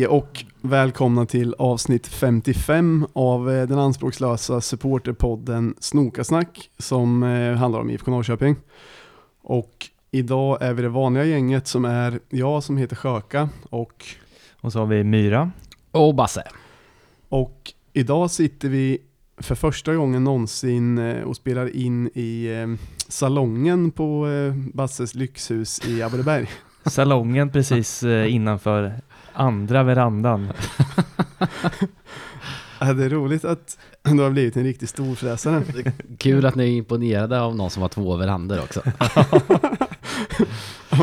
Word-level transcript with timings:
Hej 0.00 0.08
och 0.08 0.44
välkomna 0.60 1.26
till 1.26 1.54
avsnitt 1.58 2.06
55 2.06 3.06
av 3.12 3.50
eh, 3.50 3.68
den 3.68 3.78
anspråkslösa 3.78 4.60
supporterpodden 4.60 5.74
Snokasnack 5.78 6.70
som 6.78 7.22
eh, 7.22 7.54
handlar 7.54 7.80
om 7.80 7.90
IFK 7.90 8.10
Norrköping. 8.10 8.56
Och 9.42 9.86
idag 10.10 10.62
är 10.62 10.74
vi 10.74 10.82
det 10.82 10.88
vanliga 10.88 11.24
gänget 11.24 11.66
som 11.66 11.84
är 11.84 12.20
jag 12.28 12.62
som 12.62 12.76
heter 12.76 12.96
Sjöka 12.96 13.48
och, 13.70 14.04
Och 14.60 14.72
så 14.72 14.78
har 14.78 14.86
vi 14.86 15.04
Myra. 15.04 15.50
Och 15.90 16.14
Basse. 16.14 16.42
och 17.28 17.72
idag 17.92 18.30
sitter 18.30 18.68
vi 18.68 18.98
för 19.36 19.54
första 19.54 19.94
gången 19.94 20.24
någonsin 20.24 20.98
eh, 20.98 21.22
och 21.22 21.36
spelar 21.36 21.76
in 21.76 22.06
i 22.06 22.48
salongen 23.08 23.90
på 23.90 24.26
Basses 24.74 25.14
lyxhus 25.14 25.86
i 25.86 26.02
Abbeberg. 26.02 26.48
Salongen 26.84 27.50
precis 27.50 28.02
innanför 28.28 28.92
andra 29.32 29.82
verandan. 29.82 30.52
Ja, 32.82 32.92
det 32.92 33.04
är 33.04 33.08
roligt 33.10 33.44
att 33.44 33.78
du 34.02 34.18
har 34.22 34.30
blivit 34.30 34.56
en 34.56 34.64
riktig 34.64 34.88
storfräsare. 34.88 35.62
Kul 36.18 36.46
att 36.46 36.54
ni 36.54 36.64
är 36.64 36.68
imponerade 36.76 37.40
av 37.40 37.56
någon 37.56 37.70
som 37.70 37.82
har 37.82 37.88
två 37.88 38.16
verandor 38.16 38.58
också. 38.60 38.82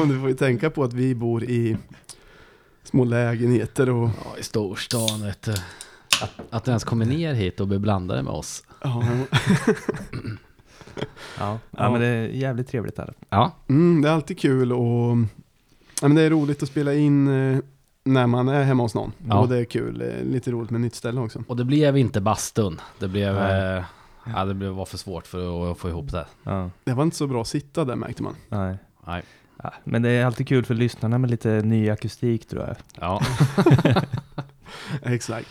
Du 0.07 0.19
får 0.19 0.29
ju 0.29 0.33
tänka 0.33 0.69
på 0.69 0.83
att 0.83 0.93
vi 0.93 1.15
bor 1.15 1.43
i 1.43 1.77
små 2.83 3.03
lägenheter 3.03 3.89
och 3.89 4.09
Ja, 4.25 4.37
i 4.39 4.43
storstan 4.43 5.21
vet 5.23 5.41
du. 5.41 5.51
Att, 6.21 6.31
att 6.49 6.63
du 6.63 6.71
ens 6.71 6.83
kommer 6.83 7.05
ner 7.05 7.33
hit 7.33 7.59
och 7.59 7.67
blir 7.67 7.79
blandade 7.79 8.23
med 8.23 8.33
oss. 8.33 8.63
ja, 8.83 9.03
Ja. 9.29 9.37
Ja. 11.39 11.59
ja, 11.71 11.91
men 11.91 12.01
det 12.01 12.07
är 12.07 12.27
jävligt 12.27 12.67
trevligt 12.67 12.97
här. 12.97 13.13
Ja, 13.29 13.51
mm, 13.69 14.01
det 14.01 14.09
är 14.09 14.13
alltid 14.13 14.39
kul 14.39 14.73
och 14.73 15.17
ja, 16.01 16.07
men 16.07 16.15
det 16.15 16.21
är 16.21 16.29
roligt 16.29 16.63
att 16.63 16.69
spela 16.69 16.93
in 16.93 17.27
eh, 17.27 17.59
när 18.07 18.27
man 18.27 18.47
är 18.47 18.63
hemma 18.63 18.83
hos 18.83 18.95
någon. 18.95 19.11
Ja. 19.27 19.39
Och 19.39 19.47
det 19.49 19.57
är 19.57 19.65
kul, 19.65 20.01
eh, 20.01 20.23
lite 20.23 20.51
roligt 20.51 20.69
med 20.69 20.81
nytt 20.81 20.95
ställe 20.95 21.21
också. 21.21 21.43
och 21.47 21.57
det 21.57 21.63
blev 21.65 21.97
inte 21.97 22.21
bastun. 22.21 22.81
Det 22.99 23.07
blev... 23.07 23.33
Nej. 23.35 23.77
Eh, 23.77 23.83
ja, 24.35 24.45
det 24.45 24.53
blev, 24.53 24.71
var 24.71 24.85
för 24.85 24.97
svårt 24.97 25.27
för 25.27 25.71
att 25.71 25.77
få 25.77 25.89
ihop 25.89 26.11
det. 26.11 26.25
Ja, 26.43 26.69
Det 26.83 26.93
var 26.93 27.03
inte 27.03 27.15
så 27.17 27.27
bra 27.27 27.41
att 27.41 27.47
sitta 27.47 27.85
där 27.85 27.95
märkte 27.95 28.23
man. 28.23 28.35
nej. 28.49 28.77
Nej. 29.07 29.23
Ja, 29.63 29.73
men 29.83 30.01
det 30.01 30.09
är 30.09 30.25
alltid 30.25 30.47
kul 30.47 30.65
för 30.65 30.73
lyssnarna 30.73 31.17
med 31.17 31.29
lite 31.29 31.49
ny 31.49 31.89
akustik 31.89 32.47
tror 32.47 32.63
jag. 32.67 32.75
Ja. 32.99 33.21
Exakt. 35.03 35.47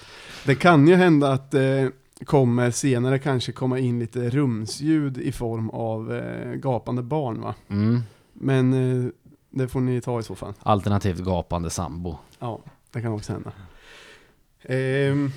Det 0.47 0.55
kan 0.55 0.89
ju 0.89 0.95
hända 0.95 1.33
att 1.33 1.51
det 1.51 1.91
kommer 2.25 2.71
senare 2.71 3.19
kanske 3.19 3.53
komma 3.53 3.79
in 3.79 3.99
lite 3.99 4.31
rumsljud 4.31 5.19
i 5.19 5.33
form 5.33 5.71
av 5.71 6.15
eh, 6.15 6.53
gapande 6.55 7.03
barn 7.03 7.41
va? 7.41 7.55
Mm. 7.69 8.01
Men 8.33 8.73
eh, 9.05 9.11
det 9.59 9.69
får 9.69 9.81
ni 9.81 10.01
ta 10.01 10.21
i 10.21 10.23
så 10.23 10.35
fall. 10.35 10.55
Alternativt 10.63 11.19
gapande 11.19 11.71
sambo. 11.71 12.17
Ja, 12.39 12.61
det 12.93 13.03
kan 13.03 13.13
också 13.13 13.33
hända. 13.33 13.53
Ehm, 14.63 15.31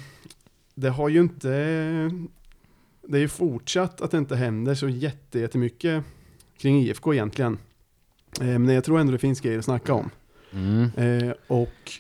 det 0.76 0.90
har 0.90 1.10
ju 1.10 1.20
inte... 1.20 1.50
Det 3.02 3.18
är 3.18 3.22
ju 3.22 3.28
fortsatt 3.28 4.02
att 4.02 4.12
det 4.12 4.18
inte 4.18 4.36
händer 4.36 4.76
så 4.76 4.90
jätte, 4.90 5.40
jättemycket 5.40 6.04
kring 6.58 6.80
IFK 6.80 7.14
egentligen. 7.14 7.58
Ehm, 8.42 8.66
men 8.66 8.76
jag 8.76 8.84
tror 8.84 9.00
ändå 9.00 9.12
det 9.12 9.18
finns 9.18 9.42
grejer 9.42 9.60
att 9.60 9.66
snacka 9.66 9.94
om. 9.94 10.10
Mm. 10.54 10.92
Ehm, 10.98 11.34
och 11.48 11.92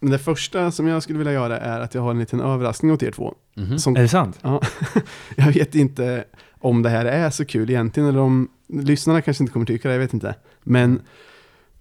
men 0.00 0.10
det 0.10 0.18
första 0.18 0.70
som 0.70 0.86
jag 0.86 1.02
skulle 1.02 1.18
vilja 1.18 1.32
göra 1.32 1.58
är 1.58 1.80
att 1.80 1.94
jag 1.94 2.02
har 2.02 2.10
en 2.10 2.18
liten 2.18 2.40
överraskning 2.40 2.92
åt 2.92 3.02
er 3.02 3.10
två. 3.10 3.34
Mhm. 3.54 3.78
Som, 3.78 3.96
Är 3.96 4.02
det 4.02 4.08
sant? 4.08 4.38
jag 5.36 5.52
vet 5.52 5.74
inte 5.74 6.24
om 6.58 6.82
det 6.82 6.90
här 6.90 7.04
är 7.04 7.30
så 7.30 7.44
kul 7.44 7.70
egentligen, 7.70 8.08
eller 8.08 8.20
om 8.20 8.48
lyssnarna 8.68 9.22
kanske 9.22 9.42
inte 9.42 9.52
kommer 9.52 9.66
tycka 9.66 9.88
det, 9.88 9.94
jag 9.94 10.00
vet 10.00 10.14
inte. 10.14 10.34
Men 10.62 11.00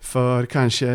för 0.06 0.46
kanske, 0.46 0.86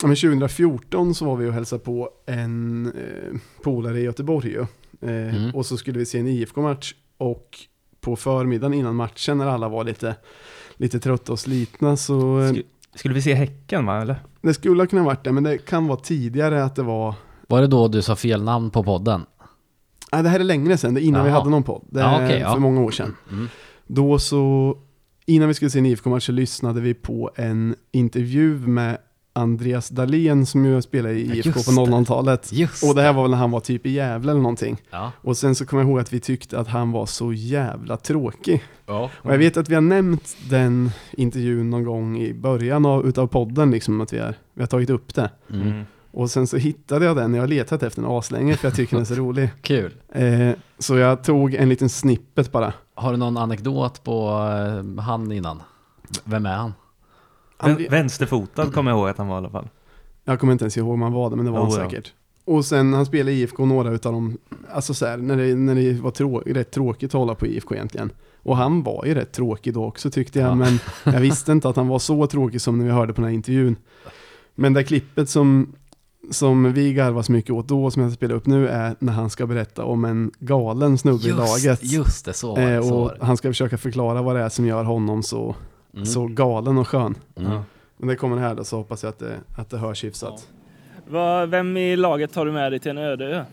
ja, 0.00 0.06
men 0.06 0.16
2014 0.16 1.14
så 1.14 1.24
var 1.24 1.36
vi 1.36 1.48
och 1.48 1.52
hälsade 1.52 1.84
på 1.84 2.08
en 2.26 2.86
eh, 2.86 3.40
polare 3.62 4.00
i 4.00 4.02
Göteborg 4.02 4.48
ju. 4.50 4.60
Eh, 4.60 4.66
Mm. 5.36 5.54
Och 5.54 5.66
så 5.66 5.76
skulle 5.76 5.98
vi 5.98 6.06
se 6.06 6.18
en 6.18 6.26
IFK-match 6.28 6.94
och 7.18 7.58
på 8.00 8.16
förmiddagen 8.16 8.74
innan 8.74 8.96
matchen 8.96 9.38
när 9.38 9.46
alla 9.46 9.68
var 9.68 9.84
lite, 9.84 10.16
lite 10.76 11.00
trötta 11.00 11.32
och 11.32 11.38
slitna 11.38 11.96
så 11.96 12.40
eh, 12.40 12.52
Sk- 12.52 12.62
Skulle 12.94 13.14
vi 13.14 13.22
se 13.22 13.34
Häcken 13.34 13.86
va, 13.86 14.02
eller? 14.02 14.16
det 14.42 14.54
skulle 14.54 14.82
ha 14.82 14.86
kunnat 14.86 15.04
varit 15.04 15.24
det, 15.24 15.32
men 15.32 15.42
det 15.44 15.58
kan 15.58 15.86
vara 15.86 15.98
tidigare 16.00 16.64
att 16.64 16.76
det 16.76 16.82
var 16.82 17.14
Var 17.48 17.60
det 17.60 17.66
då 17.66 17.88
du 17.88 18.02
sa 18.02 18.16
fel 18.16 18.42
namn 18.42 18.70
på 18.70 18.84
podden? 18.84 19.26
Nej, 20.12 20.22
det 20.22 20.28
här 20.28 20.40
är 20.40 20.44
längre 20.44 20.76
sedan, 20.78 20.94
det 20.94 21.00
är 21.00 21.02
innan 21.04 21.24
vi 21.24 21.30
Jaha. 21.30 21.38
hade 21.38 21.50
någon 21.50 21.62
podd. 21.62 21.82
Det 21.90 22.00
Ja, 22.00 22.20
är 22.20 22.40
ja. 22.40 22.52
för 22.52 22.60
många 22.60 22.80
år 22.80 22.90
sedan. 22.90 23.16
Mm. 23.32 23.48
Då 23.86 24.18
så, 24.18 24.76
innan 25.30 25.48
vi 25.48 25.54
skulle 25.54 25.70
se 25.70 25.78
en 25.78 25.86
IFK-match 25.86 26.26
så 26.26 26.32
lyssnade 26.32 26.80
vi 26.80 26.94
på 26.94 27.30
en 27.36 27.74
intervju 27.92 28.58
med 28.58 28.98
Andreas 29.32 29.88
Dahlén 29.88 30.46
som 30.46 30.64
ju 30.64 30.82
spelade 30.82 31.14
i 31.14 31.36
IFK 31.36 31.50
just 31.56 31.66
på 31.66 31.72
00-talet. 31.72 32.52
Just 32.52 32.84
Och 32.84 32.94
det 32.94 33.02
här 33.02 33.12
var 33.12 33.22
väl 33.22 33.30
när 33.30 33.38
han 33.38 33.50
var 33.50 33.60
typ 33.60 33.86
i 33.86 33.90
Gävle 33.90 34.30
eller 34.30 34.40
någonting. 34.40 34.76
Ja. 34.90 35.12
Och 35.16 35.36
sen 35.36 35.54
så 35.54 35.66
kommer 35.66 35.82
jag 35.82 35.90
ihåg 35.90 36.00
att 36.00 36.12
vi 36.12 36.20
tyckte 36.20 36.58
att 36.58 36.68
han 36.68 36.92
var 36.92 37.06
så 37.06 37.32
jävla 37.32 37.96
tråkig. 37.96 38.62
ja. 38.86 39.10
Och 39.14 39.32
jag 39.32 39.38
vet 39.38 39.56
att 39.56 39.68
vi 39.68 39.74
har 39.74 39.82
nämnt 39.82 40.36
den 40.50 40.90
intervjun 41.12 41.70
någon 41.70 41.84
gång 41.84 42.18
i 42.18 42.34
början 42.34 42.86
av, 42.86 43.06
utav 43.06 43.26
podden, 43.26 43.70
liksom 43.70 44.00
att 44.00 44.12
vi 44.12 44.18
har, 44.18 44.34
vi 44.54 44.62
har 44.62 44.66
tagit 44.66 44.90
upp 44.90 45.14
det. 45.14 45.30
Mm. 45.50 45.84
Och 46.12 46.30
sen 46.30 46.46
så 46.46 46.56
hittade 46.56 47.04
jag 47.04 47.16
den, 47.16 47.34
jag 47.34 47.42
har 47.42 47.48
letat 47.48 47.82
efter 47.82 48.02
den 48.02 48.10
aslänge 48.10 48.56
för 48.56 48.68
jag 48.68 48.74
tycker 48.76 48.92
den 48.96 49.00
är 49.00 49.04
så 49.04 49.14
rolig. 49.22 49.50
Kul. 49.62 49.94
Eh, 50.08 50.50
så 50.78 50.96
jag 50.96 51.24
tog 51.24 51.54
en 51.54 51.68
liten 51.68 51.88
snippet 51.88 52.52
bara. 52.52 52.72
Har 52.94 53.10
du 53.10 53.16
någon 53.16 53.36
anekdot 53.36 54.04
på 54.04 54.28
eh, 54.96 55.02
han 55.02 55.32
innan? 55.32 55.62
Vem 56.24 56.46
är 56.46 56.56
han? 56.56 56.74
Han, 57.56 57.70
Vän- 57.76 57.86
Vänsterfotad 57.90 58.66
kommer 58.72 58.90
jag 58.90 58.98
ihåg 58.98 59.08
att 59.08 59.18
han 59.18 59.28
var 59.28 59.34
i 59.34 59.38
alla 59.38 59.50
fall. 59.50 59.68
jag 60.24 60.40
kommer 60.40 60.52
inte 60.52 60.64
ens 60.64 60.76
ihåg 60.76 60.92
om 60.94 61.02
han 61.02 61.12
var 61.12 61.30
det, 61.30 61.36
men 61.36 61.44
det 61.44 61.50
var 61.50 61.58
han 61.58 61.68
Oh, 61.68 61.78
ja. 61.78 61.84
säkert. 61.90 62.12
Och 62.44 62.64
sen 62.64 62.92
han 62.92 63.06
spelade 63.06 63.32
i 63.32 63.40
IFK, 63.42 63.64
några 63.66 63.90
utav 63.90 64.12
dem, 64.12 64.38
alltså 64.72 64.94
så 64.94 65.06
här, 65.06 65.16
när 65.16 65.36
det, 65.36 65.54
när 65.54 65.74
det 65.74 65.92
var 66.00 66.10
trå 66.10 66.38
rätt 66.46 66.70
tråkigt 66.70 67.10
att 67.14 67.18
hålla 67.18 67.34
på 67.34 67.46
IFK 67.46 67.74
egentligen. 67.74 68.10
Och 68.42 68.56
han 68.56 68.82
var 68.82 69.04
ju 69.06 69.14
rätt 69.14 69.32
tråkig 69.32 69.74
då 69.74 69.84
också 69.84 70.10
tyckte 70.10 70.38
jag, 70.38 70.48
Ja. 70.50 70.54
men 70.54 70.78
jag 71.04 71.20
visste 71.20 71.52
inte 71.52 71.68
att 71.68 71.76
han 71.76 71.88
var 71.88 71.98
så 71.98 72.26
tråkig 72.26 72.60
som 72.60 72.78
när 72.78 72.84
vi 72.84 72.90
hörde 72.90 73.12
på 73.12 73.20
den 73.20 73.28
här 73.28 73.34
intervjun. 73.34 73.76
Men 74.54 74.72
det 74.72 74.84
klippet 74.84 75.28
som, 75.28 75.72
som 76.30 76.72
vi 76.72 76.92
garvar 76.92 77.22
så 77.22 77.32
mycket 77.32 77.50
åt 77.50 77.68
då, 77.68 77.90
som 77.90 78.02
jag 78.02 78.12
spelar 78.12 78.34
upp 78.34 78.46
nu, 78.46 78.68
är 78.68 78.94
när 78.98 79.12
han 79.12 79.30
ska 79.30 79.46
berätta 79.46 79.84
om 79.84 80.04
en 80.04 80.30
galen 80.38 80.98
snubbe 80.98 81.28
i 81.28 81.32
laget. 81.32 81.80
just 81.82 82.24
det, 82.24 82.32
så 82.32 82.48
var 82.54 82.56
det. 82.62 82.72
Eh, 82.74 82.82
så 82.82 82.94
och 82.94 83.00
var 83.00 83.16
det. 83.18 83.24
han 83.26 83.36
ska 83.36 83.48
försöka 83.48 83.78
förklara 83.78 84.22
vad 84.22 84.36
det 84.36 84.42
är 84.42 84.48
som 84.48 84.66
gör 84.66 84.84
honom 84.84 85.22
så, 85.22 85.54
Mm. 85.94 86.06
så 86.06 86.26
galen 86.26 86.78
och 86.78 86.88
skön. 86.88 87.14
Mm. 87.36 87.52
Ja. 87.52 87.62
Men 87.96 88.08
det 88.08 88.16
kommer 88.16 88.36
här 88.36 88.54
då 88.54 88.64
så 88.64 88.76
hoppas 88.76 89.02
jag 89.02 89.10
att 89.10 89.18
det, 89.18 89.36
att 89.56 89.70
det 89.70 89.78
hörs 89.78 90.04
hyfsat. 90.04 90.48
Vad- 91.08 91.48
Vem 91.48 91.76
i 91.76 91.96
laget 91.96 92.32
tar 92.32 92.46
du 92.46 92.52
med 92.52 92.72
dig 92.72 92.78
till 92.80 92.90
en 92.90 92.98
öde 92.98 93.24
ö? 93.26 93.44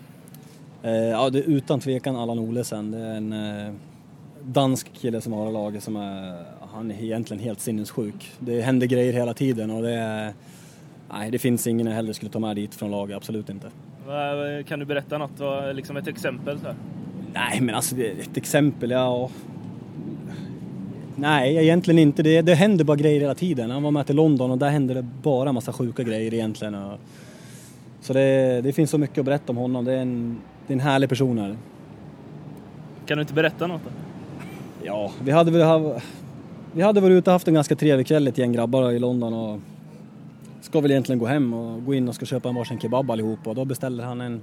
Eh, 0.83 0.91
ja, 0.93 1.29
det 1.29 1.39
är 1.39 1.43
utan 1.43 1.79
tvekan 1.79 2.15
Allan 2.15 2.39
Olesen. 2.39 2.91
Det 2.91 2.97
är 2.99 3.15
en 3.15 3.33
eh, 3.33 3.73
dansk 4.43 4.93
kille 4.93 5.21
som 5.21 5.33
har 5.33 5.51
laget 5.51 5.83
som 5.83 5.95
är, 5.95 6.43
han 6.73 6.91
är 6.91 7.03
egentligen 7.03 7.43
helt 7.43 7.59
sinnessjuk. 7.59 8.31
Det 8.39 8.61
händer 8.61 8.87
grejer 8.87 9.13
hela 9.13 9.33
tiden 9.33 9.71
och 9.71 9.81
det 9.81 9.93
är, 9.93 10.33
nej 11.11 11.31
det 11.31 11.39
finns 11.39 11.67
ingen 11.67 11.87
jag 11.87 11.93
hellre 11.93 12.13
skulle 12.13 12.31
ta 12.31 12.39
med 12.39 12.55
dit 12.55 12.75
från 12.75 12.91
laget, 12.91 13.17
absolut 13.17 13.49
inte. 13.49 13.67
Kan 14.67 14.79
du 14.79 14.85
berätta 14.85 15.17
något, 15.17 15.39
liksom 15.75 15.97
ett 15.97 16.07
exempel? 16.07 16.59
Så 16.59 16.65
här? 16.65 16.75
Nej 17.33 17.61
men 17.61 17.75
alltså 17.75 17.95
ett 17.97 18.37
exempel, 18.37 18.91
ja. 18.91 19.29
Nej 21.15 21.57
egentligen 21.57 21.99
inte, 21.99 22.23
det, 22.23 22.41
det 22.41 22.55
händer 22.55 22.85
bara 22.85 22.97
grejer 22.97 23.19
hela 23.19 23.35
tiden. 23.35 23.71
Han 23.71 23.83
var 23.83 23.91
med 23.91 24.05
till 24.05 24.15
London 24.15 24.51
och 24.51 24.57
där 24.57 24.69
hände 24.69 24.93
det 24.93 25.01
bara 25.01 25.51
massa 25.51 25.73
sjuka 25.73 26.03
grejer 26.03 26.33
egentligen. 26.33 26.75
Så 28.01 28.13
det, 28.13 28.61
det 28.61 28.73
finns 28.73 28.89
så 28.89 28.97
mycket 28.97 29.17
att 29.17 29.25
berätta 29.25 29.51
om 29.51 29.57
honom, 29.57 29.85
det 29.85 29.93
är 29.93 30.01
en, 30.01 30.37
det 30.67 30.73
är 30.73 30.75
en 30.75 30.79
härlig 30.79 31.09
person 31.09 31.37
här. 31.37 31.57
Kan 33.05 33.17
du 33.17 33.21
inte 33.21 33.33
berätta 33.33 33.67
något? 33.67 33.81
Då? 33.83 33.89
Ja, 34.83 35.11
vi 35.23 35.31
hade 35.31 35.51
vi 36.73 36.81
hade 36.81 37.01
varit 37.01 37.13
ute 37.13 37.29
och 37.29 37.33
haft 37.33 37.47
en 37.47 37.53
ganska 37.53 37.75
trevlig 37.75 38.07
kväll 38.07 38.27
ett 38.27 38.37
gäng 38.37 38.53
grabbar 38.53 38.91
i 38.91 38.99
London 38.99 39.33
och 39.33 39.59
ska 40.67 40.81
väl 40.81 40.91
egentligen 40.91 41.19
gå 41.19 41.25
hem 41.25 41.53
och 41.53 41.85
gå 41.85 41.93
in 41.93 42.07
och 42.07 42.15
ska 42.15 42.25
köpa 42.25 42.49
en 42.49 42.55
varsin 42.55 42.79
kebab 42.79 43.11
allihop 43.11 43.47
och 43.47 43.55
då 43.55 43.65
beställer 43.65 44.03
han 44.03 44.21
en 44.21 44.41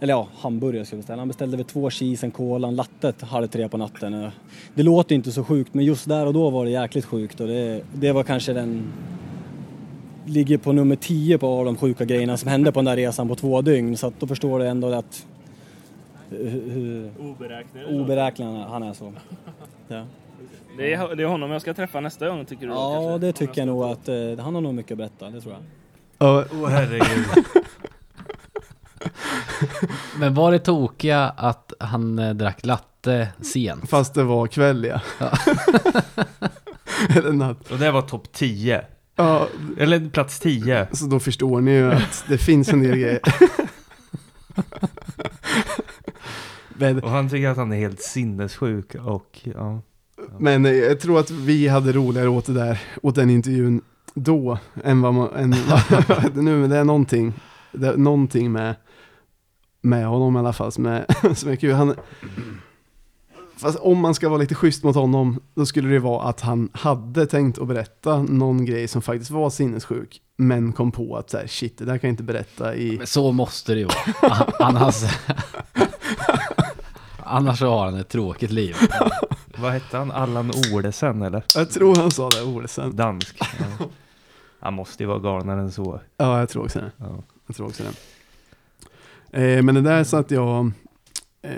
eller 0.00 0.12
ja, 0.12 0.28
hamburgare 0.38 0.84
ska 0.84 0.96
vi 0.96 1.00
beställa. 1.00 1.20
Han 1.20 1.28
beställde 1.28 1.56
väl 1.56 1.66
två 1.66 1.90
cheese, 1.90 2.26
en 2.26 2.30
cola, 2.30 2.68
en 2.68 2.76
latte 2.76 3.12
halv 3.20 3.46
tre 3.46 3.68
på 3.68 3.76
natten. 3.76 4.30
Det 4.74 4.82
låter 4.82 5.14
inte 5.14 5.32
så 5.32 5.44
sjukt 5.44 5.74
men 5.74 5.84
just 5.84 6.08
där 6.08 6.26
och 6.26 6.32
då 6.32 6.50
var 6.50 6.64
det 6.64 6.70
jäkligt 6.70 7.04
sjukt 7.04 7.40
och 7.40 7.46
det, 7.46 7.82
det 7.94 8.12
var 8.12 8.22
kanske 8.22 8.52
den 8.52 8.92
ligger 10.26 10.58
på 10.58 10.72
nummer 10.72 10.96
10 10.96 11.38
på 11.38 11.64
de 11.64 11.76
sjuka 11.76 12.04
grejerna 12.04 12.36
som 12.36 12.48
hände 12.48 12.72
på 12.72 12.78
den 12.78 12.84
där 12.84 12.96
resan 12.96 13.28
på 13.28 13.34
två 13.34 13.62
dygn 13.62 13.96
så 13.96 14.06
att 14.06 14.20
då 14.20 14.26
förstår 14.26 14.58
du 14.58 14.66
ändå 14.66 14.92
att 14.92 15.26
hur, 16.30 16.70
hur 16.70 17.10
Oberäknelig. 17.18 18.00
oberäknelig 18.00 18.64
han 18.68 18.82
är 18.82 18.92
så. 18.92 19.12
Ja, 19.88 20.04
Det 20.76 20.94
är, 20.94 21.16
det 21.16 21.22
är 21.22 21.26
honom 21.26 21.50
jag 21.50 21.60
ska 21.60 21.74
träffa 21.74 22.00
nästa 22.00 22.28
gång 22.28 22.44
tycker 22.44 22.66
du? 22.66 22.72
ja 22.72 22.92
kanske? 22.94 23.26
det 23.26 23.32
tycker 23.32 23.60
jag 23.60 23.66
nog 23.68 23.84
att 23.84 24.08
eh, 24.08 24.14
han 24.44 24.54
har 24.54 24.60
nog 24.60 24.74
mycket 24.74 24.92
att 24.92 24.98
berätta, 24.98 25.30
det 25.30 25.40
tror 25.40 25.54
jag. 25.54 25.62
Ja, 26.18 26.44
Åh 26.52 26.68
herregud. 26.68 27.26
Men 30.18 30.34
var 30.34 30.52
det 30.52 30.58
tokiga 30.58 31.28
att 31.28 31.72
han 31.80 32.18
eh, 32.18 32.34
drack 32.34 32.66
latte 32.66 33.28
sent? 33.40 33.90
fast 33.90 34.14
det 34.14 34.24
var 34.24 34.46
kväll 34.46 34.84
ja. 34.84 35.00
Ja. 35.18 35.32
Eller 37.16 37.32
natt. 37.32 37.70
Och 37.70 37.78
det 37.78 37.90
var 37.90 38.02
topp 38.02 38.32
10. 38.32 38.82
Ja, 39.16 39.48
Eller 39.78 40.10
plats 40.10 40.40
10. 40.40 40.86
så 40.92 41.06
då 41.06 41.20
förstår 41.20 41.60
ni 41.60 41.70
ju 41.70 41.92
att 41.92 42.24
det 42.28 42.38
finns 42.38 42.68
en 42.68 42.82
del 42.82 42.90
grejer. 42.98 43.20
Men, 46.68 47.02
Och 47.02 47.10
han 47.10 47.28
tycker 47.30 47.48
att 47.48 47.56
han 47.56 47.72
är 47.72 47.76
helt 47.76 48.00
sinnessjuk 48.00 48.94
och 48.94 49.40
ja. 49.54 49.80
Men 50.38 50.64
jag 50.64 51.00
tror 51.00 51.20
att 51.20 51.30
vi 51.30 51.68
hade 51.68 51.92
roligare 51.92 52.28
åt 52.28 52.46
det 52.46 52.52
där, 52.52 52.80
åt 53.02 53.14
den 53.14 53.30
intervjun 53.30 53.80
då, 54.14 54.58
än 54.84 55.00
vad 55.00 55.14
man, 55.14 55.28
än, 55.36 55.50
nu, 56.44 56.58
men 56.58 56.70
det 56.70 56.76
är 56.76 56.84
någonting, 56.84 57.32
det 57.72 57.88
är 57.88 57.96
någonting 57.96 58.52
med, 58.52 58.74
med 59.80 60.06
honom 60.06 60.36
i 60.36 60.38
alla 60.38 60.52
fall 60.52 60.72
som 60.72 60.86
är, 60.86 61.06
som 61.34 61.50
är 61.50 61.56
kul. 61.56 61.72
Han, 61.72 61.94
fast 63.56 63.78
om 63.78 63.98
man 63.98 64.14
ska 64.14 64.28
vara 64.28 64.40
lite 64.40 64.54
schysst 64.54 64.84
mot 64.84 64.96
honom, 64.96 65.40
då 65.54 65.66
skulle 65.66 65.88
det 65.88 65.98
vara 65.98 66.28
att 66.28 66.40
han 66.40 66.68
hade 66.72 67.26
tänkt 67.26 67.58
att 67.58 67.68
berätta 67.68 68.22
någon 68.22 68.64
grej 68.64 68.88
som 68.88 69.02
faktiskt 69.02 69.30
var 69.30 69.50
sinnessjuk, 69.50 70.20
men 70.36 70.72
kom 70.72 70.92
på 70.92 71.16
att 71.16 71.30
så 71.30 71.38
här, 71.38 71.46
shit, 71.46 71.78
det 71.78 71.84
där 71.84 71.98
kan 71.98 72.08
jag 72.08 72.12
inte 72.12 72.22
berätta 72.22 72.74
i... 72.76 72.96
Men 72.98 73.06
så 73.06 73.32
måste 73.32 73.74
det 73.74 73.80
ju 73.80 73.86
vara. 73.86 74.46
Annars... 74.58 75.04
Annars 77.28 77.58
så 77.58 77.68
har 77.70 77.84
han 77.84 77.94
ett 77.94 78.08
tråkigt 78.08 78.50
liv. 78.50 78.76
Vad 79.60 79.72
hette 79.72 79.96
han? 79.96 80.10
Allan 80.10 80.50
Olesen 80.74 81.22
eller? 81.22 81.42
Jag 81.54 81.70
tror 81.70 81.96
han 81.96 82.10
sa 82.10 82.30
det, 82.30 82.42
Olsen. 82.42 82.96
Dansk. 82.96 83.36
Ja. 83.40 83.86
Han 84.60 84.74
måste 84.74 85.02
ju 85.02 85.06
vara 85.06 85.18
galnare 85.18 85.60
än 85.60 85.72
så. 85.72 86.00
Ja, 86.16 86.38
jag 86.38 86.48
tror 86.48 86.64
också 86.64 86.78
det. 86.78 86.90
Ja. 86.96 87.22
Jag 87.46 87.56
tror 87.56 87.66
också 87.66 87.82
det. 89.32 89.56
Eh, 89.56 89.62
men 89.62 89.74
det 89.74 89.80
där 89.80 90.04
satt 90.04 90.30
jag, 90.30 90.72
eh, 91.42 91.50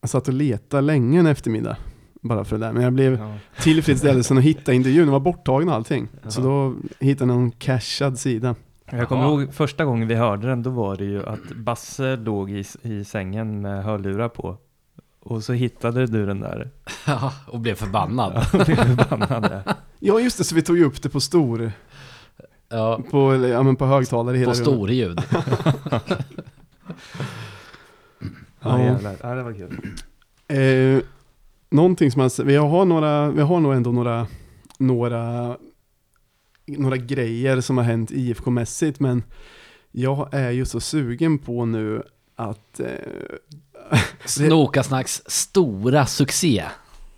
jag 0.00 0.10
satt 0.10 0.28
och 0.28 0.34
letade 0.34 0.80
länge 0.80 1.20
en 1.20 1.26
eftermiddag. 1.26 1.76
Bara 2.22 2.44
för 2.44 2.58
det 2.58 2.66
där. 2.66 2.72
Men 2.72 2.82
jag 2.82 2.92
blev 2.92 3.18
Ja. 3.18 3.34
tillfredsställelsen 3.62 4.38
att 4.38 4.44
hitta 4.44 4.72
intervjun. 4.72 5.04
Den 5.04 5.12
var 5.12 5.20
borttagen 5.20 5.68
och 5.68 5.74
allting. 5.74 6.08
Jaha. 6.22 6.30
Så 6.30 6.40
då 6.40 6.74
hittade 7.00 7.30
jag 7.32 7.38
någon 7.40 7.50
cashad 7.50 8.18
sida. 8.18 8.54
Jag 8.90 9.08
kommer 9.08 9.24
ihåg 9.24 9.54
första 9.54 9.84
gången 9.84 10.08
vi 10.08 10.14
hörde 10.14 10.48
den, 10.48 10.62
då 10.62 10.70
var 10.70 10.96
det 10.96 11.04
ju 11.04 11.26
att 11.26 11.52
Basse 11.56 12.16
låg 12.16 12.50
i, 12.50 12.64
i 12.82 13.04
sängen 13.04 13.60
med 13.60 13.84
hörlurar 13.84 14.28
på. 14.28 14.56
Och 15.24 15.44
så 15.44 15.52
hittade 15.52 16.06
du 16.06 16.26
den 16.26 16.40
där. 16.40 16.70
Ja, 17.06 17.32
och 17.46 17.60
blev 17.60 17.74
förbannad. 17.74 18.36
och 18.52 18.64
blev 18.66 18.76
förbannad. 18.76 19.62
Ja 19.98 20.20
just 20.20 20.38
det, 20.38 20.44
så 20.44 20.54
vi 20.54 20.62
tog 20.62 20.78
ju 20.78 20.84
upp 20.84 21.02
det 21.02 21.08
på 21.08 21.20
stor, 21.20 21.72
Ja, 22.68 23.00
på, 23.10 23.46
ja, 23.46 23.62
men 23.62 23.76
på 23.76 23.86
högtalare 23.86 24.36
hela 24.36 24.52
på 24.52 24.58
rummet. 24.58 24.68
storljud. 24.74 25.20
Ja, 28.60 28.78
Ja. 28.78 28.82
jävlar. 28.84 29.16
Ja, 29.22 29.34
det 29.34 29.42
var 29.42 29.52
kul. 29.52 29.78
Eh, 30.48 31.02
någonting 31.70 32.10
som 32.10 32.22
jag, 32.22 32.44
vi 32.44 32.56
har 32.56 32.84
några, 32.84 33.30
vi 33.30 33.42
har 33.42 33.60
nog 33.60 33.74
ändå 33.74 33.92
några, 33.92 34.26
några, 34.78 35.56
några 36.66 36.96
grejer 36.96 37.60
som 37.60 37.76
har 37.76 37.84
hänt 37.84 38.10
IFK-mässigt, 38.10 39.00
men 39.00 39.22
jag 39.90 40.28
är 40.34 40.50
ju 40.50 40.64
så 40.64 40.80
sugen 40.80 41.38
på 41.38 41.64
nu 41.64 42.02
att, 42.36 42.80
eh, 42.80 42.86
Snokasnacks 44.24 45.22
stora 45.26 46.06
succé. 46.06 46.64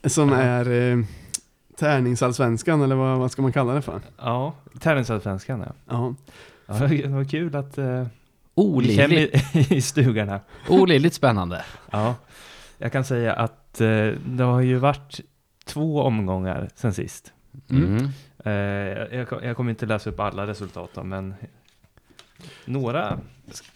som 0.05 0.33
är 0.33 0.71
eh, 0.93 1.05
tärningsallsvenskan, 1.79 2.83
eller 2.83 2.95
vad, 2.97 3.19
vad 3.19 3.31
ska 3.33 3.43
man 3.43 3.53
kalla 3.53 3.75
det 3.75 3.83
för? 3.83 4.01
Ja, 4.19 4.55
Tennisallsvenskan 4.81 5.61
ja. 5.67 5.73
Ja. 5.89 6.15
ja. 6.67 6.75
Det 6.87 7.09
var 7.09 7.25
kul 7.25 7.57
att 7.57 7.79
vi 7.79 8.07
Olidligt, 8.55 8.97
känner 9.53 9.73
i 9.73 9.81
stugarna. 9.83 10.41
olidligt 10.69 11.15
spännande. 11.15 11.65
Ja, 11.91 12.15
jag 12.79 12.93
kan 12.93 13.05
säga 13.05 13.33
att 13.33 13.81
eh, 13.81 14.07
det 14.27 14.45
har 14.45 14.61
ju 14.61 14.77
varit 14.77 15.21
två 15.65 16.03
omgångar 16.03 16.69
sen 16.75 16.95
sist. 16.95 17.33
Mm. 17.71 18.09
Eh, 18.45 18.53
jag, 18.53 19.27
jag 19.43 19.57
kommer 19.57 19.71
inte 19.71 19.87
läsa 19.87 20.11
upp 20.11 20.21
alla 20.21 20.47
resultat 20.47 20.91
då, 20.95 21.03
men 21.05 21.35
några 22.65 23.19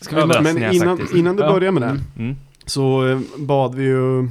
Ska 0.01 0.27
vi 0.27 0.41
Men 0.43 0.73
innan, 0.75 1.09
innan 1.17 1.37
du 1.37 1.43
Ja. 1.43 1.53
börjar 1.53 1.73
med 1.73 1.83
det, 1.83 2.01
Mm. 2.23 2.37
Så 2.69 3.07
eh, 3.07 3.21
bad 3.39 3.75
vi 3.75 3.85
ju 3.85 4.29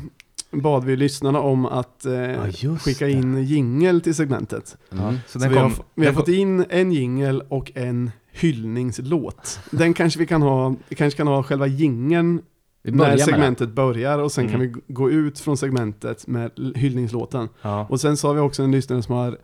bad 0.51 0.84
vi 0.84 0.95
lyssnarna 0.95 1.39
om 1.39 1.66
att 1.66 2.06
eh, 2.06 2.45
just 2.63 2.84
skicka 2.86 3.06
det. 3.06 3.12
in 3.12 3.44
jingel 3.44 4.01
till 4.01 4.16
segmentet. 4.16 4.78
Mm. 4.92 5.16
Så 5.28 5.39
Så 5.39 5.39
den 5.39 5.50
vi, 5.50 5.57
har, 5.57 5.72
vi 5.95 6.06
har 6.06 6.13
fått 6.13 6.28
in 6.28 6.66
en 6.69 6.92
jingel 6.92 7.44
och 7.50 7.72
en 7.75 8.12
hyllningslåt. 8.31 9.60
Den 9.72 9.94
kanske 9.94 10.19
vi 10.19 10.25
kan 10.25 10.42
ha, 10.42 10.75
vi 10.89 10.95
kanske 10.95 11.18
kan 11.18 11.28
ha 11.28 11.44
själva 11.44 11.68
jingeln 11.68 12.42
Vi 12.84 12.92
när 12.92 13.18
segmentet 13.18 13.69
börjar 13.69 14.19
och 14.19 14.31
sen 14.31 14.45
kan 14.48 14.56
Mm. 14.56 14.68
vi 14.68 14.74
g- 14.74 14.81
gå 14.88 15.12
ut 15.12 15.40
från 15.40 15.57
segmentet 15.57 16.28
med 16.28 16.51
hyllningslåten. 16.75 17.50
Ja. 17.62 17.86
Och 17.90 18.01
sen 18.01 18.18
så 18.18 18.28
har 18.28 18.33
vi 18.33 18.40
också 18.40 18.63
en 18.63 18.72
lyssnare 18.72 19.01
som 19.04 19.16
har, 19.16 19.38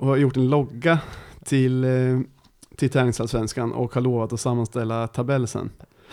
har 0.00 0.16
gjort 0.16 0.36
en 0.36 0.48
logga 0.50 0.98
till, 1.44 1.84
eh, 1.84 1.90
till 2.76 2.90
Tärningsallsvenskan 2.90 3.72
och 3.72 3.94
har 3.94 4.00
lovat 4.00 4.32
att 4.32 4.40
sammanställa 4.40 5.06
tabell 5.08 5.46
sen. 5.46 5.70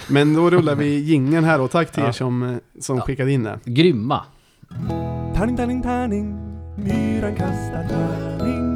Men 0.07 0.33
då 0.33 0.49
rullar 0.49 0.75
vi 0.75 0.99
jingeln 0.99 1.43
här 1.45 1.61
och 1.61 1.71
tack 1.71 1.91
till 1.91 2.03
er 2.03 2.11
som, 2.11 2.43
eh, 2.43 2.55
som 2.79 2.97
Ja. 2.97 3.03
skickade 3.03 3.31
in 3.31 3.43
det. 3.43 3.59
den. 3.63 3.73
Grymma. 3.73 4.25
Tärning, 5.35 5.57
tärning, 5.57 5.81
tärning. 5.81 6.35
Myran 6.77 7.35
kastar 7.35 7.87
tärning. 7.89 8.69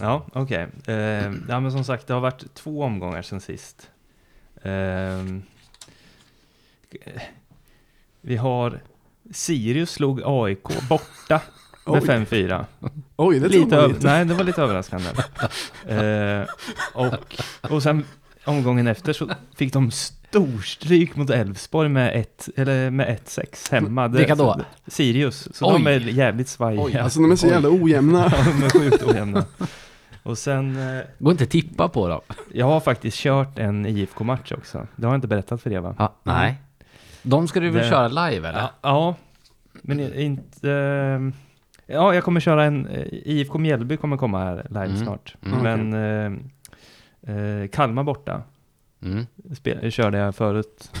Ja, 0.00 0.26
okej. 0.32 0.66
Eh, 0.86 1.32
ja, 1.48 1.60
men 1.60 1.72
som 1.72 1.84
sagt, 1.84 2.06
det 2.06 2.14
har 2.14 2.20
varit 2.20 2.54
två 2.54 2.82
omgångar 2.82 3.22
sen 3.22 3.40
sist. 3.40 3.90
Ehm, 4.62 5.42
vi 8.20 8.36
har 8.36 8.80
Sirius 9.30 9.90
slog 9.90 10.20
AIK 10.24 10.88
borta 10.88 11.40
med 11.86 12.02
Oj. 12.02 12.08
5-4. 12.08 12.64
Oj, 13.16 13.38
det 13.40 13.48
Lite 13.48 13.76
man 13.76 13.84
öv- 13.84 13.88
inte. 13.94 14.06
nej, 14.06 14.24
det 14.24 14.34
var 14.34 14.44
lite 14.44 14.62
överraskande. 14.62 15.06
Eh, 15.88 16.46
och, 16.94 17.14
och 17.70 17.82
sen 17.82 18.04
omgången 18.44 18.86
efter 18.86 19.12
så 19.12 19.28
fick 19.56 19.72
de 19.72 19.90
storstryk 19.90 21.16
mot 21.16 21.30
Elfsborg 21.30 21.88
med 21.88 22.20
ett, 22.20 22.48
eller 22.56 22.90
med 22.90 23.18
1-6 23.24 23.72
hemma. 23.72 24.08
Det- 24.08 24.18
Vilka 24.18 24.34
då? 24.34 24.60
Sirius. 24.86 25.48
Så 25.56 25.66
Oj. 25.66 25.72
de 25.72 25.86
är 25.90 26.00
jävligt 26.00 26.48
svajiga. 26.48 26.82
Oj, 26.82 26.96
Alltså 26.98 27.20
de 27.20 27.32
är 27.32 27.36
så 27.36 27.46
jävla 27.46 27.68
ojämna. 27.70 28.18
Ja, 28.36 28.44
de 28.60 28.64
är 28.64 28.70
sjukt 28.70 29.02
ojämna. 29.02 29.44
Och 30.22 30.38
sen, 30.38 30.76
eh, 30.96 31.02
Går 31.18 31.30
inte 31.32 31.44
att 31.44 31.50
tippa 31.50 31.88
på 31.88 32.08
dem. 32.08 32.20
jag 32.52 32.66
har 32.66 32.80
faktiskt 32.80 33.16
kört 33.16 33.58
en 33.58 33.86
IFK-match 33.86 34.52
också. 34.52 34.86
Det 34.96 35.06
har 35.06 35.12
jag 35.12 35.18
inte 35.18 35.28
berättat 35.28 35.62
för 35.62 35.72
er 35.72 35.80
va? 35.80 35.94
Ja, 35.98 36.14
nej. 36.22 36.54
De 37.22 37.48
ska 37.48 37.60
du 37.60 37.70
väl 37.70 37.82
Det- 37.82 37.88
köra 37.90 38.08
live 38.08 38.48
eller? 38.48 38.58
Ja, 38.60 38.70
ja 38.82 39.14
men 39.82 40.14
inte... 40.14 41.32
eh, 41.86 41.94
Ja, 41.94 42.14
jag 42.14 42.24
kommer 42.24 42.40
köra 42.40 42.64
en... 42.64 42.86
eh, 42.86 43.06
IFK 43.10 43.58
Mjällby 43.58 43.96
kommer 43.96 44.16
komma 44.16 44.38
här 44.44 44.66
live 44.68 44.84
Mm. 44.84 44.96
snart. 44.96 45.34
Mm. 45.46 45.62
Men 45.90 45.92
eh, 47.26 47.36
eh, 47.36 47.68
Kalmar 47.68 48.02
borta 48.02 48.42
Mm. 49.02 49.26
spel, 49.56 49.90
körde 49.92 50.18
jag 50.18 50.34
förut. 50.34 50.90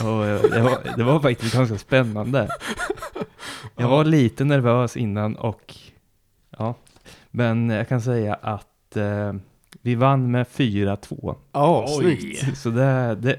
Och 0.00 0.26
eh, 0.26 0.40
det 0.50 0.60
var, 0.62 0.96
det 0.96 1.02
var 1.04 1.20
faktiskt 1.20 1.54
ganska 1.54 1.78
spännande. 1.78 2.48
Jag 3.76 3.88
var 3.88 4.04
lite 4.04 4.44
nervös 4.44 4.96
innan 4.96 5.36
och 5.36 5.74
ja, 6.58 6.74
men 7.30 7.70
jag 7.70 7.88
kan 7.88 8.00
säga 8.00 8.34
att 8.34 8.96
eh, 8.96 9.32
vi 9.82 9.94
vann 9.94 10.30
med 10.30 10.46
4-2. 10.46 11.36
Ja, 11.52 11.86
snyggt. 12.00 12.58
Så 12.58 12.70
det, 12.70 13.14
det, 13.14 13.38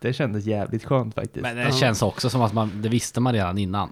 det 0.00 0.12
kändes 0.12 0.44
jävligt 0.44 0.84
skönt 0.84 1.14
faktiskt. 1.14 1.42
Men 1.42 1.56
det 1.56 1.72
känns 1.74 2.02
också 2.02 2.30
som 2.30 2.42
att 2.42 2.52
man, 2.52 2.70
det 2.82 2.88
visste 2.88 3.20
man 3.20 3.32
redan 3.32 3.58
innan. 3.58 3.88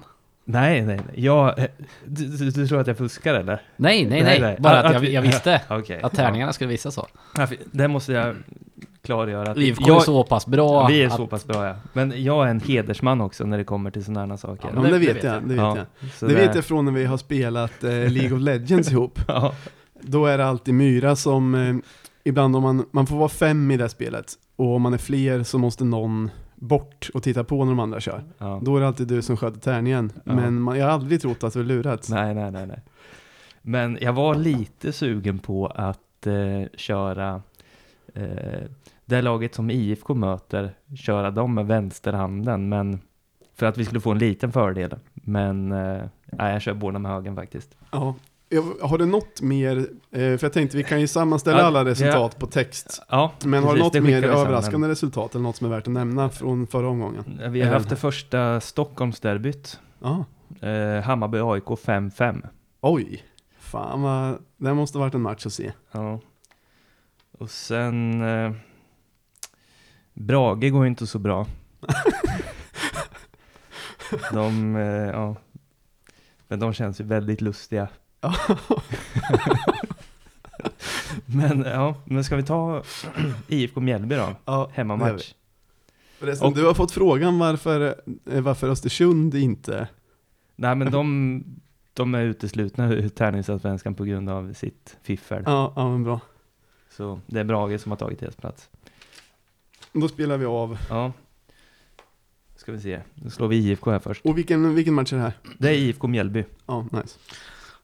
Nej, 0.50 0.82
nej, 0.82 0.96
nej. 1.06 1.24
Jag, 1.24 1.58
eh, 1.58 1.64
du, 2.06 2.26
du, 2.26 2.50
du 2.50 2.66
tror 2.68 2.80
att 2.80 2.86
jag 2.86 2.98
fuskar 2.98 3.34
eller? 3.34 3.62
Nej, 3.76 4.06
nej, 4.06 4.22
Nej, 4.22 4.40
nej. 4.40 4.56
Bara 4.60 4.78
Att 4.78 4.84
att 4.84 4.92
jag, 4.92 5.00
vi- 5.00 5.14
jag 5.14 5.22
visste 5.22 5.60
Okej. 5.68 6.00
att 6.02 6.14
tärningarna 6.14 6.52
skulle 6.52 6.70
visa 6.70 6.90
så. 6.90 7.06
Ja, 7.36 7.48
det 7.72 7.88
måste 7.88 8.12
jag 8.12 8.36
klargöra. 9.02 9.50
Att 9.50 9.56
IFK 9.56 9.96
är 9.96 10.00
så 10.00 10.24
pass 10.24 10.46
bra. 10.46 10.86
vi 10.86 11.02
är 11.02 11.06
att- 11.06 11.16
så 11.16 11.26
pass 11.26 11.46
bra 11.46 11.66
ja. 11.66 11.74
Men 11.92 12.24
jag 12.24 12.46
är 12.46 12.50
en 12.50 12.60
hedersman 12.60 13.20
också 13.20 13.44
när 13.46 13.58
det 13.58 13.64
kommer 13.64 13.90
till 13.90 14.04
sådana 14.04 14.32
här 14.32 14.36
saker. 14.36 14.68
Ja, 14.74 14.82
men 14.82 14.92
det, 14.92 14.98
vet 14.98 15.24
jag, 15.24 15.42
det 15.42 15.48
vet 15.48 15.56
Ja, 15.56 15.76
jag. 15.76 16.10
så 16.12 16.26
Det 16.26 16.34
vet 16.34 16.54
jag 16.54 16.64
från 16.64 16.84
när 16.84 16.92
vi 16.92 17.04
har 17.04 17.16
spelat 17.16 17.84
eh, 17.84 17.90
League 17.90 18.36
of 18.36 18.42
Legends 18.42 18.90
ihop. 18.92 19.18
Ja, 19.28 19.54
Då 20.00 20.26
är 20.26 20.38
det 20.38 20.46
alltid 20.46 20.74
Myra 20.74 21.16
som, 21.16 21.54
eh, 21.54 21.74
ibland 22.24 22.56
om 22.56 22.62
man, 22.62 22.86
man 22.90 23.06
får 23.06 23.16
vara 23.16 23.28
fem 23.28 23.70
i 23.70 23.76
det 23.76 23.82
här 23.84 23.88
spelet, 23.88 24.26
och 24.56 24.74
om 24.74 24.82
man 24.82 24.94
är 24.94 24.98
fler 24.98 25.42
så 25.42 25.58
måste 25.58 25.84
någon 25.84 26.30
bort 26.60 27.10
och 27.14 27.22
titta 27.22 27.44
på 27.44 27.64
när 27.64 27.72
de 27.72 27.80
andra 27.80 28.00
kör. 28.00 28.24
ja. 28.38 28.60
Då 28.62 28.76
är 28.76 28.80
det 28.80 28.86
alltid 28.86 29.08
du 29.08 29.22
som 29.22 29.36
sköter 29.36 29.60
tärningen. 29.60 30.12
Ja. 30.24 30.34
Men 30.34 30.60
man, 30.60 30.78
jag 30.78 30.86
har 30.86 30.92
aldrig 30.92 31.20
trott 31.20 31.44
att 31.44 31.52
du 31.52 31.60
är 31.60 31.64
lurat. 31.64 32.08
Nej, 32.10 32.34
nej, 32.34 32.50
nej, 32.50 32.66
nej. 32.66 32.82
Men 33.62 33.98
jag 34.00 34.12
var 34.12 34.34
lite 34.34 34.92
sugen 34.92 35.38
på 35.38 35.66
att 35.66 36.26
eh, 36.26 36.68
köra 36.76 37.42
eh, 38.14 38.62
det 39.04 39.22
laget 39.22 39.54
som 39.54 39.70
IFK 39.70 40.14
möter, 40.14 40.74
köra 40.96 41.30
dem 41.30 41.54
med 41.54 41.66
vänsterhanden, 41.66 42.68
men 42.68 43.00
för 43.54 43.66
att 43.66 43.78
vi 43.78 43.84
skulle 43.84 44.00
få 44.00 44.10
en 44.10 44.18
liten 44.18 44.52
fördel. 44.52 44.96
Men 45.14 45.72
eh, 45.72 46.02
jag 46.38 46.62
kör 46.62 46.74
båda 46.74 46.98
med 46.98 47.12
högen 47.12 47.36
faktiskt. 47.36 47.76
Ja. 47.90 48.14
Har 48.80 48.98
du 48.98 49.06
något 49.06 49.40
mer, 49.42 49.76
eh, 49.76 49.86
för 50.10 50.38
jag 50.42 50.52
tänkte 50.52 50.76
vi 50.76 50.82
kan 50.82 51.00
ju 51.00 51.06
sammanställa 51.06 51.58
Ja, 51.58 51.64
alla 51.64 51.84
resultat 51.84 52.38
på 52.38 52.46
text. 52.46 53.02
Ja, 53.08 53.32
Men 53.44 53.64
har 53.64 53.74
du 53.74 53.80
något 53.80 54.02
mer 54.02 54.24
överraskande 54.24 54.88
resultat 54.88 55.34
eller 55.34 55.42
något 55.42 55.56
som 55.56 55.66
är 55.66 55.70
värt 55.70 55.86
att 55.86 55.92
nämna 55.92 56.30
från 56.30 56.66
förra 56.66 56.88
omgången? 56.88 57.40
Vi 57.48 57.62
har 57.62 57.72
haft 57.72 57.88
det 57.88 57.96
första 57.96 58.60
Stockholmsderbyt. 58.60 59.80
Ja, 60.02 60.24
Eh, 60.60 61.02
Hammarby 61.02 61.38
AIK 61.38 61.64
5-5. 61.64 62.46
Oj, 62.80 63.24
fan 63.58 64.02
vad, 64.02 64.38
det 64.56 64.74
måste 64.74 64.98
varit 64.98 65.14
en 65.14 65.20
match 65.20 65.46
att 65.46 65.52
se. 65.52 65.72
Ja. 65.92 66.20
Och 67.38 67.50
sen... 67.50 68.22
Eh, 68.22 68.52
Brage 70.14 70.70
går 70.72 70.86
inte 70.86 71.06
så 71.06 71.18
bra. 71.18 71.46
de, 74.32 74.76
eh, 74.76 74.82
ja. 75.10 75.36
Men 76.48 76.60
de 76.60 76.72
känns 76.72 77.00
ju 77.00 77.04
väldigt 77.04 77.40
lustiga. 77.40 77.88
Men 81.26 81.60
ja, 81.66 81.94
men 82.04 82.24
ska 82.24 82.36
vi 82.36 82.42
ta 82.42 82.82
IFK 83.48 83.80
Mjällby 83.80 84.14
då? 84.14 84.36
Ja. 84.44 84.70
Hemmamatch. 84.74 85.34
Förresten, 86.18 86.48
Och- 86.48 86.54
du 86.54 86.64
har 86.66 86.74
fått 86.74 86.92
frågan 86.92 87.38
varför, 87.38 87.94
eh, 88.32 88.40
varför 88.40 88.68
Östersund 88.68 89.34
inte... 89.34 89.88
Nej 90.56 90.74
men 90.74 90.92
de, 90.92 91.44
de 91.92 92.14
är 92.14 92.22
uteslutna 92.22 92.92
ur 92.92 93.08
tävlingsallsvenskan 93.08 93.94
på 93.94 94.04
grund 94.04 94.28
av 94.30 94.52
sitt 94.52 94.96
fiffel. 95.02 95.42
Ja, 95.46 95.72
ja 95.76 95.88
men 95.90 96.04
bra. 96.04 96.20
Så 96.90 97.20
det 97.26 97.40
är 97.40 97.44
Brage 97.44 97.80
som 97.80 97.92
har 97.92 97.96
tagit 97.96 98.20
deras 98.20 98.36
plats. 98.36 98.70
Då 99.92 100.08
spelar 100.08 100.36
vi 100.38 100.44
av. 100.46 100.78
Ja. 100.88 101.12
Ska 102.56 102.72
vi 102.72 102.80
se, 102.80 103.00
nu 103.14 103.30
slår 103.30 103.48
vi 103.48 103.56
IFK 103.56 103.90
här 103.90 103.98
först. 103.98 104.24
Och 104.24 104.38
vilken, 104.38 104.74
vilken 104.74 104.94
match 104.94 105.12
är 105.12 105.16
det 105.16 105.22
här? 105.22 105.32
Det 105.58 105.68
är 105.68 105.74
IFK 105.74 106.06
Mjällby. 106.08 106.44
Ja, 106.66 106.86
nice. 106.92 107.18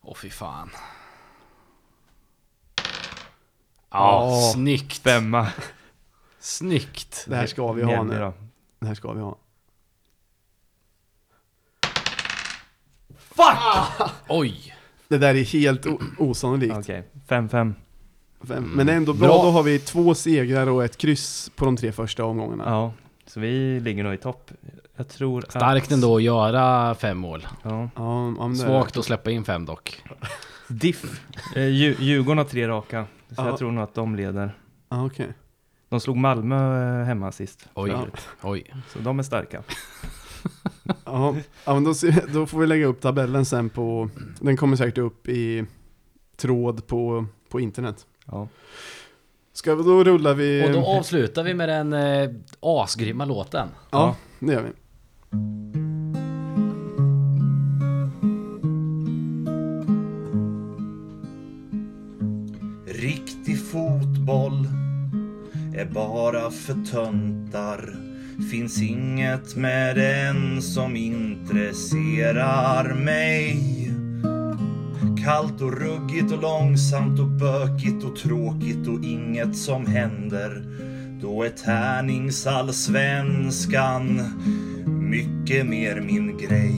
Åh 0.08 0.14
fy 0.14 0.30
fan. 0.30 0.70
Ja. 2.76 2.82
Ja, 3.90 4.52
snyggt. 4.54 4.98
Femma. 4.98 5.48
Snyggt. 6.38 7.24
Det 7.28 7.36
här 7.36 7.46
ska 7.46 7.72
vi 7.72 7.82
ha 7.82 8.02
nu. 8.02 8.18
då. 8.18 8.32
Det 8.78 8.86
här 8.86 8.94
ska 8.94 9.12
vi 9.12 9.20
ha. 9.20 9.38
Oj. 14.28 14.74
Det 15.08 15.18
där 15.18 15.34
är 15.34 15.44
helt 15.44 15.86
osannolikt. 16.18 16.74
Okej, 16.78 17.02
5-5. 17.28 17.74
Fem- 18.48 18.72
Men 18.74 18.86
det 18.86 18.92
är 18.92 18.96
ändå 18.96 19.12
bra, 19.14 19.28
Bra. 19.28 19.42
då 19.42 19.50
har 19.50 19.62
vi 19.62 19.78
två 19.78 20.14
segrar 20.14 20.66
och 20.66 20.84
ett 20.84 20.96
kryss 20.96 21.50
på 21.56 21.64
de 21.64 21.76
tre 21.76 21.92
första 21.92 22.24
omgångarna. 22.24 22.64
Ja, 22.66 22.92
så 23.26 23.40
vi 23.40 23.80
ligger 23.80 24.04
nog 24.04 24.14
i 24.14 24.18
topp. 24.18 24.50
Jag 24.96 25.08
tror 25.08 25.40
Starkt 25.48 25.86
att... 25.86 25.92
ändå 25.92 26.16
att 26.16 26.22
göra 26.22 26.94
fem 26.94 27.18
mål. 27.18 27.46
Ja. 27.62 27.70
Ja, 27.70 27.90
ja 27.94 28.48
men 28.48 28.56
det 28.56 28.62
är 28.62 28.66
Svagt 28.66 28.94
det. 28.94 29.00
att 29.00 29.06
släppa 29.06 29.30
in 29.30 29.44
fem 29.44 29.64
dock. 29.64 30.02
Diff. 30.68 31.20
Eh, 31.56 31.60
Dju- 31.62 31.96
Djurgården 32.00 32.38
har 32.38 32.44
tre 32.44 32.68
raka. 32.68 33.06
Så 33.28 33.34
Ja. 33.36 33.46
jag 33.48 33.58
tror 33.58 33.72
nog 33.72 33.84
att 33.84 33.94
de 33.94 34.16
leder. 34.16 34.58
Ja, 34.88 35.06
okej. 35.06 35.32
De 35.88 36.00
slog 36.00 36.16
Malmö 36.16 37.00
eh, 37.00 37.06
hemma 37.06 37.32
sist. 37.32 37.68
Oj, 37.74 37.90
Ja. 37.90 38.06
oj. 38.42 38.74
Så 38.92 38.98
de 38.98 39.18
är 39.18 39.22
starka. 39.22 39.62
Ja, 41.04 41.34
ja 41.64 41.74
men 41.74 41.84
då, 41.84 41.92
då 42.32 42.46
får 42.46 42.58
vi 42.58 42.66
lägga 42.66 42.86
upp 42.86 43.00
tabellen 43.00 43.44
sen 43.44 43.70
på, 43.70 44.08
den 44.40 44.56
kommer 44.56 44.76
säkert 44.76 44.98
upp 44.98 45.28
i 45.28 45.64
tråd 46.36 46.86
på, 46.86 47.26
på 47.50 47.60
internet. 47.60 48.06
Ja. 48.26 48.48
Ska 49.52 49.74
vi, 49.74 49.82
då 49.82 50.04
rullar 50.04 50.34
vi... 50.34 50.66
Och 50.68 50.72
då 50.72 50.86
avslutar 50.86 51.42
vi 51.42 51.54
med 51.54 51.68
den 51.68 51.92
eh, 51.92 52.30
asgrymma 52.60 53.24
låten. 53.24 53.68
Ja, 53.90 54.16
det 54.38 54.52
gör 54.52 54.62
vi. 54.62 54.70
Riktig 62.86 63.60
fotboll 63.70 64.68
är 65.76 65.86
bara 65.94 66.50
för 66.50 66.76
töntar. 66.90 67.96
Finns 68.50 68.82
inget 68.82 69.56
med 69.56 69.96
den 69.96 70.62
som 70.62 70.96
intresserar 70.96 72.94
mig. 72.94 73.62
Kallt 75.24 75.62
och 75.62 75.80
ruggigt 75.80 76.32
och 76.32 76.42
långsamt 76.42 77.20
och 77.20 77.26
bökigt 77.26 78.04
och 78.04 78.16
tråkigt 78.16 78.88
och 78.88 79.04
inget 79.04 79.56
som 79.56 79.86
händer. 79.86 80.64
Då 81.20 81.42
är 81.42 81.50
tärningsallsvenskan 81.50 84.20
mycket 85.46 85.66
mer 85.66 86.00
min 86.00 86.38
grej. 86.38 86.74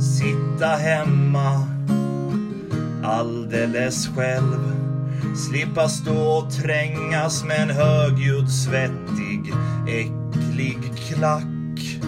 Sitta 0.00 0.66
hemma 0.66 1.68
alldeles 3.04 4.08
själv. 4.08 4.72
Slippa 5.36 5.88
stå 5.88 6.38
och 6.38 6.50
trängas 6.50 7.44
med 7.44 7.62
en 7.62 7.70
högljudd, 7.70 8.50
svettig, 8.50 9.52
äcklig 9.88 10.78
klack. 11.08 11.98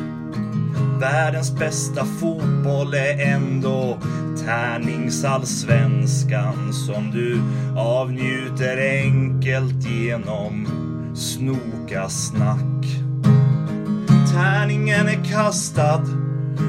Världens 1.00 1.58
bästa 1.58 2.04
fotboll 2.04 2.94
är 2.94 3.34
ändå 3.34 3.98
tärningsallsvenskan 4.44 6.72
som 6.72 7.10
du 7.10 7.40
avnjuter 7.80 9.02
enkelt 9.02 9.84
genom 9.84 10.66
snoka-snack. 11.14 12.77
Tärningen 14.32 15.08
är 15.08 15.24
kastad, 15.24 16.02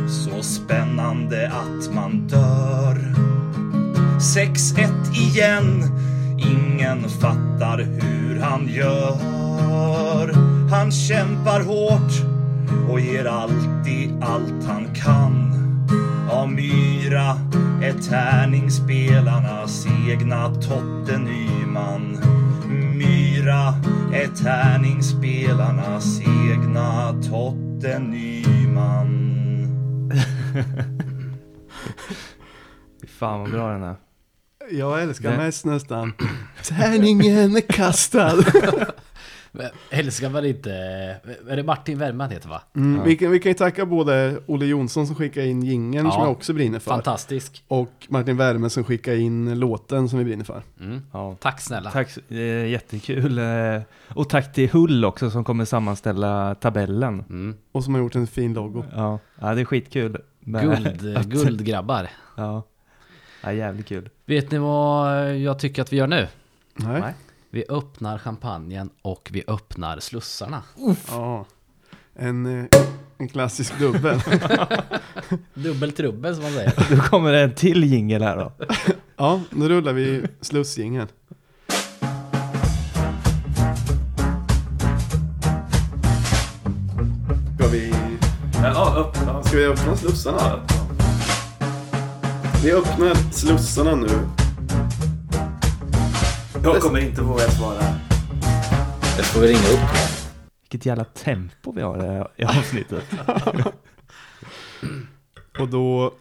så 0.07 0.43
spännande 0.43 1.51
att 1.51 1.93
man 1.95 2.27
dör. 2.27 3.13
6-1 4.19 5.13
igen. 5.13 5.83
Ingen 6.37 7.09
fattar 7.09 7.77
hur 7.77 8.39
han 8.39 8.67
gör. 8.67 10.33
Han 10.69 10.91
kämpar 10.91 11.61
hårt 11.61 12.11
och 12.89 12.99
ger 12.99 13.25
alltid 13.25 14.23
allt 14.23 14.67
han 14.67 14.95
kan. 14.95 15.55
Av 16.31 16.51
Myra 16.51 17.37
är 17.81 17.93
tärningsspelarnas 18.09 19.87
egna 20.09 20.49
Totte 20.53 21.17
Nyman. 21.17 22.17
Myra 22.95 23.73
är 24.13 24.27
tärningsspelarnas 24.43 26.21
egna 26.21 27.13
Totte 27.21 27.99
Nyman. 27.99 29.09
Fan 33.19 33.39
vad 33.39 33.51
bra 33.51 33.71
den 33.71 33.83
är. 33.83 33.95
Jag 34.71 35.01
älskar 35.03 35.31
Det- 35.31 35.37
mest 35.37 35.65
nästan. 35.65 36.13
Tärningen 36.67 37.55
är 37.55 37.61
kastad. 37.61 38.33
Älskar 39.89 40.29
väl 40.29 40.45
inte... 40.45 40.71
Är 41.49 41.55
det 41.55 41.63
Martin 41.63 41.97
Werman 41.99 42.21
han 42.21 42.31
heter 42.31 42.49
va? 42.49 42.61
Mm, 42.75 42.97
Ja. 42.97 43.03
vi, 43.03 43.15
kan, 43.15 43.31
vi 43.31 43.39
kan 43.39 43.49
ju 43.49 43.53
tacka 43.53 43.85
både 43.85 44.39
Olle 44.45 44.65
Jonsson 44.65 45.07
som 45.07 45.15
skickade 45.15 45.47
in 45.47 45.63
jingeln 45.63 46.05
Ja. 46.05 46.11
som 46.11 46.21
jag 46.23 46.31
också 46.31 46.53
brinner 46.53 46.79
för. 46.79 46.91
Fantastisk. 46.91 47.63
Och 47.67 47.91
Martin 48.09 48.37
Värme 48.37 48.69
som 48.69 48.83
skickade 48.83 49.17
in 49.17 49.59
låten 49.59 50.09
som 50.09 50.19
vi 50.19 50.25
brinner 50.25 50.43
för. 50.45 50.61
Mm. 50.79 51.01
Ja. 51.13 51.35
Tack 51.39 51.61
snälla. 51.61 51.91
Tack, 51.91 52.17
eh, 52.31 52.37
jättekul. 52.67 53.37
Eh, 53.37 53.81
och 54.07 54.29
tack 54.29 54.53
till 54.53 54.69
Hull 54.71 55.05
också 55.05 55.29
som 55.29 55.43
kommer 55.43 55.65
sammanställa 55.65 56.55
tabellen. 56.55 57.23
Mm. 57.29 57.57
Och 57.71 57.83
som 57.83 57.93
har 57.93 58.01
gjort 58.01 58.15
en 58.15 58.27
fin 58.27 58.53
logo. 58.53 58.83
Ja, 58.95 59.19
ja 59.41 59.55
det 59.55 59.61
är 59.61 59.65
skitkul. 59.65 60.17
Guld, 60.45 61.17
att- 61.17 61.25
guldgrabbar. 61.25 62.07
Ja. 62.37 62.63
ja, 63.43 63.53
jävligt 63.53 63.85
kul. 63.87 64.09
Vet 64.25 64.51
ni 64.51 64.57
vad 64.57 65.35
jag 65.37 65.59
tycker 65.59 65.81
att 65.81 65.93
vi 65.93 65.97
gör 65.97 66.07
nu? 66.07 66.27
Nej. 66.75 67.01
Nej. 67.01 67.13
Vi 67.51 67.65
öppnar 67.69 68.17
champagnen 68.17 68.89
och 69.01 69.29
vi 69.33 69.43
öppnar 69.47 69.99
slussarna. 69.99 70.63
Ja. 71.07 71.45
En, 72.15 72.59
eh, 72.59 72.65
en 73.17 73.27
klassisk 73.27 73.79
dubbel. 73.79 74.21
Dubbeltrubbel 75.53 76.35
som 76.35 76.43
man 76.43 76.53
säger. 76.53 76.73
Då 76.95 77.01
kommer 77.01 77.31
det 77.31 77.41
en 77.41 77.55
till 77.55 77.83
jingel 77.83 78.21
här 78.21 78.37
då. 78.37 78.51
ja, 79.17 79.41
då 79.51 79.69
rullar 79.69 79.93
vi 79.93 80.23
slussjingeln. 80.41 81.07
Ska 87.57 87.67
vi, 87.67 87.93
Ja, 88.63 88.95
upp. 88.97 89.17
Ja. 89.27 89.43
ska 89.43 89.57
vi 89.57 89.65
öppna 89.65 89.95
slussarna? 89.95 90.59
Vi 92.63 92.71
öppnar 92.71 93.31
slussarna 93.31 93.95
nu. 93.95 94.09
Jag 96.73 96.81
kommer 96.81 96.99
inte 96.99 97.21
våga 97.21 97.49
svara. 97.49 97.81
Jag 99.17 99.25
får 99.25 99.41
vi 99.41 99.47
ringa 99.47 99.59
upp. 99.59 99.89
Vilket 100.61 100.85
jävla 100.85 101.03
tempo 101.03 101.71
vi 101.71 101.81
har 101.81 101.97
i 101.97 102.07
här- 102.07 102.27
i 102.35 102.43
avsnittet. 102.43 103.03
Och 105.59 105.67
då 105.69 106.13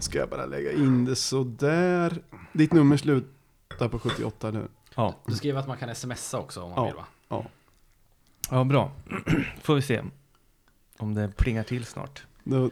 ska 0.00 0.18
jag 0.18 0.28
bara 0.28 0.46
lägga 0.46 0.72
in 0.72 1.04
det 1.04 1.16
så 1.16 1.44
där. 1.44 2.18
Ditt 2.52 2.72
nummer 2.72 2.96
slutar 2.96 3.88
på 3.88 3.98
78 3.98 4.50
nu. 4.50 4.68
Ja, 4.94 5.14
Du 5.26 5.34
skriver 5.34 5.60
att 5.60 5.68
man 5.68 5.76
kan 5.76 5.94
smsa 5.94 6.38
också 6.38 6.62
om 6.62 6.70
man 6.70 6.78
Ja. 6.78 6.84
vill 6.86 6.94
va? 7.30 7.44
ja 8.50 8.64
bra. 8.64 8.90
Får 9.62 9.74
vi 9.74 9.82
se 9.82 10.02
om 10.98 11.14
det 11.14 11.28
plingar 11.36 11.62
till 11.62 11.84
snart. 11.84 12.22
Då 12.44 12.70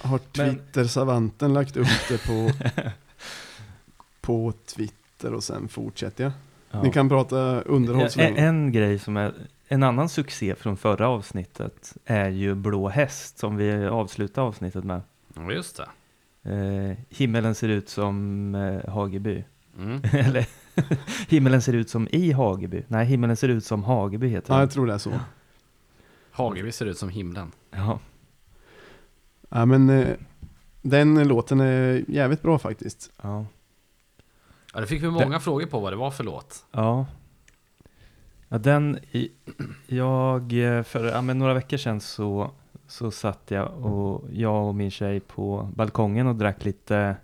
har 0.00 0.20
Men- 0.36 0.56
Twitter-savanten 0.56 1.54
lagt 1.54 1.76
upp 1.76 1.88
det 2.08 2.26
på, 2.26 2.50
på 4.20 4.52
Twitter 4.66 4.95
och 5.24 5.44
sen 5.44 5.68
fortsätter 5.68 6.24
jag. 6.24 6.32
Ja. 6.70 6.82
Ni 6.82 6.92
kan 6.92 7.08
prata 7.08 7.60
underhåll 7.60 8.10
så 8.10 8.20
en, 8.20 8.34
länge. 8.34 8.48
en 8.48 8.72
grej 8.72 8.98
som 8.98 9.16
är 9.16 9.34
en 9.68 9.82
annan 9.82 10.08
succé 10.08 10.54
från 10.54 10.76
förra 10.76 11.08
avsnittet 11.08 11.96
är 12.04 12.28
ju 12.28 12.54
Blå 12.54 12.88
häst 12.88 13.38
som 13.38 13.56
vi 13.56 13.86
avslutar 13.86 14.42
avsnittet 14.42 14.84
med. 14.84 15.00
Ja, 15.34 15.52
just 15.52 15.76
det. 15.76 15.88
Eh, 16.52 16.96
himmelen 17.08 17.54
ser 17.54 17.68
ut 17.68 17.88
som 17.88 18.54
eh, 18.54 18.90
Hageby. 18.92 19.44
Mm. 19.78 20.02
Eller 20.12 20.46
himmelen 21.28 21.62
ser 21.62 21.72
ut 21.72 21.90
som 21.90 22.08
i 22.10 22.32
Hageby. 22.32 22.82
Nej, 22.88 23.06
himmelen 23.06 23.36
ser 23.36 23.48
ut 23.48 23.64
som 23.64 23.84
Hageby 23.84 24.28
heter 24.28 24.54
Ja, 24.54 24.60
jag 24.60 24.70
tror 24.70 24.86
det 24.86 24.94
är 24.94 24.98
så. 24.98 25.12
Hageby 26.30 26.72
ser 26.72 26.86
ut 26.86 26.98
som 26.98 27.08
himlen. 27.08 27.52
Ja. 27.70 28.00
Ja, 29.48 29.66
men 29.66 29.90
eh, 29.90 30.16
den 30.82 31.28
låten 31.28 31.60
är 31.60 32.04
jävligt 32.08 32.42
bra 32.42 32.58
faktiskt. 32.58 33.10
Ja. 33.22 33.46
Ja, 34.76 34.80
det 34.80 34.86
fick 34.86 35.02
vi 35.02 35.10
många 35.10 35.40
frågor 35.40 35.66
på 35.66 35.80
vad 35.80 35.92
det 35.92 35.96
var 35.96 36.10
för 36.10 36.24
låt. 36.24 36.64
Ja. 36.70 37.06
Ja, 38.48 38.58
den, 38.58 38.98
i, 39.10 39.30
jag, 39.86 40.52
eh, 40.52 40.82
för 40.82 41.04
ja, 41.04 41.22
men 41.22 41.38
några 41.38 41.54
veckor 41.54 41.76
sedan 41.76 42.00
så, 42.00 42.50
så 42.86 43.10
satt 43.10 43.50
jag 43.50 43.84
och 43.84 44.24
jag 44.32 44.68
och 44.68 44.74
min 44.74 44.90
tjej 44.90 45.20
på 45.20 45.70
balkongen 45.74 46.26
och 46.26 46.34
drack 46.34 46.64
lite 46.64 47.16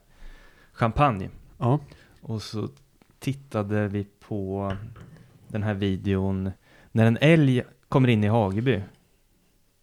champagne. 0.73 1.31
Ja, 1.59 1.81
Och 2.23 2.43
så 2.43 2.69
tittade 3.19 3.89
vi 3.89 4.07
på 4.29 4.73
den 5.49 5.63
här 5.63 5.75
videon 5.75 6.51
när 6.93 7.07
en 7.07 7.19
älg 7.21 7.63
kommer 7.89 8.09
in 8.09 8.25
i 8.25 8.29
Hageby. 8.29 8.83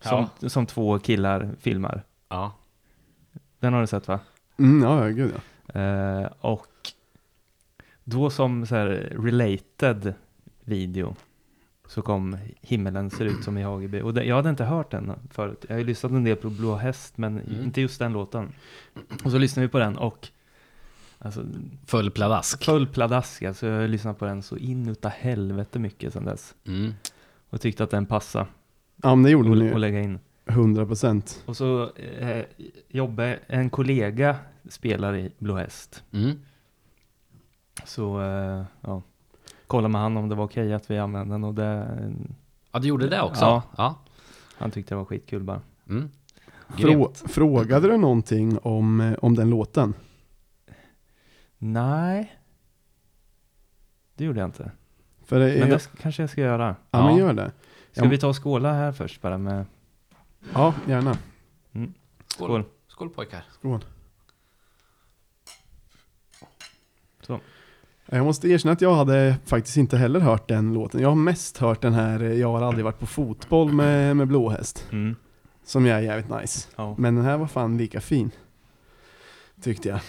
Som, 0.01 0.27
som 0.49 0.65
två 0.65 0.99
killar 0.99 1.55
filmar. 1.59 2.03
Ja. 2.29 2.53
Den 3.59 3.73
har 3.73 3.81
du 3.81 3.87
sett 3.87 4.07
va? 4.07 4.19
mm, 4.57 4.83
ja, 4.83 5.03
ja, 5.03 5.09
gud 5.09 5.33
ja. 5.35 5.79
Eh, 5.81 6.29
och 6.39 6.68
då 8.09 8.29
som 8.29 8.65
så 8.65 8.75
här 8.75 8.87
related 9.23 10.13
video 10.63 11.15
så 11.87 12.01
kom 12.01 12.37
Himmelen 12.61 13.09
ser 13.09 13.25
ut 13.25 13.43
som 13.43 13.57
i 13.57 13.63
Hageby. 13.63 14.01
Och 14.01 14.13
det, 14.13 14.23
jag 14.23 14.35
hade 14.35 14.49
inte 14.49 14.63
hört 14.63 14.91
den 14.91 15.11
förut. 15.31 15.65
Jag 15.67 15.75
har 15.75 15.79
ju 15.79 15.85
lyssnat 15.85 16.11
en 16.11 16.23
del 16.23 16.35
på 16.35 16.49
Blå 16.49 16.75
häst 16.75 17.17
men 17.17 17.39
Mm. 17.39 17.63
inte 17.63 17.81
just 17.81 17.99
den 17.99 18.13
låten. 18.13 18.49
Och 19.23 19.31
så 19.31 19.37
lyssnade 19.37 19.67
vi 19.67 19.71
på 19.71 19.79
den 19.79 19.97
och 19.97 20.27
alltså, 21.19 21.43
Full 21.85 22.11
pladask. 22.11 22.63
full 22.65 22.87
pladask. 22.87 23.43
Alltså 23.43 23.67
jag 23.67 23.81
har 23.81 23.87
lyssnat 23.87 24.19
på 24.19 24.25
den 24.25 24.43
så 24.43 24.57
in 24.57 24.89
utav 24.89 25.11
helvete 25.11 25.79
mycket 25.79 26.13
sedan 26.13 26.25
dess. 26.25 26.55
Mm. 26.67 26.93
Och 27.49 27.61
tyckte 27.61 27.83
att 27.83 27.91
den 27.91 28.05
passade 28.05 28.45
Ja, 29.03 29.15
men 29.15 29.23
det 29.23 29.29
gjorde 29.29 29.51
att 29.51 29.57
ju. 29.73 29.77
lägga 29.77 29.99
in. 30.01 30.19
100 30.45 30.85
procent. 30.85 31.43
Och 31.45 31.57
så 31.57 31.91
eh, 32.19 32.43
jobbade 32.89 33.39
en 33.47 33.69
kollega 33.69 34.35
spelar 34.69 35.15
i 35.15 35.31
Blå 35.37 35.55
häst. 35.55 36.03
Mm. 36.11 36.39
Så 37.85 38.21
eh, 38.21 38.63
ja, 38.81 39.01
kollade 39.67 39.91
med 39.91 40.01
han 40.01 40.17
om 40.17 40.29
det 40.29 40.35
var 40.35 40.45
okej 40.45 40.73
att 40.73 40.91
vi 40.91 40.97
använde 40.97 41.33
den 41.33 41.43
och 41.43 41.53
det, 41.53 41.87
Ja, 42.71 42.79
du 42.79 42.87
gjorde 42.87 43.09
det 43.09 43.21
också? 43.21 43.41
Ja. 43.45 43.63
ja. 43.77 43.95
han 44.57 44.71
tyckte 44.71 44.93
det 44.95 44.97
var 44.97 45.05
skitkul 45.05 45.43
bara. 45.43 45.61
Mm. 45.89 46.09
Frå 46.69 47.13
frågade 47.13 47.87
du 47.87 47.97
någonting 47.97 48.57
om, 48.57 49.01
eh, 49.01 49.13
om 49.21 49.35
den 49.35 49.49
låten? 49.49 49.93
Nej, 51.57 52.35
det 54.15 54.23
gjorde 54.25 54.39
jag 54.39 54.47
inte. 54.47 54.71
För 55.25 55.39
det, 55.39 55.45
Men 55.45 55.63
är, 55.63 55.69
det 55.69 55.77
sk- 55.77 55.97
kanske 56.01 56.23
jag 56.23 56.29
ska 56.29 56.41
göra. 56.41 56.75
ja, 56.91 57.05
men 57.05 57.13
Ja. 57.17 57.19
gör 57.19 57.33
det. 57.33 57.51
Ska 57.91 58.03
Ja. 58.03 58.09
vi 58.09 58.17
ta 58.17 58.27
och 58.27 58.43
skåla 58.43 58.73
här 58.73 58.91
först 58.91 59.21
bara 59.21 59.37
med 59.37 59.65
Ja, 60.53 60.73
gärna. 60.87 61.17
skål? 62.27 62.63
Skål 62.87 63.09
pojkar. 63.09 63.43
Skål. 63.51 63.85
Så. 67.21 67.39
Jag 68.11 68.25
måste 68.25 68.47
erkänna 68.47 68.71
att 68.73 68.81
jag 68.81 68.95
hade 68.95 69.35
faktiskt 69.45 69.77
inte 69.77 69.97
heller 69.97 70.19
hört 70.19 70.47
den 70.47 70.73
låten. 70.73 71.01
Jag 71.01 71.09
har 71.09 71.15
mest 71.15 71.57
hört 71.57 71.81
den 71.81 71.93
här 71.93 72.23
eh, 72.23 72.33
Jag 72.33 72.51
har 72.51 72.61
aldrig 72.61 72.85
varit 72.85 72.99
på 72.99 73.05
fotboll 73.05 73.71
med, 73.71 74.17
med 74.17 74.27
blåhäst. 74.27 74.87
Mm. 74.91 75.15
Som 75.65 75.85
jag 75.85 75.97
är 75.97 76.01
jävligt 76.01 76.41
nice. 76.41 76.67
Ja. 76.75 76.95
Men 76.97 77.15
den 77.15 77.25
här 77.25 77.37
var 77.37 77.47
fan 77.47 77.77
lika 77.77 78.01
fin. 78.01 78.31
Tyckte 79.61 79.89
jag. 79.89 79.99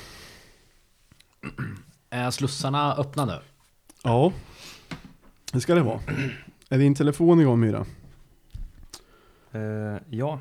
Är 2.10 2.30
slussarna 2.30 2.94
öppna 2.94 3.24
nu? 3.24 3.38
Ja. 4.02 4.32
Det 5.52 5.60
ska 5.60 5.74
det 5.74 5.82
vara. 5.82 6.00
Är 6.68 6.78
din 6.78 6.94
telefon 6.94 7.40
igång 7.40 7.60
Myra? 7.60 7.86
Eh, 9.52 10.02
ja, 10.10 10.40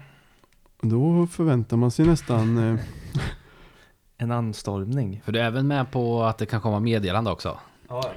Då 0.81 1.27
förväntar 1.27 1.77
man 1.77 1.91
sig 1.91 2.05
nästan... 2.05 2.79
En 4.21 4.31
anstormning. 4.31 5.21
För 5.25 5.31
du 5.31 5.39
är 5.39 5.43
även 5.43 5.67
med 5.67 5.91
på 5.91 6.23
att 6.23 6.37
det 6.37 6.45
kan 6.45 6.61
komma 6.61 6.79
meddelande 6.79 7.31
också? 7.31 7.59
Ja. 7.87 8.11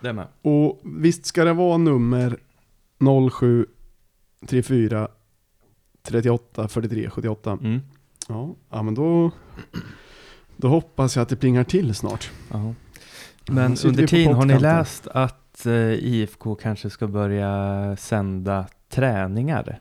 Det 0.00 0.12
med. 0.12 0.26
och 0.42 0.80
visst 0.84 1.26
ska 1.26 1.44
det 1.44 1.52
vara 1.52 1.76
nummer 1.76 2.36
0734 4.48 5.08
38 6.02 6.68
43 6.68 7.10
78? 7.10 7.52
Mm. 7.52 7.80
Ja, 8.28 8.54
ja 8.70 8.82
men 8.82 8.94
då... 8.94 9.30
Då 10.56 10.68
hoppas 10.68 11.16
jag 11.16 11.22
att 11.22 11.28
det 11.28 11.36
plingar 11.36 11.64
till 11.64 11.94
snart. 11.94 12.30
Ja. 12.52 12.74
Men 13.48 13.76
under 13.84 14.06
tiden, 14.06 14.34
har 14.34 14.44
ni 14.44 14.58
läst 14.58 15.06
att 15.06 15.66
eh, 15.66 15.72
IFK 15.92 16.54
kanske 16.54 16.90
ska 16.90 17.06
börja 17.06 17.96
sända 17.96 18.66
träningar? 18.88 19.80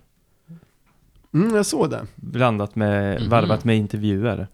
Mm, 1.34 1.56
jag 1.56 1.66
såg 1.66 1.90
det. 1.90 2.06
Blandat 2.16 2.76
med, 2.76 3.22
Mhm. 3.22 3.30
varvat 3.30 3.64
med 3.64 3.78
intervjuer. 3.78 4.48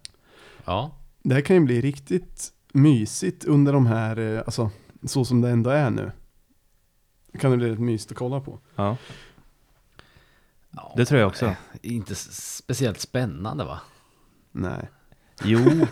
Ja. 0.64 0.90
Det 1.22 1.34
här 1.34 1.40
kan 1.42 1.56
ju 1.56 1.62
bli 1.64 1.80
riktigt 1.80 2.52
mysigt 2.72 3.44
under 3.44 3.72
de 3.72 3.86
här, 3.86 4.18
eh, 4.18 4.38
alltså 4.38 4.70
så 5.06 5.24
som 5.24 5.40
det 5.40 5.50
ändå 5.50 5.70
är 5.70 5.90
nu. 5.90 6.12
Kan 7.40 7.50
det 7.50 7.56
bli 7.56 7.70
rätt 7.70 7.78
mysigt 7.80 8.12
att 8.12 8.18
kolla 8.18 8.40
på. 8.40 8.58
Ja, 8.76 8.96
ja. 10.70 10.92
det 10.96 11.04
tror 11.04 11.20
jag 11.20 11.28
också. 11.28 11.54
Inte 11.82 12.12
s- 12.12 12.56
speciellt 12.56 13.00
spännande 13.00 13.64
va? 13.64 13.80
Nej. 14.52 14.88
Jo, 15.44 15.58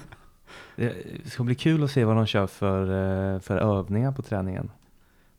det 0.76 0.94
ska 1.30 1.42
bli 1.44 1.54
kul 1.54 1.84
att 1.84 1.90
se 1.90 2.04
vad 2.04 2.16
de 2.16 2.26
kör 2.26 2.46
för, 2.46 2.82
eh, 3.34 3.40
för 3.40 3.56
övningar 3.56 4.12
på 4.12 4.22
träningen. 4.22 4.70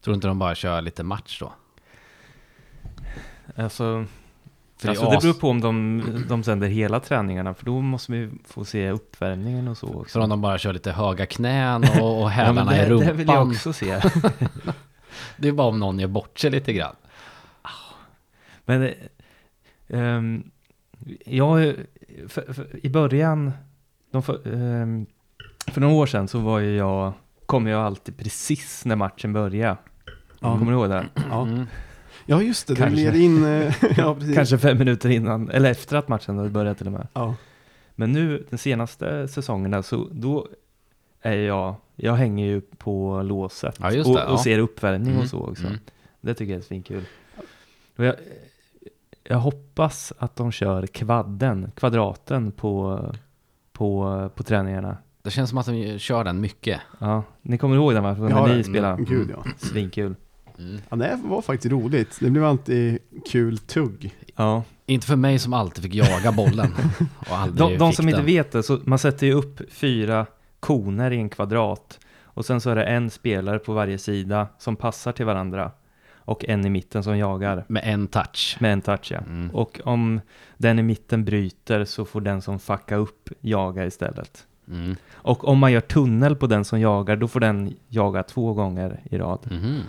Tror 0.02 0.12
du 0.14 0.16
inte 0.16 0.28
de 0.28 0.40
bara 0.40 0.56
kör 0.56 0.82
lite 0.82 1.04
match 1.04 1.40
då? 1.40 1.54
Alltså, 3.56 4.06
För 4.82 4.90
alltså 4.90 5.06
det 5.10 5.16
det 5.16 5.22
beror 5.22 5.34
på 5.34 5.50
om 5.50 5.62
de, 5.62 6.04
de 6.30 6.44
sänder 6.44 6.68
hela 6.68 7.00
träningarna, 7.00 7.54
för 7.54 7.66
då 7.66 7.82
måste 7.82 8.12
vi 8.12 8.30
få 8.48 8.66
se 8.66 8.90
uppvärmningen 8.90 9.68
och 9.68 9.78
så 9.78 9.88
också. 9.88 10.12
Så 10.12 10.22
om 10.22 10.30
de 10.30 10.42
bara 10.42 10.58
kör 10.58 10.74
lite 10.74 10.92
höga 10.92 11.26
knän 11.26 11.84
och, 11.84 12.22
och 12.24 12.32
Ja, 12.38 12.54
men 12.54 12.68
hälarna 12.68 12.76
i 12.78 12.80
det, 12.80 12.90
rumpan. 12.90 13.08
det 13.08 13.14
vill 13.14 13.28
jag 13.28 13.48
också 13.48 13.74
se. 13.74 14.02
Det 15.38 15.48
är 15.48 15.52
bara 15.52 15.68
om 15.68 15.80
någon 15.80 16.00
gör 16.00 16.08
bort 16.08 16.40
sig 16.40 16.52
lite 16.52 16.74
grann. 16.74 16.96
Men 18.66 18.84
eh, 18.84 18.92
ehm, 19.88 20.44
jag, 21.26 21.76
för, 22.28 22.54
för, 22.54 22.86
i 22.86 22.90
början, 22.90 23.52
de 24.12 24.24
för, 24.24 24.54
ehm, 24.54 25.06
för 25.68 25.82
några 25.82 25.94
år 25.96 26.06
sedan 26.06 26.28
så 26.28 26.40
var 26.40 26.60
ju 26.60 26.76
jag, 26.76 27.14
kom 27.46 27.68
jag 27.68 27.82
alltid 27.86 28.18
precis 28.18 28.86
när 28.86 28.96
matchen 28.96 29.34
började. 29.34 29.78
Ja. 30.40 30.58
Kommer 30.58 30.72
du 30.72 30.78
ihåg 30.78 30.90
det? 30.90 31.06
Ja, 31.30 31.42
Mm. 31.42 31.68
Ja 32.26 32.42
just 32.42 32.68
det, 32.68 32.74
du 32.74 32.78
Kanske. 32.82 32.96
led 33.12 33.16
in, 33.16 33.44
eh, 33.46 33.74
ja 33.98 34.16
precis. 34.16 34.36
Kanske 34.36 34.58
fem 34.58 34.78
minuter 34.78 35.10
innan, 35.10 35.50
eller 35.50 35.72
efter 35.72 35.98
att 35.98 36.08
matchen 36.08 36.38
hade 36.38 36.50
börjat 36.50 36.78
till 36.78 36.88
och 36.88 36.94
med. 36.94 37.08
Ja. 37.14 37.36
Men 37.96 38.12
nu, 38.12 38.46
den 38.50 38.60
senaste 38.60 39.28
säsongerna, 39.28 39.84
så 39.84 40.08
då 40.12 40.48
är 41.22 41.36
jag, 41.38 41.76
jag 41.96 42.14
hänger 42.14 42.46
ju 42.46 42.62
på 42.62 43.22
låset. 43.22 43.78
Ja, 43.80 43.92
just 43.92 44.10
och, 44.10 44.16
det, 44.16 44.22
ja. 44.22 44.28
och 44.28 44.40
ser 44.40 44.60
uppvärmning 44.60 45.12
Mm, 45.12 45.22
och 45.24 45.30
så 45.30 45.40
också. 45.40 45.66
mm. 45.68 45.78
Det 46.22 46.34
tycker 46.34 46.54
jag 46.54 46.60
är 46.60 46.64
svinkul. 46.66 47.04
Och 47.98 48.06
jag, 48.06 48.16
jag 49.24 49.38
hoppas 49.38 50.14
att 50.18 50.36
de 50.36 50.52
kör 50.52 50.88
kvadden, 50.88 51.72
kvadraten 51.76 52.52
på, 52.52 53.06
på, 53.72 54.30
på 54.36 54.44
träningarna. 54.44 54.98
Det 55.24 55.32
känns 55.32 55.50
som 55.50 55.58
att 55.60 55.66
de 55.66 56.00
kör 56.00 56.24
den 56.24 56.42
mycket. 56.42 56.82
Ja, 57.00 57.24
ni 57.42 57.58
kommer 57.58 57.76
ihåg 57.76 57.94
den 57.94 58.04
va? 58.04 58.14
När 58.14 58.30
Ja, 58.30 58.46
ni 58.48 58.58
ja, 58.58 58.64
spelade? 58.64 59.04
Gud 59.04 59.30
ja. 59.36 59.44
Svinkul. 59.58 60.16
Mm. 60.62 60.82
ja. 60.90 60.96
Det 60.96 61.20
var 61.24 61.42
faktiskt 61.42 61.72
roligt. 61.72 62.18
Det 62.20 62.30
blev 62.30 62.46
alltid 62.46 63.00
kul 63.32 63.58
tugg. 63.58 64.16
Ja. 64.36 64.64
Inte 64.86 65.08
för 65.08 65.16
mig 65.16 65.40
som 65.40 65.54
alltid 65.54 65.84
fick 65.84 65.96
jaga 65.96 66.32
bollen. 66.32 66.74
Och 67.30 67.38
aldrig 67.38 67.58
De, 67.70 67.78
de 67.78 67.90
fick 67.90 67.96
som 67.96 68.08
inte 68.08 68.20
den. 68.20 68.26
vet 68.26 68.52
det, 68.52 68.64
så 68.64 68.80
man 68.84 69.00
sätter 69.00 69.28
ju 69.28 69.34
upp 69.34 69.62
fyra 69.72 70.26
koner 70.60 71.12
i 71.12 71.18
en 71.18 71.30
kvadrat. 71.30 72.00
Och 72.24 72.46
sen 72.46 72.62
så 72.62 72.70
är 72.70 72.76
det 72.76 72.84
en 72.84 73.10
spelare 73.10 73.60
på 73.60 73.74
varje 73.74 73.98
sida 73.98 74.48
som 74.60 74.76
passar 74.76 75.12
till 75.12 75.26
varandra. 75.26 75.72
Och 76.16 76.46
en 76.46 76.66
i 76.66 76.70
mitten 76.70 77.04
som 77.04 77.18
jagar. 77.18 77.66
Med 77.68 77.84
en 77.86 78.08
touch. 78.08 78.58
Med 78.60 78.74
en 78.74 78.82
touch 78.82 79.12
ja. 79.12 79.18
Mm. 79.18 79.50
Och 79.52 79.82
om 79.84 80.22
den 80.58 80.80
i 80.80 80.84
mitten 80.84 81.26
bryter 81.26 81.86
så 81.86 82.06
får 82.06 82.22
den 82.22 82.42
som 82.42 82.60
fuckar 82.60 82.98
upp 82.98 83.30
jaga 83.42 83.86
istället. 83.86 84.46
Mm. 84.68 84.96
Och 85.14 85.48
om 85.48 85.60
man 85.60 85.72
gör 85.72 85.82
tunnel 85.82 86.36
på 86.36 86.48
den 86.48 86.66
som 86.66 86.80
jagar, 86.80 87.16
då 87.16 87.28
får 87.28 87.40
den 87.40 87.74
jaga 87.88 88.24
två 88.24 88.54
gånger 88.54 89.00
i 89.12 89.18
rad. 89.18 89.48
Mhm. 89.52 89.80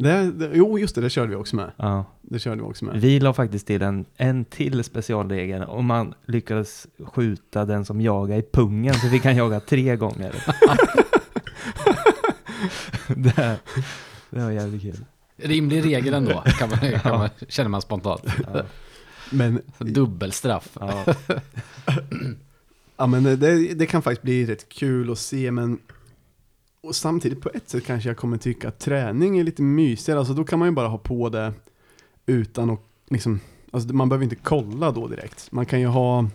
Det, 0.00 0.32
det, 0.32 0.50
jo, 0.54 0.78
just 0.78 0.94
det, 0.94 1.00
det 1.00 1.10
körde 1.10 1.30
vi 1.30 1.34
också 1.34 1.56
med. 1.56 1.70
Ja. 1.76 2.04
Det 2.22 2.38
körde 2.38 2.56
vi 2.56 2.62
också 2.62 2.84
med. 2.84 3.00
Vi 3.00 3.20
la 3.20 3.32
faktiskt 3.32 3.66
till 3.66 3.82
en, 3.82 4.04
en 4.16 4.44
till 4.44 4.84
specialregel. 4.84 5.62
Om 5.62 5.86
man 5.86 6.14
lyckades 6.26 6.86
skjuta 7.04 7.64
den 7.64 7.84
som 7.84 8.00
jagar 8.00 8.38
i 8.38 8.42
pungen 8.42 8.94
så 8.94 9.08
fick 9.08 9.24
han 9.24 9.36
jaga 9.36 9.60
tre 9.60 9.96
gånger. 9.96 10.34
det, 13.06 13.58
det 14.30 14.40
var 14.40 14.50
jävligt 14.50 14.82
kul. 14.82 15.04
Rimlig 15.36 15.84
regel 15.84 16.14
ändå, 16.14 16.42
kan 16.58 16.70
man, 16.70 16.78
kan 16.78 17.18
man, 17.18 17.28
känner 17.48 17.70
man 17.70 17.82
spontant. 17.82 18.22
Men, 19.30 19.62
Så 19.78 19.84
Dubbelstraff. 19.84 20.68
Ja. 20.80 21.04
ja, 22.96 23.06
men 23.06 23.22
det, 23.24 23.74
det 23.74 23.86
kan 23.86 24.02
faktiskt 24.02 24.22
bli 24.22 24.46
rätt 24.46 24.68
kul 24.68 25.12
att 25.12 25.18
se, 25.18 25.50
men 25.50 25.78
och 26.82 26.94
samtidigt 26.96 27.40
på 27.40 27.50
ett 27.54 27.68
sätt 27.70 27.86
kanske 27.86 28.08
jag 28.08 28.16
kommer 28.16 28.36
tycka 28.38 28.68
att 28.68 28.78
träning 28.78 29.38
är 29.38 29.44
lite 29.44 29.62
mysigare. 29.62 30.18
Alltså 30.18 30.34
då 30.34 30.44
kan 30.44 30.58
man 30.58 30.68
ju 30.68 30.72
bara 30.74 30.88
ha 30.88 30.98
på 30.98 31.28
det 31.28 31.52
utan 32.26 32.70
att 32.70 32.80
liksom, 33.10 33.40
alltså 33.70 33.94
man 33.94 34.08
behöver 34.08 34.24
inte 34.24 34.36
kolla 34.36 34.90
då 34.92 35.08
direkt. 35.08 35.52
Man 35.52 35.66
kan 35.66 35.80
ju 35.80 35.86
ha, 35.86 36.28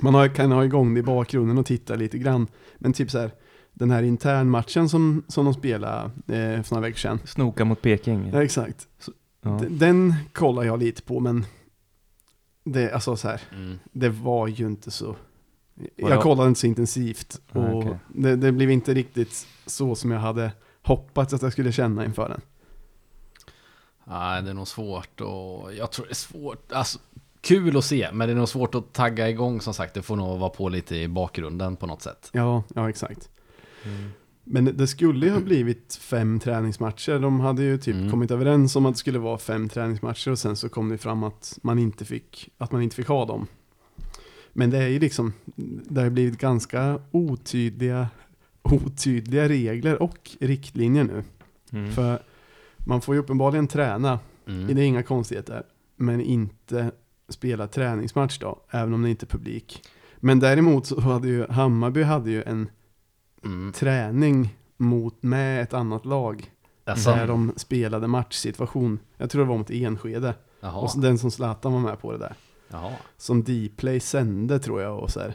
man 0.00 0.14
har, 0.14 0.28
kan 0.28 0.52
ha 0.52 0.64
igång 0.64 0.94
det 0.94 1.00
i 1.00 1.02
bakgrunden 1.02 1.58
och 1.58 1.66
titta 1.66 1.94
lite 1.94 2.18
grann. 2.18 2.46
Men 2.78 2.92
typ 2.92 3.10
så 3.10 3.18
här, 3.18 3.30
den 3.72 3.90
här 3.90 4.02
internmatchen 4.02 4.88
som, 4.88 5.22
som 5.28 5.44
de 5.44 5.54
spelade 5.54 6.04
eh, 6.26 6.62
för 6.62 6.74
några 6.74 6.88
veckor 6.88 6.98
sedan. 6.98 7.18
Snoka 7.24 7.64
mot 7.64 7.82
Peking. 7.82 8.30
Ja, 8.32 8.42
exakt. 8.42 8.88
Ja. 9.42 9.50
D- 9.50 9.66
Den 9.70 10.14
kollar 10.32 10.62
jag 10.62 10.78
lite 10.78 11.02
på, 11.02 11.20
men 11.20 11.46
det, 12.64 12.92
alltså 12.92 13.16
så 13.16 13.28
här, 13.28 13.40
Mm. 13.54 13.78
det 13.92 14.08
var 14.08 14.46
ju 14.48 14.66
inte 14.66 14.90
så... 14.90 15.16
Jag 15.96 16.10
det- 16.10 16.16
kollade 16.22 16.48
inte 16.48 16.60
så 16.60 16.66
intensivt 16.66 17.40
och 17.52 17.74
okej. 17.76 17.98
det, 18.14 18.36
det 18.36 18.52
blev 18.52 18.70
inte 18.70 18.94
riktigt 18.94 19.46
så 19.66 19.94
som 19.94 20.10
jag 20.10 20.20
hade 20.20 20.52
hoppats 20.82 21.34
att 21.34 21.42
jag 21.42 21.52
skulle 21.52 21.72
känna 21.72 22.04
inför 22.04 22.28
den. 22.28 22.40
Nej, 24.04 24.42
det 24.42 24.50
är 24.50 24.54
nog 24.54 24.68
svårt 24.68 25.20
och 25.20 25.74
jag 25.74 25.92
tror 25.92 26.06
det 26.06 26.12
är 26.12 26.14
svårt. 26.14 26.72
Alltså, 26.72 26.98
kul 27.40 27.76
att 27.76 27.84
se, 27.84 28.08
men 28.12 28.28
det 28.28 28.32
är 28.34 28.36
nog 28.36 28.48
svårt 28.48 28.74
att 28.74 28.92
tagga 28.92 29.28
igång 29.28 29.60
som 29.60 29.74
sagt. 29.74 29.94
Det 29.94 30.02
får 30.02 30.16
nog 30.16 30.38
vara 30.38 30.50
på 30.50 30.68
lite 30.68 30.96
i 30.96 31.08
bakgrunden 31.08 31.76
på 31.76 31.86
något 31.86 32.02
sätt. 32.02 32.30
Ja, 32.32 32.62
ja 32.74 32.88
exakt. 32.90 33.28
Mm. 33.84 34.10
Men 34.44 34.76
det 34.76 34.86
skulle 34.86 35.26
ju 35.26 35.32
ha 35.32 35.40
blivit 35.40 35.98
fem 36.00 36.40
träningsmatcher. 36.40 37.18
De 37.18 37.40
hade 37.40 37.62
ju 37.62 37.78
typ 37.78 37.94
Mm. 37.96 38.10
kommit 38.10 38.30
överens 38.30 38.76
om 38.76 38.86
att 38.86 38.94
det 38.94 38.98
skulle 38.98 39.18
vara 39.18 39.38
fem 39.38 39.68
träningsmatcher 39.68 40.30
och 40.30 40.38
sen 40.38 40.56
så 40.56 40.68
kom 40.68 40.88
det 40.88 40.98
fram 40.98 41.22
att 41.22 41.58
man 41.62 41.78
inte 41.78 42.04
fick, 42.04 42.48
att 42.58 42.72
man 42.72 42.82
inte 42.82 42.96
fick 42.96 43.08
ha 43.08 43.24
dem. 43.24 43.46
Men 44.58 44.70
det 44.70 44.78
är 44.78 44.88
ju 44.88 44.98
liksom, 44.98 45.32
det 45.90 46.00
har 46.00 46.10
blivit 46.10 46.38
ganska 46.38 47.00
otydliga, 47.10 48.08
otydliga 48.62 49.48
regler 49.48 50.02
och 50.02 50.30
riktlinjer 50.40 51.04
nu. 51.04 51.24
Mm. 51.72 51.92
För 51.92 52.22
man 52.78 53.00
får 53.00 53.14
ju 53.14 53.20
uppenbarligen 53.20 53.66
träna, 53.68 54.18
Mm. 54.46 54.66
det 54.74 54.82
är 54.82 54.86
inga 54.86 55.02
konstigheter, 55.02 55.62
men 55.96 56.20
inte 56.20 56.90
spela 57.28 57.66
träningsmatch 57.66 58.38
då, 58.38 58.58
även 58.70 58.94
om 58.94 59.02
det 59.02 59.10
inte 59.10 59.24
är 59.24 59.28
publik. 59.28 59.82
Men 60.16 60.40
däremot 60.40 60.86
så 60.86 61.00
hade 61.00 61.28
ju 61.28 61.46
Hammarby 61.46 62.02
hade 62.02 62.30
ju 62.30 62.42
en 62.42 62.68
Mm. 63.44 63.72
träning 63.72 64.56
mot, 64.76 65.22
med 65.22 65.62
ett 65.62 65.74
annat 65.74 66.04
lag. 66.04 66.50
Alltså, 66.84 67.10
Där 67.10 67.26
de 67.26 67.52
spelade 67.56 68.06
matchsituation. 68.06 68.98
Jag 69.16 69.30
tror 69.30 69.42
det 69.42 69.48
var 69.48 69.58
mot 69.58 69.70
Enskede. 69.70 70.34
jaha, 70.60 70.80
Och 70.80 71.00
den 71.00 71.18
som 71.18 71.30
Zlatan 71.30 71.72
var 71.72 71.80
med 71.80 72.00
på 72.00 72.12
det 72.12 72.18
där. 72.18 72.34
Jaha. 72.68 72.92
Som 73.16 73.42
Dplay 73.42 74.00
sände 74.00 74.58
tror 74.58 74.82
jag 74.82 74.98
och 74.98 75.10
så 75.10 75.20
här. 75.20 75.34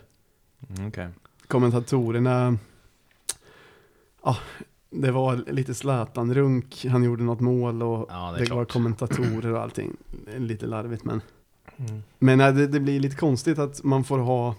Mm, 0.69 0.87
Okej. 0.87 1.09
Kommentatorerna, 1.47 2.57
ja, 4.23 4.37
det 4.89 5.11
var 5.11 5.35
lite 5.51 5.73
Zlatan-runk. 5.73 6.85
Han 6.89 7.03
gjorde 7.03 7.23
något 7.23 7.39
mål 7.39 7.83
och 7.83 8.07
Ja, 8.09 8.35
det 8.37 8.45
det, 8.45 8.53
var 8.53 8.65
kommentatorer 8.65 9.53
och 9.53 9.61
allting. 9.61 9.95
Lite 10.37 10.65
larvigt 10.65 11.03
men. 11.03 11.21
Mm. 11.77 12.03
Men 12.19 12.37
nej, 12.37 12.53
det, 12.53 12.67
det 12.67 12.79
blir 12.79 12.99
lite 12.99 13.15
konstigt 13.15 13.59
att 13.59 13.83
man 13.83 14.03
får 14.03 14.17
ha, 14.17 14.55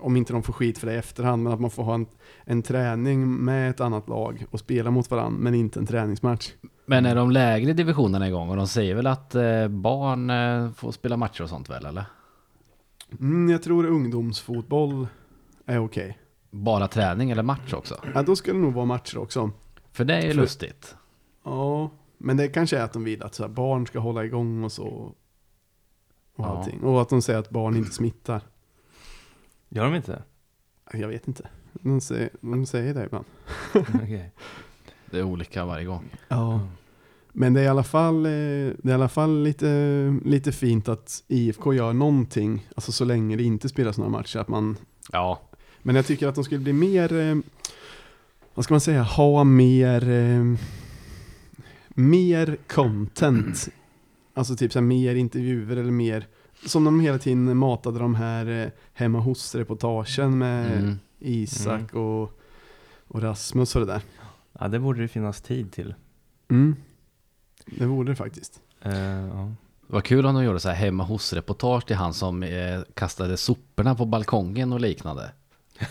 om 0.00 0.16
inte 0.16 0.32
de 0.32 0.42
får 0.42 0.52
skit 0.52 0.78
för 0.78 0.86
det 0.86 0.92
i 0.92 0.96
efterhand, 0.96 1.42
men 1.42 1.52
att 1.52 1.60
man 1.60 1.70
får 1.70 1.82
ha 1.82 1.94
en, 1.94 2.06
en 2.44 2.62
träning 2.62 3.44
med 3.44 3.70
ett 3.70 3.80
annat 3.80 4.08
lag 4.08 4.44
och 4.50 4.60
spela 4.60 4.90
mot 4.90 5.10
varandra, 5.10 5.38
men 5.38 5.54
inte 5.54 5.78
en 5.80 5.86
träningsmatch. 5.86 6.52
Men 6.86 7.06
är 7.06 7.14
de 7.14 7.30
lägre 7.30 7.72
divisionerna 7.72 8.28
igång? 8.28 8.48
Och 8.50 8.56
de 8.56 8.68
säger 8.68 8.94
väl 8.94 9.06
att 9.06 9.34
eh, 9.34 9.68
barn 9.68 10.30
eh, 10.30 10.72
får 10.72 10.92
spela 10.92 11.16
matcher 11.16 11.42
och 11.42 11.48
sånt 11.48 11.70
väl, 11.70 11.86
eller? 11.86 12.04
Mm, 13.20 13.50
jag 13.50 13.62
tror 13.62 13.86
ungdomsfotboll 13.86 15.06
är 15.66 15.78
okej. 15.78 16.18
Bara 16.50 16.88
träning 16.88 17.30
eller 17.30 17.42
match 17.42 17.72
också? 17.72 18.00
Ja, 18.14 18.22
då 18.22 18.36
ska 18.36 18.52
det 18.52 18.58
nog 18.58 18.72
vara 18.72 18.84
matcher 18.84 19.18
också. 19.18 19.50
För 19.92 20.04
det 20.04 20.14
är 20.14 20.22
ju 20.22 20.28
För- 20.28 20.36
lustigt. 20.40 20.96
Ja, 21.44 21.90
men 22.18 22.36
det 22.36 22.48
kanske 22.48 22.78
är 22.78 22.82
att 22.82 22.92
de 22.92 23.04
vill 23.04 23.22
att 23.22 23.34
så 23.34 23.48
barn 23.48 23.86
ska 23.86 23.98
hålla 23.98 24.24
igång 24.24 24.64
och 24.64 24.72
så. 24.72 24.86
Och 24.86 25.14
Ja. 26.36 26.46
allting. 26.46 26.80
Och 26.82 27.02
att 27.02 27.08
de 27.08 27.22
säger 27.22 27.38
att 27.38 27.50
barn 27.50 27.76
inte 27.76 27.90
smittar. 27.92 28.40
Gör 29.68 29.84
de 29.84 29.94
inte? 29.94 30.22
Jag 30.92 31.08
vet 31.08 31.28
inte. 31.28 31.48
De 31.72 32.00
säger, 32.00 32.30
de 32.40 32.66
säger 32.66 32.94
det 32.94 33.04
ibland. 33.04 33.24
Okej. 33.74 34.32
Det 35.14 35.20
är 35.20 35.24
olika 35.24 35.64
varje 35.64 35.84
gång. 35.84 36.10
Ja. 36.28 36.60
Men 37.32 37.54
det 37.54 37.60
är 37.60 37.64
i 37.64 37.68
alla 37.68 37.84
fall, 37.84 38.26
eh, 38.26 38.30
det 38.30 38.84
är 38.84 38.88
i 38.88 38.92
alla 38.92 39.08
fall 39.08 39.42
lite, 39.42 40.16
lite 40.24 40.52
fint 40.52 40.88
att 40.88 41.24
IFK 41.28 41.72
gör 41.72 41.92
någonting, 41.92 42.66
alltså 42.76 42.92
så 42.92 43.04
länge 43.04 43.36
det 43.36 43.42
inte 43.42 43.68
spelas 43.68 43.98
några 43.98 44.10
matcher. 44.10 44.38
Att 44.38 44.48
man, 44.48 44.76
Ja, 45.12 45.40
men 45.82 45.96
jag 45.96 46.06
tycker 46.06 46.28
att 46.28 46.34
de 46.34 46.44
skulle 46.44 46.60
bli 46.60 46.72
mer, 46.72 47.12
eh, 47.12 47.36
vad 48.54 48.64
ska 48.64 48.74
man 48.74 48.80
säga, 48.80 49.02
ha 49.02 49.44
mer, 49.44 50.08
eh, 50.10 50.54
mer 51.88 52.56
content. 52.66 53.68
Alltså 54.34 54.56
typ 54.56 54.72
så 54.72 54.78
här, 54.78 54.86
mer 54.86 55.14
intervjuer 55.14 55.76
eller 55.76 55.92
mer, 55.92 56.26
som 56.66 56.84
de 56.84 57.00
hela 57.00 57.18
tiden 57.18 57.56
matade 57.56 57.98
de 57.98 58.14
här 58.14 58.72
hemma 58.92 59.20
hos-reportagen 59.20 60.38
med 60.38 60.78
mm. 60.78 60.98
Isak 61.20 61.94
och, 61.94 62.22
och 63.08 63.22
Rasmus 63.22 63.76
och 63.76 63.86
det 63.86 63.92
där. 63.92 64.02
Ja, 64.60 64.68
det 64.68 64.78
borde 64.78 65.02
det 65.02 65.08
finnas 65.08 65.40
tid 65.40 65.72
till. 65.72 65.94
Mm. 66.50 66.76
Det 67.66 67.86
vore 67.86 68.08
det 68.12 68.16
faktiskt. 68.16 68.60
Eh, 68.82 68.98
ja. 69.26 69.52
Vad 69.86 70.04
kul 70.04 70.26
om 70.26 70.34
de 70.34 70.44
gjorde 70.44 70.60
så 70.60 70.68
här 70.68 70.76
hemma 70.76 71.04
hos-reportage 71.04 71.86
till 71.86 71.96
han 71.96 72.14
som 72.14 72.42
eh, 72.42 72.80
kastade 72.94 73.36
soporna 73.36 73.94
på 73.94 74.04
balkongen 74.04 74.72
och 74.72 74.80
liknande. 74.80 75.30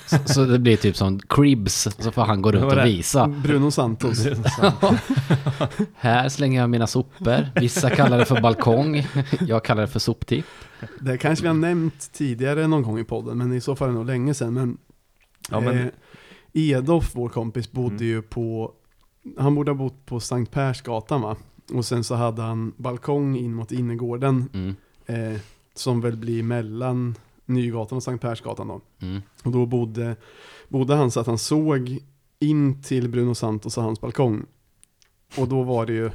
Så, 0.07 0.17
så 0.25 0.45
det 0.45 0.59
blir 0.59 0.77
typ 0.77 0.95
som 0.97 1.19
Cribs, 1.19 1.87
så 1.99 2.11
får 2.11 2.21
han 2.21 2.41
gå 2.41 2.51
runt 2.51 2.63
och 2.63 2.75
det. 2.75 2.83
visa. 2.83 3.27
Bruno 3.27 3.71
Santos. 3.71 4.27
Här 5.95 6.29
slänger 6.29 6.61
jag 6.61 6.69
mina 6.69 6.87
sopor. 6.87 7.49
Vissa 7.55 7.89
kallar 7.89 8.17
det 8.17 8.25
för 8.25 8.41
balkong. 8.41 9.07
Jag 9.39 9.63
kallar 9.65 9.81
det 9.81 9.87
för 9.87 9.99
soptipp. 9.99 10.45
Det 10.99 11.17
kanske 11.17 11.43
vi 11.43 11.47
har 11.47 11.55
nämnt 11.55 12.09
tidigare 12.13 12.67
någon 12.67 12.83
gång 12.83 12.99
i 12.99 13.03
podden, 13.03 13.37
men 13.37 13.53
i 13.53 13.61
så 13.61 13.75
fall 13.75 13.87
är 13.87 13.91
det 13.91 13.97
nog 13.97 14.05
länge 14.07 14.33
sedan. 14.33 14.53
Men, 14.53 14.77
Ja, 15.49 15.59
men- 15.59 15.79
eh, 15.79 15.85
Edof, 16.53 17.11
vår 17.15 17.29
kompis, 17.29 17.71
bodde 17.71 17.95
Mm. 17.95 18.07
ju 18.07 18.21
på, 18.21 18.71
han 19.37 19.55
borde 19.55 19.71
ha 19.71 19.75
bott 19.77 20.05
på 20.05 20.19
Sankt 20.19 20.51
Persgatan 20.51 21.21
va? 21.21 21.35
Och 21.73 21.85
sen 21.85 22.03
så 22.03 22.15
hade 22.15 22.41
han 22.41 22.73
balkong 22.77 23.37
in 23.37 23.53
mot 23.53 23.71
innergården, 23.71 24.49
Mm. 24.53 24.75
eh, 25.05 25.39
som 25.73 26.01
väl 26.01 26.17
blir 26.17 26.43
mellan 26.43 27.15
Nygatan 27.45 27.95
och 27.95 28.03
Sankt 28.03 28.21
Persgatan 28.21 28.67
då. 28.67 28.81
Mm. 29.01 29.21
Och 29.43 29.51
då 29.51 29.65
bodde, 29.65 30.15
bodde 30.69 30.95
han 30.95 31.11
så 31.11 31.19
att 31.19 31.27
han 31.27 31.37
såg 31.37 31.99
in 32.39 32.81
till 32.83 33.09
Bruno 33.09 33.35
Santos 33.35 33.77
och 33.77 33.83
hans 33.83 34.01
balkong. 34.01 34.45
Och 35.37 35.47
då 35.47 35.63
var 35.63 35.85
det 35.85 35.93
ju 35.93 36.11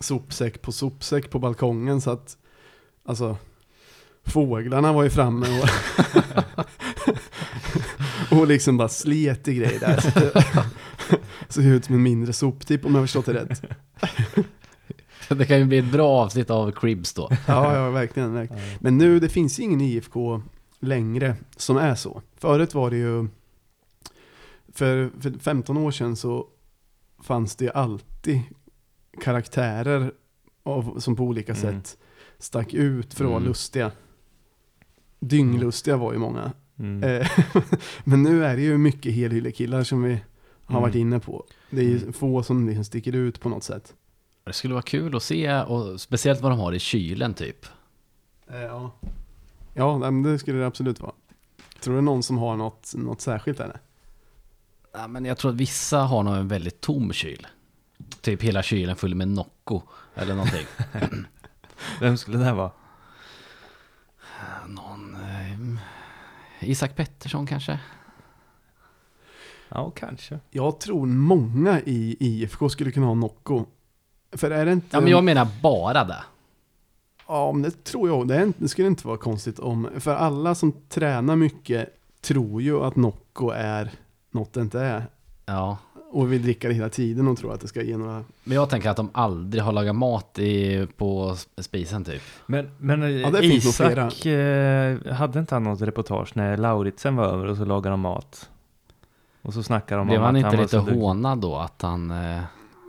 sopsäck 0.00 0.62
på 0.62 0.72
sopsäck 0.72 1.30
på 1.30 1.38
balkongen 1.38 2.00
så 2.00 2.10
att, 2.10 2.36
alltså, 3.04 3.36
fåglarna 4.24 4.92
var 4.92 5.02
ju 5.02 5.10
framme 5.10 5.46
och, 5.60 5.68
och 8.40 8.46
liksom 8.46 8.76
bara 8.76 8.88
slet 8.88 9.48
i 9.48 9.54
grejer 9.54 9.80
där. 9.80 10.00
Så 11.48 11.60
det 11.60 11.64
såg 11.64 11.64
ut 11.64 11.84
som 11.84 11.94
en 11.94 12.02
mindre 12.02 12.32
soptipp 12.32 12.84
om 12.84 12.92
jag 12.94 12.98
har 13.00 13.06
förstått 13.06 13.26
det 13.26 13.34
rätt. 13.34 13.62
Det 15.28 15.46
kan 15.46 15.58
ju 15.58 15.64
bli 15.64 15.78
ett 15.78 15.92
bra 15.92 16.08
avsnitt 16.08 16.50
av 16.50 16.70
Cribs 16.72 17.12
då. 17.14 17.28
Ja, 17.46 17.76
ja, 17.76 17.90
verkligen. 17.90 18.34
verkligen. 18.34 18.62
Men 18.80 18.98
nu, 18.98 19.20
det 19.20 19.28
finns 19.28 19.58
ju 19.58 19.62
ingen 19.62 19.80
IFK 19.80 20.42
längre 20.80 21.36
som 21.56 21.76
är 21.76 21.94
så. 21.94 22.22
Förut 22.36 22.74
var 22.74 22.90
det 22.90 22.96
ju, 22.96 23.28
för, 24.72 25.10
för 25.20 25.32
15 25.40 25.76
år 25.76 25.90
sedan 25.90 26.16
så 26.16 26.46
fanns 27.22 27.56
det 27.56 27.64
ju 27.64 27.70
alltid 27.70 28.40
karaktärer 29.20 30.12
av, 30.62 31.00
som 31.00 31.16
på 31.16 31.22
olika 31.24 31.52
Mm. 31.52 31.62
sätt 31.62 31.96
stack 32.38 32.74
ut 32.74 33.20
vara 33.20 33.30
Mm. 33.36 33.48
lustiga. 33.48 33.90
Dynglustiga 35.20 35.96
var 35.96 36.12
ju 36.12 36.18
många. 36.18 36.52
Mm. 36.80 37.02
Eh, 37.04 37.30
Men 38.04 38.22
nu 38.22 38.44
är 38.44 38.56
det 38.56 38.62
ju 38.62 38.78
mycket 38.78 39.12
helhyllekillar 39.14 39.84
som 39.84 40.02
vi 40.02 40.12
har 40.64 40.70
Mm. 40.76 40.82
varit 40.82 40.94
inne 40.94 41.20
på. 41.20 41.44
Det 41.70 41.80
är 41.80 41.84
ju 41.84 41.98
Mm. 41.98 42.12
få 42.12 42.42
som 42.42 42.66
liksom 42.68 42.84
sticker 42.84 43.12
ut 43.12 43.40
på 43.40 43.48
något 43.48 43.64
sätt. 43.64 43.94
Det 44.44 44.52
skulle 44.52 44.74
vara 44.74 44.82
kul 44.82 45.16
att 45.16 45.22
se, 45.22 45.54
och 45.60 46.00
speciellt 46.00 46.40
vad 46.40 46.52
de 46.52 46.58
har 46.58 46.72
i 46.72 46.78
kylen 46.78 47.34
typ. 47.34 47.66
Eh, 48.50 48.60
Ja, 48.60 48.90
ja 49.74 50.10
det 50.24 50.38
skulle 50.38 50.58
det 50.58 50.66
absolut 50.66 51.00
vara. 51.00 51.12
Tror 51.80 51.94
du 51.94 52.00
någon 52.00 52.22
som 52.22 52.38
har 52.38 52.56
något, 52.56 52.92
något 52.96 53.20
särskilt 53.20 53.60
eller? 53.60 53.80
Ja, 54.92 55.08
men 55.08 55.24
jag 55.24 55.38
tror 55.38 55.50
att 55.50 55.56
vissa 55.56 55.98
har 55.98 56.22
nog 56.22 56.34
en 56.36 56.48
väldigt 56.48 56.80
tom 56.80 57.12
kyl. 57.12 57.46
Typ 58.20 58.42
hela 58.42 58.62
kylen 58.62 58.96
full 58.96 59.14
med 59.14 59.28
Nocco 59.28 59.82
eller 60.14 60.34
någonting. 60.34 60.66
Vem 62.00 62.16
skulle 62.16 62.38
det 62.38 62.52
vara? 62.52 62.70
Någon... 64.68 64.89
Isak 66.60 66.96
Pettersson 66.96 67.46
kanske? 67.46 67.80
Ja, 69.68 69.90
kanske. 69.90 70.38
Jag 70.50 70.80
tror 70.80 71.06
många 71.06 71.80
i 71.80 72.16
IFK 72.20 72.68
skulle 72.68 72.90
kunna 72.90 73.06
ha 73.06 73.14
Nocco. 73.14 73.64
För 74.32 74.50
är 74.50 74.66
det 74.66 74.72
inte... 74.72 74.86
Ja 74.90 75.00
men 75.00 75.10
jag 75.10 75.24
menar 75.24 75.48
bara 75.62 76.04
det. 76.04 76.24
Ja, 77.26 77.52
men 77.52 77.62
det 77.62 77.84
tror 77.84 78.08
jag. 78.08 78.28
Det, 78.28 78.52
det 78.58 78.68
skulle 78.68 78.88
inte 78.88 79.06
vara 79.06 79.18
konstigt 79.18 79.58
om... 79.58 79.88
För 79.98 80.14
alla 80.14 80.54
som 80.54 80.72
tränar 80.88 81.36
mycket 81.36 81.88
tror 82.20 82.62
ju 82.62 82.80
att 82.80 82.96
Nocco 82.96 83.50
är 83.50 83.90
något 84.30 84.52
det 84.52 84.60
inte 84.60 84.80
är. 84.80 85.06
Ja. 85.46 85.78
Och 86.12 86.32
vill 86.32 86.42
dricka 86.42 86.68
det 86.68 86.74
hela 86.74 86.88
tiden 86.88 87.28
och 87.28 87.38
tror 87.38 87.54
att 87.54 87.60
det 87.60 87.68
ska 87.68 87.82
ge 87.82 87.96
några... 87.96 88.24
Men 88.44 88.54
jag 88.54 88.70
tänker 88.70 88.90
att 88.90 88.96
de 88.96 89.10
aldrig 89.12 89.62
har 89.62 89.72
lagat 89.72 89.96
mat 89.96 90.38
i, 90.38 90.86
på 90.96 91.36
spisen 91.58 92.04
typ. 92.04 92.22
Men, 92.46 92.70
men 92.78 93.02
eh, 93.02 93.10
Ja, 93.10 93.30
nog 93.30 93.44
Isak, 93.44 94.26
eh, 94.26 95.12
hade 95.12 95.40
inte 95.40 95.54
han 95.54 95.64
något 95.64 95.80
reportage 95.80 96.36
när 96.36 96.56
Lauritsen 96.56 97.16
var 97.16 97.24
över 97.24 97.46
och 97.46 97.56
så 97.56 97.64
lagade 97.64 97.92
de 97.92 98.00
mat? 98.00 98.50
Och 99.42 99.54
så 99.54 99.62
snackade 99.62 100.00
de 100.00 100.06
Blev 100.06 100.18
om 100.20 100.24
han 100.24 100.36
att 100.36 100.44
inte 100.44 100.56
var 100.56 100.62
lite 100.62 100.78
hånad 100.78 101.38
då 101.38 101.56
att 101.56 101.82
han... 101.82 102.10
Eh, 102.10 102.40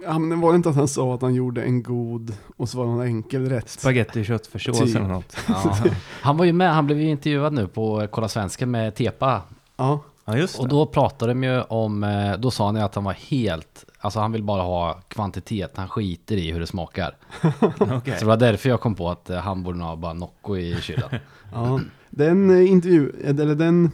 Ja, 0.03 0.19
men 0.19 0.39
var 0.39 0.51
det 0.51 0.55
inte 0.55 0.69
att 0.69 0.75
han 0.75 0.87
sa 0.87 1.15
att 1.15 1.21
han 1.21 1.33
gjorde 1.33 1.63
en 1.63 1.83
god 1.83 2.35
och 2.57 2.69
så 2.69 2.77
var 2.77 2.85
det 2.85 2.91
någon 2.91 3.05
enkel 3.05 3.49
rätt? 3.49 3.69
Spagetti 3.69 4.23
köttfärssås 4.23 4.79
Typ. 4.79 4.95
eller 4.95 5.07
något. 5.07 5.37
ja. 5.47 5.77
Han 6.21 6.37
var 6.37 6.45
ju 6.45 6.53
med, 6.53 6.73
han 6.73 6.85
blev 6.85 6.99
ju 6.99 7.09
intervjuad 7.09 7.53
nu 7.53 7.67
på 7.67 8.07
Kolla 8.11 8.27
Svenska 8.27 8.65
med 8.65 8.95
Tepa. 8.95 9.41
Ja, 9.77 9.99
Ja, 10.25 10.37
just 10.37 10.55
det. 10.55 10.61
Och 10.61 10.67
då 10.67 10.85
pratade 10.85 11.31
de 11.33 11.43
ju 11.43 11.61
om, 11.61 12.03
eh, 12.03 12.37
då 12.37 12.51
sa 12.51 12.65
han 12.65 12.75
ju 12.75 12.81
att 12.81 12.95
han 12.95 13.03
var 13.03 13.13
helt, 13.13 13.85
alltså 13.99 14.19
han 14.19 14.31
vill 14.31 14.43
bara 14.43 14.61
ha 14.61 14.93
kvantitet, 15.07 15.71
han 15.77 15.89
skiter 15.89 16.37
i 16.37 16.51
hur 16.51 16.59
det 16.59 16.67
smakar. 16.67 17.15
Okej. 17.79 18.13
Så 18.13 18.19
det 18.19 18.25
var 18.25 18.37
därför 18.37 18.69
jag 18.69 18.81
kom 18.81 18.95
på 18.95 19.09
att 19.09 19.29
eh, 19.29 19.37
han 19.37 19.63
borde 19.63 19.77
nog 19.77 19.87
ha 19.87 19.95
bara 19.95 20.13
Nocco 20.13 20.57
i 20.57 20.75
kylen. 20.81 21.09
ja. 21.51 21.79
Den 22.09 22.49
eh, 22.49 22.71
intervju, 22.71 23.11
eller 23.23 23.55
den, 23.55 23.91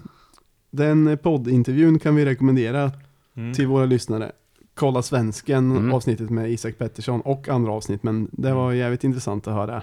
den 0.71 1.17
poddintervjun 1.23 1.99
kan 1.99 2.15
vi 2.15 2.25
rekommendera 2.25 2.91
Mm. 3.37 3.53
till 3.53 3.67
våra 3.67 3.85
lyssnare. 3.85 4.31
Kolla 4.75 5.01
svensken 5.01 5.71
Mm. 5.71 5.93
avsnittet 5.93 6.29
med 6.29 6.51
Isak 6.51 6.77
Pettersson 6.77 7.21
och 7.21 7.49
andra 7.49 7.71
avsnitt, 7.71 8.03
men 8.03 8.29
det 8.31 8.53
var 8.53 8.71
jävligt 8.73 9.03
intressant 9.03 9.47
att 9.47 9.53
höra. 9.53 9.81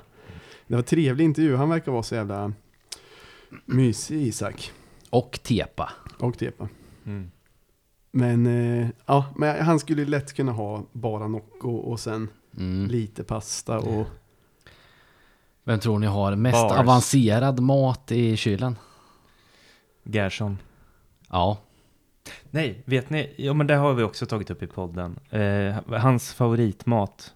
Det 0.66 0.74
var 0.74 0.78
en 0.78 0.84
trevlig 0.84 1.24
intervju, 1.24 1.56
han 1.56 1.68
verkar 1.68 1.92
vara 1.92 2.02
så 2.02 2.14
jävla 2.14 2.52
mysig 3.66 4.26
Isak 4.26 4.72
Och 5.14 5.40
Tepa. 5.42 5.90
och 6.18 6.38
Tepa. 6.38 6.68
Mm. 7.06 7.30
Men, 8.10 8.46
eh, 8.46 8.88
ja, 9.06 9.26
men 9.36 9.64
han 9.64 9.78
skulle 9.78 10.04
lätt 10.04 10.32
kunna 10.32 10.52
ha 10.52 10.82
bara 10.92 11.28
Nocco 11.28 11.70
och 11.76 12.00
sen 12.00 12.28
Mm. 12.56 12.86
lite 12.90 13.24
pasta 13.24 13.78
och 13.78 14.06
Vem 15.64 15.80
tror 15.80 15.98
ni 15.98 16.06
har 16.06 16.36
mest 16.36 16.68
Bars. 16.68 16.78
avancerad 16.78 17.60
mat 17.60 18.12
i 18.12 18.36
kylen? 18.36 18.76
Gerson. 20.02 20.58
Ja, 21.30 21.58
Nej, 22.50 22.82
vet 22.84 23.10
ni? 23.10 23.34
Ja, 23.38 23.54
men 23.54 23.66
det 23.66 23.74
har 23.74 23.94
vi 23.94 24.02
också 24.02 24.26
tagit 24.26 24.50
upp 24.50 24.62
i 24.62 24.66
podden. 24.66 25.18
Eh, 25.30 25.76
hans 26.00 26.32
favoritmat. 26.32 27.34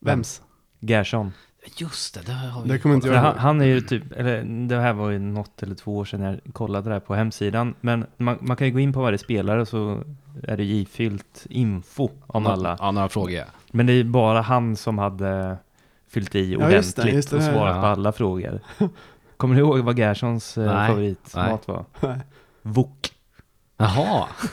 vems? 0.00 0.42
Gerson. 0.80 1.32
Just 1.76 2.14
det, 2.14 2.20
det 2.26 2.32
har 2.32 2.62
vi 2.62 2.68
Det 2.68 2.78
kommer 2.78 2.94
inte 2.94 3.08
jag 3.08 3.14
han, 3.20 3.38
han 3.38 3.60
är 3.60 3.64
ju 3.64 3.80
typ, 3.80 4.12
eller 4.12 4.42
det 4.68 4.76
här 4.80 4.92
var 4.92 5.10
ju 5.10 5.18
något 5.18 5.62
eller 5.62 5.74
två 5.74 5.96
år 5.96 6.04
sedan 6.04 6.20
jag 6.22 6.40
kollade 6.54 6.88
det 6.88 6.92
här 6.94 7.00
på 7.00 7.14
hemsidan. 7.14 7.74
Men 7.80 8.06
man, 8.16 8.38
man 8.40 8.56
kan 8.56 8.66
ju 8.66 8.72
gå 8.72 8.80
in 8.80 8.92
på 8.92 9.00
varje 9.02 9.18
spelare 9.18 9.66
så 9.66 10.02
är 10.42 10.56
det 10.56 10.64
ifyllt 10.64 11.46
info 11.50 12.08
om 12.26 12.46
alla. 12.46 12.76
Ja, 12.80 12.90
några 12.90 13.08
frågor. 13.08 13.30
ja. 13.30 13.44
Men 13.72 13.86
det 13.86 13.92
är 13.92 13.94
ju 13.94 14.04
bara 14.04 14.40
han 14.40 14.76
som 14.76 14.98
hade 14.98 15.56
fyllt 16.08 16.34
i 16.34 16.52
Ja, 16.52 16.70
just 16.70 16.96
det, 16.96 17.02
ordentligt 17.02 17.14
just 17.16 17.30
det 17.30 17.36
och 17.36 17.42
svarat 17.42 17.76
Ja. 17.76 17.80
på 17.82 17.86
alla 17.86 18.12
frågor. 18.12 18.60
Kommer 19.36 19.54
du 19.54 19.60
ihåg 19.60 19.78
vad 19.78 19.98
Gerssons 19.98 20.58
eh, 20.58 20.86
favoritmat 20.86 21.68
var? 21.68 21.84
Nej. 22.00 22.18
Wok. 22.62 23.10
Jaha, 23.76 24.26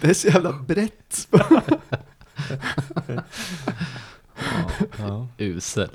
Det 0.00 0.08
är 0.10 0.14
så 0.14 0.28
jävla 0.28 0.52
brett. 0.52 1.28
Ja. 4.98 5.28
usel. 5.38 5.90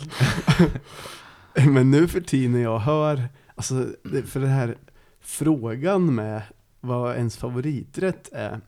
Men 1.68 1.92
nu 1.92 2.08
för 2.08 2.22
tiden 2.22 2.52
när 2.52 2.62
jag 2.62 2.80
hör, 2.80 3.24
alltså 3.56 3.88
för 4.26 4.40
den 4.40 4.50
här 4.50 4.78
frågan 5.22 6.16
med 6.16 6.42
vad 6.80 7.16
ens 7.16 7.38
favoriträtt 7.38 8.30
är, 8.32 8.62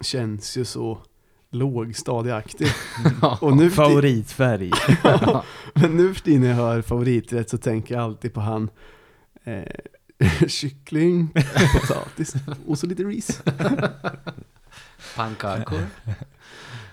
känns 0.00 0.56
ju 0.56 0.64
så 0.64 0.98
lågstadieaktig. 1.50 2.68
Och 3.40 3.56
nu 3.56 3.70
Favoritfärg. 3.70 4.70
men 5.74 5.96
nu 5.96 6.14
för 6.14 6.22
tiden 6.22 6.40
när 6.40 6.48
jag 6.48 6.56
hör 6.56 6.82
favoriträtt 6.82 7.50
så 7.50 7.58
tänker 7.58 7.94
jag 7.94 8.04
alltid 8.04 8.34
på 8.34 8.40
han 8.40 8.70
eh, 9.44 9.62
kyckling, 10.48 11.34
potatis 11.80 12.34
och 12.66 12.78
så 12.78 12.86
lite 12.86 13.02
ris. 13.02 13.42
Pannkakor. 15.16 15.86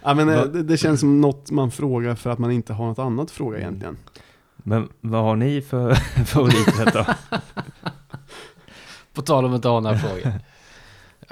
Ja, 0.03 0.13
men, 0.13 0.29
eh, 0.29 0.43
det, 0.43 0.63
det 0.63 0.77
känns 0.77 0.99
som 0.99 1.21
något 1.21 1.51
man 1.51 1.71
frågar 1.71 2.15
för 2.15 2.29
att 2.29 2.39
man 2.39 2.51
inte 2.51 2.73
har 2.73 2.85
något 2.87 2.99
annat 2.99 3.23
att 3.23 3.31
fråga 3.31 3.57
egentligen. 3.57 3.97
Men 4.55 4.89
vad 5.01 5.23
har 5.23 5.35
ni 5.35 5.61
för 5.61 5.93
favoriträtt 6.25 6.93
då? 6.93 7.05
På 9.13 9.21
tal 9.21 9.45
om 9.45 9.51
att 9.51 9.55
inte 9.55 9.67
ha 9.67 9.79
några 9.79 9.97
frågor. 9.97 10.33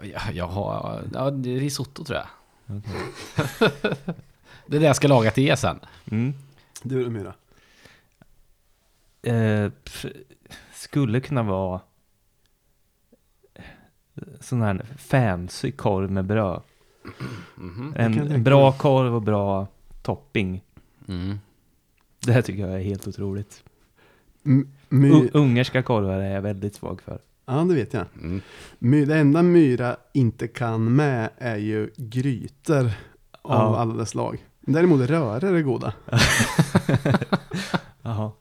Jag, 0.02 0.34
jag 0.34 0.48
har, 0.48 1.04
ja, 1.14 1.32
det 1.32 1.56
är 1.56 1.60
risotto 1.60 2.04
tror 2.04 2.20
jag. 2.20 2.28
det 4.66 4.78
är 4.78 4.80
det 4.80 4.86
jag 4.86 4.96
ska 4.96 5.08
laga 5.08 5.32
till 5.32 5.48
er 5.48 5.56
sen. 5.56 5.80
Mm. 6.12 6.34
Du 6.84 7.04
då 7.04 7.10
Myra? 7.10 7.34
Eh, 9.22 9.72
skulle 10.74 11.22
kunna 11.22 11.44
vara 11.44 11.82
sån 14.40 14.62
här 14.62 14.86
fancy 14.98 15.72
korv 15.72 16.12
med 16.12 16.26
bröd. 16.26 16.62
Kan 17.96 18.14
jag 18.14 18.32
En 18.32 18.44
bra 18.44 18.72
korv 18.72 19.16
och 19.16 19.22
bra 19.22 19.68
topping. 20.02 20.64
Mm. 21.08 21.40
Det 22.26 22.32
här 22.32 22.42
tycker 22.42 22.68
jag 22.68 22.80
är 22.80 22.84
helt 22.84 23.08
otroligt. 23.08 23.64
M- 24.46 24.68
my, 24.90 25.10
U- 25.10 25.30
ungerska 25.34 25.84
korvar 25.84 26.14
är 26.20 26.34
jag 26.36 26.42
väldigt 26.42 26.76
svag 26.76 27.02
för. 27.02 27.20
ja, 27.46 27.54
det 27.54 27.76
vet 27.76 27.94
jag. 27.94 28.06
Mm. 28.22 28.42
My, 28.80 29.06
det 29.06 29.18
enda 29.18 29.44
Myra 29.44 29.98
inte 30.14 30.48
kan 30.48 30.96
med 30.96 31.30
är 31.38 31.58
ju 31.58 31.90
grytor 31.98 32.86
av 32.86 32.92
Ja. 33.74 33.78
alla 33.78 33.94
dess 33.94 34.10
slag. 34.10 34.46
Däremot 34.62 35.02
rörer 35.10 35.54
är 35.54 35.62
goda. 35.62 35.94
Jaha. 38.02 38.32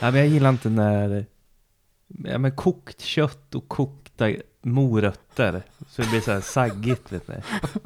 Ja, 0.00 0.10
men 0.10 0.14
jag 0.16 0.26
gillar 0.28 0.50
inte 0.50 0.70
när 0.70 1.26
ja, 2.24 2.38
men 2.38 2.52
kokt 2.56 3.00
kött 3.00 3.54
och 3.54 3.68
kokta 3.68 4.30
morötter. 4.66 5.62
Så 5.88 6.02
det 6.02 6.08
blir 6.08 6.20
så 6.20 6.32
här 6.32 6.40
saggigt 6.40 7.10
ni. 7.10 7.20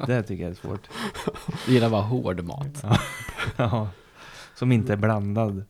Det 0.07 0.23
tycker 0.23 0.43
jag 0.43 0.51
är 0.51 0.55
svårt. 0.55 0.89
Jag 1.65 1.73
gillar 1.73 1.89
bara 1.89 2.01
hård 2.01 2.43
mat. 2.43 2.83
Ja. 3.57 3.89
Som 4.55 4.71
inte 4.71 4.93
är 4.93 4.97
blandad. 4.97 5.63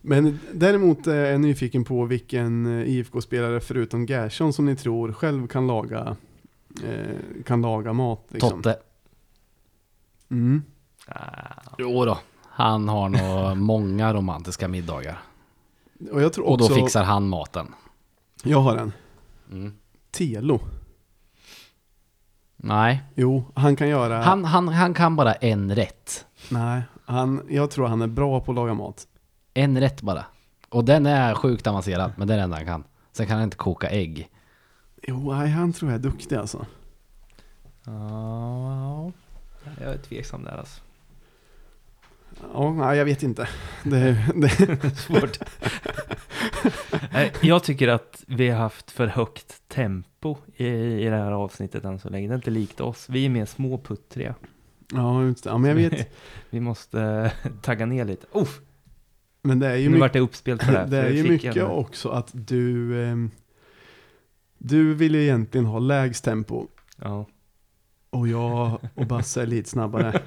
Men 0.00 0.40
däremot 0.52 1.06
är 1.06 1.30
jag 1.30 1.40
nyfiken 1.40 1.84
på 1.84 2.04
vilken 2.04 2.66
eh, 2.80 2.88
IFK-spelare 2.88 3.60
förutom 3.60 4.06
Gerson 4.06 4.52
som 4.52 4.64
ni 4.66 4.76
tror 4.76 5.12
själv 5.12 5.46
kan 5.46 5.66
laga, 5.66 6.16
eh, 6.84 7.42
kan 7.46 7.62
laga 7.62 7.92
mat. 7.92 8.26
Liksom. 8.28 8.50
Totte. 8.50 8.78
Mm. 10.30 10.62
Ah. 11.06 11.74
Jo 11.78 12.04
då. 12.04 12.18
Han 12.42 12.88
har 12.88 13.08
nog 13.08 13.56
många 13.62 14.14
romantiska 14.14 14.68
middagar. 14.68 15.18
Och 16.12 16.22
jag 16.22 16.32
tror 16.32 16.46
Och 16.46 16.58
då 16.58 16.64
också, 16.64 16.74
fixar 16.76 17.04
han 17.04 17.28
maten. 17.28 17.74
jag 18.42 18.60
har 18.60 18.76
en. 18.76 18.92
Mm. 19.52 19.72
Telo. 20.14 20.60
Nej, 22.56 23.02
Jo, 23.14 23.44
han 23.54 23.76
kan 23.76 23.88
göra, 23.88 24.22
han, 24.22 24.44
han, 24.44 24.68
han 24.68 24.94
kan 24.94 25.16
bara 25.16 25.32
en 25.34 25.74
rätt. 25.74 26.26
nej, 26.50 26.82
han, 27.06 27.46
jag 27.48 27.70
tror 27.70 27.86
han 27.86 28.02
är 28.02 28.06
bra 28.06 28.40
på 28.40 28.52
att 28.52 28.56
laga 28.56 28.74
mat. 28.74 29.06
En 29.54 29.80
rätt 29.80 30.02
bara. 30.02 30.24
Och 30.68 30.84
den 30.84 31.06
är 31.06 31.34
sjukt 31.34 31.66
avancerad, 31.66 32.12
men 32.16 32.28
det 32.28 32.34
är 32.34 32.38
det 32.38 32.44
enda 32.44 32.56
han 32.56 32.66
kan. 32.66 32.84
Sen 33.12 33.26
kan 33.26 33.36
han 33.36 33.44
inte 33.44 33.56
koka 33.56 33.90
ägg. 33.90 34.28
Jo, 35.02 35.32
nej, 35.32 35.50
han 35.50 35.72
tror 35.72 35.90
jag 35.90 35.98
är 35.98 36.02
duktig 36.02 36.36
alltså. 36.36 36.66
Ja, 37.86 39.12
jag 39.80 39.92
är 39.94 39.98
tveksam 39.98 40.44
där 40.44 40.56
alltså. 40.58 40.80
Ja, 42.54 42.72
nej, 42.72 42.98
jag 42.98 43.04
vet 43.04 43.22
inte. 43.22 43.48
Det, 43.82 44.16
det, 44.34 44.96
Svårt. 44.98 45.38
Nej, 47.12 47.32
jag 47.42 47.64
tycker 47.64 47.88
att 47.88 48.24
vi 48.26 48.48
har 48.48 48.58
haft 48.58 48.90
för 48.90 49.06
högt 49.06 49.68
tempo 49.68 50.36
i, 50.56 50.66
i 50.66 51.04
det 51.04 51.16
här 51.16 51.32
avsnittet 51.32 51.84
än 51.84 51.98
så 51.98 52.08
länge. 52.08 52.28
Det 52.28 52.32
är 52.34 52.36
inte 52.36 52.50
likt 52.50 52.80
oss. 52.80 53.06
Vi 53.08 53.24
är 53.24 53.28
mer 53.30 53.44
småputtriga. 53.44 54.34
ja, 54.92 55.22
just 55.24 55.44
det. 55.44 55.50
ja, 55.50 55.58
men 55.58 55.70
jag 55.70 55.90
vet. 55.90 56.12
Vi 56.50 56.60
måste 56.60 57.00
eh, 57.44 57.50
tagga 57.62 57.86
ner 57.86 58.04
lite. 58.04 58.26
Oh, 58.32 58.48
Men 59.42 59.58
det 59.58 59.66
är 59.66 59.76
ju 59.76 59.82
nu 59.84 59.88
mycket, 59.90 60.00
vart 60.00 60.12
det 60.12 60.20
uppspelt 60.20 60.62
för 60.62 60.72
det. 60.72 60.78
här, 60.78 60.86
det 60.86 60.98
är 60.98 61.10
ju 61.10 61.22
mycket 61.28 61.56
en- 61.56 61.66
också 61.66 62.08
att 62.08 62.30
du, 62.32 63.02
ehm, 63.04 63.30
du 64.58 64.94
vill 64.94 65.14
ju 65.14 65.22
egentligen 65.22 65.66
ha 65.66 65.78
lägst 65.78 66.24
tempo. 66.24 66.66
Ja. 66.96 67.26
Och 68.10 68.28
jag 68.28 68.78
och 68.94 69.06
Basse 69.06 69.42
är 69.42 69.46
lite 69.46 69.70
snabbare. 69.70 70.22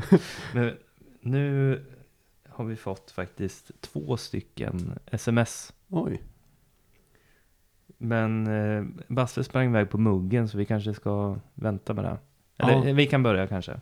Men 0.52 0.72
nu 1.20 1.84
har 2.58 2.64
vi 2.64 2.76
fått 2.76 3.10
faktiskt 3.10 3.70
två 3.80 4.16
stycken 4.16 4.98
sms. 5.06 5.72
Oj. 5.88 6.22
Men 7.98 8.46
eh, 8.46 8.84
Basse 9.08 9.44
sprang 9.44 9.68
iväg 9.68 9.90
på 9.90 9.98
muggen 9.98 10.48
så 10.48 10.58
vi 10.58 10.64
kanske 10.64 10.94
ska 10.94 11.36
vänta 11.54 11.94
med 11.94 12.04
det. 12.04 12.18
Eller 12.58 12.72
Ja. 12.72 12.84
eh, 12.86 12.94
vi 12.94 13.06
kan 13.06 13.22
börja 13.22 13.46
kanske. 13.46 13.72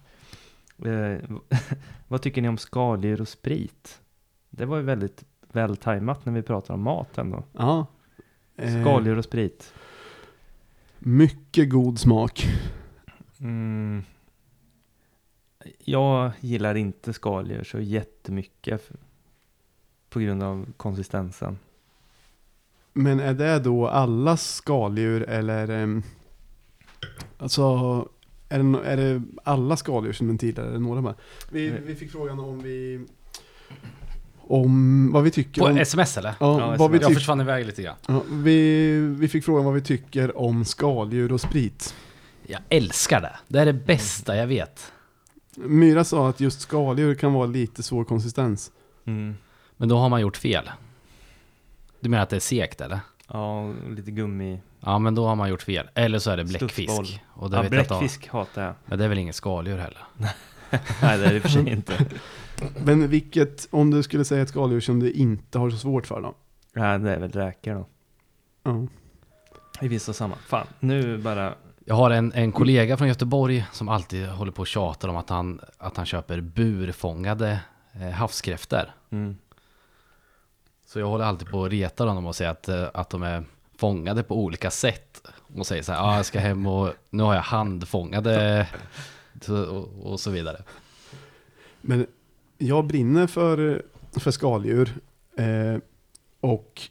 Eh, 0.85 1.19
vad 2.09 2.23
tycker 2.23 2.43
ni 2.43 2.49
om 2.49 2.59
skaldjur 2.59 3.21
och 3.21 3.29
sprit? 3.29 4.01
Det 4.51 4.65
var 4.65 4.77
ju 4.77 4.83
väldigt 4.83 5.25
väl 5.53 5.77
tajmat 5.77 6.25
när 6.27 6.33
vi 6.33 6.43
pratar 6.43 6.75
om 6.75 6.83
mat 6.83 7.19
ändå. 7.19 7.45
Ja. 7.53 7.87
Eh, 8.57 8.83
Skaldjur 8.83 9.19
och 9.19 9.25
sprit. 9.25 9.73
Mycket 10.99 11.71
god 11.71 11.99
smak. 11.99 12.47
Mm. 13.41 14.03
Jag 15.85 16.31
gillar 16.41 16.75
inte 16.75 17.13
skaldjur 17.13 17.65
så 17.65 17.81
jättemycket 17.81 18.91
på 20.11 20.19
grund 20.21 20.43
av 20.43 20.67
konsistensen. 20.77 21.59
Men 22.93 23.21
är 23.21 23.35
det 23.35 23.59
då 23.59 23.89
alla 23.89 24.37
skaldjur 24.37 25.23
eller 25.23 26.03
Alltså 27.39 27.63
är 28.49 28.59
det, 28.59 28.79
är 28.85 28.97
det 28.97 29.23
alla 29.45 29.77
skaldjur 29.77 30.13
som 30.13 30.27
den 30.27 30.39
tidigare 30.39 30.69
eller 30.69 30.79
några 30.79 31.03
bara? 31.03 31.15
Vi, 31.51 31.71
vi 31.87 31.95
fick 31.95 32.13
frågan 32.13 32.41
om 32.41 32.63
vi 32.63 33.07
Om 34.41 35.13
vad 35.13 35.23
vi 35.23 35.31
tycker 35.31 35.61
På 35.61 35.67
om 35.69 35.77
sms 35.79 36.17
eller? 36.19 36.35
ja, 36.41 36.61
Ja, 36.61 36.77
vad 36.79 36.91
vi, 36.91 36.99
Jag 36.99 37.15
försvann 37.15 37.41
iväg 37.41 37.67
lite 37.67 37.83
grann. 37.83 37.97
ja, 38.07 38.23
vi, 38.31 38.99
vi 38.99 39.29
fick 39.29 39.45
frågan 39.45 39.65
vad 39.65 39.75
vi 39.75 39.81
tycker 39.81 40.39
om 40.39 40.65
skaldjur 40.65 41.33
och 41.33 41.41
sprit. 41.41 41.95
Jag 42.47 42.61
älskar 42.69 43.21
det. 43.21 43.37
Det 43.49 43.59
är 43.61 43.67
det 43.67 43.73
bästa 43.73 44.37
jag 44.37 44.47
vet. 44.47 44.93
Myra 45.57 46.05
sa 46.05 46.29
att 46.29 46.41
just 46.41 46.61
skaldjur 46.61 47.15
kan 47.15 47.33
vara 47.33 47.47
lite 47.47 47.83
svår 47.83 48.05
konsistens. 48.05 48.73
Mm. 49.05 49.35
Men 49.77 49.89
då 49.89 49.99
har 49.99 50.09
man 50.09 50.21
gjort 50.21 50.37
fel. 50.37 50.71
Du 52.01 52.09
menar 52.09 52.23
att 52.23 52.31
det 52.31 52.37
är 52.37 52.41
segt 52.41 52.81
eller? 52.81 53.01
Ja, 53.29 53.73
lite 53.89 54.11
gummi. 54.11 54.61
Ja 54.81 54.99
men 54.99 55.15
då 55.15 55.27
har 55.27 55.37
man 55.37 55.49
gjort 55.49 55.63
fel. 55.63 55.89
Eller 55.95 56.19
så 56.19 56.31
är 56.31 56.37
det 56.37 56.49
Stuffboll. 56.49 56.87
bläckfisk. 56.87 57.21
Och 57.29 57.51
det 57.51 57.57
Ja, 57.57 57.63
vet 57.63 57.73
jag 57.73 57.87
bläckfisk 57.89 58.29
hatar 58.29 58.63
jag. 58.65 58.75
Men 58.87 58.99
det 58.99 59.05
är 59.05 59.09
väl 59.09 59.19
inget 59.19 59.35
skaldjur 59.35 59.79
heller? 59.79 60.05
Nej, 61.03 61.19
det 61.19 61.25
är 61.27 61.35
det 61.35 61.41
för 61.41 61.49
sig 61.49 61.71
inte. 61.71 62.07
Men 62.85 63.09
vilket, 63.09 63.69
om 63.71 63.91
du 63.91 64.03
skulle 64.03 64.25
säga 64.25 64.43
ett 64.43 64.49
skaldjur 64.49 64.81
som 64.81 65.01
du 65.01 65.11
inte 65.11 65.59
har 65.59 65.71
så 65.71 65.77
svårt 65.79 66.07
för 66.07 66.21
då? 66.21 66.35
Nej, 66.75 66.99
det 66.99 67.15
är 67.15 67.19
väl 67.19 67.33
räkor 67.33 67.75
då. 67.75 67.87
Ja. 68.63 68.87
I 69.81 69.89
vissa 69.89 70.13
sammanhang. 70.13 70.45
Fan, 70.47 70.67
nu 70.81 71.19
bara... 71.19 71.55
Jag 71.89 71.95
har 71.95 72.11
en, 72.11 72.33
en 72.33 72.53
kollega 72.53 72.97
från 72.97 73.09
Göteborg 73.09 73.67
som 73.73 73.89
alltid 73.89 74.27
håller 74.27 74.53
på 74.53 74.61
och 74.61 74.67
tjatar 74.67 75.09
om 75.09 75.17
att 75.17 75.31
han, 75.31 75.61
att 75.79 75.97
han 75.97 76.07
köper 76.07 76.41
burfångade 76.41 77.61
eh, 77.93 78.11
havskräftor. 78.11 78.95
Mm. 79.11 79.37
Så 80.87 80.99
jag 80.99 81.07
håller 81.07 81.25
alltid 81.25 81.49
på 81.49 81.65
att 81.65 81.71
reta 81.71 82.05
honom 82.05 82.27
och 82.27 82.37
säga 82.37 82.51
att, 82.51 82.69
eh, 82.69 82.85
att 82.95 83.11
de 83.11 83.23
är 83.23 83.45
fångade 83.77 84.23
på 84.23 84.37
olika 84.45 84.71
sätt. 84.71 85.23
Och 85.57 85.67
säger 85.67 85.83
så 85.83 85.93
här, 85.93 86.01
ah, 86.01 86.17
jag 86.17 86.27
ska 86.27 86.39
hem 86.39 86.67
och 86.67 86.93
nu 87.11 87.23
har 87.23 87.35
jag 87.35 87.43
handfångade 87.43 88.67
och, 89.49 90.13
och 90.13 90.21
så 90.21 90.31
vidare. 90.31 90.63
Men 91.81 92.07
jag 92.59 92.87
brinner 92.87 93.27
för, 93.27 93.83
för 94.13 94.31
skaldjur. 94.31 94.95
Eh, 95.37 95.79
och, 96.41 96.83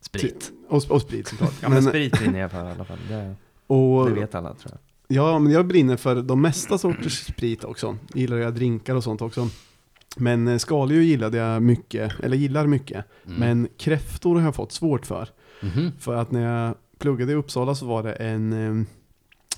Sprit. 0.00 0.52
och, 0.68 0.90
och 0.90 1.02
sprit 1.02 1.28
såklart. 1.28 1.54
Ja, 1.62 1.68
men 1.68 1.84
men, 1.84 1.92
sprit 1.92 2.20
vinner 2.20 2.40
jag 2.40 2.50
för 2.50 2.68
i 2.68 2.70
alla 2.70 2.84
fall. 2.84 2.98
Det, 3.08 3.34
och, 3.70 4.10
det 4.10 4.20
vet 4.20 4.34
alla 4.34 4.54
tror 4.54 4.72
jag. 4.72 4.80
Ja, 5.16 5.38
men 5.38 5.52
jag 5.52 5.66
brinner 5.66 5.96
för 5.96 6.22
de 6.22 6.42
mesta 6.42 6.78
sorters 6.78 7.26
sprit 7.26 7.64
också. 7.64 7.96
Gillar 8.14 8.36
jag 8.36 8.54
drinkar 8.54 8.94
och 8.94 9.04
sånt 9.04 9.22
också. 9.22 9.48
Men 10.16 10.48
eh, 10.48 10.58
skaldjur 10.58 11.02
gillade 11.02 11.38
jag 11.38 11.62
mycket, 11.62 12.20
eller 12.20 12.36
gillar 12.36 12.66
mycket. 12.66 13.04
Mm. 13.26 13.38
Men 13.38 13.68
kräftor 13.76 14.34
har 14.34 14.42
jag 14.42 14.54
fått 14.54 14.72
svårt 14.72 15.06
för. 15.06 15.28
Mhm. 15.62 15.92
För 15.98 16.14
att 16.14 16.30
när 16.30 16.42
jag 16.42 16.74
pluggade 16.98 17.32
i 17.32 17.34
Uppsala 17.34 17.74
så 17.74 17.86
var 17.86 18.02
det 18.02 18.12
en, 18.12 18.52
eh, 18.52 18.86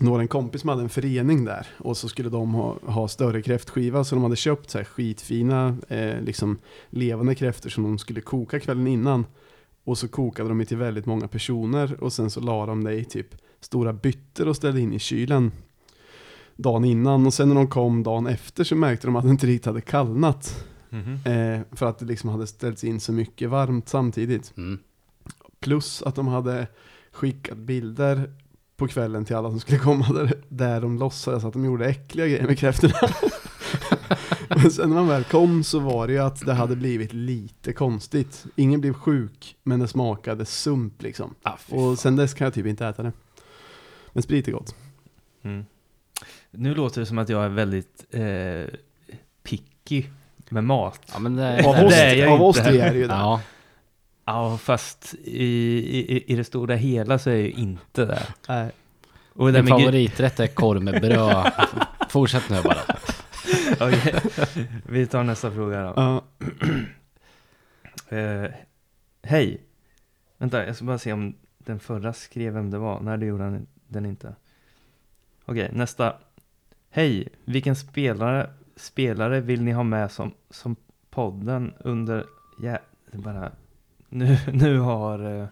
några 0.00 0.22
en 0.22 0.28
kompis 0.28 0.60
som 0.60 0.68
hade 0.70 0.82
en 0.82 0.88
förening 0.88 1.44
där. 1.44 1.66
Och 1.78 1.96
så 1.96 2.08
skulle 2.08 2.28
de 2.28 2.54
ha, 2.54 2.76
ha 2.86 3.08
större 3.08 3.42
kräftskiva 3.42 4.04
så 4.04 4.14
de 4.14 4.22
hade 4.22 4.36
köpt 4.36 4.70
så 4.70 4.78
här 4.78 4.84
skitfina 4.84 5.76
eh, 5.88 6.20
liksom 6.20 6.58
levande 6.90 7.34
kräftor 7.34 7.70
som 7.70 7.82
de 7.82 7.98
skulle 7.98 8.20
koka 8.20 8.60
kvällen 8.60 8.86
innan. 8.86 9.26
Och 9.84 9.98
så 9.98 10.08
kokade 10.08 10.48
de 10.48 10.66
till 10.66 10.76
väldigt 10.76 11.06
många 11.06 11.28
personer 11.28 12.02
och 12.02 12.12
sen 12.12 12.30
så 12.30 12.40
la 12.40 12.66
de 12.66 12.84
det 12.84 12.94
i 12.94 13.04
typ 13.04 13.34
stora 13.64 13.92
bytter 13.92 14.48
och 14.48 14.56
ställde 14.56 14.80
in 14.80 14.92
i 14.92 14.98
kylen 14.98 15.52
dagen 16.56 16.84
innan. 16.84 17.26
Och 17.26 17.34
sen 17.34 17.48
när 17.48 17.54
de 17.54 17.66
kom 17.68 18.02
dagen 18.02 18.26
efter 18.26 18.64
så 18.64 18.76
märkte 18.76 19.06
de 19.06 19.16
att 19.16 19.24
det 19.24 19.30
inte 19.30 19.46
riktigt 19.46 19.66
hade 19.66 19.80
kallnat. 19.80 20.64
Eh, 21.24 21.60
för 21.72 21.86
att 21.86 21.98
det 21.98 22.04
liksom 22.04 22.30
hade 22.30 22.46
ställts 22.46 22.84
in 22.84 23.00
så 23.00 23.12
mycket 23.12 23.50
varmt 23.50 23.88
samtidigt. 23.88 24.52
Mm. 24.56 24.78
Plus 25.60 26.02
att 26.02 26.14
de 26.14 26.28
hade 26.28 26.66
skickat 27.12 27.58
bilder 27.58 28.32
på 28.76 28.88
kvällen 28.88 29.24
till 29.24 29.36
alla 29.36 29.50
som 29.50 29.60
skulle 29.60 29.78
komma 29.78 30.08
där, 30.12 30.32
där 30.48 30.80
de 30.80 30.98
låtsades 30.98 31.44
att 31.44 31.52
de 31.52 31.64
gjorde 31.64 31.86
äckliga 31.86 32.26
grejer 32.26 32.46
med 32.46 32.58
kräftorna. 32.58 32.94
Men 34.48 34.70
sen 34.70 34.88
när 34.88 34.96
man 34.96 35.08
väl 35.08 35.24
kom 35.24 35.64
så 35.64 35.78
var 35.78 36.06
det 36.06 36.12
ju 36.12 36.18
att 36.18 36.46
det 36.46 36.52
hade 36.54 36.76
blivit 36.76 37.12
lite 37.12 37.72
konstigt. 37.72 38.44
Ingen 38.56 38.80
blev 38.80 38.92
sjuk, 38.92 39.56
men 39.62 39.80
det 39.80 39.88
smakade 39.88 40.44
sump 40.44 41.02
liksom. 41.02 41.34
Ah, 41.42 41.56
Och 41.70 41.98
sen 41.98 42.16
dess 42.16 42.34
kan 42.34 42.44
jag 42.44 42.54
typ 42.54 42.66
inte 42.66 42.86
äta 42.86 43.02
det. 43.02 43.12
Men 44.12 44.22
sprit 44.22 44.48
är 44.48 44.52
gott. 44.52 44.74
Mm. 45.42 45.64
Nu 46.50 46.74
låter 46.74 47.00
det 47.00 47.06
som 47.06 47.18
att 47.18 47.28
jag 47.28 47.44
är 47.44 47.48
väldigt 47.48 48.04
eh, 48.10 48.78
picky 49.42 50.04
med 50.48 50.64
mat. 50.64 51.00
Ja, 51.12 51.18
men 51.18 51.36
det, 51.36 51.66
Av 51.66 51.74
det 51.74 51.86
oss, 51.86 51.94
är 51.94 52.14
jag 52.14 52.28
av 52.28 52.34
inte. 52.34 52.44
oss 52.44 52.56
tre 52.66 52.80
är 52.80 52.92
det 52.92 52.98
ju 52.98 53.06
det. 53.06 53.14
Ja, 53.14 53.40
Ja, 54.24 54.58
fast 54.58 55.14
i, 55.24 55.44
i, 55.44 56.24
i 56.32 56.36
det 56.36 56.44
stora 56.44 56.74
hela 56.74 57.18
så 57.18 57.30
är 57.30 57.34
jag 57.34 57.42
ju 57.42 57.50
inte 57.50 58.04
där. 58.04 58.22
Nej. 58.48 58.70
Och 59.34 59.52
det 59.52 59.62
min 59.62 59.68
favoriträtt 59.68 60.40
är 60.40 60.46
korv 60.46 60.82
med 60.82 61.00
bröd. 61.00 61.52
Fortsätt 62.08 62.50
nu 62.50 62.62
bara. 62.62 62.78
Okej, 63.88 64.14
Vi 64.88 65.06
tar 65.06 65.22
nästa 65.24 65.50
fråga 65.50 65.82
då. 65.82 65.92
Ja, 65.96 66.24
Eh, 68.16 68.50
Hej. 69.22 69.60
Vänta, 70.38 70.66
jag 70.66 70.76
ska 70.76 70.84
bara 70.84 70.98
se 70.98 71.12
om 71.12 71.34
den 71.58 71.80
förra 71.80 72.12
skrev 72.12 72.52
vem 72.54 72.70
det 72.70 72.78
var. 72.78 73.00
Nej, 73.00 73.18
det 73.18 73.26
gjorde 73.26 73.44
han 73.44 73.66
den 73.92 74.06
inte. 74.06 74.34
Okej, 75.44 75.70
nästa. 75.72 76.14
Hej, 76.90 77.28
vilken 77.44 77.76
spelare, 77.76 78.50
spelare 78.76 79.40
vill 79.40 79.62
ni 79.62 79.72
ha 79.72 79.82
med 79.82 80.10
som, 80.10 80.32
som 80.50 80.76
podden 81.10 81.74
under... 81.78 82.26
Ja, 82.62 82.78
det 83.10 83.18
bara... 83.18 83.52
Nu, 84.08 84.38
nu 84.52 84.78
har... 84.78 85.40
eh, 85.40 85.46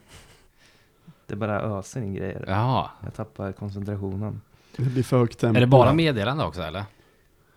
Det 1.26 1.37
bara 1.37 1.61
öser 1.61 2.00
in 2.03 2.14
grejer. 2.14 2.44
Jaha. 2.48 2.90
Jag 3.05 3.14
tappar 3.14 3.53
koncentrationen. 3.53 4.40
det 4.76 4.83
blir 4.83 5.03
för 5.03 5.18
högt 5.18 5.38
tempo. 5.38 5.57
Är 5.57 5.61
det 5.61 5.66
bara 5.66 5.92
meddelande 5.92 6.44
också 6.44 6.62
eller? 6.62 6.85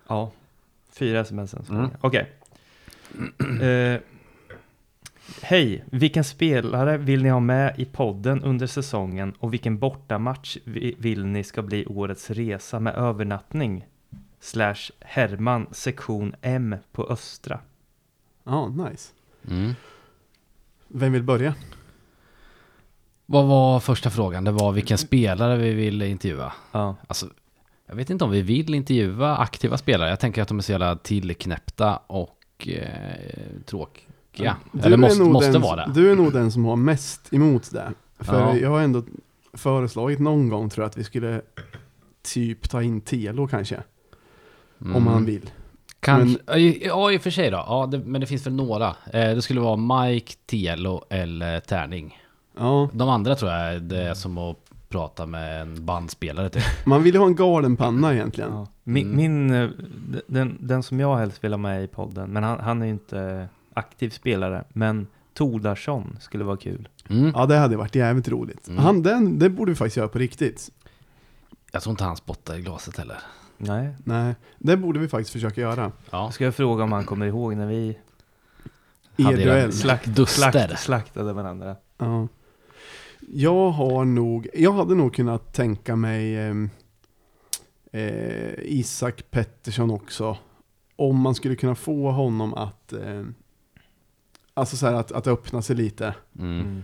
Ja, 0.07 0.31
fyra 0.91 1.19
sms 1.19 1.53
än 1.53 1.65
så 1.65 1.73
Mm. 1.73 1.89
Okej. 2.01 2.31
Eh, 3.61 3.99
Hej, 5.41 5.83
vilken 5.91 6.23
spelare 6.23 6.97
vill 6.97 7.23
ni 7.23 7.29
ha 7.29 7.39
med 7.39 7.79
i 7.79 7.85
podden 7.85 8.43
under 8.43 8.67
säsongen 8.67 9.33
och 9.39 9.53
vilken 9.53 9.79
bortamatch 9.79 10.57
vi- 10.63 10.95
vill 10.99 11.25
ni 11.25 11.43
ska 11.43 11.61
bli 11.61 11.85
årets 11.85 12.29
resa 12.29 12.79
med 12.79 12.95
övernattning? 12.95 13.85
Slash 14.39 14.75
Herman 14.99 15.67
sektion 15.71 16.35
M 16.41 16.75
på 16.91 17.03
Östra. 17.07 17.59
Ja, 18.43 18.67
nice. 18.67 19.11
Mm. 19.49 19.73
Vem 20.87 21.11
vill 21.13 21.23
börja? 21.23 21.55
Vad 23.25 23.45
var 23.47 23.79
första 23.79 24.09
frågan? 24.09 24.43
Det 24.43 24.51
var 24.51 24.71
vilken 24.71 24.97
spelare 24.97 25.57
vi 25.57 25.73
vill 25.73 26.01
intervjua. 26.01 26.53
Ja, 26.71 26.95
Alltså, 27.07 27.27
jag 27.86 27.95
vet 27.95 28.09
inte 28.09 28.23
om 28.25 28.31
vi 28.31 28.41
vill 28.41 28.73
intervjua 28.75 29.38
aktiva 29.38 29.77
spelare. 29.77 30.09
Jag 30.09 30.19
tänker 30.19 30.41
att 30.41 30.47
de 30.47 30.57
är 30.57 30.61
så 30.61 30.71
jävla 30.71 30.95
tillknäppta 30.95 31.97
och 31.97 32.67
eh, 32.67 33.61
tråkiga. 34.36 34.55
Du 34.71 34.79
Eller 34.79 34.97
är 34.97 35.01
måste, 35.01 35.19
nog 35.23 35.31
måste 35.31 35.51
den, 35.51 35.61
vara 35.61 35.86
det. 35.86 35.91
Du 35.93 36.11
är 36.11 36.15
nog 36.15 36.34
den 36.34 36.51
som 36.51 36.65
har 36.65 36.75
mest 36.75 37.34
emot 37.34 37.71
det. 37.71 37.91
För 38.19 38.39
Ja. 38.39 38.57
jag 38.57 38.69
har 38.69 38.81
ändå 38.81 39.03
föreslagit 39.53 40.19
någon 40.19 40.49
gång 40.49 40.69
tror 40.69 40.84
jag 40.84 40.89
att 40.89 40.97
vi 40.97 41.03
skulle 41.03 41.41
typ 42.34 42.69
ta 42.69 42.81
in 42.84 43.01
Telo 43.01 43.47
kanske. 43.47 43.84
Om 44.79 44.91
Mm. 44.91 45.07
han 45.07 45.25
vill. 45.25 45.49
Kanske, 45.99 46.39
ja 46.81 47.11
i 47.11 47.17
och 47.17 47.21
för 47.21 47.29
sig 47.29 47.51
då. 47.51 47.57
Ja, 47.57 47.88
det, 47.91 47.99
men 47.99 48.21
det 48.21 48.27
finns 48.27 48.45
väl 48.45 48.53
några. 48.53 48.88
Eh, 48.88 49.36
det 49.36 49.41
skulle 49.41 49.59
vara 49.61 50.05
Mike, 50.05 50.34
Tielo 50.45 51.03
eller 51.09 51.59
Tärning. 51.59 52.17
Ja, 52.57 52.89
De 52.93 53.09
andra 53.09 53.36
tror 53.36 53.51
jag 53.51 53.81
det 53.81 54.01
är 54.01 54.13
som 54.13 54.38
att 54.38 54.57
prata 54.89 55.25
med 55.25 55.61
en 55.61 55.86
bandspelare 55.86 56.49
typ. 56.49 56.63
man 56.86 57.03
vill 57.03 57.13
ju 57.13 57.19
ha 57.19 57.27
en 57.27 57.36
galenpanna 57.36 58.13
egentligen. 58.13 58.49
ja. 58.53 58.67
Min, 58.84 59.05
Mm. 59.07 59.17
min 59.17 59.53
eh, 59.63 59.69
den, 60.27 60.57
den 60.59 60.84
som 60.84 60.99
jag 60.99 61.17
helst 61.17 61.43
vill 61.43 61.53
ha 61.53 61.57
med 61.57 61.84
i 61.84 61.88
podden, 61.88 62.29
men 62.29 62.43
han, 62.43 62.59
han 62.59 62.81
är 62.81 62.86
ju 62.86 62.91
inte 62.91 63.47
aktiv 63.76 64.09
spelare, 64.09 64.63
men 64.74 65.07
Tordarsson 65.34 66.17
skulle 66.21 66.43
vara 66.43 66.57
kul. 66.57 66.89
Mm. 67.09 67.32
Ja, 67.36 67.45
det 67.45 67.55
hade 67.57 67.78
varit 67.78 67.95
jävligt 67.95 68.28
roligt. 68.28 68.67
Mm. 68.67 68.80
Han, 68.80 69.03
den, 69.03 69.39
det 69.39 69.49
borde 69.49 69.71
vi 69.71 69.76
faktiskt 69.76 69.97
göra 69.97 70.07
på 70.07 70.19
riktigt. 70.19 70.69
Jag 71.71 71.82
tror 71.84 71.91
inte 71.91 72.03
han 72.03 72.15
spottar 72.17 72.55
i 72.57 72.61
glaset 72.61 72.97
heller. 72.97 73.17
Nej. 73.57 73.95
Nej, 74.03 74.36
det 74.59 74.78
borde 74.78 74.99
vi 74.99 75.07
faktiskt 75.07 75.32
försöka 75.34 75.61
göra. 75.61 75.91
Ja. 76.11 76.32
Ska 76.32 76.43
jag 76.43 76.55
fråga 76.55 76.84
om 76.84 76.91
han 76.91 77.05
kommer 77.05 77.26
ihåg 77.26 77.55
när 77.55 77.67
vi 77.67 77.97
jag- 79.15 79.74
slakt, 79.74 80.30
slakt, 80.30 80.80
slaktade 80.80 81.34
varandra? 81.34 81.76
Ja. 81.97 82.28
Jag 83.34 83.69
har 83.69 84.05
nog, 84.05 84.47
jag 84.53 84.74
hade 84.74 84.95
nog 84.95 85.15
kunnat 85.15 85.53
tänka 85.53 85.95
mig 85.95 86.38
ehm, 86.39 86.69
eh, 87.91 88.53
Isak 88.59 89.24
Pettersson 89.32 89.91
också. 89.91 90.38
om 90.95 91.19
man 91.19 91.36
skulle 91.36 91.55
kunna 91.55 91.76
få 91.76 92.11
honom 92.11 92.53
att, 92.53 92.93
eh, 92.93 93.24
alltså 94.54 94.78
så 94.78 94.86
här 94.86 94.93
att, 94.93 95.12
att 95.12 95.28
öppna 95.28 95.62
sig 95.62 95.76
lite. 95.76 96.16
Mm. 96.39 96.60
Mm. 96.62 96.84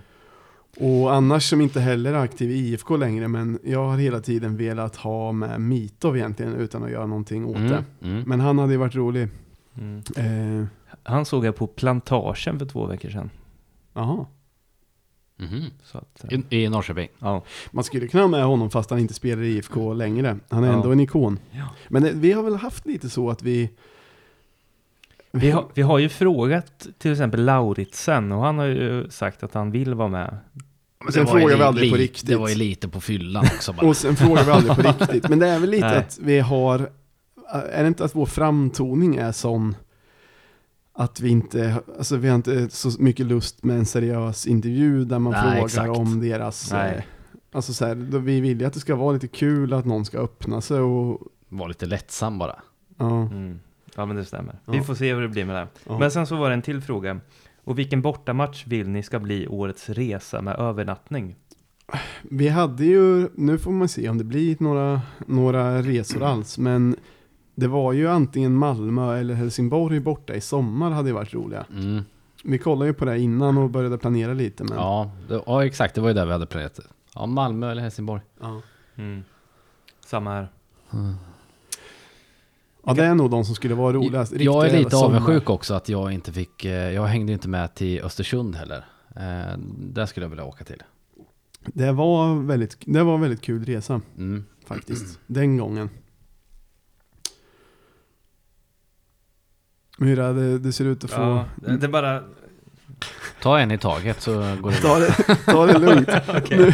Och 0.77 1.13
annars 1.13 1.49
som 1.49 1.61
inte 1.61 1.79
heller 1.79 2.13
är 2.13 2.17
aktiv 2.17 2.51
i 2.51 2.53
IFK 2.53 2.97
längre, 2.97 3.27
men 3.27 3.59
jag 3.63 3.87
har 3.89 3.97
hela 3.97 4.19
tiden 4.19 4.57
velat 4.57 4.95
ha 4.95 5.31
med 5.31 5.61
Mitov 5.61 6.17
egentligen 6.17 6.53
utan 6.55 6.83
att 6.83 6.91
göra 6.91 7.05
någonting 7.05 7.45
åt 7.45 7.55
Mm. 7.55 7.69
det. 7.71 7.83
Mm. 8.07 8.23
Men 8.27 8.39
han 8.39 8.59
hade 8.59 8.71
ju 8.71 8.77
varit 8.77 8.95
rolig. 8.95 9.27
Mm. 9.77 10.03
Eh, 10.61 10.67
Han 11.03 11.25
såg 11.25 11.45
jag 11.45 11.55
på 11.55 11.67
plantagen 11.67 12.59
för 12.59 12.65
två 12.65 12.85
veckor 12.85 13.09
sedan. 13.09 13.29
Jaha. 13.93 14.25
Så 15.83 15.97
att, 15.97 16.23
eh, 16.33 16.39
I, 16.49 16.63
I 16.63 16.69
Norrköping. 16.69 17.07
ja. 17.19 17.43
Man 17.71 17.83
skulle 17.83 18.07
kunna 18.07 18.23
ha 18.23 18.27
med 18.27 18.43
honom 18.43 18.69
fast 18.69 18.89
han 18.89 18.99
inte 18.99 19.13
spelar 19.13 19.43
i 19.43 19.47
IFK 19.57 19.93
längre. 19.93 20.37
Han 20.49 20.63
är 20.63 20.67
Ja. 20.67 20.73
ändå 20.73 20.91
en 20.91 20.99
ikon. 20.99 21.39
Ja. 21.51 21.69
Men 21.89 22.03
det, 22.03 22.11
vi 22.11 22.31
har 22.31 22.43
väl 22.43 22.55
haft 22.55 22.85
lite 22.85 23.09
så 23.09 23.29
att 23.29 23.43
vi... 23.43 23.69
vi, 25.31 25.51
har, 25.51 25.65
vi 25.73 25.81
har 25.81 25.99
ju 25.99 26.09
frågat 26.09 26.87
till 26.97 27.11
exempel 27.11 27.45
Lauritsen 27.45 28.31
och 28.31 28.41
han 28.41 28.57
har 28.57 28.65
ju 28.65 29.09
sagt 29.09 29.43
att 29.43 29.53
han 29.53 29.71
vill 29.71 29.93
vara 29.93 30.07
med. 30.07 30.37
Sen 31.13 31.25
var 31.25 31.33
ju 31.35 31.41
frågar 31.41 31.57
vi 31.57 31.63
aldrig 31.63 31.91
på 31.91 31.97
riktigt. 31.97 32.27
Det 32.27 32.35
var 32.35 32.49
ju 32.49 32.55
lite 32.55 32.87
på 32.89 33.01
fyllan 33.01 33.45
också 33.55 33.73
bara. 33.73 33.87
Och 33.87 33.97
sen 33.97 34.15
frågar 34.15 34.43
vi 34.43 34.51
aldrig 34.51 34.75
på 34.75 34.81
riktigt. 34.81 35.29
Men 35.29 35.39
det 35.39 35.47
är 35.47 35.59
väl 35.59 35.69
lite 35.69 35.87
Nej. 35.87 35.97
att 35.97 36.19
vi 36.21 36.39
har... 36.39 36.89
Är 37.71 37.81
det 37.81 37.87
inte 37.87 38.03
att 38.05 38.15
vår 38.15 38.25
framtoning 38.25 39.15
är 39.15 39.31
sån 39.31 39.75
att 40.93 41.19
vi 41.19 41.29
inte, 41.29 41.75
alltså 41.97 42.15
vi 42.17 42.27
har 42.27 42.35
inte 42.35 42.69
så 42.69 42.91
mycket 42.99 43.25
lust 43.25 43.63
med 43.63 43.77
en 43.77 43.85
seriös 43.85 44.47
intervju 44.47 45.05
där 45.05 45.19
man 45.19 45.33
Nej, 45.33 45.41
frågar 45.51 45.65
exakt. 45.65 45.89
om 45.97 46.19
deras... 46.21 46.71
Nej. 46.71 46.95
eh, 46.97 47.03
Alltså 47.51 47.73
så 47.73 47.85
här, 47.85 47.95
då 47.95 48.17
vi 48.17 48.41
vill 48.41 48.59
ju 48.61 48.67
att 48.67 48.73
det 48.73 48.79
ska 48.79 48.95
vara 48.95 49.11
lite 49.13 49.27
kul, 49.27 49.73
att 49.73 49.85
någon 49.85 50.05
ska 50.05 50.17
öppna 50.19 50.61
sig 50.61 50.79
och... 50.79 51.21
Var 51.49 51.67
lite 51.67 51.85
lättsam 51.85 52.37
bara. 52.37 52.55
Ja, 52.97 53.21
Mm. 53.21 53.59
Ja 53.95 54.05
men 54.05 54.15
det 54.15 54.25
stämmer. 54.25 54.59
Ja. 54.65 54.71
Vi 54.71 54.81
får 54.81 54.95
se 54.95 55.13
hur 55.13 55.21
det 55.21 55.27
blir 55.27 55.45
med 55.45 55.55
det. 55.55 55.67
ja. 55.87 55.99
Men 55.99 56.11
sen 56.11 56.27
så 56.27 56.35
var 56.35 56.49
det 56.49 56.53
en 56.53 56.61
till 56.61 56.81
fråga. 56.81 57.19
Och 57.63 57.79
vilken 57.79 58.01
bortamatch 58.01 58.67
vill 58.67 58.89
ni 58.89 59.03
ska 59.03 59.19
bli 59.19 59.47
årets 59.47 59.89
resa 59.89 60.41
med 60.41 60.55
övernattning? 60.55 61.35
Vi 62.21 62.49
hade 62.49 62.85
ju, 62.85 63.29
nu 63.35 63.57
får 63.57 63.71
man 63.71 63.87
se 63.89 64.09
om 64.09 64.17
det 64.17 64.23
blir 64.23 64.57
några, 64.59 65.01
några 65.27 65.81
resor 65.81 66.23
alls, 66.23 66.57
men 66.57 66.95
det 67.55 67.67
var 67.67 67.93
ju 67.93 68.07
antingen 68.07 68.55
Malmö 68.55 69.17
eller 69.17 69.33
Helsingborg 69.33 69.99
borta 69.99 70.35
i 70.35 70.41
sommar 70.41 70.91
hade 70.91 71.09
ju 71.09 71.15
varit 71.15 71.33
roliga. 71.33 71.65
Mm. 71.71 72.03
Vi 72.43 72.57
kollade 72.57 72.87
ju 72.87 72.93
på 72.93 73.05
det 73.05 73.19
innan 73.19 73.57
och 73.57 73.69
började 73.69 73.97
planera 73.97 74.33
lite, 74.33 74.63
men... 74.63 74.77
Ja, 74.77 75.11
det, 75.27 75.41
ja, 75.45 75.65
exakt. 75.65 75.95
Det 75.95 76.01
var 76.01 76.07
ju 76.07 76.13
där 76.13 76.25
vi 76.25 76.31
hade 76.31 76.45
planerat. 76.45 76.79
Ja, 77.15 77.25
Malmö 77.25 77.71
eller 77.71 77.81
Helsingborg. 77.81 78.21
Ja. 78.39 78.61
Mm. 78.95 79.23
Samma 80.05 80.31
här. 80.33 80.47
Ja, 82.85 82.93
det 82.93 83.05
är 83.05 83.15
nog 83.15 83.29
de 83.31 83.45
som 83.45 83.55
skulle 83.55 83.75
vara 83.75 83.93
roligast. 83.93 84.31
jag 84.31 84.57
är 84.57 84.61
Riktiga 84.63 84.79
lite 84.79 84.91
sommar. 84.91 85.17
avundsjuk 85.17 85.49
också 85.49 85.73
att 85.73 85.89
jag 85.89 86.11
inte 86.11 86.33
fick, 86.33 86.65
eh, 86.65 86.71
jag 86.71 87.05
hängde 87.05 87.33
inte 87.33 87.47
med 87.47 87.75
till 87.75 88.01
Östersund 88.01 88.55
heller. 88.55 88.85
Eh, 89.15 89.57
där 89.77 90.05
skulle 90.05 90.23
jag 90.23 90.29
vilja 90.29 90.45
åka 90.45 90.63
till. 90.63 90.83
Det 91.65 91.91
var 91.91 92.35
väldigt, 92.35 92.77
det 92.85 93.03
var 93.03 93.15
en 93.15 93.21
väldigt 93.21 93.41
kul 93.41 93.65
resa 93.65 94.01
Mm. 94.17 94.45
faktiskt, 94.65 95.19
den 95.27 95.57
gången. 95.57 95.89
Myra, 99.97 100.33
det, 100.33 100.59
det 100.59 100.71
ser 100.71 100.85
ut 100.85 101.03
att 101.03 101.11
få... 101.11 101.21
Ja, 101.21 101.45
det 101.55 101.77
det 101.77 101.85
är 101.85 101.89
bara... 101.91 102.23
Ta 103.41 103.59
en 103.59 103.71
i 103.71 103.77
taget 103.77 104.21
så 104.21 104.31
går 104.61 104.71
det 104.71 104.77
Ta 104.77 104.99
det, 104.99 105.35
ta 105.45 105.65
det 105.65 105.79
lugnt. 105.79 106.09
Okej. 106.37 106.57
Nu, 106.57 106.73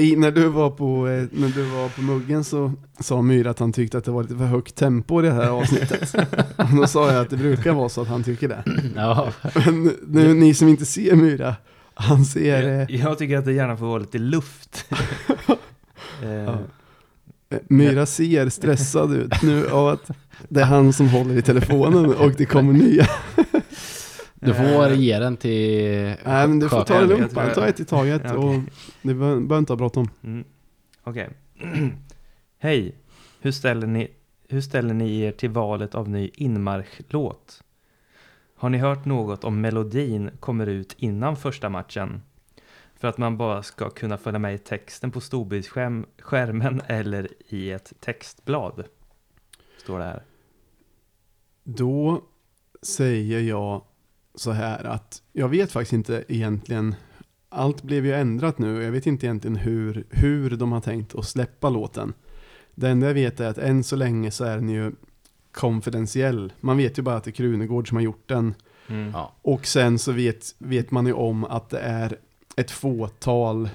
i, 0.00 0.16
när, 0.16 0.30
du 0.30 0.48
var 0.48 0.70
på, 0.70 1.08
eh, 1.08 1.24
när 1.32 1.48
du 1.48 1.62
var 1.62 1.88
på 1.88 2.02
muggen 2.02 2.44
så 2.44 2.72
sa 3.00 3.22
Myra 3.22 3.50
att 3.50 3.58
han 3.58 3.72
tyckte 3.72 3.98
att 3.98 4.04
det 4.04 4.10
var 4.10 4.22
lite 4.22 4.36
för 4.36 4.44
högt 4.44 4.74
tempo 4.74 5.20
i 5.22 5.26
det 5.26 5.32
här 5.32 5.48
avsnittet. 5.48 6.14
Och 6.56 6.76
då 6.76 6.86
sa 6.86 7.12
jag 7.12 7.20
att 7.22 7.30
det 7.30 7.36
brukar 7.36 7.72
vara 7.72 7.88
så 7.88 8.02
att 8.02 8.08
han 8.08 8.24
tycker 8.24 8.48
det. 8.48 8.62
Ja, 8.96 9.28
Men 9.66 9.92
nu, 10.06 10.34
ni 10.34 10.54
som 10.54 10.68
inte 10.68 10.86
ser 10.86 11.16
Myra, 11.16 11.56
han 11.94 12.24
ser... 12.24 12.62
eh, 12.62 12.70
Jag, 12.72 12.90
jag 12.90 13.18
tycker 13.18 13.38
att 13.38 13.44
det 13.44 13.52
gärna 13.52 13.76
får 13.76 13.86
vara 13.86 13.98
lite 13.98 14.18
luft. 14.18 14.84
eh, 16.22 16.28
Ja. 16.30 16.58
Myra 17.68 18.06
ser 18.06 18.48
stressad 18.48 19.12
ut 19.12 19.42
nu 19.42 19.68
av 19.68 19.88
att 19.88 20.10
det 20.48 20.60
är 20.60 20.64
han 20.64 20.92
som 20.92 21.08
håller 21.08 21.38
i 21.38 21.42
telefonen 21.42 22.14
och 22.14 22.32
det 22.36 22.44
kommer 22.46 22.72
nya. 22.72 23.06
Du 24.46 24.54
får 24.54 24.88
ge 24.88 25.18
den 25.18 25.36
till 25.36 26.14
Nej 26.24 26.48
men 26.48 26.58
du 26.58 26.68
får 26.68 26.84
ta 26.84 27.00
det 27.00 27.06
lugnt 27.06 27.32
bara, 27.32 27.54
ta 27.54 27.66
ett 27.66 27.80
i 27.80 27.84
taget 27.84 28.22
Ja, 28.24 28.34
och 28.34 28.44
okej. 28.44 28.62
du 29.02 29.14
behöver 29.14 29.40
behöver 29.40 29.58
inte 29.58 29.72
ha 29.72 29.76
bråttom. 29.76 30.08
Mm. 30.22 30.44
Okej. 31.02 31.28
Hej. 32.58 32.94
Hur 33.40 33.52
ställer, 33.52 33.86
ni, 33.86 34.10
hur 34.48 34.60
ställer 34.60 34.94
ni 34.94 35.20
er 35.20 35.32
till 35.32 35.50
valet 35.50 35.94
av 35.94 36.08
ny 36.08 36.30
inmarschlåt? 36.34 37.62
Har 38.56 38.68
ni 38.70 38.78
hört 38.78 39.04
något 39.04 39.44
om 39.44 39.60
melodin 39.60 40.30
kommer 40.40 40.66
ut 40.66 40.94
innan 40.98 41.36
första 41.36 41.68
matchen? 41.68 42.22
För 42.96 43.08
att 43.08 43.18
man 43.18 43.36
bara 43.36 43.62
ska 43.62 43.90
kunna 43.90 44.18
följa 44.18 44.38
med 44.38 44.54
i 44.54 44.58
texten 44.58 45.10
på 45.10 45.20
storbildsskärmen 45.20 46.82
eller 46.86 47.28
i 47.48 47.70
ett 47.70 47.92
textblad. 48.00 48.84
Står 49.78 49.98
det 49.98 50.04
här. 50.04 50.22
Då 51.64 52.22
säger 52.82 53.40
jag 53.40 53.82
så 54.34 54.50
här 54.50 54.84
att 54.84 55.22
jag 55.32 55.48
vet 55.48 55.72
faktiskt 55.72 55.92
inte 55.92 56.24
egentligen 56.28 56.94
allt 57.48 57.82
blev 57.82 58.06
ju 58.06 58.14
ändrat 58.14 58.58
nu. 58.58 58.82
Jag 58.82 58.92
vet 58.92 59.06
inte 59.06 59.26
egentligen 59.26 59.56
hur, 59.56 60.04
hur 60.10 60.50
de 60.50 60.72
har 60.72 60.80
tänkt 60.80 61.14
att 61.14 61.28
släppa 61.28 61.70
låten. 61.70 62.12
Det 62.74 62.88
enda 62.88 63.06
jag 63.06 63.14
vet 63.14 63.40
är 63.40 63.48
att 63.48 63.58
än 63.58 63.84
så 63.84 63.96
länge 63.96 64.30
så 64.30 64.44
är 64.44 64.56
den 64.56 64.68
ju 64.68 64.92
konfidentiell. 65.52 66.52
Man 66.60 66.76
vet 66.76 66.98
ju 66.98 67.02
bara 67.02 67.16
att 67.16 67.24
det 67.24 67.30
är 67.30 67.32
Krunegård 67.32 67.88
som 67.88 67.96
har 67.96 68.02
gjort 68.02 68.28
den. 68.28 68.54
Mm. 68.88 69.10
Ja. 69.10 69.32
Och 69.42 69.66
sen 69.66 69.98
så 69.98 70.12
vet, 70.12 70.54
vet 70.58 70.90
man 70.90 71.06
ju 71.06 71.12
om 71.12 71.44
att 71.44 71.70
det 71.70 71.78
är 71.78 72.18
ett 72.56 72.70
fåtal 72.70 73.68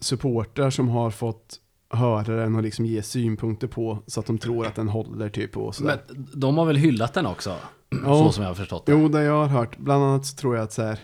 supportrar 0.00 0.70
som 0.70 0.88
har 0.88 1.10
fått 1.10 1.60
höra 1.90 2.36
den 2.36 2.56
och 2.56 2.62
liksom 2.62 2.86
ge 2.86 3.02
synpunkter 3.02 3.66
på 3.66 3.98
så 4.06 4.20
att 4.20 4.26
de 4.26 4.38
tror 4.38 4.66
att 4.66 4.74
den 4.74 4.88
håller 4.88 5.28
typ 5.28 5.56
och 5.56 5.74
sådär. 5.74 6.00
Men 6.08 6.28
de 6.34 6.58
har 6.58 6.64
väl 6.64 6.76
hyllat 6.76 7.14
den 7.14 7.26
också? 7.26 7.56
Ja. 8.04 8.14
Så 8.18 8.32
som 8.32 8.42
jag 8.42 8.50
har 8.50 8.54
förstått 8.54 8.86
det. 8.86 8.92
Jo, 8.92 9.08
det 9.08 9.22
jag 9.22 9.32
har 9.40 9.46
hört, 9.46 9.78
bland 9.78 10.04
annat 10.04 10.26
så 10.26 10.36
tror 10.36 10.56
jag 10.56 10.62
att 10.64 10.72
så 10.72 10.82
här, 10.82 10.98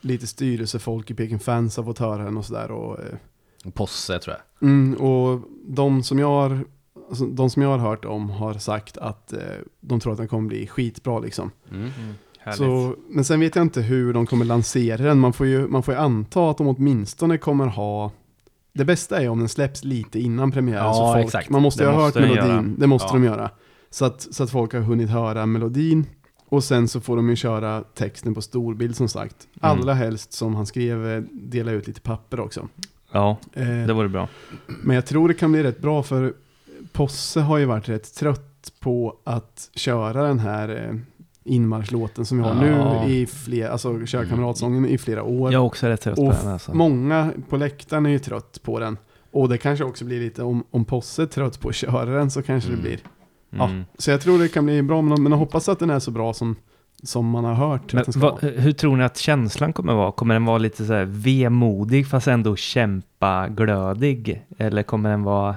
lite 0.00 0.26
styrelsefolk 0.26 1.10
i 1.10 1.14
Peking 1.14 1.38
Fans 1.38 1.76
har 1.76 1.84
fått 1.84 1.98
höra 1.98 2.24
den 2.24 2.36
och 2.36 2.44
sådär. 2.44 2.70
Och, 2.70 2.98
eh, 3.00 3.70
Posse 3.72 4.18
tror 4.18 4.36
jag. 4.60 4.68
mm, 4.68 4.94
och 4.94 5.40
de 5.66 6.02
som 6.02 6.18
jag 6.18 6.26
har 6.28 6.64
alltså, 7.08 7.26
de 7.26 7.50
som 7.50 7.62
jag 7.62 7.68
har 7.68 7.78
hört 7.78 8.04
om 8.04 8.30
har 8.30 8.54
sagt 8.54 8.98
att 8.98 9.32
eh, 9.32 9.38
de 9.80 10.00
tror 10.00 10.12
att 10.12 10.18
den 10.18 10.28
kommer 10.28 10.48
bli 10.48 10.66
skitbra 10.66 11.18
liksom. 11.18 11.50
Mm. 11.70 11.82
Mm. 11.82 12.14
Så, 12.56 12.94
men 13.08 13.24
sen 13.24 13.40
vet 13.40 13.56
jag 13.56 13.62
inte 13.62 13.80
hur 13.80 14.12
de 14.12 14.26
kommer 14.26 14.44
lansera 14.44 15.02
den. 15.04 15.18
Man 15.18 15.32
får, 15.32 15.46
ju, 15.46 15.68
man 15.68 15.82
får 15.82 15.94
ju 15.94 16.00
anta 16.00 16.50
att 16.50 16.58
de 16.58 16.66
åtminstone 16.68 17.38
kommer 17.38 17.66
ha 17.66 18.10
det 18.72 18.84
bästa 18.84 19.22
är 19.22 19.28
om 19.28 19.38
den 19.38 19.48
släpps 19.48 19.84
lite 19.84 20.20
innan 20.20 20.50
premiären. 20.52 20.84
Ja, 20.84 20.94
så 20.94 21.12
folk, 21.14 21.24
exakt. 21.26 21.50
Man 21.50 21.62
måste 21.62 21.84
Det 21.84 21.90
ju 21.90 21.94
ha 21.96 22.04
hört 22.04 22.14
melodin. 22.14 22.36
göra. 22.36 22.62
Det 22.78 22.86
måste 22.86 23.08
Ja. 23.08 23.12
de 23.12 23.24
göra. 23.24 23.50
Så 23.90 24.04
att, 24.04 24.26
så 24.30 24.42
att 24.44 24.50
folk 24.50 24.72
har 24.72 24.80
hunnit 24.80 25.10
höra 25.10 25.46
melodin. 25.46 26.06
Och 26.52 26.64
sen 26.64 26.88
så 26.88 27.00
får 27.00 27.16
de 27.16 27.28
ju 27.30 27.36
köra 27.36 27.84
texten 27.94 28.34
på 28.34 28.42
storbild 28.42 28.96
som 28.96 29.08
sagt. 29.08 29.36
Mm. 29.62 29.78
Allra 29.78 29.94
helst 29.94 30.32
som 30.32 30.54
han 30.54 30.66
skrev, 30.66 31.06
eh, 31.06 31.22
dela 31.32 31.72
ut 31.72 31.86
lite 31.86 32.00
papper 32.00 32.40
också. 32.40 32.68
Ja, 33.12 33.36
Eh, 33.52 33.66
det 33.86 33.92
vore 33.92 34.08
bra. 34.08 34.28
men 34.82 34.94
jag 34.96 35.06
tror 35.06 35.28
det 35.28 35.34
kan 35.34 35.52
bli 35.52 35.62
rätt 35.62 35.80
bra 35.80 36.02
för 36.02 36.32
Posse 36.92 37.40
har 37.40 37.58
ju 37.58 37.64
varit 37.64 37.88
rätt 37.88 38.14
trött 38.14 38.72
på 38.80 39.16
att 39.24 39.70
köra 39.74 40.22
den 40.22 40.38
här 40.38 40.68
eh, 40.88 40.96
inmarschlåten 41.44 42.24
som 42.26 42.38
vi 42.38 42.44
har 42.44 42.66
Ja. 42.66 43.04
nu 43.06 43.12
i 43.14 43.26
flera, 43.26 43.70
alltså 43.70 44.06
köra 44.06 44.26
kamratsången 44.26 44.86
i 44.86 44.98
flera 44.98 45.22
år. 45.22 45.52
Jag 45.52 45.60
är 45.62 45.66
också 45.66 45.86
rätt 45.86 46.00
trött 46.00 46.16
på 46.16 46.22
och 46.26 46.34
den 46.34 46.48
alltså. 46.52 46.74
många 46.74 47.32
på 47.48 47.56
läktaren 47.56 48.06
är 48.06 48.10
ju 48.10 48.18
trött 48.18 48.60
på 48.62 48.78
den. 48.78 48.96
Och 49.32 49.48
det 49.48 49.58
kanske 49.58 49.84
också 49.84 50.04
blir 50.04 50.20
lite, 50.20 50.42
om, 50.42 50.64
om 50.70 50.84
Posse 50.84 51.22
är 51.22 51.26
trött 51.26 51.60
på 51.60 51.68
att 51.68 51.74
köra 51.74 52.04
den 52.18 52.30
så 52.30 52.42
kanske 52.42 52.70
Mm. 52.70 52.82
det 52.82 52.88
blir. 52.88 53.00
Ja, 53.50 53.64
Mm. 53.64 53.84
så 53.98 54.10
jag 54.10 54.20
tror 54.20 54.38
det 54.38 54.48
kan 54.48 54.64
bli 54.64 54.82
bra, 54.82 55.02
men, 55.02 55.22
men 55.22 55.32
jag 55.32 55.38
hoppas 55.38 55.68
att 55.68 55.78
den 55.78 55.90
är 55.90 55.98
så 55.98 56.10
bra 56.10 56.32
som, 56.34 56.56
som 57.02 57.26
man 57.30 57.44
har 57.44 57.54
hört 57.54 57.92
Men 57.92 58.00
att 58.00 58.06
den 58.06 58.12
ska 58.12 58.20
vad- 58.20 58.42
vara. 58.42 58.52
hur 58.52 58.72
tror 58.72 58.96
ni 58.96 59.04
att 59.04 59.16
känslan 59.16 59.72
kommer 59.72 59.94
vara? 59.94 60.12
Kommer 60.12 60.34
den 60.34 60.44
vara 60.44 60.58
lite 60.58 60.84
så 60.84 60.92
här 60.92 61.04
vemodig 61.04 62.06
fast 62.08 62.26
ändå 62.28 62.56
kämpa 62.56 63.48
glödig? 63.48 64.44
Eller 64.58 64.82
kommer 64.82 65.10
den 65.10 65.22
vara 65.22 65.54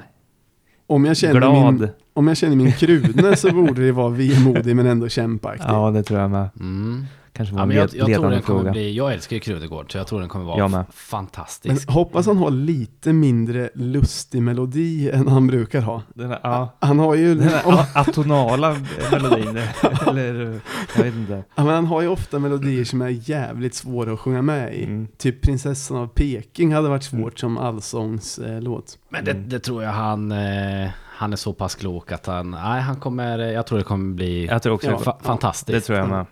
Om 0.87 1.05
jag 1.05 1.17
känner 1.17 1.39
glad? 1.39 1.73
min, 1.73 1.89
om 2.13 2.27
jag 2.27 2.37
känner 2.37 2.55
min 2.55 2.71
krune 2.71 3.35
så 3.35 3.51
borde 3.53 3.85
det 3.85 3.91
vara 3.91 4.09
vemodig 4.09 4.75
men 4.75 4.85
ändå 4.87 5.09
kämpaktig. 5.09 5.65
Ja, 5.67 5.91
det 5.91 6.03
tror 6.03 6.19
jag 6.19 6.31
med. 6.31 6.49
Mm. 6.59 7.05
Kanske 7.35 7.55
var 7.55 7.61
Ja, 7.61 7.65
en 7.71 7.71
jag, 7.77 7.83
jag 7.83 7.89
tror 7.91 8.07
ledande 8.07 8.41
kommer 8.41 8.59
fråga. 8.59 8.71
bli, 8.71 8.93
jag 8.95 9.13
älskar 9.13 9.35
ju 9.35 9.39
Krunegård 9.39 9.91
så 9.91 9.97
jag 9.97 10.07
tror 10.07 10.19
den 10.19 10.29
kommer 10.29 10.45
vara 10.45 10.57
Jag 10.57 10.71
med. 10.71 10.79
f- 10.79 10.85
Men 10.89 10.93
fantastisk. 11.19 11.89
hoppas 11.91 12.25
han 12.25 12.37
har 12.37 12.51
lite 12.51 13.13
mindre 13.13 13.69
lustig 13.75 14.41
melodi 14.41 15.09
än 15.11 15.27
han 15.27 15.47
brukar 15.47 15.81
ha. 15.81 16.01
Den 16.13 16.29
här, 16.29 16.39
ja, 16.43 16.77
Han 16.79 16.99
har 16.99 17.15
ju, 17.15 17.35
den 17.35 17.47
här 17.49 17.61
a- 17.65 17.85
atonala 17.95 18.75
melodin. 19.11 19.59
eller, 20.07 20.59
jag 20.95 21.03
vet 21.03 21.13
inte. 21.15 21.43
Ja, 21.55 21.63
men 21.63 21.73
han 21.75 21.85
har 21.85 22.01
ju 22.01 22.07
ofta 22.07 22.39
melodier 22.39 22.83
som 22.83 23.01
är 23.01 23.29
jävligt 23.29 23.73
svåra 23.75 24.13
att 24.13 24.19
sjunga 24.19 24.41
med 24.41 24.73
i. 24.75 24.83
Mm. 24.83 25.07
Typ 25.17 25.41
Prinsessan 25.41 25.97
av 25.97 26.07
Peking 26.07 26.73
hade 26.73 26.89
varit 26.89 27.03
svårt 27.03 27.39
som 27.39 27.57
allsångslåt. 27.57 28.97
Men 29.09 29.25
det, 29.25 29.33
det 29.33 29.59
tror 29.59 29.83
jag 29.83 29.91
han, 29.91 30.31
eh, 30.31 30.89
han 31.15 31.33
är 31.33 31.37
så 31.37 31.53
pass 31.53 31.75
klok 31.75 32.11
att 32.11 32.25
han, 32.25 32.51
nej 32.51 32.81
han 32.81 32.95
kommer, 32.95 33.37
jag 33.39 33.67
tror 33.67 33.77
det 33.77 33.83
kommer 33.83 34.13
bli 34.15 34.45
Jag 34.45 34.61
tror 34.63 34.73
också 34.73 34.87
Ja. 34.91 34.97
det. 34.97 35.03
fa- 35.03 35.23
fantastiskt. 35.23 35.67
Det 35.75 35.81
tror 35.81 35.97
jag 35.99 36.09
med. 36.09 36.25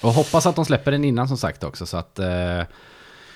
Och 0.00 0.12
hoppas 0.12 0.46
att 0.46 0.56
de 0.56 0.64
släpper 0.64 0.90
den 0.92 1.04
innan 1.04 1.28
som 1.28 1.36
sagt 1.36 1.64
också 1.64 1.86
så 1.86 1.96
att 1.96 2.18
eh, 2.18 2.62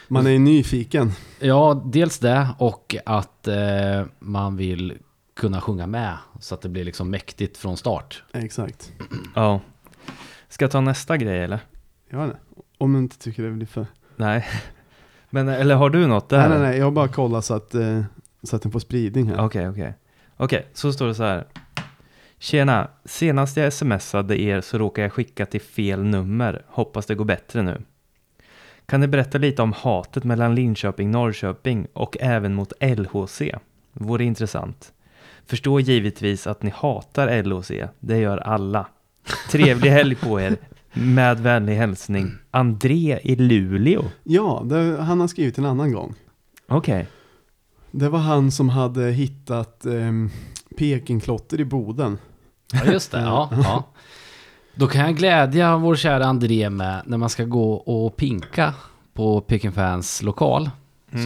Man 0.09 0.27
är 0.27 0.31
ju 0.31 0.39
nyfiken. 0.39 1.13
Ja, 1.41 1.83
dels 1.85 2.19
det 2.19 2.49
och 2.59 2.97
att 3.07 3.49
eh, 3.49 4.05
man 4.19 4.57
vill 4.57 4.99
kunna 5.37 5.61
sjunga 5.61 5.87
med 5.87 6.17
så 6.41 6.55
att 6.55 6.61
det 6.61 6.69
blir 6.69 6.85
liksom 6.85 7.11
mäktigt 7.11 7.57
från 7.57 7.77
start. 7.77 8.23
Exakt. 8.33 8.93
Ja. 9.35 9.61
Ska 10.49 10.65
jag 10.65 10.73
ta 10.73 10.81
nästa 10.81 11.17
grej 11.17 11.45
eller? 11.45 11.61
Inte. 12.13 12.37
Om 12.79 12.93
du 12.93 12.99
inte 12.99 13.19
tycker 13.19 13.43
det 13.43 13.51
blir 13.51 13.67
för... 13.67 13.87
Nej. 14.17 14.47
Men 15.31 15.49
eller 15.49 15.75
har 15.75 15.91
du 15.91 16.07
något 16.07 16.29
där? 16.29 16.39
Nej, 16.39 16.49
nej, 16.49 16.59
nej. 16.59 16.79
Jag 16.79 16.87
har 16.87 16.91
bara 16.91 17.09
kollat 17.09 17.45
så 17.45 17.55
att, 17.55 17.75
eh, 17.75 18.03
så 18.43 18.57
att 18.57 18.63
den 18.63 18.73
får 18.73 18.81
spridning 18.81 19.29
här. 19.29 19.45
Okej, 19.45 19.69
okej. 19.69 19.95
Okej, 20.37 20.67
så 20.75 20.93
står 20.93 21.07
det 21.07 21.15
så 21.15 21.23
här. 21.23 21.47
Tjena, 22.39 22.91
senast 23.05 23.57
jag 23.57 23.73
smsade 23.73 24.41
er 24.41 24.61
så 24.61 24.79
råkade 24.79 25.05
jag 25.05 25.13
skicka 25.13 25.47
till 25.47 25.61
fel 25.61 26.05
nummer. 26.05 26.63
Hoppas 26.67 27.07
det 27.07 27.15
går 27.15 27.25
bättre 27.25 27.63
nu. 27.63 27.83
Kan 28.87 29.01
ni 29.01 29.07
berätta 29.07 29.39
lite 29.39 29.63
om 29.63 29.73
hatet 29.73 30.25
mellan 30.25 30.55
Linköping 30.55 31.11
Norrköping 31.11 31.87
och 31.93 32.17
även 32.21 32.55
mot 32.55 32.73
LHC? 32.81 33.43
Vore 33.93 34.25
intressant. 34.25 34.93
Förstår 35.47 35.81
givetvis 35.81 36.47
att 36.47 36.63
ni 36.63 36.71
hatar 36.71 37.43
LHC, 37.43 37.71
det 38.01 38.19
gör 38.19 38.39
alla. 38.39 38.87
Trevlig 39.51 39.91
helg 39.91 40.15
på 40.15 40.41
er. 40.41 40.57
Med 40.93 41.41
vänlig 41.41 41.75
hälsning, 41.75 42.33
André 42.51 43.21
i 43.23 43.37
Luleå. 43.37 44.05
Ja, 44.25 44.63
det, 44.65 45.03
han 45.03 45.21
har 45.21 45.29
skrivit 45.29 45.59
en 45.59 45.65
annan 45.65 45.93
gång. 45.93 46.15
Okej. 46.69 47.07
Det 47.91 48.09
var 48.09 48.19
han 48.19 48.51
som 48.51 48.69
hade 48.69 49.11
hittat 49.11 49.87
eh, 49.87 50.13
Pekingklotter 50.77 51.61
i 51.61 51.65
Boden. 51.65 52.19
Ja, 52.73 52.93
just 52.93 53.11
det. 53.13 53.21
Ja, 53.21 53.51
ja. 53.65 53.85
Då 54.75 54.87
kan 54.87 55.01
jag 55.01 55.17
glädja 55.17 55.77
vår 55.77 55.97
kära 55.97 56.27
André 56.27 56.71
med 56.71 57.03
när 57.05 57.19
man 57.19 57.29
ska 57.29 57.45
gå 57.45 57.73
och 57.75 58.17
pinka 58.17 58.75
på 59.15 59.41
Peking 59.41 59.73
Fans 59.73 60.23
lokal. 60.23 60.71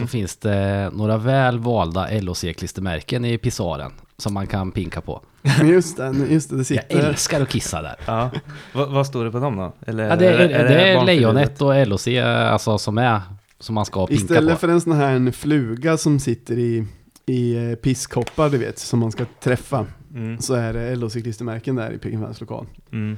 Så 0.01 0.07
finns 0.07 0.35
det 0.37 0.89
några 0.93 1.17
väl 1.17 1.59
valda 1.59 2.07
LOC-klistermärken 2.09 3.25
i 3.25 3.37
pissoaren 3.37 3.91
som 4.17 4.33
man 4.33 4.47
kan 4.47 4.71
pinka 4.71 5.01
på. 5.01 5.21
Just 5.63 5.97
det, 5.97 6.13
just 6.29 6.49
det, 6.49 6.55
det 6.55 6.59
Jag 6.59 6.65
sitter... 6.65 7.09
älskar 7.09 7.41
att 7.41 7.49
kissa 7.49 7.81
där. 7.81 7.95
Ja. 8.05 8.31
Va, 8.73 8.85
vad 8.85 9.07
står 9.07 9.25
det 9.25 9.31
på 9.31 9.39
dem 9.39 9.57
då? 9.57 9.73
Eller, 9.87 10.09
Ja, 10.09 10.15
det 10.15 10.27
är, 10.27 10.47
det 10.47 10.91
är 10.91 11.05
lejonet 11.05 11.61
och 11.61 11.87
LOC 11.87 12.07
alltså, 12.07 12.77
som 12.77 12.97
är 12.97 13.21
som 13.59 13.75
man 13.75 13.85
ska 13.85 14.07
pinka 14.07 14.23
Istället 14.23 14.53
på. 14.53 14.59
för 14.59 14.67
en 14.67 14.81
sån 14.81 14.93
här 14.93 15.15
en 15.15 15.33
fluga 15.33 15.97
som 15.97 16.19
sitter 16.19 16.57
i, 16.57 16.85
i 17.25 17.69
eh, 17.69 17.75
pisskoppar, 17.75 18.49
du 18.49 18.57
vet, 18.57 18.79
som 18.79 18.99
man 18.99 19.11
ska 19.11 19.25
träffa, 19.43 19.85
Mm. 20.13 20.37
så 20.39 20.53
är 20.53 20.73
det 20.73 20.95
LO-cyklistermärken 20.95 21.75
där 21.75 21.91
i 21.91 21.97
Peking 21.97 22.21
Fans 22.21 22.41
lokal. 22.41 22.65
Mm. 22.91 23.17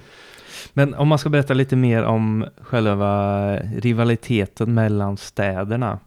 Men 0.74 0.94
om 0.94 1.08
man 1.08 1.20
ska 1.20 1.30
berätta 1.30 1.54
lite 1.54 1.76
mer 1.76 2.04
om 2.04 2.46
själva 2.62 3.58
rivaliteten 3.60 4.74
mellan 4.74 5.18
städerna. 5.18 6.00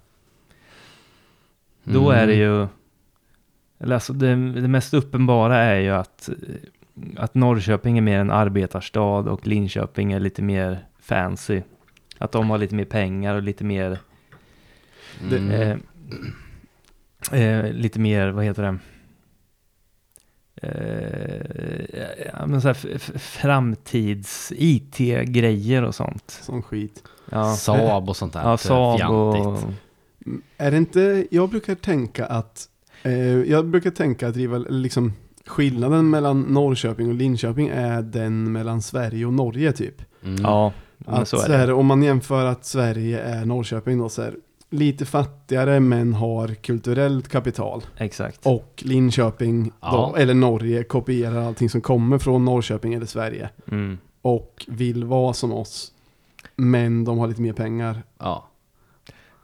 Då 1.84 2.10
är 2.10 2.26
det 2.26 2.34
Mm. 2.34 2.38
ju, 2.46 2.66
eller 3.80 3.94
alltså 3.94 4.12
det, 4.12 4.28
det 4.60 4.68
mest 4.68 4.94
uppenbara 4.94 5.56
är 5.58 5.80
ju 5.80 5.90
att, 5.90 6.28
att 7.16 7.34
Norrköping 7.34 7.98
är 7.98 8.02
mer 8.02 8.18
en 8.18 8.30
arbetarstad 8.30 9.28
och 9.28 9.46
Linköping 9.46 10.12
är 10.12 10.20
lite 10.20 10.42
mer 10.42 10.78
fancy. 11.00 11.62
Att 12.18 12.32
de 12.32 12.50
har 12.50 12.58
lite 12.58 12.74
mer 12.74 12.84
pengar 12.84 13.34
och 13.34 13.42
lite 13.42 13.64
mer, 13.64 13.98
Mm. 15.30 15.50
eh, 15.50 17.42
eh, 17.42 17.72
lite 17.72 18.00
mer, 18.00 18.28
vad 18.28 18.44
heter 18.44 18.62
det? 18.62 18.78
Eh, 20.62 22.26
ja, 22.32 22.46
men 22.46 22.60
så 22.60 22.68
här, 22.68 23.18
framtids 23.18 24.52
IT-grejer 24.56 25.82
och 25.82 25.94
sånt. 25.94 26.40
Sån 26.42 26.62
skit. 26.62 27.02
Ja, 27.30 27.54
Saab 27.56 28.08
och 28.08 28.16
sånt 28.16 28.32
där. 28.32 28.42
ja 28.42 28.56
Saab 28.56 29.10
och... 29.10 29.58
Mm, 30.26 30.42
Är 30.56 30.70
det 30.70 30.76
inte, 30.76 31.26
jag 31.30 31.48
brukar 31.50 31.74
tänka 31.74 32.26
att, 32.26 32.68
eh, 33.02 33.12
jag 33.42 33.66
brukar 33.66 33.90
tänka 33.90 34.28
att 34.28 34.36
rival, 34.36 34.66
liksom, 34.70 35.12
skillnaden 35.46 36.10
mellan 36.10 36.40
Norrköping 36.40 37.08
och 37.08 37.14
Linköping 37.14 37.68
är 37.68 38.02
den 38.02 38.52
mellan 38.52 38.82
Sverige 38.82 39.26
och 39.26 39.32
Norge 39.32 39.72
typ. 39.72 40.02
Mm. 40.24 40.42
Ja, 40.42 40.72
men 40.98 41.14
Att 41.14 41.28
så 41.28 41.36
så 41.36 41.44
är 41.44 41.48
det. 41.48 41.56
här, 41.56 41.72
om 41.72 41.86
man 41.86 42.02
jämför 42.02 42.44
att 42.44 42.64
Sverige 42.64 43.20
är 43.20 43.44
Norrköping 43.44 43.98
då 43.98 44.08
så 44.08 44.22
här, 44.22 44.34
lite 44.70 45.06
fattigare 45.06 45.80
men 45.80 46.14
har 46.14 46.48
kulturellt 46.54 47.28
kapital. 47.28 47.82
Exakt. 47.96 48.46
Och 48.46 48.82
Linköping, 48.86 49.72
Ja. 49.80 49.90
då, 50.12 50.16
eller 50.16 50.34
Norge, 50.34 50.84
kopierar 50.84 51.42
allting 51.46 51.70
som 51.70 51.80
kommer 51.80 52.18
från 52.18 52.44
Norrköping 52.44 52.94
eller 52.94 53.06
Sverige. 53.06 53.50
Mm. 53.70 53.98
Och 54.22 54.64
vill 54.68 55.04
vara 55.04 55.32
som 55.32 55.52
oss. 55.52 55.92
Men 56.56 57.04
de 57.04 57.18
har 57.18 57.26
lite 57.28 57.42
mer 57.42 57.52
pengar. 57.52 58.02
Ja. 58.18 58.48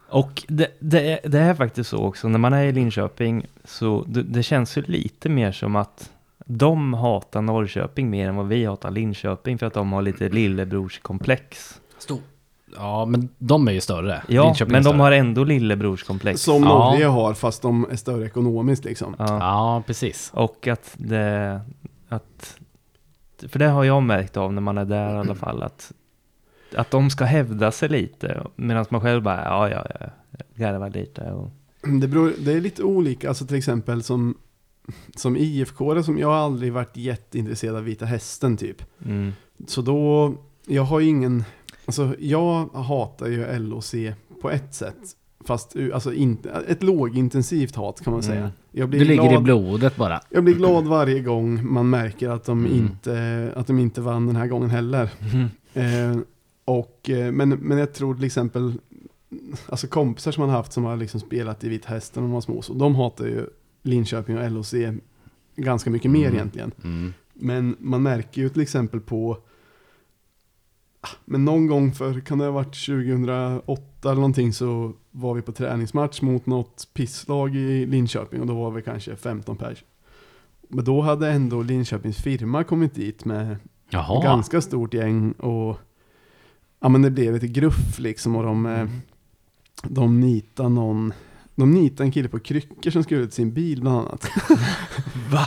Och 0.09 0.43
det, 0.47 0.71
det, 0.79 1.11
är, 1.11 1.29
det 1.29 1.39
är 1.39 1.53
faktiskt 1.53 1.89
så 1.89 1.97
också, 1.97 2.27
när 2.27 2.39
man 2.39 2.53
är 2.53 2.63
i 2.63 2.71
Linköping 2.71 3.45
så 3.63 4.05
det, 4.07 4.23
det 4.23 4.43
känns 4.43 4.77
ju 4.77 4.81
lite 4.81 5.29
mer 5.29 5.51
som 5.51 5.75
att 5.75 6.11
de 6.45 6.93
hatar 6.93 7.41
Norrköping 7.41 8.09
mer 8.09 8.29
än 8.29 8.35
vad 8.35 8.47
vi 8.47 8.65
hatar 8.65 8.91
Linköping 8.91 9.57
för 9.57 9.65
att 9.65 9.73
de 9.73 9.93
har 9.93 10.01
lite 10.01 10.29
lillebrorskomplex. 10.29 11.81
Stor. 11.97 12.19
Ja, 12.77 13.05
men 13.05 13.29
de 13.37 13.67
är 13.67 13.71
ju 13.71 13.81
större. 13.81 14.21
Ja, 14.27 14.43
Linköping 14.45 14.71
men 14.71 14.83
de 14.83 14.89
större. 14.89 15.01
har 15.01 15.11
ändå 15.11 15.43
lillebrorskomplex. 15.43 16.41
Som 16.41 16.63
Ja. 16.63 16.69
Norge 16.91 17.05
har 17.05 17.33
fast 17.33 17.61
de 17.61 17.87
är 17.91 17.95
större 17.95 18.25
ekonomiskt 18.25 18.85
liksom. 18.85 19.15
Ja. 19.19 19.25
Ja, 19.39 19.83
precis. 19.87 20.31
Och 20.33 20.67
att 20.67 20.93
det, 20.97 21.61
att, 22.09 22.57
för 23.47 23.59
det 23.59 23.67
har 23.67 23.83
jag 23.83 24.03
märkt 24.03 24.37
av 24.37 24.53
när 24.53 24.61
man 24.61 24.77
är 24.77 24.85
där 24.85 25.15
i 25.15 25.17
alla 25.17 25.35
fall, 25.35 25.63
att, 25.63 25.91
att 26.75 26.91
de 26.91 27.09
ska 27.09 27.23
hävda 27.25 27.71
sig 27.71 27.89
lite, 27.89 28.43
medan 28.55 28.85
man 28.89 29.01
själv 29.01 29.23
bara, 29.23 29.43
ja, 29.43 29.69
ja, 29.69 29.85
ja, 29.99 30.07
garvar 30.55 30.89
lite 30.89 31.31
och, 31.31 31.49
Det, 32.01 32.07
beror, 32.07 32.33
det 32.39 32.53
är 32.53 32.61
lite 32.61 32.83
olika, 32.83 33.27
alltså 33.29 33.45
till 33.45 33.57
exempel 33.57 34.03
som, 34.03 34.37
som 35.15 35.37
IFK, 35.37 36.03
som 36.03 36.17
jag 36.17 36.27
har 36.27 36.35
aldrig 36.35 36.73
varit 36.73 36.97
jätteintresserad 36.97 37.75
av 37.75 37.83
Vita 37.83 38.05
Hästen 38.05 38.57
typ. 38.57 38.81
mm, 39.05 39.33
Så 39.67 39.81
då, 39.81 40.33
jag 40.67 40.83
har 40.83 40.99
ju 40.99 41.07
ingen, 41.07 41.43
alltså 41.85 42.15
jag 42.19 42.65
hatar 42.73 43.27
ju 43.27 43.59
LOC 43.59 43.95
på 44.41 44.49
ett 44.51 44.73
sätt. 44.73 44.95
Fast 45.45 45.75
alltså 45.93 46.13
inte, 46.13 46.49
ett 46.67 46.83
lågintensivt 46.83 47.75
hat 47.75 48.01
kan 48.03 48.13
man 48.13 48.23
säga. 48.23 48.39
Mm. 48.39 48.51
Jag 48.71 48.89
blir 48.89 48.99
Du 48.99 49.05
ligger 49.05 49.25
i 49.25 49.27
glad, 49.27 49.43
blodet 49.43 49.95
bara. 49.95 50.21
Jag 50.29 50.43
blir 50.43 50.53
glad 50.55 50.87
varje 50.87 51.19
gång 51.19 51.73
man 51.73 51.89
märker 51.89 52.29
att 52.29 52.43
de, 52.43 52.65
Mm. 52.65 52.77
inte, 52.77 53.51
att 53.55 53.67
de 53.67 53.79
inte 53.79 54.01
vann 54.01 54.27
den 54.27 54.35
här 54.35 54.47
gången 54.47 54.69
heller. 54.69 55.09
Eh, 55.73 56.17
och, 56.65 57.09
eh, 57.09 57.31
men, 57.31 57.49
men 57.49 57.77
jag 57.77 57.93
tror 57.93 58.15
till 58.15 58.23
exempel, 58.23 58.73
alltså 59.69 59.87
kompisar 59.87 60.31
som 60.31 60.41
man 60.41 60.49
har 60.49 60.57
haft 60.57 60.73
som 60.73 60.83
har 60.83 60.97
liksom 60.97 61.19
spelat 61.19 61.63
i 61.63 61.69
Vita 61.69 61.89
Hästen 61.89 62.23
när 62.23 62.27
de 62.29 62.33
var 62.33 62.41
små, 62.41 62.61
så 62.61 62.73
de 62.73 62.95
hatar 62.95 63.25
ju 63.25 63.45
Linköping 63.83 64.37
och 64.37 64.51
LOC 64.51 64.73
ganska 65.55 65.89
mycket 65.89 66.11
mer 66.11 66.25
Mm. 66.25 66.35
egentligen. 66.35 66.71
Mm. 66.83 67.13
Men 67.33 67.75
man 67.79 68.03
märker 68.03 68.41
ju 68.41 68.49
till 68.49 68.61
exempel 68.61 68.99
på, 68.99 69.37
men 71.25 71.45
någon 71.45 71.67
gång 71.67 71.91
för, 71.93 72.19
kan 72.19 72.37
det 72.37 72.45
ha 72.45 72.51
varit 72.51 72.85
2008 72.85 73.81
eller 74.03 74.15
någonting 74.15 74.53
så 74.53 74.93
var 75.11 75.33
vi 75.33 75.41
på 75.41 75.51
träningsmatch 75.51 76.21
mot 76.21 76.45
något 76.45 76.87
pisslag 76.93 77.55
i 77.55 77.85
Linköping 77.85 78.41
och 78.41 78.47
då 78.47 78.53
var 78.55 78.71
vi 78.71 78.81
kanske 78.81 79.15
15 79.15 79.57
pers. 79.57 79.83
Men 80.69 80.85
då 80.85 81.01
hade 81.01 81.29
ändå 81.31 81.61
Linköpings 81.61 82.17
firma 82.17 82.63
kommit 82.63 82.95
dit 82.95 83.25
med 83.25 83.57
Jaha. 83.89 84.23
ganska 84.23 84.61
stort 84.61 84.93
gäng 84.93 85.31
och 85.31 85.77
ja 86.79 86.89
men 86.89 87.01
det 87.01 87.11
blev 87.11 87.33
lite 87.33 87.47
gruff 87.47 87.99
liksom 87.99 88.35
och 88.35 88.43
de, 88.43 88.65
eh, 88.65 88.79
Mm. 88.81 88.89
de 89.83 90.19
nitade 90.19 90.69
någon, 90.69 91.13
de 91.55 91.71
nitade 91.71 92.03
en 92.03 92.11
kille 92.11 92.29
på 92.29 92.39
kryckor 92.39 92.91
som 92.91 93.03
skulle 93.03 93.21
ut 93.21 93.33
sin 93.33 93.53
bil 93.53 93.81
bland 93.81 93.97
annat. 93.99 94.27
Va? 95.31 95.45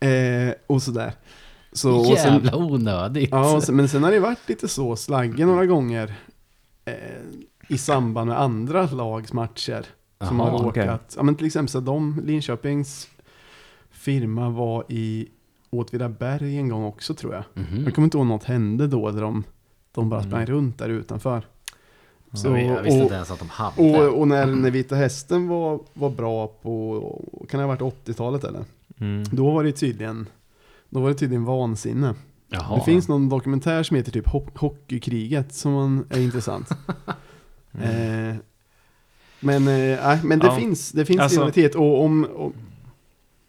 eh, 0.08 0.54
och 0.66 0.82
sådär. 0.82 1.12
Så, 1.72 1.96
och 1.96 2.06
sen, 2.18 2.32
Jävla 2.34 2.56
onödigt. 2.56 3.28
ja, 3.32 3.60
sen, 3.60 3.76
men 3.76 3.88
sen 3.88 4.02
har 4.04 4.10
det 4.10 4.20
varit 4.20 4.48
lite 4.48 4.68
så 4.68 4.96
slagge 4.96 5.46
några 5.46 5.66
gånger 5.66 6.14
eh, 6.84 6.94
i 7.68 7.78
samband 7.78 8.28
med 8.28 8.40
andra 8.40 8.86
lags 8.86 9.32
matcher. 9.32 9.86
Som 10.28 10.38
Jaha, 10.38 10.50
har 10.50 10.58
råkat, 10.58 10.68
okej. 10.70 10.98
ja 11.16 11.22
men 11.22 11.34
till 11.34 11.46
exempel 11.46 11.68
så 11.68 11.80
de, 11.80 12.20
Linköpings 12.24 13.08
firma 13.90 14.50
var 14.50 14.84
i 14.88 15.28
Åtvidaberg 15.70 16.56
en 16.56 16.68
gång 16.68 16.84
också 16.84 17.14
tror 17.14 17.34
jag. 17.34 17.44
Mhm. 17.54 17.84
Jag 17.84 17.94
kommer 17.94 18.06
inte 18.06 18.16
ihåg 18.18 18.26
något 18.26 18.44
hände 18.44 18.86
då 18.86 19.10
där 19.10 19.22
de, 19.22 19.44
de 19.92 20.08
bara 20.08 20.20
Mm. 20.20 20.30
sprang 20.30 20.46
runt 20.46 20.78
där 20.78 20.88
utanför. 20.88 21.46
Så, 22.32 22.48
jag 22.48 22.82
visste 22.82 22.98
och, 22.98 23.02
inte 23.02 23.14
ens 23.14 23.30
att 23.30 23.38
de 23.38 23.48
hade. 23.48 23.82
och, 24.06 24.18
och 24.20 24.28
när, 24.28 24.46
när 24.46 24.70
Vita 24.70 24.94
Hästen 24.96 25.48
var, 25.48 25.80
var 25.94 26.10
bra 26.10 26.46
på, 26.46 27.00
kan 27.48 27.60
det 27.60 27.66
ha 27.66 27.76
varit 27.76 28.06
80-talet 28.06 28.44
eller? 28.44 28.64
Mm. 29.00 29.24
Då 29.32 29.50
var 29.50 29.64
det 29.64 29.72
tydligen, 29.72 30.26
då 30.92 31.00
var 31.00 31.08
det 31.08 31.14
tydligen 31.14 31.44
vansinne. 31.44 32.14
Jaha. 32.48 32.76
Det 32.78 32.84
finns 32.84 33.08
någon 33.08 33.28
dokumentär 33.28 33.82
som 33.82 33.96
heter 33.96 34.12
typ 34.12 34.26
Ho- 34.26 34.50
Hockeykriget 34.58 35.54
som 35.54 35.72
man- 35.72 36.06
är 36.10 36.20
intressant. 36.20 36.68
Mm. 37.74 38.30
Eh, 38.30 38.36
men 39.40 39.68
eh, 39.68 39.98
nej, 40.04 40.20
men 40.24 40.38
det 40.38 40.46
Ja. 40.46 40.56
finns, 40.56 40.92
det 40.92 41.04
finns 41.04 41.20
Alltså- 41.20 41.36
rivalitet 41.36 41.74
och 41.74 42.04
om, 42.04 42.26
om 42.36 42.52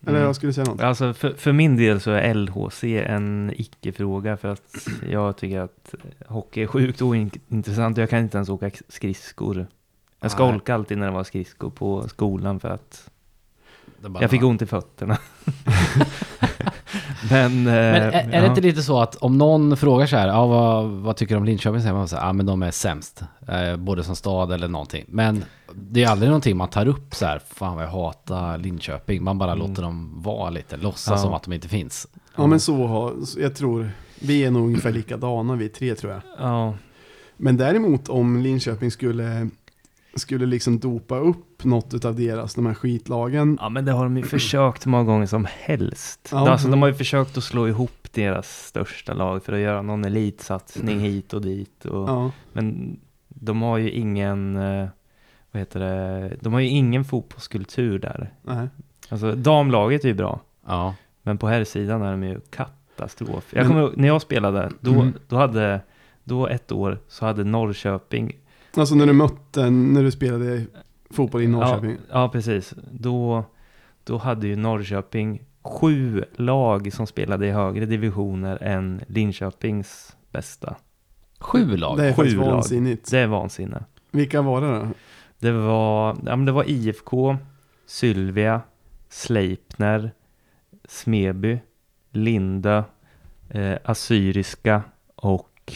Eller 0.06 0.12
Mm. 0.18 0.24
jag 0.26 0.36
skulle 0.36 0.54
säga 0.54 0.66
något. 0.66 0.82
Alltså 0.82 1.14
för, 1.14 1.34
för 1.34 1.52
min 1.54 1.78
del 1.78 2.02
så 2.02 2.12
är 2.12 2.34
LHC 2.34 2.84
en 2.84 3.54
icke-fråga 3.56 4.38
för 4.38 4.48
att 4.48 4.88
jag 5.10 5.38
tycker 5.38 5.60
att 5.60 5.96
hockey 6.28 6.62
är 6.64 6.68
sjukt 6.68 7.02
ointressant. 7.02 7.98
Jag 7.98 8.10
kan 8.10 8.20
inte 8.20 8.38
ens 8.38 8.50
åka 8.50 8.72
skridskor. 8.90 9.58
Jag 9.58 9.68
Nej. 10.22 10.30
skolkade 10.30 10.76
alltid 10.76 10.98
när 10.98 11.06
det 11.06 11.12
var 11.14 11.24
skridskor 11.24 11.70
på 11.70 12.08
skolan 12.08 12.60
för 12.60 12.70
att 12.70 13.10
jag 14.22 14.30
fick 14.30 14.44
ont 14.44 14.62
i 14.62 14.66
fötterna. 14.66 15.18
Men, 17.30 17.64
Men 17.64 17.74
är, 17.76 18.30
är 18.32 18.42
det 18.42 18.48
inte 18.48 18.62
lite 18.62 18.82
så 18.84 19.00
att 19.02 19.16
om 19.16 19.38
någon 19.38 19.78
frågar 19.78 20.06
så 20.08 20.16
här, 20.18 20.28
ja, 20.28 20.48
vad, 20.48 20.86
vad 20.90 21.16
tycker 21.16 21.36
du 21.36 21.40
om 21.40 21.46
Linköping? 21.46 21.80
Så 21.80 21.84
säger 21.84 21.94
man 21.96 22.08
så 22.08 22.16
här, 22.16 22.26
ja 22.28 22.34
men 22.34 22.46
de 22.46 22.64
är 22.64 22.72
sämst. 22.72 23.24
Eh, 23.48 23.76
både 23.78 24.04
som 24.04 24.16
stad 24.16 24.52
eller 24.52 24.68
någonting. 24.68 25.06
Men 25.08 25.44
det 25.76 26.04
är 26.04 26.08
aldrig 26.10 26.30
någonting 26.30 26.58
man 26.58 26.70
tar 26.70 26.88
upp 26.88 27.16
så 27.16 27.26
här, 27.26 27.42
fan 27.54 27.76
vad 27.76 27.84
jag 27.86 27.90
hatar 27.90 28.58
Linköping. 28.58 29.24
Man 29.24 29.38
bara 29.38 29.52
Mm. 29.52 29.68
låter 29.68 29.82
dem 29.82 30.22
vara 30.22 30.50
lite, 30.50 30.78
låtsas 30.78 31.12
Ja. 31.12 31.18
som 31.18 31.34
att 31.34 31.44
de 31.44 31.54
inte 31.54 31.68
finns. 31.68 32.08
Ja 32.36 32.48
men 32.48 32.60
så 32.60 32.88
har, 32.88 33.14
jag 33.38 33.56
tror, 33.56 33.92
vi 34.20 34.44
är 34.46 34.52
nog 34.52 34.66
ungefär 34.66 34.92
likadana 34.92 35.56
vi 35.56 35.70
tre 35.70 35.96
tror 35.96 36.12
jag. 36.14 36.22
Ja, 36.40 36.74
Men 37.38 37.58
däremot 37.58 38.10
om 38.10 38.42
Linköping 38.42 38.92
skulle, 38.92 39.50
skulle 40.16 40.46
liksom 40.46 40.80
dopa 40.80 41.18
upp 41.18 41.64
något 41.64 42.06
av 42.06 42.16
deras, 42.16 42.56
de 42.56 42.66
här 42.66 42.74
skitlagen. 42.74 43.58
ja, 43.62 43.70
men 43.70 43.86
det 43.86 43.92
har 43.92 44.04
de 44.04 44.18
ju 44.18 44.24
försökt 44.24 44.86
många 44.86 45.04
gånger 45.04 45.26
som 45.26 45.48
helst. 45.52 46.30
Ja. 46.32 46.50
Alltså, 46.50 46.68
de 46.68 46.82
har 46.82 46.90
ju 46.90 46.94
försökt 46.96 47.38
att 47.38 47.44
slå 47.44 47.68
ihop 47.68 48.08
deras 48.12 48.66
största 48.68 49.14
lag 49.14 49.44
för 49.44 49.54
att 49.54 49.60
göra 49.60 49.82
någon 49.82 50.06
elitsatsning 50.06 51.00
hit 51.00 51.34
och 51.34 51.42
dit. 51.42 51.86
Och, 51.86 52.10
Ja, 52.10 52.32
Men 52.54 53.00
de 53.30 53.62
har 53.62 53.78
ju 53.78 53.92
ingen, 53.92 54.56
eh, 54.56 54.88
vad 55.52 55.60
heter 55.60 55.80
det, 55.80 56.36
de 56.42 56.54
har 56.54 56.60
ju 56.60 56.68
ingen 56.68 57.06
fotbollskultur 57.06 58.00
där. 58.00 58.34
nej. 58.42 58.68
Alltså 59.10 59.36
damlaget 59.36 60.04
är 60.04 60.08
ju 60.08 60.14
bra, 60.14 60.40
Ja. 60.68 60.96
men 61.22 61.38
på 61.38 61.48
här 61.48 61.64
sidan 61.64 62.02
är 62.02 62.12
de 62.12 62.24
ju 62.24 62.40
katastrof. 62.50 63.46
Jag 63.50 63.68
Men- 63.68 63.68
kommer 63.68 63.92
när 63.96 64.08
jag 64.08 64.22
spelade, 64.22 64.72
då, 64.80 64.92
Mm. 64.94 65.14
då 65.28 65.36
hade, 65.36 65.82
då 66.24 66.48
ett 66.48 66.72
år 66.72 67.00
så 67.08 67.26
hade 67.26 67.44
Norrköping, 67.44 68.32
Alltså 68.78 68.96
när 68.96 69.06
du 69.06 69.14
mötte, 69.14 69.70
när 69.70 70.04
du 70.04 70.12
spelade 70.12 70.66
fotboll 71.10 71.42
i 71.42 71.48
Norrköping. 71.48 71.92
Ja, 72.10 72.22
ja 72.22 72.30
precis. 72.30 72.74
Då, 72.92 73.44
då 74.04 74.18
hade 74.18 74.48
ju 74.48 74.56
Norrköping 74.56 75.42
sju 75.62 76.24
lag 76.36 76.94
som 76.94 77.08
spelade 77.08 77.48
i 77.48 77.52
högre 77.52 77.86
divisioner 77.86 78.64
än 78.64 79.02
Linköpings 79.08 80.16
bästa. 80.32 80.76
Sju 81.40 81.78
lag. 81.78 81.98
Det 81.98 82.06
är 82.06 82.14
Sju 82.14 82.36
lag. 82.36 82.46
vansinnigt. 82.46 83.12
Det 83.12 83.20
är 83.20 83.28
vansinne. 83.28 83.84
Vilka 84.12 84.42
var 84.42 84.62
det 84.62 84.68
då? 84.80 84.88
Det 85.40 85.52
var, 85.52 86.18
ja, 86.26 86.36
men 86.36 86.46
det 86.46 86.52
var 86.52 86.70
IFK, 86.70 87.38
Sylvia, 87.86 88.62
Sleipner, 89.10 90.12
Smeby, 90.86 91.60
Lindö, 92.12 92.84
eh, 93.50 93.78
Assyriska 93.84 94.82
och 95.16 95.74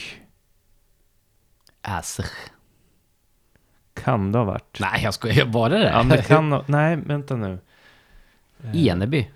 Äsch. 1.84 2.20
Kan 4.04 4.32
det 4.32 4.38
ha 4.38 4.46
varit? 4.46 4.78
Nej 4.80 5.02
jag 5.04 5.14
skojar, 5.14 5.46
var 5.46 5.70
det 5.70 5.78
det? 5.78 5.90
Ja, 5.90 5.98
men 6.04 6.10
det 6.18 6.24
kan 6.28 6.52
ha, 6.52 6.64
nej, 6.66 6.96
vänta 7.06 7.36
nu. 7.36 7.60
Eh, 8.64 8.86
Eneby. 8.88 9.28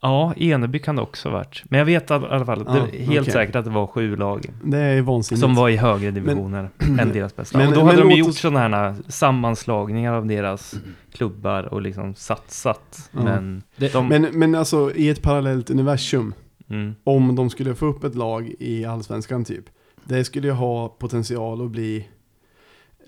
Ja, 0.00 0.34
Eneby 0.36 0.78
kan 0.78 0.96
det 0.96 1.02
också 1.02 1.28
ha 1.28 1.36
varit. 1.36 1.62
Men 1.64 1.78
jag 1.78 1.84
vet 1.86 2.10
i 2.10 2.14
alla 2.14 2.44
fall, 2.46 2.64
Ja, 2.66 2.72
det, 2.92 2.98
helt 2.98 3.20
okej. 3.20 3.32
säkert 3.32 3.56
att 3.56 3.64
det 3.64 3.70
var 3.70 3.86
sju 3.86 4.16
lag 4.16 4.46
Det 4.64 4.78
är 4.78 5.02
vansinnigt. 5.02 5.40
som 5.40 5.54
var 5.54 5.68
i 5.68 5.76
högre 5.76 6.10
divisioner 6.10 6.68
än 7.00 7.12
deras 7.12 7.36
bästa. 7.36 7.58
men- 7.58 7.68
och 7.68 7.72
då 7.74 7.78
men 7.80 7.86
hade 7.86 7.98
de 8.02 8.08
låt 8.08 8.18
gjort 8.18 8.28
oss- 8.28 8.38
sådana 8.38 8.58
här 8.78 8.94
sammanslagningar 9.08 10.12
av 10.12 10.26
deras 10.26 10.74
klubbar 11.12 11.62
och 11.62 11.82
liksom 11.82 12.14
satsat. 12.14 13.10
Ja. 13.12 13.22
Men 13.22 13.62
Det- 13.76 13.92
de... 13.92 14.08
Men, 14.08 14.22
men 14.32 14.54
alltså 14.54 14.92
i 14.94 15.08
ett 15.08 15.22
parallellt 15.22 15.70
universum, 15.70 16.34
mm, 16.68 16.94
om 17.04 17.36
de 17.36 17.50
skulle 17.50 17.74
få 17.74 17.86
upp 17.86 18.04
ett 18.04 18.14
lag 18.14 18.52
i 18.58 18.84
allsvenskan 18.84 19.44
typ, 19.44 19.64
det 20.04 20.24
skulle 20.24 20.46
ju 20.46 20.52
ha 20.54 20.88
potential 20.88 21.64
att 21.64 21.70
bli 21.70 22.08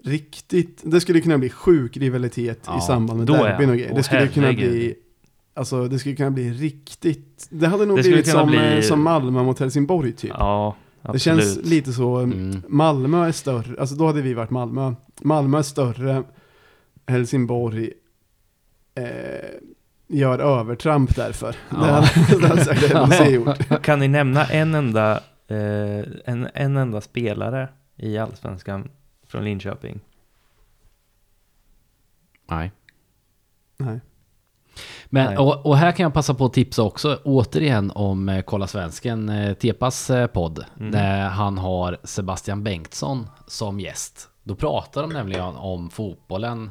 riktigt, 0.06 0.80
det 0.84 1.00
skulle 1.00 1.20
kunna 1.20 1.38
bli 1.38 1.48
sjuk 1.50 1.96
rivalitet 1.96 2.60
Ja, 2.66 2.78
i 2.78 2.80
samband 2.80 3.18
med 3.18 3.26
derbyn 3.26 3.70
och 3.70 3.76
grejer. 3.76 3.94
Det 3.94 4.02
skulle 4.02 4.28
kunna 4.28 4.52
bli, 4.52 4.94
alltså 5.54 5.88
det 5.88 5.98
skulle 5.98 6.16
kunna 6.16 6.30
bli 6.30 6.52
riktigt, 6.52 7.46
det 7.50 7.66
hade 7.66 7.86
nog 7.86 7.96
Det 7.98 8.02
skulle 8.02 8.14
blivit 8.16 8.30
kunna 8.30 8.40
som, 8.42 8.50
bli- 8.50 8.76
eh, 8.76 8.80
som 8.80 9.02
Malmö 9.02 9.42
mot 9.42 9.58
Helsingborg 9.60 10.12
typ. 10.12 10.30
ja, 10.38 10.76
det 11.02 11.08
absolut. 11.08 11.22
känns 11.44 11.56
lite 11.70 11.92
så, 11.92 12.16
Mm. 12.16 12.62
Malmö 12.68 13.26
är 13.28 13.32
större, 13.32 13.80
alltså 13.80 13.94
då 13.96 14.06
hade 14.06 14.22
vi 14.22 14.34
varit 14.34 14.50
Malmö. 14.50 14.94
Malmö 15.22 15.58
är 15.58 15.62
större, 15.62 16.22
Helsingborg 17.06 17.90
eh, 18.94 19.04
gör 20.08 20.38
övertramp 20.38 21.16
därför. 21.16 21.56
Ja. 21.70 21.76
Det 21.76 21.84
hade, 21.86 22.40
det 22.40 22.46
hade 22.48 22.64
säkert 22.64 22.90
LHC 22.94 23.30
gjort. 23.30 23.82
Kan 23.82 23.98
ni 23.98 24.08
nämna 24.08 24.44
en 24.46 24.74
enda, 24.74 25.12
eh, 25.48 25.98
en, 26.24 26.48
en 26.54 26.76
enda 26.76 27.00
spelare 27.00 27.68
i 27.96 28.18
Allsvenskan 28.18 28.88
från 29.28 29.44
Linköping? 29.44 30.00
Nej. 32.46 32.72
Nej. 33.76 34.00
Men, 35.06 35.38
och, 35.38 35.66
och 35.66 35.76
här 35.76 35.92
kan 35.92 36.04
jag 36.04 36.14
passa 36.14 36.34
på 36.34 36.44
att 36.44 36.52
tipsa 36.52 36.82
också 36.82 37.18
återigen 37.24 37.92
om 37.94 38.28
eh, 38.28 38.42
Kolla 38.42 38.66
Svensken, 38.66 39.28
eh, 39.28 39.54
Tepas 39.54 40.10
eh, 40.10 40.26
podd. 40.26 40.64
Mm. 40.80 40.92
Där 40.92 41.28
han 41.28 41.58
har 41.58 41.98
Sebastian 42.04 42.64
Bengtsson 42.64 43.28
som 43.46 43.80
gäst. 43.80 44.28
Då 44.42 44.54
pratar 44.54 45.02
de 45.02 45.10
nämligen 45.10 45.56
om 45.56 45.90
fotbollen 45.90 46.70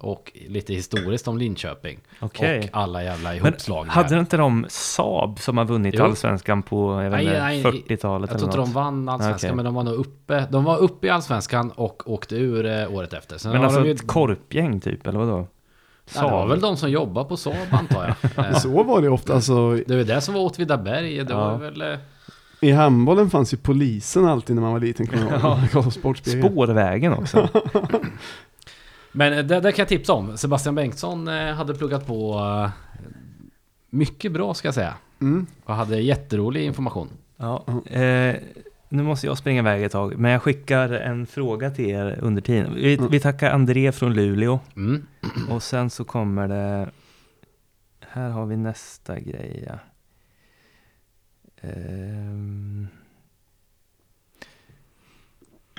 och 0.00 0.32
lite 0.48 0.74
historiskt 0.74 1.28
om 1.28 1.38
Linköping. 1.38 1.98
Okej. 2.20 2.70
Och 2.72 2.78
alla 2.80 3.02
jävla 3.04 3.28
Men 3.28 3.38
ihopslagningar. 3.38 3.94
hade 3.94 4.18
inte 4.18 4.36
de 4.36 4.66
Saab 4.68 5.38
som 5.40 5.58
har 5.58 5.64
vunnit 5.64 5.94
Jo. 5.98 6.04
Allsvenskan 6.04 6.62
på 6.62 7.02
jag 7.02 7.10
vet 7.10 7.24
Nej, 7.24 7.56
inte, 7.56 7.70
nej, 7.70 7.82
40-talet 7.88 8.30
Jag 8.30 8.38
tror 8.38 8.50
inte 8.50 8.58
de 8.58 8.72
vann 8.72 9.08
allsvenskan, 9.08 9.48
Okej. 9.50 9.56
men 9.56 9.64
de 9.64 9.74
var 9.74 9.82
nog 9.82 9.94
uppe. 9.94 10.46
De 10.50 10.64
var 10.64 10.78
uppe 10.78 11.06
i 11.06 11.10
allsvenskan 11.10 11.70
och 11.70 12.02
åkte 12.12 12.36
ur 12.36 12.66
eh, 12.66 12.94
året 12.94 13.12
efter. 13.12 13.38
Sen 13.38 13.52
Men 13.52 13.64
alltså 13.64 13.80
de 13.80 13.86
ju, 13.86 13.94
ett 13.94 14.06
korpgäng 14.06 14.80
typ, 14.80 15.06
eller 15.06 15.18
vadå? 15.18 15.46
ja, 16.14 16.22
det 16.22 16.30
var 16.30 16.46
väl 16.46 16.60
de 16.60 16.76
som 16.76 16.90
jobbar 16.90 17.24
på 17.24 17.36
Saab 17.36 17.54
antar 17.70 18.14
jag. 18.36 18.44
Eh, 18.46 18.58
Så 18.58 18.82
var 18.82 19.02
det 19.02 19.08
ofta, 19.08 19.34
alltså 19.34 19.70
Det 19.86 19.96
var 19.96 20.04
det 20.04 20.20
som 20.20 20.34
var 20.34 20.40
Åtvidaberg. 20.40 21.24
Det 21.24 21.32
Ja. 21.32 21.38
var 21.50 21.58
väl... 21.58 21.80
eh, 21.82 21.98
i 22.60 22.70
handbollen 22.72 23.30
fanns 23.30 23.52
ju 23.52 23.56
polisen 23.56 24.24
alltid 24.24 24.56
när 24.56 24.62
man 24.62 24.72
var 24.72 24.80
liten, 24.80 25.06
kommer 25.06 25.30
jag 25.30 25.84
ihåg. 26.04 26.16
Spårvägen 26.22 27.12
också. 27.12 27.48
Men 29.14 29.32
eh, 29.32 29.44
det, 29.44 29.60
det 29.60 29.72
kan 29.72 29.82
jag 29.82 29.88
tipsa 29.88 30.12
om. 30.12 30.36
Sebastian 30.36 30.74
Bengtsson 30.74 31.28
eh, 31.28 31.54
hade 31.54 31.74
pluggat 31.74 32.06
på 32.06 32.34
eh, 32.38 32.70
mycket 33.90 34.32
bra 34.32 34.54
ska 34.54 34.68
jag 34.68 34.74
säga. 34.74 34.94
Mm. 35.20 35.46
Och 35.64 35.74
hade 35.74 36.00
jätterolig 36.00 36.64
information. 36.64 37.08
ja. 37.36 37.64
eh, 37.86 38.36
nu 38.88 39.02
måste 39.02 39.26
jag 39.26 39.38
springa 39.38 39.60
iväg 39.60 39.82
ett 39.82 39.92
tag, 39.92 40.18
men 40.18 40.30
jag 40.30 40.42
skickar 40.42 40.88
en 40.90 41.26
fråga 41.26 41.70
till 41.70 41.90
er 41.90 42.18
under 42.22 42.42
tiden. 42.42 42.74
Vi, 42.74 42.96
vi 43.10 43.20
tackar 43.20 43.50
André 43.50 43.92
från 43.92 44.14
Luleå 44.14 44.60
Mm. 44.76 45.06
och 45.50 45.62
sen 45.62 45.90
så 45.90 46.04
kommer 46.04 46.48
det... 46.48 46.90
Här 48.08 48.30
har 48.30 48.46
vi 48.46 48.56
nästa 48.56 49.20
grej. 49.20 49.64
Ja. 49.68 49.78
Ehm. 51.68 52.88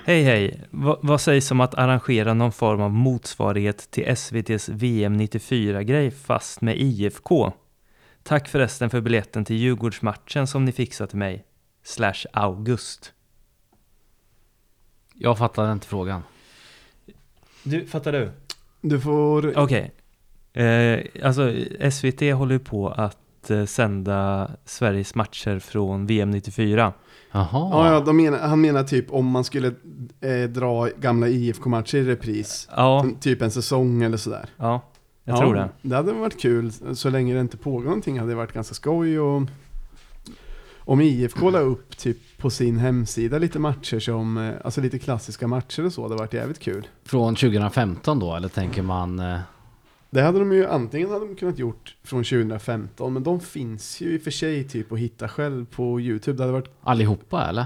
Hej 0.08 0.24
hej! 0.24 0.62
Va, 0.70 1.00
vad 1.02 1.22
sägs 1.22 1.52
om 1.52 1.62
att 1.62 1.76
arrangera 1.76 2.34
någon 2.34 2.52
form 2.52 2.82
av 2.82 2.92
motsvarighet 2.92 3.92
till 3.92 4.04
SVTs 4.08 4.70
VM 4.70 5.20
94-grej 5.20 6.12
fast 6.12 6.62
med 6.62 6.78
IFK? 6.78 7.52
Tack 8.24 8.48
förresten 8.48 8.90
för 8.90 9.02
biljetten 9.02 9.46
till 9.46 9.56
Djurgårdsmatchen 9.56 10.48
som 10.48 10.66
ni 10.66 10.72
fixade 10.72 11.10
till 11.10 11.18
mig. 11.18 11.46
Slash 11.84 12.26
August. 12.34 13.14
Jag 15.14 15.38
fattade 15.38 15.72
inte 15.72 15.88
frågan. 15.88 16.24
Du, 17.64 17.88
fattar 17.88 18.12
du? 18.12 18.32
Du 18.82 19.02
får, 19.02 19.58
Okej. 19.58 19.92
Eh, 20.54 21.00
alltså 21.24 21.54
SVT 21.92 22.22
håller 22.22 22.54
ju 22.54 22.60
på 22.60 22.90
att 22.90 23.18
eh, 23.52 23.66
sända 23.66 24.52
Sveriges 24.66 25.16
matcher 25.16 25.60
från 25.60 26.06
VM 26.06 26.32
94. 26.32 26.94
Jaha. 27.32 27.48
ja, 27.52 27.94
ja, 27.94 28.00
de 28.00 28.18
menar, 28.18 28.40
han 28.40 28.62
menar 28.62 28.84
typ 28.84 29.12
om 29.14 29.26
man 29.26 29.44
skulle 29.44 29.68
eh, 30.22 30.50
dra 30.50 30.90
gamla 31.00 31.28
IFK-matcher 31.28 31.98
i 31.98 32.04
repris, 32.04 32.68
Ja, 32.76 33.06
typ 33.20 33.42
en 33.42 33.52
säsong 33.52 34.04
eller 34.04 34.18
sådär. 34.18 34.50
ja 34.58 34.82
jag 35.24 35.36
ja, 35.36 35.40
tror 35.42 35.56
det. 35.56 35.70
Det 35.82 35.96
hade 35.96 36.12
varit 36.14 36.40
kul, 36.42 36.72
så 36.96 37.10
länge 37.10 37.34
det 37.34 37.40
inte 37.40 37.58
pågår 37.58 37.84
någonting 37.84 38.20
hade 38.20 38.32
det 38.32 38.36
varit 38.36 38.54
ganska 38.54 38.76
skoj 38.76 39.20
och 39.20 39.42
om 40.80 41.02
IFK 41.02 41.50
la 41.50 41.60
upp 41.60 41.98
typ 41.98 42.18
på 42.38 42.50
sin 42.50 42.78
hemsida 42.78 43.38
lite 43.38 43.60
matcher 43.60 44.00
som, 44.00 44.38
eh, 44.38 44.54
alltså 44.64 44.82
lite 44.82 45.00
klassiska 45.00 45.48
matcher 45.48 45.86
och 45.86 45.94
så, 45.94 46.02
det 46.02 46.08
hade 46.08 46.16
varit 46.16 46.34
jävligt 46.34 46.60
kul. 46.60 46.88
Från 47.06 47.36
2015 47.36 48.20
då, 48.20 48.36
eller 48.36 48.48
tänker 48.48 48.82
man... 48.82 49.20
eh, 50.16 50.22
Det 50.22 50.22
hade 50.22 50.40
de 50.40 50.52
ju, 50.52 50.66
antingen 50.66 51.10
hade 51.10 51.26
de 51.28 51.36
kunnat 51.36 51.60
gjort 51.60 51.96
från 52.04 52.24
2015, 52.24 53.14
men 53.14 53.24
de 53.24 53.40
finns 53.40 54.02
ju 54.02 54.16
i 54.16 54.18
och 54.18 54.22
för 54.22 54.32
sig 54.32 54.64
typ 54.64 54.92
att 54.92 55.00
hitta 55.00 55.28
själv 55.28 55.66
på 55.66 56.02
YouTube. 56.02 56.38
Det 56.38 56.44
hade 56.44 56.54
varit, 56.54 56.70
Allihopa 56.84 57.46
eller? 57.50 57.66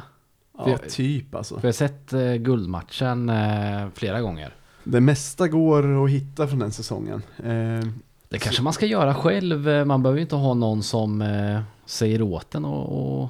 ja 0.65 0.77
typ 0.77 1.35
alltså. 1.35 1.55
För 1.55 1.61
jag 1.67 1.67
har 1.67 1.73
sett 1.73 2.13
eh, 2.13 2.33
guldmatchen 2.33 3.29
eh, 3.29 3.87
flera 3.93 4.21
gånger. 4.21 4.53
Det 4.83 5.01
mesta 5.01 5.47
går 5.47 6.05
att 6.05 6.09
hitta 6.11 6.47
från 6.47 6.59
den 6.59 6.71
säsongen. 6.71 7.21
Eh, 7.37 7.87
Det 8.29 8.37
kanske 8.39 8.63
man 8.63 8.73
ska 8.73 8.85
göra 8.85 9.15
själv. 9.15 9.87
Man 9.87 10.03
behöver 10.03 10.17
ju 10.17 10.21
inte 10.21 10.35
ha 10.35 10.53
någon 10.53 10.83
som 10.83 11.21
eh, 11.21 11.61
säger 11.85 12.21
åt 12.21 12.55
en 12.55 12.65
och, 12.65 13.21
och... 13.21 13.29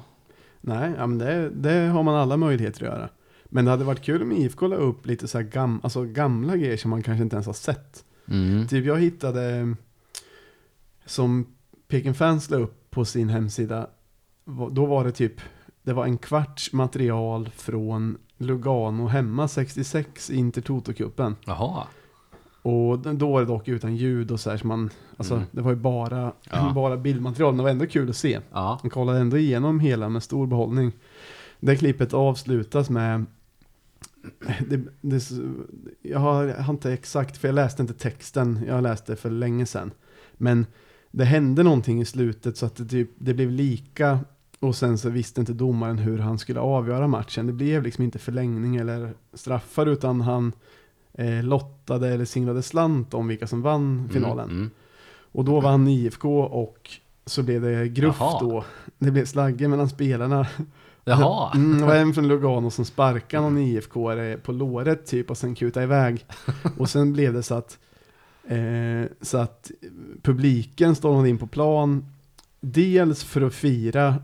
Nej, 0.60 0.92
ja, 0.98 1.06
men 1.06 1.18
det, 1.18 1.50
det 1.50 1.88
har 1.88 2.02
man 2.02 2.14
alla 2.14 2.36
möjligheter 2.36 2.86
att 2.86 2.92
göra. 2.92 3.08
Men 3.44 3.64
det 3.64 3.70
hade 3.70 3.84
varit 3.84 4.02
kul 4.02 4.22
om 4.22 4.32
IFK 4.32 4.66
la 4.66 4.76
upp 4.76 5.06
lite 5.06 5.28
så 5.28 5.40
gam, 5.42 5.80
alltså 5.82 6.04
gamla 6.04 6.56
grejer 6.56 6.76
som 6.76 6.90
man 6.90 7.02
kanske 7.02 7.22
inte 7.22 7.36
ens 7.36 7.46
har 7.46 7.52
sett. 7.52 8.04
Mm. 8.30 8.66
Typ 8.66 8.86
jag 8.86 9.00
hittade, 9.00 9.74
som 11.06 11.46
Peking 11.88 12.14
Fans 12.14 12.50
la 12.50 12.56
upp 12.56 12.90
på 12.90 13.04
sin 13.04 13.28
hemsida, 13.28 13.86
då 14.70 14.86
var 14.86 15.04
det 15.04 15.12
typ, 15.12 15.40
det 15.82 15.92
var 15.92 16.04
en 16.04 16.18
kvarts 16.18 16.72
material 16.72 17.48
från 17.56 18.18
Lugano 18.38 19.06
hemma 19.06 19.48
66 19.48 20.30
i 20.30 20.36
Intertoto-cupen. 20.36 21.34
Jaha. 21.44 21.86
Och 22.62 22.98
då 22.98 23.32
var 23.32 23.40
det 23.40 23.46
dock 23.46 23.68
utan 23.68 23.96
ljud 23.96 24.30
och 24.30 24.40
så 24.40 24.50
här, 24.50 24.56
så 24.56 24.66
man, 24.66 24.90
alltså 25.16 25.34
Mm. 25.34 25.46
det 25.50 25.60
var 25.62 25.70
ju 25.70 25.76
bara, 25.76 26.32
Ja. 26.50 26.72
bara 26.74 26.96
bildmaterial, 26.96 27.52
men 27.52 27.56
det 27.56 27.62
var 27.62 27.70
ändå 27.70 27.86
kul 27.86 28.10
att 28.10 28.16
se. 28.16 28.40
Ja. 28.52 28.78
Man 28.82 28.90
kollade 28.90 29.18
ändå 29.18 29.38
igenom 29.38 29.80
hela 29.80 30.08
med 30.08 30.22
stor 30.22 30.46
behållning. 30.46 30.92
Det 31.60 31.76
klippet 31.76 32.14
avslutas 32.14 32.90
med 32.90 33.24
det, 34.68 34.80
det, 35.00 35.30
jag, 36.02 36.18
har, 36.18 36.70
inte 36.70 36.92
exakt, 36.92 37.36
för 37.36 37.48
jag 37.48 37.54
läste 37.54 37.82
inte 37.82 37.94
texten, 37.94 38.60
jag 38.66 38.82
läste 38.82 39.16
för 39.16 39.30
länge 39.30 39.66
sedan. 39.66 39.90
Men 40.32 40.66
det 41.10 41.24
hände 41.24 41.62
någonting 41.62 42.00
i 42.00 42.04
slutet 42.04 42.56
så 42.56 42.66
att 42.66 42.76
det, 42.76 42.84
typ, 42.84 43.10
det 43.18 43.34
blev 43.34 43.50
lika 43.50 44.18
och 44.60 44.76
sen 44.76 44.98
så 44.98 45.10
visste 45.10 45.40
inte 45.40 45.52
domaren 45.52 45.98
hur 45.98 46.18
han 46.18 46.38
skulle 46.38 46.60
avgöra 46.60 47.06
matchen. 47.06 47.46
Det 47.46 47.52
blev 47.52 47.82
liksom 47.82 48.04
inte 48.04 48.18
förlängning 48.18 48.76
eller 48.76 49.14
straffar 49.32 49.86
utan 49.86 50.20
han 50.20 50.52
eh, 51.12 51.44
lottade 51.44 52.08
eller 52.08 52.24
singlade 52.24 52.62
slant 52.62 53.14
om 53.14 53.28
vilka 53.28 53.46
som 53.46 53.62
vann 53.62 54.08
finalen. 54.12 54.50
Mm. 54.50 54.56
Mm. 54.56 54.70
Och 55.32 55.44
då 55.44 55.60
vann 55.60 55.88
IFK 55.88 56.40
och 56.40 56.90
så 57.26 57.42
blev 57.42 57.62
det 57.62 57.88
gruff 57.88 58.16
Jaha. 58.20 58.40
då. 58.40 58.64
Det 58.98 59.10
blev 59.10 59.24
slagge 59.24 59.68
mellan 59.68 59.88
spelarna. 59.88 60.46
Jaha. 61.04 61.52
Mm, 61.54 61.80
det 61.80 61.86
var 61.86 61.94
en 61.94 62.14
från 62.14 62.28
Lugano 62.28 62.70
som 62.70 62.84
sparkade 62.84 63.42
någon 63.42 63.58
IFK 63.58 64.10
på 64.42 64.52
låret 64.52 65.06
typ 65.06 65.30
och 65.30 65.38
sen 65.38 65.54
kutade 65.54 65.84
iväg. 65.84 66.26
Och 66.78 66.90
sen 66.90 67.12
blev 67.12 67.32
det 67.32 67.42
så 67.42 67.54
att, 67.54 67.78
eh, 68.48 69.10
så 69.20 69.38
att 69.38 69.70
publiken 70.22 70.94
stormade 70.94 71.28
in 71.28 71.38
på 71.38 71.46
plan. 71.46 72.04
Dels 72.60 73.24
för 73.24 73.40
att 73.42 73.54
fira 73.54 74.14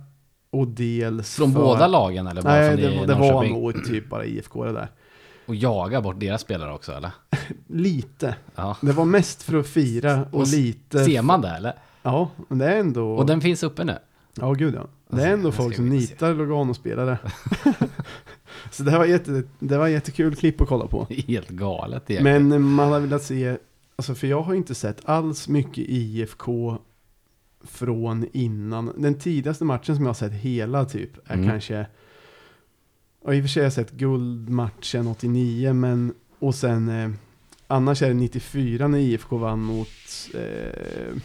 och 0.50 0.68
dels 0.68 1.36
Från 1.36 1.52
för... 1.52 1.60
båda 1.60 1.86
lagen 1.86 2.26
eller 2.26 2.42
bara 2.42 2.52
Nej, 2.54 2.76
det, 2.76 2.98
var- 2.98 3.06
det 3.06 3.14
var 3.14 3.44
nog 3.44 3.84
typ 3.86 4.08
bara 4.08 4.24
IFK 4.24 4.64
det 4.64 4.72
där. 4.72 4.88
Och 5.46 5.54
jaga 5.54 6.00
bort 6.00 6.20
deras 6.20 6.40
spelare 6.40 6.72
också 6.72 6.92
eller? 6.92 7.10
Lite. 7.66 8.36
Ja. 8.54 8.76
Det 8.80 8.92
var 8.92 9.04
mest 9.04 9.42
för 9.42 9.56
att 9.58 9.66
fira 9.66 10.24
och, 10.32 10.40
Och 10.40 10.46
lite... 10.46 11.04
Ser 11.04 11.22
man 11.22 11.40
det 11.40 11.48
eller? 11.48 11.74
Ja, 12.06 12.30
men 12.48 12.58
det 12.58 12.64
är 12.66 12.78
ändå... 12.80 13.10
Och 13.16 13.26
den 13.26 13.40
finns 13.40 13.62
uppe 13.62 13.84
nu? 13.84 13.98
Ja, 14.34 14.52
gud 14.52 14.74
ja. 14.74 14.80
Det 14.80 14.86
Alltså, 15.12 15.28
är 15.28 15.32
ändå 15.32 15.46
jag 15.48 15.54
ska 15.54 15.62
folk 15.62 15.76
som 15.76 15.88
nitar 15.88 16.34
Lugano-spelare. 16.34 17.18
så 18.70 18.82
det 18.82 18.98
var, 18.98 19.04
jätte, 19.04 19.42
det 19.58 19.78
var 19.78 19.88
jättekul 19.88 20.34
klipp 20.36 20.60
att 20.60 20.68
kolla 20.68 20.86
på. 20.86 21.06
Helt 21.10 21.48
galet 21.48 22.10
egentligen. 22.10 22.48
Men 22.48 22.62
man 22.62 22.92
har 22.92 23.00
velat 23.00 23.22
se, 23.22 23.56
alltså 23.96 24.14
för 24.14 24.26
jag 24.26 24.42
har 24.42 24.54
inte 24.54 24.74
sett 24.74 25.00
alls 25.08 25.48
mycket 25.48 25.84
IFK 25.88 26.78
från 27.64 28.26
innan. 28.32 28.92
Den 28.96 29.14
tidigaste 29.18 29.64
matchen 29.64 29.96
som 29.96 30.04
jag 30.04 30.08
har 30.08 30.14
sett 30.14 30.32
hela 30.32 30.84
typ 30.84 31.10
är 31.30 31.34
Mm. 31.34 31.48
kanske, 31.48 31.86
och 33.22 33.34
i 33.34 33.38
och 33.40 33.44
för 33.44 33.48
sig 33.48 33.60
har 33.60 33.64
jag 33.66 33.72
sett 33.72 33.90
guldmatchen 33.92 35.06
89, 35.06 35.72
men 35.72 36.14
och 36.38 36.54
sen 36.54 36.88
eh, 36.88 37.10
annars 37.66 38.02
är 38.02 38.08
det 38.08 38.14
94 38.14 38.88
när 38.88 38.98
IFK 38.98 39.36
vann 39.36 39.60
mot, 39.62 39.88
eh, 40.34 41.16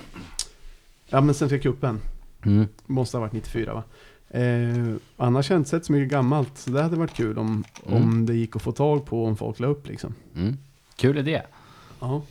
ja 1.11 1.21
men 1.21 1.35
Svenska 1.35 1.59
cupen. 1.59 1.99
Mm. 2.45 2.67
Måste 2.85 3.17
ha 3.17 3.21
varit 3.21 3.33
94 3.33 3.73
va? 3.73 3.83
Eh, 4.39 4.93
annars 5.17 5.49
har 5.49 5.55
jag 5.55 5.59
inte 5.59 5.69
sett 5.69 5.85
så 5.85 5.91
mycket 5.91 6.09
gammalt, 6.11 6.57
så 6.57 6.69
det 6.69 6.81
hade 6.83 6.95
varit 6.95 7.13
kul 7.13 7.37
om, 7.37 7.63
Mm. 7.85 8.03
om 8.03 8.25
det 8.25 8.33
gick 8.33 8.55
att 8.55 8.61
få 8.61 8.71
tag 8.71 9.05
på 9.05 9.25
om 9.25 9.37
folk 9.37 9.59
la 9.59 9.67
upp 9.67 9.87
liksom. 9.87 10.13
Mm. 10.35 10.57
Kul 10.95 11.17
idé. 11.17 11.41
Ja. 11.99 12.21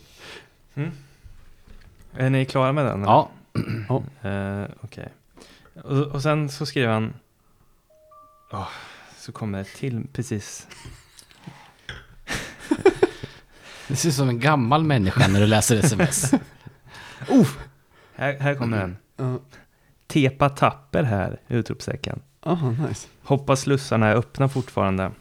Är 2.13 2.29
ni 2.29 2.45
klara 2.45 2.71
med 2.73 2.85
den? 2.85 3.01
Ja. 3.01 3.29
Eh, 4.21 4.63
Okej. 4.81 5.09
Och, 5.83 5.97
och 5.97 6.21
sen 6.21 6.49
så 6.49 6.65
skriver 6.65 6.87
han... 6.93 7.13
Åh, 8.51 8.67
så 9.17 9.31
kommer 9.31 9.57
det 9.57 9.63
till 9.65 10.07
precis. 10.13 10.67
Det 13.87 13.95
ser 13.95 14.09
ut 14.09 14.15
som 14.15 14.29
en 14.29 14.39
gammal 14.39 14.83
människa 14.83 15.27
när 15.27 15.39
du 15.39 15.45
läser 15.47 15.75
sms. 15.77 16.31
Här, 18.21 18.39
här 18.39 18.55
kommer 18.55 18.77
den. 18.79 18.97
Ja. 19.17 19.39
Tepa 20.07 20.49
tapper 20.49 21.03
här, 21.03 21.39
utropstecken. 21.47 22.21
Aha, 22.43 22.71
nice. 22.71 23.07
Hoppas 23.23 23.61
slussarna 23.61 24.07
är 24.07 24.15
öppna 24.15 24.49
fortfarande. 24.49 25.11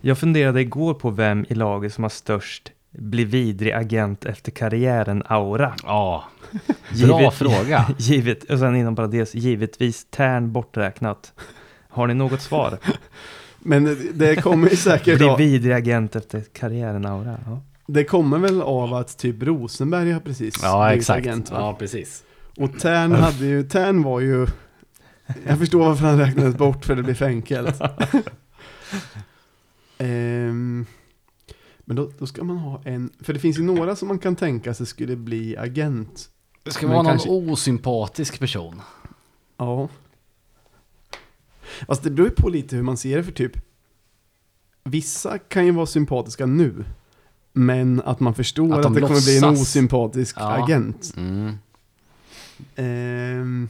Jag 0.00 0.18
funderade 0.18 0.60
igår 0.60 0.94
på 0.94 1.10
vem 1.10 1.46
i 1.48 1.54
laget 1.54 1.94
som 1.94 2.04
har 2.04 2.08
störst 2.08 2.72
bli 2.90 3.24
vidrig 3.24 3.72
agent 3.72 4.24
efter 4.24 4.50
karriären 4.50 5.22
aura. 5.26 5.74
Ja. 5.82 6.24
Bra 7.06 7.20
Givet- 7.20 7.34
fråga. 7.34 7.86
Givet, 7.98 8.50
och 8.50 8.58
sen 8.58 8.76
inom 8.76 8.96
parentes, 8.96 9.34
givetvis 9.34 10.06
Tern 10.10 10.52
borträknat. 10.52 11.32
Har 11.88 12.06
ni 12.06 12.14
något 12.14 12.42
svar? 12.42 12.78
Men 13.58 13.96
det, 14.14 14.36
kommer 14.36 14.70
ju 14.70 14.76
säkert 14.76 15.18
Bli 15.18 15.34
vidrig 15.38 15.74
agent 15.74 16.16
efter 16.16 16.40
karriären 16.52 17.06
aura. 17.06 17.38
Ja. 17.46 17.60
Det 17.86 18.04
kommer 18.04 18.38
väl 18.38 18.62
av 18.62 18.94
att 18.94 19.18
typ 19.18 19.42
Rosenberg 19.42 20.12
har 20.12 20.20
precis 20.20 20.54
Ja, 20.62 20.86
blivit 20.88 21.00
exakt. 21.00 21.26
agent 21.26 21.50
va? 21.50 21.56
Ja, 21.60 21.76
precis. 21.78 22.24
Och 22.56 22.78
Tern 22.78 23.12
hade 23.12 23.46
ju, 23.46 23.62
Tern 23.62 24.02
var 24.02 24.20
ju, 24.20 24.46
jag 25.46 25.58
förstår 25.58 25.78
varför 25.86 26.06
han 26.06 26.18
räknades 26.18 26.54
bort 26.56 26.84
för 26.84 26.96
det 26.96 27.02
blir 27.02 27.14
för 27.14 27.26
enkelt. 27.26 27.80
Ehm, 29.98 30.86
men 31.84 31.96
då, 31.96 32.10
då 32.18 32.26
ska 32.26 32.44
man 32.44 32.56
ha 32.58 32.80
en, 32.84 33.10
för 33.20 33.32
det 33.32 33.38
finns 33.40 33.58
ju 33.58 33.62
några 33.62 33.96
som 33.96 34.08
man 34.08 34.18
kan 34.18 34.36
tänka 34.36 34.74
sig 34.74 34.86
skulle 34.86 35.16
bli 35.16 35.56
agent. 35.56 36.28
Det 36.62 36.70
ska 36.70 36.86
vara 36.86 36.96
någon 36.96 37.06
kanske- 37.06 37.28
osympatisk 37.30 38.38
person. 38.38 38.80
Ja. 39.56 39.88
Fast 41.86 42.02
det 42.02 42.10
beror 42.10 42.28
ju 42.28 42.34
på 42.34 42.48
lite 42.48 42.76
hur 42.76 42.82
man 42.82 42.96
ser 42.96 43.16
det 43.16 43.24
för 43.24 43.32
typ, 43.32 43.52
vissa 44.84 45.38
kan 45.38 45.66
ju 45.66 45.70
vara 45.72 45.86
sympatiska 45.86 46.46
nu. 46.46 46.84
Men 47.56 48.02
att 48.04 48.20
man 48.20 48.34
förstår 48.34 48.72
Att 48.72 48.76
att, 48.76 48.82
de 48.82 48.94
det 48.94 49.00
kommer 49.00 49.20
bli 49.24 49.36
en 49.36 49.42
låtsas. 49.42 49.62
osympatisk 49.62 50.36
Ja. 50.38 50.62
agent. 50.64 51.12
Mm. 51.16 51.58
Ehm, 52.76 53.68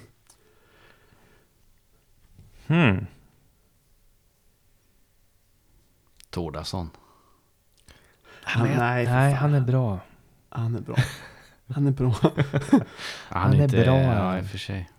Hmm. 2.66 3.06
Tordarsson. 6.30 6.90
han, 8.42 8.68
nej, 8.68 9.04
Nej, 9.06 9.32
han 9.32 9.54
är 9.54 9.60
bra. 9.60 9.98
Han 10.48 10.74
är 10.76 10.80
bra. 10.80 10.96
Han 11.74 11.86
är 11.86 11.90
bra. 11.90 12.14
Han, 13.28 13.52
är 13.54 13.62
inte, 13.64 13.76
bra, 13.84 13.98
Ja, 14.02 14.12
han. 14.12 14.38
i 14.38 14.42
och 14.42 14.46
för 14.46 14.58
sig. 14.58 14.90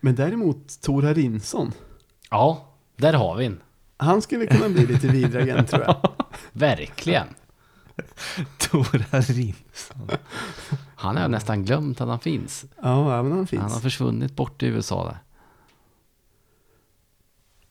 Men 0.00 0.14
däremot 0.14 0.80
Tor 0.80 1.02
Harinsson. 1.02 1.72
Ja, 2.30 2.74
där 2.96 3.12
har 3.12 3.36
vi 3.36 3.46
en. 3.46 3.60
Han 3.96 4.22
skulle 4.22 4.46
kunna 4.46 4.68
bli 4.68 4.86
lite 4.86 5.08
vidrig 5.08 5.42
agent 5.50 5.68
tror 5.70 5.82
jag. 5.82 6.12
Verkligen. 6.52 7.26
Tora 8.58 9.20
Rinsson. 9.20 10.10
Han 10.94 11.16
har 11.16 11.28
nästan 11.28 11.64
glömt 11.64 12.00
att 12.00 12.08
han 12.08 12.20
finns. 12.20 12.64
Ja, 12.82 13.22
men 13.22 13.32
han 13.32 13.46
finns. 13.46 13.62
Han 13.62 13.70
har 13.72 13.80
försvunnit 13.80 14.36
bort 14.36 14.62
i 14.62 14.66
USA 14.66 15.04
där. 15.04 15.18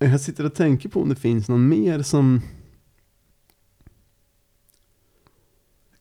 Jag 0.09 0.21
sitter 0.21 0.45
och 0.45 0.55
tänker 0.55 0.89
på 0.89 1.01
om 1.01 1.09
det 1.09 1.15
finns 1.15 1.49
någon 1.49 1.67
mer 1.69 2.01
som... 2.01 2.41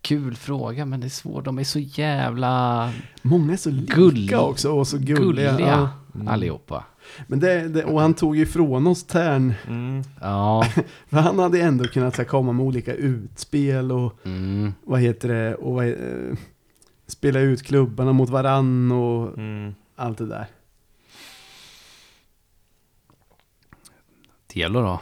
Kul 0.02 0.36
fråga, 0.36 0.84
men 0.86 1.00
det 1.00 1.06
är 1.06 1.08
svårt. 1.08 1.44
De 1.44 1.58
är 1.58 1.64
så 1.64 1.78
jävla 1.78 2.92
Många 3.22 3.52
är 3.52 3.56
så 3.56 3.70
lika 3.70 3.94
Gull- 3.96 4.34
också 4.34 4.70
och 4.72 4.88
så 4.88 4.98
gulliga. 4.98 5.50
gulliga, 5.52 5.90
Ja. 6.24 6.30
allihopa. 6.32 6.84
Men 7.26 7.40
det, 7.40 7.68
det, 7.68 7.84
och 7.84 8.00
han 8.00 8.14
tog 8.14 8.36
ju 8.36 8.42
ifrån 8.42 8.86
oss 8.86 9.04
Tern. 9.04 9.54
Mm. 9.66 10.02
Ja, 10.20 10.66
För 11.08 11.16
han 11.16 11.38
hade 11.38 11.60
ändå 11.60 11.84
kunnat 11.84 12.16
så 12.16 12.22
här, 12.22 12.28
komma 12.28 12.52
med 12.52 12.66
olika 12.66 12.94
utspel 12.94 13.92
och 13.92 14.18
mm. 14.24 14.72
vad 14.84 15.00
heter 15.00 15.28
det? 15.28 15.54
Och 15.54 15.74
vad, 15.74 15.88
eh, 15.88 16.36
spela 17.06 17.40
ut 17.40 17.62
klubbarna 17.62 18.12
mot 18.12 18.30
varann 18.30 18.92
och 18.92 19.38
Mm. 19.38 19.74
allt 19.96 20.18
det 20.18 20.26
där. 20.26 20.46
Telo 24.46 24.80
då? 24.80 25.00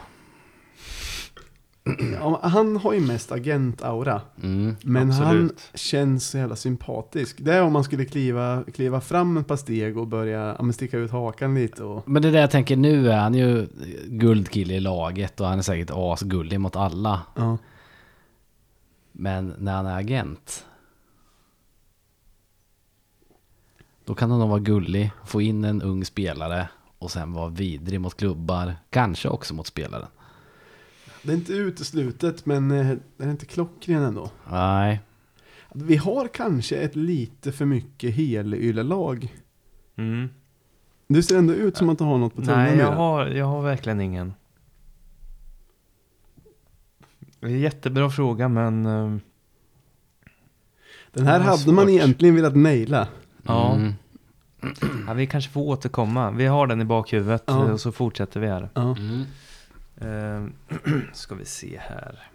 Han 2.41 2.77
har 2.77 2.93
ju 2.93 2.99
mest 2.99 3.31
agentaura. 3.31 4.21
Mm. 4.43 4.75
Men 4.83 5.11
han 5.11 5.27
Absolut. 5.27 5.69
känns 5.73 6.27
så 6.29 6.37
jävla 6.37 6.55
sympatisk. 6.55 7.37
Det 7.39 7.53
är 7.53 7.63
om 7.63 7.73
man 7.73 7.83
skulle 7.83 8.05
kliva, 8.05 8.63
kliva 8.73 9.01
fram 9.01 9.37
ett 9.37 9.47
par 9.47 9.55
steg 9.55 9.97
och 9.97 10.07
börja 10.07 10.55
ja, 10.59 10.73
sticka 10.73 10.97
ut 10.97 11.11
hakan 11.11 11.55
lite. 11.55 11.83
Och, 11.83 12.09
Men 12.09 12.21
det 12.21 12.27
är 12.27 12.31
det 12.31 12.39
jag 12.39 12.51
tänker, 12.51 12.75
nu 12.77 13.11
är 13.11 13.17
han 13.17 13.33
ju 13.33 13.67
guldkille 14.07 14.73
i 14.73 14.79
laget 14.79 15.39
och 15.39 15.47
han 15.47 15.57
är 15.57 15.63
säkert 15.63 15.91
asgullig 15.93 16.59
mot 16.59 16.75
alla. 16.75 17.21
ja. 17.35 17.57
Men 19.11 19.53
när 19.57 19.73
han 19.75 19.85
är 19.85 19.99
agent, 19.99 20.65
Då 24.09 24.15
kan 24.15 24.31
han 24.31 24.39
nog 24.39 24.49
vara 24.49 24.59
gullig, 24.59 25.11
få 25.25 25.41
in 25.41 25.63
en 25.63 25.81
ung 25.81 26.05
spelare 26.05 26.69
och 26.99 27.11
sen 27.11 27.33
vara 27.33 27.49
vidrig 27.49 28.01
mot 28.01 28.17
klubbar, 28.17 28.75
kanske 28.89 29.29
också 29.29 29.53
mot 29.53 29.67
spelaren. 29.67 30.07
Det 31.23 31.31
är 31.31 31.35
inte 31.35 31.53
uteslutet, 31.53 32.45
men 32.45 32.71
eh, 32.71 32.95
det 33.17 33.23
är 33.23 33.29
inte 33.31 33.45
klockren 33.45 34.03
ändå. 34.03 34.31
Nej, 34.51 34.99
Vi 35.73 35.95
har 35.97 36.27
kanske 36.27 36.75
ett 36.77 36.95
lite 36.95 37.51
för 37.51 37.65
mycket 37.65 38.15
helylle-lag. 38.15 39.33
Mm. 39.95 40.29
Du 41.07 41.23
ser 41.23 41.37
ändå 41.37 41.53
ut 41.53 41.77
som 41.77 41.89
att 41.89 41.97
du 41.97 42.03
har 42.03 42.17
något 42.17 42.35
på 42.35 42.41
tungan 42.41 42.59
Nej, 42.59 42.77
jag 42.77 42.91
har, 42.91 43.25
jag 43.27 43.45
har 43.45 43.61
verkligen 43.61 44.01
ingen. 44.01 44.33
Det 47.39 47.45
är 47.47 47.51
en 47.51 47.59
jättebra 47.59 48.09
fråga, 48.09 48.47
men... 48.47 48.85
eh, 48.85 49.15
Den 51.13 51.25
här 51.27 51.39
hade 51.39 51.71
man 51.71 51.85
svårt. 51.85 51.89
egentligen 51.89 52.35
velat 52.35 52.55
naila. 52.55 53.07
Ja. 53.43 53.75
Mm. 53.75 53.93
Ja, 55.07 55.13
vi 55.13 55.27
kanske 55.27 55.51
får 55.51 55.61
återkomma. 55.61 56.31
Vi 56.31 56.45
har 56.45 56.67
den 56.67 56.81
i 56.81 56.85
bakhuvudet 56.85 57.43
Ja. 57.45 57.71
och 57.73 57.79
så 57.81 57.91
fortsätter 57.91 58.39
vi 58.39 58.47
här. 58.47 58.69
Ja. 58.73 58.81
Mm. 58.97 59.23
Uh, 60.01 60.47
ska 61.13 61.35
vi 61.35 61.45
se 61.45 61.79
här. 61.81 62.29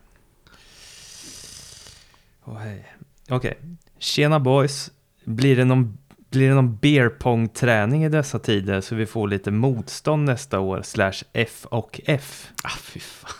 Åh 2.44 2.58
hej. 2.58 2.86
Okej. 3.28 3.58
Tjena 3.98 4.40
boys. 4.40 4.90
Blir 5.24 5.56
det 5.56 5.64
någon, 5.64 5.98
blir 6.30 6.48
det 6.48 6.54
någon 6.54 6.76
beer 6.76 7.08
pong 7.08 7.48
träning 7.48 8.04
i 8.04 8.08
dessa 8.08 8.38
tider 8.38 8.80
så 8.80 8.94
vi 8.94 9.06
får 9.06 9.28
lite 9.28 9.50
motstånd 9.50 10.24
nästa 10.24 10.60
år? 10.60 10.82
Slash 10.82 11.22
F 11.32 11.66
och 11.70 12.00
F. 12.04 12.52
Ah, 12.62 12.78
fy 12.82 13.00
fan. 13.00 13.32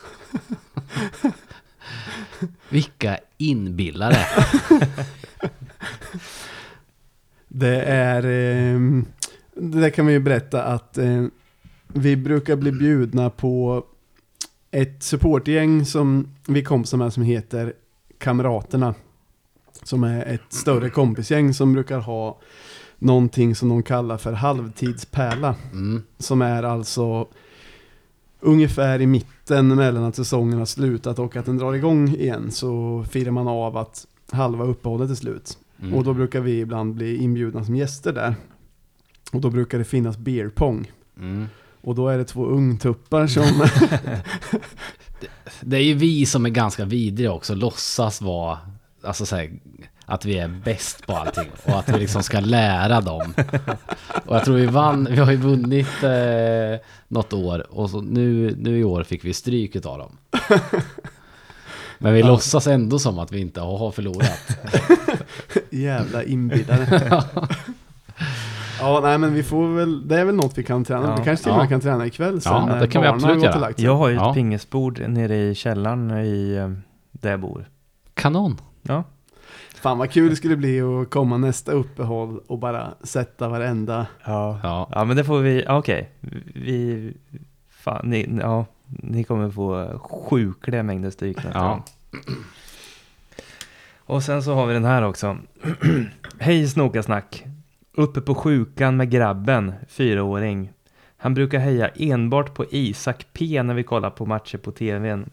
Vilka 2.69 3.19
inbillare. 3.37 4.17
Det 7.57 7.83
är, 7.83 8.25
ehm, 8.25 9.07
det 9.55 9.81
där 9.81 9.91
kan 9.91 10.07
vi 10.07 10.13
ju 10.13 10.21
berätta 10.21 10.63
att 10.63 10.99
eh, 10.99 11.25
vi 11.87 12.17
brukar 12.17 12.57
bli 12.57 12.73
bjudna 12.73 13.31
på 13.31 13.85
ett 14.75 15.03
supportgäng 15.03 15.85
som 15.85 16.29
vi 16.47 16.63
kompisar 16.63 16.99
med 16.99 17.13
som 17.13 17.23
heter 17.23 17.73
Kamraterna. 18.19 18.95
Som 19.83 20.05
är 20.05 20.27
ett 20.27 20.53
större 20.53 20.91
kompisgäng 20.91 21.55
som 21.55 21.73
brukar 21.73 21.99
ha 21.99 22.41
någonting 22.99 23.55
som 23.55 23.69
de 23.69 23.83
kallar 23.83 24.19
för 24.19 24.33
halvtidspärla. 24.33 25.55
Mm. 25.73 26.03
Som 26.19 26.43
är 26.43 26.63
alltså 26.63 27.29
ungefär 28.41 29.01
i 29.01 29.07
mitten 29.07 29.69
mellan 29.69 30.05
att 30.05 30.17
säsongen 30.17 30.59
har 30.59 30.67
slutat 30.67 31.19
och 31.19 31.37
att 31.37 31.47
den 31.47 31.59
drar 31.59 31.75
igång 31.75 32.09
igen. 32.09 32.51
Så 32.51 33.05
firar 33.11 33.31
man 33.31 33.49
av 33.49 33.77
att 33.77 34.07
halva 34.31 34.65
uppehållet 34.65 35.11
är 35.11 35.15
slut. 35.15 35.59
Mm. 35.83 35.95
Och 35.95 36.05
då 36.05 36.15
brukar 36.15 36.41
vi 36.41 36.61
ibland 36.61 36.95
bli 36.95 37.17
inbjudna 37.17 37.65
som 37.65 37.77
gäster 37.77 38.13
där. 38.13 38.35
Och 39.33 39.41
då 39.41 39.51
brukar 39.51 39.79
det 39.79 39.85
finnas 39.85 40.19
beer 40.19 40.49
pong. 40.49 40.93
Mm. 41.19 41.47
Och 41.85 41.95
då 41.95 42.09
är 42.09 42.19
det 42.19 42.25
två 42.25 42.47
ungtuppar 42.47 43.27
som... 43.27 43.45
Det 45.61 45.77
är 45.77 45.81
ju 45.83 45.95
vi 45.95 46.27
som 46.27 46.47
är 46.47 46.51
ganska 46.51 46.85
vidriga 46.85 47.33
också, 47.33 47.55
låtsas 47.55 48.23
vara, 48.23 48.59
alltså 49.05 49.27
så 49.27 49.37
här, 49.37 49.51
att 50.07 50.25
vi 50.25 50.39
är 50.39 50.49
bäst 50.49 51.07
på 51.07 51.13
allting 51.17 51.51
och 51.65 51.79
att 51.79 51.89
vi 51.89 51.99
liksom 51.99 52.23
ska 52.23 52.41
lära 52.41 53.01
dem. 53.01 53.35
Och 54.27 54.37
jag 54.37 54.45
tror 54.45 54.57
vi 54.57 54.67
vann, 54.67 55.09
vi 55.11 55.17
har 55.17 55.31
ju 55.31 55.37
vunnit 55.37 56.03
eh, 56.03 56.87
något 57.09 57.33
år 57.33 57.67
och 57.75 57.91
så 57.91 58.01
nu, 58.01 58.57
nu 58.59 58.79
i 58.79 58.85
år 58.85 59.05
fick 59.05 59.25
vi 59.25 59.33
stryk 59.33 59.77
av 59.77 59.99
dem. 59.99 60.17
Men 61.99 62.13
vi 62.15 62.21
Ja. 62.21 62.27
låtsas 62.27 62.67
ändå 62.67 62.99
som 62.99 63.19
att 63.19 63.33
vi 63.33 63.41
inte 63.41 63.61
har 63.61 63.91
förlorat. 63.91 64.59
Jävla 65.71 66.25
inbillare. 66.25 67.25
ja, 68.81 69.01
nej 69.03 69.19
men 69.19 69.35
vi 69.35 69.43
får 69.43 69.69
väl, 69.69 70.09
det 70.09 70.21
är 70.21 70.25
väl 70.25 70.35
något 70.35 70.59
vi 70.59 70.63
kan 70.65 70.85
träna. 70.85 71.09
Ja. 71.09 71.17
Vi 71.19 71.25
kanske 71.25 71.43
till 71.45 71.53
och 71.53 71.59
med 71.59 71.69
kan 71.69 71.81
träna 71.81 72.07
ikväll 72.07 72.41
sen 72.41 72.53
Ja, 72.69 72.75
det 72.75 72.89
kan 72.89 73.03
vi 73.03 73.09
absolut 73.09 73.43
göra. 73.45 73.73
Jag 73.77 73.97
har 73.97 74.09
ju 74.09 74.15
ett 74.15 74.21
Ja. 74.23 74.35
pingisbord 74.35 75.01
nere 75.09 75.37
i 75.37 75.55
källaren 75.55 76.11
i 76.11 76.55
eh, 76.55 76.71
där 77.13 77.31
jag 77.31 77.41
bor. 77.41 77.69
Kanon. 78.15 78.61
Ja. 78.83 79.05
Fan 79.75 79.99
vad 79.99 80.11
kul 80.11 80.31
det 80.31 80.37
skulle 80.37 80.57
bli 80.57 80.81
att 80.81 81.11
komma 81.11 81.37
nästa 81.37 81.73
uppehåll 81.73 82.41
och 82.47 82.59
bara 82.59 82.95
sätta 83.03 83.49
varenda... 83.49 84.07
Ja. 84.25 84.61
Ja. 84.63 84.89
Ja 84.93 85.05
men 85.05 85.17
det 85.17 85.25
får 85.25 85.39
vi, 85.41 85.65
okej. 85.69 86.11
Vi, 86.55 87.13
fan, 87.71 88.11
ni, 88.11 88.39
ja, 88.41 88.67
ni 88.87 89.25
kommer 89.25 89.51
få 89.51 89.99
sjukliga 89.99 90.83
mängder 90.83 91.11
stryk 91.11 91.37
nästa 91.37 91.59
Ja. 91.59 91.69
gång. 91.69 91.83
Och 94.07 94.23
sen 94.23 94.43
så 94.43 94.55
har 94.55 94.67
vi 94.67 94.75
den 94.75 94.85
här 94.85 95.03
också. 95.03 95.37
Hej 96.39 96.69
Snokasnack. 96.69 97.45
Uppe 97.95 98.21
på 98.21 98.35
sjukan 98.35 98.97
med 98.97 99.11
grabben, 99.11 99.73
fyraåring. 99.89 100.73
Han 101.17 101.35
brukar 101.35 101.59
heja 101.59 101.89
enbart 101.89 102.55
på 102.55 102.65
Isak 102.71 103.27
P 103.33 103.63
när 103.63 103.75
vi 103.75 103.83
kollar 103.83 104.11
på 104.11 104.27
matcher 104.27 104.59
på 104.59 104.73
tvn. 104.73 105.31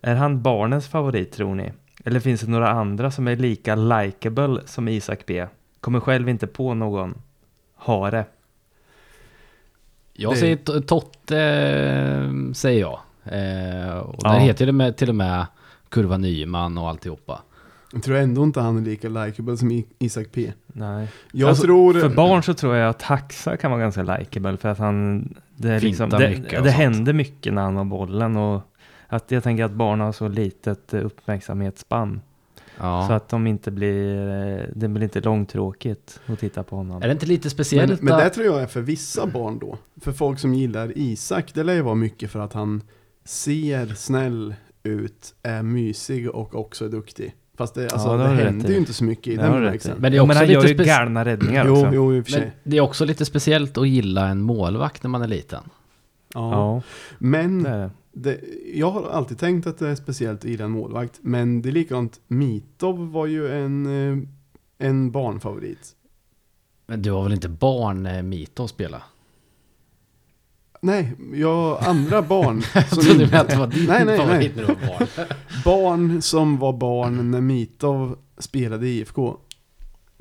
Är 0.00 0.14
han 0.14 0.42
barnens 0.42 0.88
favorit 0.88 1.32
tror 1.32 1.54
ni? 1.54 1.72
Eller 2.04 2.20
finns 2.20 2.40
det 2.40 2.50
några 2.50 2.68
andra 2.70 3.10
som 3.10 3.28
är 3.28 3.36
lika 3.36 3.74
likable 3.74 4.60
som 4.66 4.88
Isak 4.88 5.26
P? 5.26 5.46
Kommer 5.80 6.00
själv 6.00 6.28
inte 6.28 6.46
på 6.46 6.74
någon. 6.74 7.14
Hare. 7.76 8.24
Jag 10.12 10.32
Det- 10.32 10.36
säger 10.36 10.56
to- 10.56 10.80
Totte, 10.82 11.40
eh, 11.40 12.52
säger 12.52 12.80
jag. 12.80 12.98
Eh, 13.24 13.98
och 13.98 14.22
där 14.22 14.34
Ja. 14.34 14.38
heter 14.38 14.66
det 14.66 14.72
med, 14.72 14.96
till 14.96 15.08
och 15.08 15.14
med 15.14 15.46
Kurva 15.88 16.16
Nyman 16.16 16.78
och 16.78 16.88
alltihopa. 16.88 17.42
Jag 17.92 18.02
tror 18.02 18.16
ändå 18.16 18.42
inte 18.42 18.60
han 18.60 18.76
är 18.76 18.82
lika 18.82 19.08
likeable 19.08 19.56
som 19.56 19.82
Isak 19.98 20.26
P. 20.32 20.52
Nej. 20.66 21.08
Jag 21.32 21.48
Alltså, 21.48 21.64
tror... 21.64 21.94
För 21.94 22.08
barn 22.08 22.42
så 22.42 22.54
tror 22.54 22.76
jag 22.76 22.88
att 22.90 23.02
Haxa 23.02 23.56
kan 23.56 23.70
vara 23.70 23.80
ganska 23.80 24.02
likeable 24.02 24.56
för 24.56 24.68
att 24.68 24.78
han, 24.78 25.28
det, 25.56 25.68
är 25.70 25.80
liksom, 25.80 26.10
det, 26.10 26.28
mycket 26.30 26.64
det 26.64 26.70
händer 26.70 27.12
mycket 27.12 27.54
när 27.54 27.62
han 27.62 27.76
har 27.76 27.84
bollen 27.84 28.36
och 28.36 28.62
att 29.06 29.30
jag 29.30 29.42
tänker 29.42 29.64
att 29.64 29.72
barn 29.72 30.00
har 30.00 30.12
så 30.12 30.28
litet 30.28 30.94
eh, 30.94 31.04
uppmärksamhetsspann 31.06 32.20
Ja. 32.80 33.04
så 33.08 33.12
att 33.12 33.28
de 33.28 33.46
inte 33.46 33.70
blir, 33.70 34.28
eh, 34.28 34.64
det 34.74 34.88
blir 34.88 35.02
inte 35.04 35.20
långtråkigt 35.20 36.20
att 36.26 36.38
titta 36.38 36.62
på 36.62 36.76
honom. 36.76 37.02
Är 37.02 37.06
det 37.06 37.12
inte 37.12 37.26
lite 37.26 37.44
Men, 37.46 37.50
speciellt? 37.50 38.02
men 38.02 38.14
att- 38.14 38.20
det 38.20 38.30
tror 38.30 38.46
jag 38.46 38.62
är 38.62 38.66
för 38.66 38.80
vissa 38.80 39.26
barn 39.26 39.58
då. 39.58 39.78
För 40.00 40.12
folk 40.12 40.38
som 40.38 40.54
gillar 40.54 40.92
Isak, 40.98 41.54
det 41.54 41.62
lär 41.64 41.74
ju 41.74 41.82
vara 41.82 41.94
mycket 41.94 42.30
för 42.30 42.38
att 42.40 42.52
han 42.52 42.82
ser 43.24 43.86
snäll 43.86 44.54
ut, 44.82 45.34
är 45.42 45.62
mysig 45.62 46.30
och 46.30 46.54
också 46.54 46.84
är 46.84 46.88
duktig. 46.88 47.34
Fast 47.58 47.74
det, 47.74 47.92
alltså, 47.92 48.08
Ja, 48.08 48.16
det 48.16 48.22
det 48.22 48.44
händer 48.44 48.68
ju 48.68 48.76
inte 48.76 48.92
så 48.92 49.04
mycket 49.04 49.26
i 49.26 49.36
Det 49.36 49.42
den 49.42 49.52
bemärkelsen. 49.52 49.96
Men 49.98 50.12
det 50.12 50.18
är 50.18 50.20
också 50.20 50.26
men 50.26 50.36
han 50.36 50.46
lite 50.46 50.52
gör 50.60 50.68
ju 50.68 50.74
galna 50.74 51.24
räddningar 51.24 51.64
Jo, 51.66 51.72
också. 51.72 51.90
jo, 51.94 52.14
i 52.14 52.20
och 52.20 52.24
för 52.24 52.32
sig. 52.32 52.40
Men 52.40 52.70
det 52.70 52.76
är 52.76 52.80
också 52.80 53.04
lite 53.04 53.24
speciellt 53.24 53.78
att 53.78 53.88
gilla 53.88 54.28
en 54.28 54.40
målvakt 54.42 55.02
när 55.02 55.10
man 55.10 55.22
är 55.22 55.28
liten. 55.28 55.62
Ja. 56.34 56.50
Ja, 56.52 56.82
Men 57.18 57.62
det 58.12 58.40
jag 58.74 58.90
har 58.90 59.10
alltid 59.10 59.38
tänkt 59.38 59.66
att 59.66 59.78
det 59.78 59.88
är 59.88 59.94
speciellt 59.94 60.44
i 60.44 60.62
en 60.62 60.70
målvakt. 60.70 61.18
Men 61.22 61.62
det 61.62 61.68
är 61.68 61.72
likadant, 61.72 62.20
Mitov 62.28 63.12
var 63.12 63.26
ju 63.26 63.52
en, 63.52 63.86
eh, 63.86 64.18
en 64.88 65.10
barnfavorit. 65.10 65.94
Men 66.86 67.02
du 67.02 67.10
var 67.10 67.22
väl 67.22 67.32
inte 67.32 67.48
barn 67.48 68.02
när 68.02 68.22
Mito 68.22 68.68
spela? 68.68 69.02
Nej, 70.80 71.12
jag 71.34 71.84
andra 71.84 72.22
barn. 72.22 72.62
Jag 72.74 72.88
som 72.88 72.98
trodde 73.02 73.22
inte- 73.22 73.32
med 73.36 73.40
att 73.40 73.48
det 73.48 73.56
var 73.56 73.66
din 73.66 73.86
Nej, 73.86 74.04
nej, 74.04 74.18
favorit 74.18 74.52
nej. 74.56 74.66
när 74.66 74.74
du 74.74 74.86
var 74.86 74.98
barn. 74.98 75.26
Barn 75.64 76.22
som 76.22 76.58
var 76.58 76.72
barn 76.72 77.30
när 77.30 77.40
Mitov 77.40 78.16
spelade 78.38 78.88
i 78.88 78.98
IFK. 78.98 79.36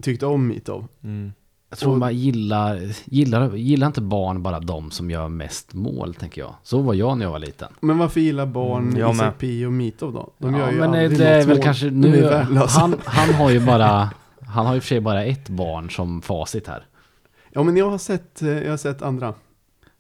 Tyckte 0.01 0.25
om 0.25 0.47
Mitov. 0.47 0.87
Mm. 1.03 1.33
Jag 1.69 1.79
tror 1.79 1.95
man 1.95 2.15
gillar, 2.17 2.81
gillar, 3.05 3.55
gillar 3.55 3.87
inte 3.87 4.01
barn 4.01 4.43
bara 4.43 4.59
de 4.59 4.91
som 4.91 5.11
gör 5.11 5.27
mest 5.29 5.73
mål, 5.73 6.13
tänker 6.13 6.41
jag. 6.41 6.55
Så 6.63 6.81
var 6.81 6.93
jag 6.93 7.17
när 7.17 7.25
jag 7.25 7.31
var 7.31 7.39
liten. 7.39 7.67
Men 7.79 7.97
varför 7.97 8.19
gillar 8.19 8.45
barn 8.45 8.83
Mm, 8.87 8.99
jag 8.99 9.13
Isak 9.15 9.25
med. 9.25 9.37
P 9.37 9.65
och 9.65 9.73
Mitov 9.73 10.13
då? 10.13 10.33
De 10.37 10.53
ja, 10.53 10.59
gör 10.59 10.71
ju 10.71 10.79
men 10.79 10.91
det, 10.91 10.99
aldrig 11.01 11.19
det 11.19 11.27
är 11.29 11.45
väl 11.45 11.55
mål. 11.57 11.63
kanske 11.63 11.85
nu, 11.89 12.29
han, 12.67 12.95
han 13.05 13.33
har 13.35 13.49
ju 13.49 13.59
bara, 13.65 14.09
han 14.47 14.65
har 14.65 14.73
ju 14.75 14.79
för 14.81 14.87
sig 14.87 14.99
bara 15.01 15.23
ett 15.25 15.49
barn 15.49 15.89
som 15.89 16.21
facit 16.21 16.67
här. 16.67 16.85
Ja 17.51 17.63
men 17.63 17.77
jag 17.77 17.89
har 17.89 17.97
sett, 17.97 18.41
eh, 18.41 18.49
jag 18.49 18.69
har 18.69 18.77
sett 18.77 19.01
andra. 19.01 19.33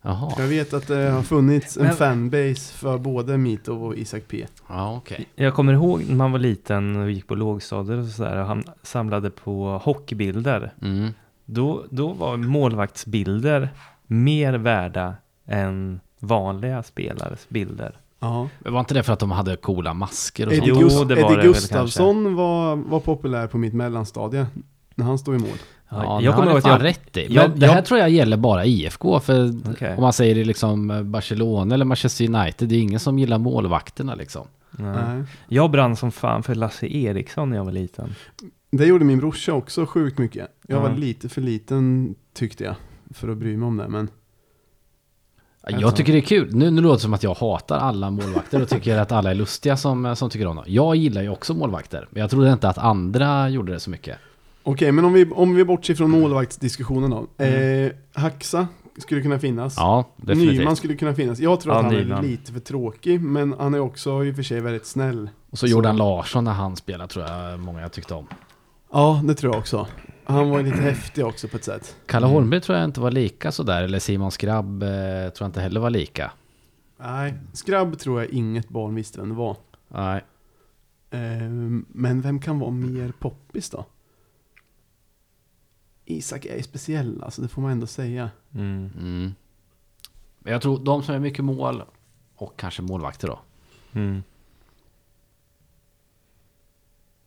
Jaha, 0.07 0.31
Jag 0.37 0.47
vet 0.47 0.73
att 0.73 0.87
det 0.87 1.09
har 1.09 1.21
funnits 1.21 1.77
en 1.77 1.83
Men- 1.83 1.95
fanbase 1.95 2.73
för 2.73 2.97
både 2.97 3.37
Mitov 3.37 3.83
och 3.85 3.95
Isak 3.95 4.23
P. 4.27 4.45
ja 4.69 4.95
okej. 4.97 5.27
Jag 5.35 5.53
kommer 5.53 5.73
ihåg 5.73 6.03
när 6.07 6.15
man 6.15 6.31
var 6.31 6.39
liten 6.39 6.95
och 6.95 7.11
gick 7.11 7.27
på 7.27 7.35
lågstadiet 7.35 7.99
och 7.99 8.05
sådär 8.11 8.35
han 8.35 8.63
samlade 8.83 9.29
på 9.29 9.81
hockeybilder. 9.83 10.73
Mm. 10.81 11.09
Då, 11.45 11.85
då 11.89 12.13
var 12.13 12.37
målvaktsbilder 12.37 13.69
mer 14.07 14.53
värda 14.53 15.13
än 15.47 15.99
vanliga 16.19 16.83
spelares 16.83 17.49
bilder. 17.49 17.95
Ja. 18.19 18.49
Var 18.59 18.79
inte 18.79 18.93
det 18.93 19.03
för 19.03 19.13
att 19.13 19.19
de 19.19 19.31
hade 19.31 19.55
coola 19.55 19.93
masker 19.93 20.47
och 20.47 20.53
Eddie, 20.53 20.67
sånt? 20.67 20.81
Jo, 20.81 20.87
Gust- 20.87 21.07
det 21.07 21.15
var 21.15 21.21
Eddie 21.21 21.29
det 21.29 21.35
väl 21.37 21.47
Gustafsson 21.47 22.35
var, 22.35 22.75
var 22.75 22.99
populär 22.99 23.47
på 23.47 23.57
mitt 23.57 23.73
mellanstadie. 23.73 24.47
När 24.95 25.05
han 25.05 25.17
stod 25.17 25.35
i 25.35 25.37
mål. 25.39 25.57
Ja, 25.89 26.21
jag 26.21 26.35
kommer 26.35 26.47
ihåg 26.49 26.57
att 26.57 26.65
jag... 26.65 26.83
rätt 26.83 27.17
i. 27.17 27.25
Men 27.27 27.33
jag- 27.35 27.59
det 27.59 27.67
här 27.67 27.75
jag- 27.75 27.85
tror 27.85 27.99
jag 27.99 28.09
gäller 28.09 28.37
bara 28.37 28.65
IFK. 28.65 29.19
För 29.19 29.53
Okej. 29.71 29.95
om 29.95 30.01
man 30.01 30.13
säger 30.13 30.35
det 30.35 30.43
liksom 30.45 31.01
Barcelona 31.11 31.73
eller 31.75 31.85
Manchester 31.85 32.25
United, 32.35 32.69
det 32.69 32.75
är 32.75 32.79
ingen 32.79 32.99
som 32.99 33.19
gillar 33.19 33.37
målvakterna 33.37 34.15
liksom. 34.15 34.47
Nej. 34.71 34.95
Nej. 35.07 35.23
Jag 35.47 35.71
brann 35.71 35.95
som 35.95 36.11
fan 36.11 36.43
för 36.43 36.55
Lasse 36.55 36.87
Eriksson 36.87 37.49
när 37.49 37.57
jag 37.57 37.65
var 37.65 37.71
liten. 37.71 38.15
Det 38.71 38.85
gjorde 38.85 39.05
min 39.05 39.19
brorsa 39.19 39.53
också 39.53 39.85
sjukt 39.85 40.17
mycket. 40.17 40.47
Jag 40.67 40.81
var 40.81 40.89
Ja. 40.89 40.95
lite 40.95 41.29
för 41.29 41.41
liten 41.41 42.15
tyckte 42.33 42.63
jag. 42.63 42.75
För 43.13 43.29
att 43.29 43.37
bry 43.37 43.57
mig 43.57 43.67
om 43.67 43.77
det. 43.77 43.87
Men 43.87 44.07
Ja, 45.69 45.77
Jag 45.79 45.95
tycker 45.95 46.13
det 46.13 46.19
är 46.19 46.21
kul. 46.21 46.55
Nu, 46.55 46.71
nu 46.71 46.81
låter 46.81 46.95
det 46.95 46.99
som 47.01 47.13
att 47.13 47.23
jag 47.23 47.33
hatar 47.35 47.77
alla 47.77 48.11
målvakter 48.11 48.61
och 48.61 48.69
tycker 48.69 48.97
att 48.97 49.11
alla 49.11 49.31
är 49.31 49.35
lustiga 49.35 49.77
som, 49.77 50.15
som 50.15 50.29
tycker 50.29 50.47
om 50.47 50.55
dem. 50.55 50.65
Jag 50.67 50.95
gillar 50.95 51.21
ju 51.21 51.29
också 51.29 51.53
målvakter, 51.53 52.07
men 52.11 52.21
jag 52.21 52.29
trodde 52.29 52.51
inte 52.51 52.69
att 52.69 52.77
andra 52.77 53.49
gjorde 53.49 53.73
det 53.73 53.79
så 53.79 53.89
mycket. 53.89 54.17
Okej, 54.71 54.91
men 54.91 55.05
om 55.05 55.13
vi, 55.13 55.29
om 55.31 55.55
vi 55.55 55.65
bortser 55.65 55.95
från 55.95 56.11
målvaktsdiskussionen 56.11 57.09
då. 57.09 57.43
Eh, 57.43 57.91
Haxa 58.13 58.67
skulle 58.97 59.21
kunna 59.21 59.39
finnas. 59.39 59.77
Mm. 59.77 59.87
Ja, 59.87 60.05
definitivt. 60.17 60.59
Nyman 60.59 60.75
skulle 60.75 60.95
kunna 60.95 61.13
finnas. 61.15 61.39
Jag 61.39 61.59
tror 61.61 61.73
Ja, 61.75 61.79
att 61.79 61.85
han 61.85 61.93
Nyman. 61.95 62.17
är 62.25 62.27
lite 62.29 62.51
för 62.53 62.59
tråkig. 62.59 63.21
Men 63.21 63.55
han 63.59 63.73
är 63.73 63.79
också 63.79 64.25
i 64.25 64.31
och 64.31 64.35
för 64.35 64.43
sig 64.43 64.61
väldigt 64.61 64.85
snäll. 64.85 65.29
Och 65.49 65.59
så 65.59 65.67
Jordan 65.67 65.97
Larsson 65.97 66.43
när 66.43 66.51
han 66.51 66.75
spelar 66.75 67.07
tror 67.07 67.25
jag 67.25 67.59
många 67.59 67.89
tyckte 67.89 68.13
om. 68.13 68.27
Ja, 68.91 69.21
det 69.23 69.33
tror 69.35 69.53
jag 69.53 69.59
också. 69.59 69.87
Han 70.25 70.49
var 70.49 70.63
lite 70.63 70.77
häftig 70.77 71.25
också 71.25 71.47
på 71.47 71.57
ett 71.57 71.63
sätt. 71.63 71.95
Kalle 72.05 72.25
Holmberg 72.25 72.61
tror 72.61 72.77
jag 72.77 72.85
inte 72.85 72.99
var 73.01 73.11
lika 73.11 73.51
sådär, 73.51 73.83
eller 73.83 73.99
Simon 73.99 74.31
Skrabb 74.31 74.83
eh, 74.83 74.89
tror 74.89 75.33
jag 75.39 75.47
inte 75.47 75.61
heller 75.61 75.79
var 75.79 75.89
lika. 75.89 76.31
Nej, 76.99 77.33
Skrabb 77.53 77.99
tror 77.99 78.21
jag 78.21 78.29
inget 78.31 78.69
barn 78.69 78.95
visste 78.95 79.19
vem 79.19 79.29
det 79.29 79.35
var. 79.35 79.57
Nej. 79.87 80.23
Eh, 81.11 81.19
men 81.87 82.21
vem 82.21 82.39
kan 82.39 82.59
vara 82.59 82.71
mer 82.71 83.13
poppis 83.19 83.69
då? 83.69 83.85
Isak 86.09 86.45
är 86.45 86.55
ju 86.57 86.63
speciell, 86.63 87.23
alltså 87.23 87.41
det 87.41 87.47
får 87.47 87.61
man 87.61 87.71
ändå 87.71 87.87
säga. 87.87 88.29
Mm. 88.53 88.89
Mm. 88.99 89.35
Men 90.39 90.53
jag 90.53 90.61
tror 90.61 90.79
de 90.79 91.03
som 91.03 91.15
är 91.15 91.19
mycket 91.19 91.45
mål 91.45 91.83
och 92.35 92.59
kanske 92.59 92.81
målvakter 92.81 93.27
då. 93.27 93.39
Mm. 93.93 94.23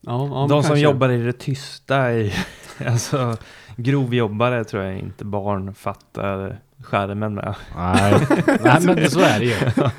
Ja, 0.01 0.26
ja, 0.28 0.41
De 0.41 0.49
som 0.49 0.62
kanske. 0.62 0.78
jobbar 0.78 1.09
i 1.09 1.22
det 1.22 1.33
tysta, 1.33 2.12
i, 2.12 2.33
alltså 2.87 3.37
grovjobbare 3.76 4.64
tror 4.64 4.83
jag 4.83 4.99
inte 4.99 5.24
barn 5.24 5.74
fattar 5.74 6.61
skärmen 6.78 7.35
med. 7.35 7.55
Nej, 7.76 8.26
Nej 8.61 8.81
men 8.85 9.11
så 9.11 9.20
är 9.20 9.39
det 9.39 9.45
ju. 9.45 9.55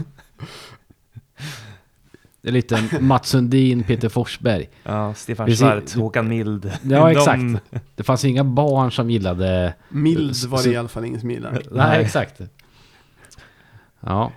Det 2.41 2.49
är 2.49 2.51
lite 2.51 2.99
Mats 3.01 3.29
Sundin, 3.29 3.83
Peter 3.83 4.09
Forsberg. 4.09 4.69
Ja, 4.83 5.13
Stefan 5.13 5.45
Precis. 5.45 5.61
Schwarz, 5.61 5.95
Håkan 5.95 6.27
Mild. 6.27 6.71
Ja, 6.83 7.11
exakt. 7.11 7.43
Det 7.95 8.03
fanns 8.03 8.25
inga 8.25 8.43
barn 8.43 8.91
som 8.91 9.09
gillade... 9.09 9.73
Mild 9.89 10.45
var 10.45 10.63
det 10.63 10.69
i 10.69 10.77
alla 10.77 10.87
fall 10.87 11.05
ingen 11.05 11.19
som 11.19 11.31
gillade. 11.31 11.61
Nej, 11.71 12.01
exakt. 12.01 12.41
Ja. 13.99 14.31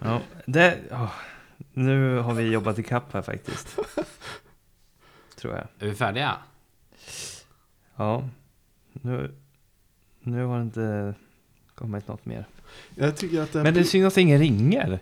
Ja, 0.00 0.20
det, 0.46 0.78
åh, 0.90 1.12
nu 1.72 2.18
har 2.18 2.34
vi 2.34 2.50
jobbat 2.50 2.78
i 2.78 2.82
kapp 2.82 3.12
här 3.12 3.22
faktiskt. 3.22 3.78
Tror 5.40 5.54
jag. 5.54 5.66
Är 5.78 5.90
vi 5.90 5.94
färdiga? 5.94 6.36
Ja, 7.96 8.28
nu, 8.92 9.34
nu 10.20 10.44
har 10.44 10.56
det 10.56 10.62
inte 10.62 11.14
kommit 11.74 12.08
något 12.08 12.26
mer. 12.26 12.46
Jag 12.94 13.16
tycker 13.16 13.40
att 13.40 13.52
det, 13.52 13.62
Men 13.62 13.74
det 13.74 13.80
är 13.80 13.84
synd 13.84 14.06
att 14.06 14.16
ingen 14.16 14.38
ringer. 14.38 14.98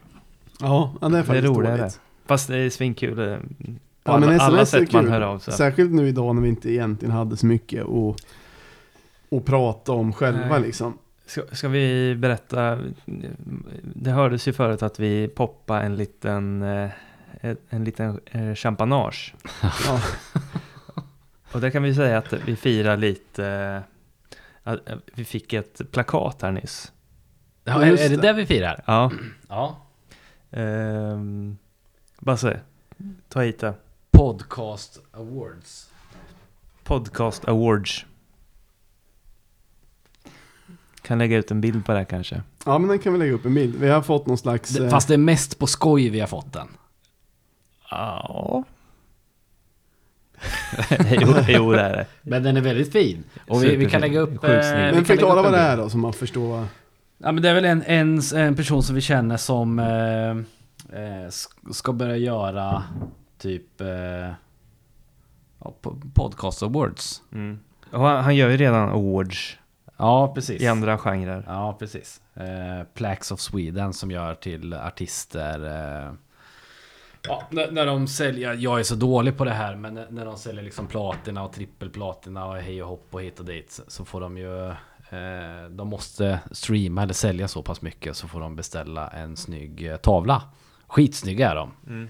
Ja, 0.60 0.94
det 1.00 1.06
är 1.06 1.10
Det 1.10 1.18
är 1.18 1.22
faktiskt 1.22 1.48
roligare. 1.48 1.90
Fast 2.26 2.48
det 2.48 2.56
är 2.58 2.70
svinkul. 2.70 3.16
På 3.16 4.12
Ja, 4.12 4.18
men 4.18 4.28
alla, 4.28 4.42
alla 4.42 4.62
SMS 4.62 4.74
är 4.74 4.80
sätt 4.80 4.92
man 4.92 5.02
kul. 5.02 5.12
hör 5.12 5.20
av 5.20 5.38
sig. 5.38 5.54
Särskilt 5.54 5.90
nu 5.92 6.08
idag 6.08 6.34
när 6.34 6.42
vi 6.42 6.48
inte 6.48 6.72
egentligen 6.72 7.14
hade 7.14 7.36
så 7.36 7.46
mycket 7.46 7.84
att, 7.84 8.16
att 9.38 9.44
prata 9.44 9.92
om 9.92 10.12
själva 10.12 10.48
Nej. 10.48 10.60
liksom. 10.60 10.98
Ska, 11.26 11.42
ska 11.52 11.68
vi 11.68 12.14
berätta? 12.14 12.78
Det 13.82 14.10
hördes 14.10 14.48
ju 14.48 14.52
förut 14.52 14.82
att 14.82 15.00
vi 15.00 15.28
poppade 15.28 15.80
en 15.80 15.96
liten, 15.96 16.62
eh, 16.62 16.90
en, 17.40 17.56
en 17.68 17.84
liten 17.84 18.20
eh, 18.26 18.54
champanage. 18.54 19.34
Ja. 19.62 20.00
Och 21.52 21.60
där 21.60 21.70
kan 21.70 21.82
vi 21.82 21.94
säga 21.94 22.18
att 22.18 22.32
vi 22.32 22.56
firar 22.56 22.96
lite, 22.96 23.46
eh, 24.64 24.74
vi 25.14 25.24
fick 25.24 25.52
ett 25.52 25.80
plakat 25.92 26.42
här 26.42 26.52
nyss. 26.52 26.92
Ja, 27.64 27.82
är, 27.82 27.92
är 27.92 27.96
det 27.96 28.08
det. 28.08 28.16
där 28.16 28.32
vi 28.32 28.46
firar? 28.46 28.82
Ja. 28.86 29.10
Ja. 29.48 29.76
Ehm, 30.50 31.58
Basse, 32.20 32.60
ta 33.28 33.40
hit 33.40 33.58
det. 33.58 33.74
Podcast 34.10 35.00
Awards. 35.12 35.90
Podcast 36.84 37.48
Awards. 37.48 38.04
Kan 41.02 41.18
lägga 41.18 41.36
ut 41.36 41.50
en 41.50 41.60
bild 41.60 41.84
på 41.84 41.92
det 41.92 41.98
här 41.98 42.04
kanske. 42.04 42.42
ja, 42.66 42.78
men 42.78 42.88
den 42.88 42.98
kan 42.98 43.12
vi 43.12 43.18
lägga 43.18 43.32
upp 43.32 43.44
en 43.44 43.54
bild. 43.54 43.74
Vi 43.74 43.88
har 43.88 44.02
fått 44.02 44.26
någon 44.26 44.38
slags... 44.38 44.70
Det, 44.70 44.84
eh, 44.84 44.90
fast 44.90 45.08
det 45.08 45.14
är 45.14 45.18
mest 45.18 45.58
på 45.58 45.66
skoj 45.66 46.08
vi 46.08 46.20
har 46.20 46.26
fått 46.26 46.52
den. 46.52 46.68
Ja. 47.90 48.64
jo, 51.20 51.34
jo, 51.48 51.72
det 51.72 51.80
är 51.80 51.92
det. 51.96 52.06
Men 52.22 52.42
den 52.42 52.56
är 52.56 52.60
väldigt 52.60 52.92
fin. 52.92 53.24
Och 53.48 53.64
vi, 53.64 53.76
vi 53.76 53.90
kan 53.90 54.00
lägga 54.00 54.20
upp... 54.20 54.44
Eh, 54.44 54.50
men 54.50 55.04
förklara 55.04 55.42
vad 55.42 55.52
det 55.52 55.58
är 55.58 55.76
då, 55.76 55.90
så 55.90 55.98
man 55.98 56.12
förstår. 56.12 56.66
Ja 57.18 57.32
men 57.32 57.42
det 57.42 57.48
är 57.48 57.54
väl 57.54 57.64
en, 57.64 57.82
en, 57.82 58.20
en 58.34 58.54
person 58.56 58.82
som 58.82 58.94
vi 58.94 59.00
känner 59.00 59.36
som 59.36 59.78
eh, 59.78 60.30
eh, 61.00 61.26
sk- 61.28 61.72
ska 61.72 61.92
börja 61.92 62.16
göra 62.16 62.82
typ 63.38 63.80
eh, 63.80 64.32
podcast 66.14 66.62
awards. 66.62 67.22
Mm. 67.32 67.58
Han, 67.90 68.24
han 68.24 68.36
gör 68.36 68.48
ju 68.50 68.56
redan 68.56 68.88
awards 68.88 69.56
Ja 69.96 70.34
precis. 70.34 70.62
i 70.62 70.66
andra 70.66 70.98
genrer. 70.98 71.44
Ja 71.46 71.76
precis. 71.78 72.20
Eh, 72.34 72.86
Plaques 72.94 73.30
of 73.32 73.40
Sweden 73.40 73.92
som 73.92 74.10
gör 74.10 74.34
till 74.34 74.74
artister. 74.74 75.64
Eh, 76.06 76.12
ja, 77.22 77.42
när, 77.50 77.70
när 77.70 77.86
de 77.86 78.06
säljer, 78.08 78.54
jag 78.54 78.78
är 78.78 78.82
så 78.82 78.94
dålig 78.94 79.36
på 79.36 79.44
det 79.44 79.50
här 79.52 79.76
men 79.76 79.94
när, 79.94 80.06
när 80.10 80.24
de 80.24 80.36
säljer 80.38 80.62
liksom 80.64 80.86
platina 80.86 81.44
och 81.44 81.52
trippelplatina 81.52 82.46
och 82.46 82.56
hej 82.56 82.82
och 82.82 82.88
hopp 82.88 83.06
och 83.10 83.22
hit 83.22 83.38
och 83.40 83.44
dit 83.46 83.70
så- 83.72 83.82
så 83.88 84.04
får 84.04 84.20
de 84.20 84.38
ju 84.38 84.74
De 85.70 85.88
måste 85.88 86.40
streama 86.50 87.02
eller 87.02 87.14
sälja 87.14 87.48
så 87.48 87.62
pass 87.62 87.82
mycket 87.82 88.16
så 88.16 88.28
får 88.28 88.40
de 88.40 88.56
beställa 88.56 89.08
en 89.08 89.36
snygg 89.36 89.86
eh, 89.86 89.96
tavla. 89.96 90.42
Skitsnygga 90.86 91.50
är 91.50 91.54
de. 91.54 91.70
Mm. 91.86 92.08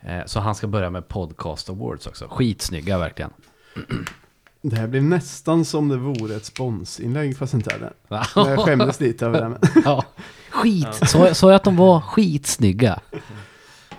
Eh, 0.00 0.24
så 0.26 0.40
han 0.40 0.54
ska 0.54 0.66
börja 0.66 0.90
med 0.90 1.08
podcast 1.08 1.70
awards 1.70 2.06
också. 2.06 2.28
Skitsnygga 2.28 2.98
verkligen. 2.98 3.30
Det 4.62 4.76
här 4.76 4.86
blev 4.86 5.02
nästan 5.02 5.64
som 5.64 5.88
det 5.88 5.96
vore 5.96 6.36
ett 6.36 6.44
sponsinlägg, 6.44 7.38
fast 7.38 7.54
inte 7.54 7.74
är 7.74 7.78
det. 7.78 7.92
Men 8.08 8.48
jag 8.48 8.60
skämdes 8.60 9.00
lite 9.00 9.26
över 9.26 9.40
det. 9.40 9.48
Men. 9.48 9.58
ja. 9.84 10.04
Skit! 10.50 10.94
Så, 11.08 11.34
så 11.34 11.50
att 11.50 11.64
de 11.64 11.76
var 11.76 12.00
skitsnygga. 12.00 13.00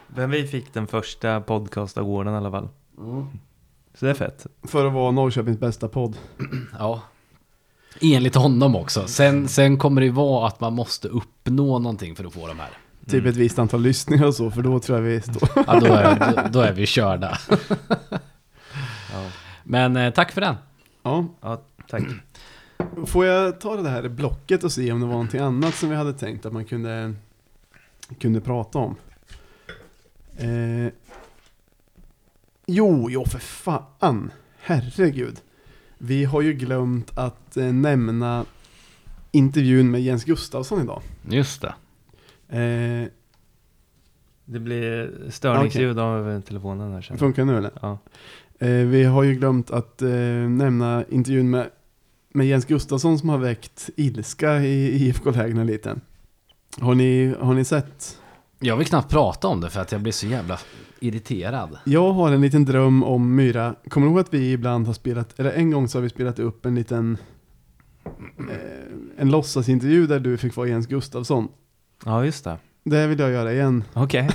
Men 0.07 0.29
vi 0.29 0.47
fick 0.47 0.73
den 0.73 0.87
första 0.87 1.41
podcast 1.41 1.97
awarden 1.97 2.33
i 2.33 2.37
alla 2.37 2.51
fall. 2.51 2.69
Så 3.93 4.05
det 4.05 4.09
är 4.09 4.13
fett. 4.13 4.45
För 4.63 4.85
att 4.85 4.93
vara 4.93 5.11
Norrköpings 5.11 5.59
bästa 5.59 5.87
podd. 5.87 6.17
Ja. 6.79 7.01
Enligt 8.01 8.35
honom 8.35 8.75
också. 8.75 9.07
Sen, 9.07 9.47
sen 9.47 9.77
kommer 9.77 10.01
det 10.01 10.05
ju 10.05 10.11
vara 10.11 10.47
att 10.47 10.59
man 10.59 10.73
måste 10.73 11.07
uppnå 11.07 11.79
någonting 11.79 12.15
för 12.15 12.25
att 12.25 12.33
få 12.33 12.47
de 12.47 12.59
här. 12.59 12.69
Typ 13.07 13.25
ett 13.25 13.35
visst 13.35 13.59
antal 13.59 13.81
lyssningar 13.81 14.25
och 14.25 14.35
så, 14.35 14.51
för 14.51 14.61
då 14.61 14.79
tror 14.79 14.97
jag 14.97 15.03
vi 15.03 15.21
står... 15.21 15.49
Ja, 15.67 15.79
då 15.79 15.85
är, 15.85 16.33
då, 16.35 16.49
då 16.51 16.59
är 16.59 16.73
vi 16.73 16.85
körda. 16.85 17.37
Ja, 19.13 19.29
Men 19.63 19.95
eh, 19.95 20.13
tack 20.13 20.31
för 20.31 20.41
den. 20.41 20.55
Ja. 21.03 21.25
ja 21.41 21.61
tack. 21.87 22.03
Får 23.05 23.25
jag 23.25 23.61
ta 23.61 23.75
det 23.75 23.89
här 23.89 24.07
blocket 24.07 24.63
och 24.63 24.71
se 24.71 24.91
om 24.91 24.99
det 24.99 25.05
var 25.05 25.13
någonting 25.13 25.41
annat 25.41 25.75
som 25.75 25.89
vi 25.89 25.95
hade 25.95 26.13
tänkt 26.13 26.45
att 26.45 26.53
man 26.53 26.65
kunde, 26.65 27.13
kunde 28.19 28.41
prata 28.41 28.79
om? 28.79 28.95
Eh, 30.37 30.93
jo, 32.65 33.09
jo 33.09 33.25
för 33.25 33.39
fan. 33.39 34.31
Herregud. 34.61 35.37
Vi 35.97 36.25
har 36.25 36.41
ju 36.41 36.53
glömt 36.53 37.17
att 37.17 37.57
eh, 37.57 37.63
nämna 37.65 38.45
intervjun 39.31 39.91
med 39.91 40.01
Jens 40.01 40.23
Gustafsson 40.23 40.81
idag. 40.81 41.01
Just 41.29 41.61
det. 41.61 41.73
Eh, 42.57 43.07
Det 44.45 44.59
blir 44.59 45.13
störningsljud 45.29 45.99
av 45.99 46.41
telefonen 46.41 46.93
här 46.93 47.01
sen. 47.01 47.17
funkar 47.17 47.45
nu 47.45 47.57
eller? 47.57 47.71
Ja. 47.81 47.97
Eh, 48.59 48.69
vi 48.69 49.03
har 49.03 49.23
ju 49.23 49.35
glömt 49.35 49.71
att 49.71 50.01
eh, 50.01 50.09
nämna 50.09 51.03
intervjun 51.09 51.49
med, 51.49 51.69
med 52.33 52.47
Jens 52.47 52.65
Gustafsson 52.65 53.19
som 53.19 53.29
har 53.29 53.37
väckt 53.37 53.89
ilska 53.95 54.59
i 54.59 55.05
IFK-lägena 55.07 55.63
lite. 55.63 55.95
Har 56.79 56.95
ni, 56.95 57.35
har 57.39 57.53
ni 57.53 57.65
sett? 57.65 58.17
Jag 58.59 58.77
vill 58.77 58.87
knappt 58.87 59.11
prata 59.11 59.47
om 59.47 59.61
det 59.61 59.69
för 59.69 59.81
att 59.81 59.91
jag 59.91 60.01
blir 60.01 60.11
så 60.13 60.27
jävla 60.27 60.59
irriterad. 60.99 61.77
Jag 61.85 62.11
har 62.13 62.31
en 62.31 62.41
liten 62.41 62.65
dröm 62.65 63.03
om 63.03 63.35
Myra. 63.35 63.75
Kommer 63.89 64.07
du 64.07 64.11
ihåg 64.11 64.19
att 64.19 64.33
vi 64.33 64.51
ibland 64.51 64.87
har 64.87 64.93
spelat, 64.93 65.39
eller 65.39 65.51
en 65.51 65.71
gång 65.71 65.87
så 65.87 65.97
har 65.97 66.03
vi 66.03 66.09
spelat 66.09 66.39
upp 66.39 66.65
en 66.65 66.75
liten 66.75 67.17
eh, 68.49 68.87
en 69.17 69.31
låtsasintervju 69.31 70.07
där 70.07 70.19
du 70.19 70.37
fick 70.37 70.55
vara 70.55 70.67
Jens 70.67 70.87
Gustafsson. 70.87 71.47
ja, 72.05 72.25
just 72.25 72.43
det. 72.43 72.57
Det 72.83 73.07
vill 73.07 73.19
jag 73.19 73.31
göra 73.31 73.53
igen. 73.53 73.83
Okej. 73.93 74.29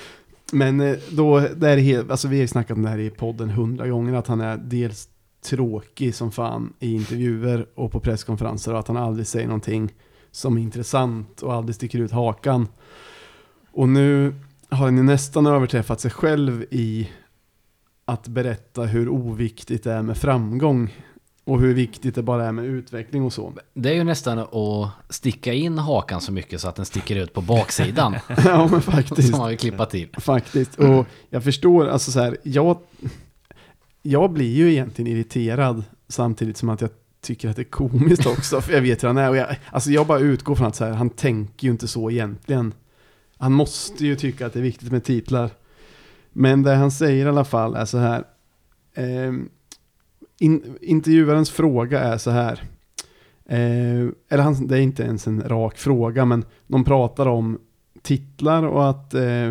Men 0.52 0.80
eh, 0.80 0.96
då, 1.10 1.40
det 1.40 1.70
är 1.70 1.76
helt, 1.76 2.10
alltså 2.10 2.28
vi 2.28 2.36
har 2.36 2.40
ju 2.40 2.48
snackat 2.48 2.76
om 2.76 2.82
det 2.82 2.88
här 2.88 2.98
i 2.98 3.10
podden 3.10 3.50
hundra 3.50 3.88
gånger, 3.88 4.14
att 4.14 4.26
han 4.26 4.40
är 4.40 4.56
dels 4.56 5.08
tråkig 5.44 6.14
som 6.14 6.30
fan 6.30 6.72
i 6.78 6.94
intervjuer 6.94 7.66
och 7.74 7.92
på 7.92 8.00
presskonferenser 8.00 8.72
och 8.72 8.78
att 8.78 8.88
han 8.88 8.96
aldrig 8.96 9.26
säger 9.26 9.46
någonting 9.46 9.92
som 10.30 10.56
är 10.56 10.62
intressant 10.62 11.42
och 11.42 11.54
aldrig 11.54 11.74
sticker 11.74 11.98
ut 11.98 12.12
hakan. 12.12 12.68
Och 13.72 13.88
nu 13.88 14.34
har 14.72 14.90
ju 14.90 15.02
nästan 15.02 15.46
överträffat 15.46 16.00
sig 16.00 16.10
själv 16.10 16.64
i 16.70 17.10
att 18.04 18.28
berätta 18.28 18.82
hur 18.82 19.08
oviktigt 19.08 19.84
det 19.84 19.92
är 19.92 20.02
med 20.02 20.16
framgång. 20.16 20.94
Och 21.44 21.60
hur 21.60 21.74
viktigt 21.74 22.14
det 22.14 22.22
bara 22.22 22.46
är 22.46 22.52
med 22.52 22.64
utveckling 22.64 23.22
och 23.22 23.32
så. 23.32 23.52
Det 23.74 23.88
är 23.88 23.94
ju 23.94 24.04
nästan 24.04 24.38
att 24.38 24.90
sticka 25.08 25.52
in 25.52 25.78
hakan 25.78 26.20
så 26.20 26.32
mycket 26.32 26.60
så 26.60 26.68
att 26.68 26.76
den 26.76 26.86
sticker 26.86 27.16
ut 27.16 27.32
på 27.32 27.40
baksidan. 27.40 28.16
ja 28.44 28.68
men 28.70 28.82
faktiskt. 28.82 29.28
som 29.28 29.38
man 29.38 29.48
vill 29.48 29.58
klippa 29.58 29.86
till. 29.86 30.08
Faktiskt. 30.18 30.78
Och 30.78 31.06
jag 31.30 31.44
förstår, 31.44 31.86
alltså 31.86 32.10
så 32.10 32.20
här, 32.20 32.36
jag, 32.42 32.78
jag 34.02 34.32
blir 34.32 34.54
ju 34.54 34.72
egentligen 34.72 35.12
irriterad 35.12 35.84
samtidigt 36.08 36.56
som 36.56 36.68
att 36.68 36.80
jag 36.80 36.90
tycker 37.22 37.48
att 37.48 37.56
det 37.56 37.62
är 37.62 37.64
komiskt 37.64 38.26
också. 38.26 38.60
För 38.60 38.72
jag 38.72 38.80
vet 38.80 39.02
hur 39.02 39.08
han 39.08 39.18
är. 39.18 39.30
Och 39.30 39.36
jag, 39.36 39.56
alltså 39.70 39.90
jag 39.90 40.06
bara 40.06 40.18
utgår 40.18 40.54
från 40.54 40.66
att 40.66 40.76
så 40.76 40.84
här, 40.84 40.92
han 40.92 41.10
tänker 41.10 41.66
ju 41.66 41.70
inte 41.70 41.88
så 41.88 42.10
egentligen. 42.10 42.74
Han 43.42 43.52
måste 43.52 44.06
ju 44.06 44.16
tycka 44.16 44.46
att 44.46 44.52
det 44.52 44.58
är 44.58 44.62
viktigt 44.62 44.92
med 44.92 45.04
titlar. 45.04 45.50
Men 46.32 46.62
det 46.62 46.74
han 46.74 46.90
säger 46.90 47.26
i 47.26 47.28
alla 47.28 47.44
fall 47.44 47.74
är 47.74 47.84
så 47.84 47.98
här. 47.98 48.24
Eh, 48.94 49.32
in, 50.38 50.76
intervjuarens 50.80 51.50
fråga 51.50 52.00
är 52.00 52.18
så 52.18 52.30
här. 52.30 52.62
Eh, 53.46 54.08
eller 54.28 54.38
han, 54.42 54.66
det 54.66 54.78
är 54.78 54.80
inte 54.80 55.02
ens 55.02 55.26
en 55.26 55.42
rak 55.42 55.78
fråga, 55.78 56.24
men 56.24 56.44
de 56.66 56.84
pratar 56.84 57.26
om 57.26 57.58
titlar 58.02 58.62
och 58.62 58.90
att 58.90 59.14
eh, 59.14 59.48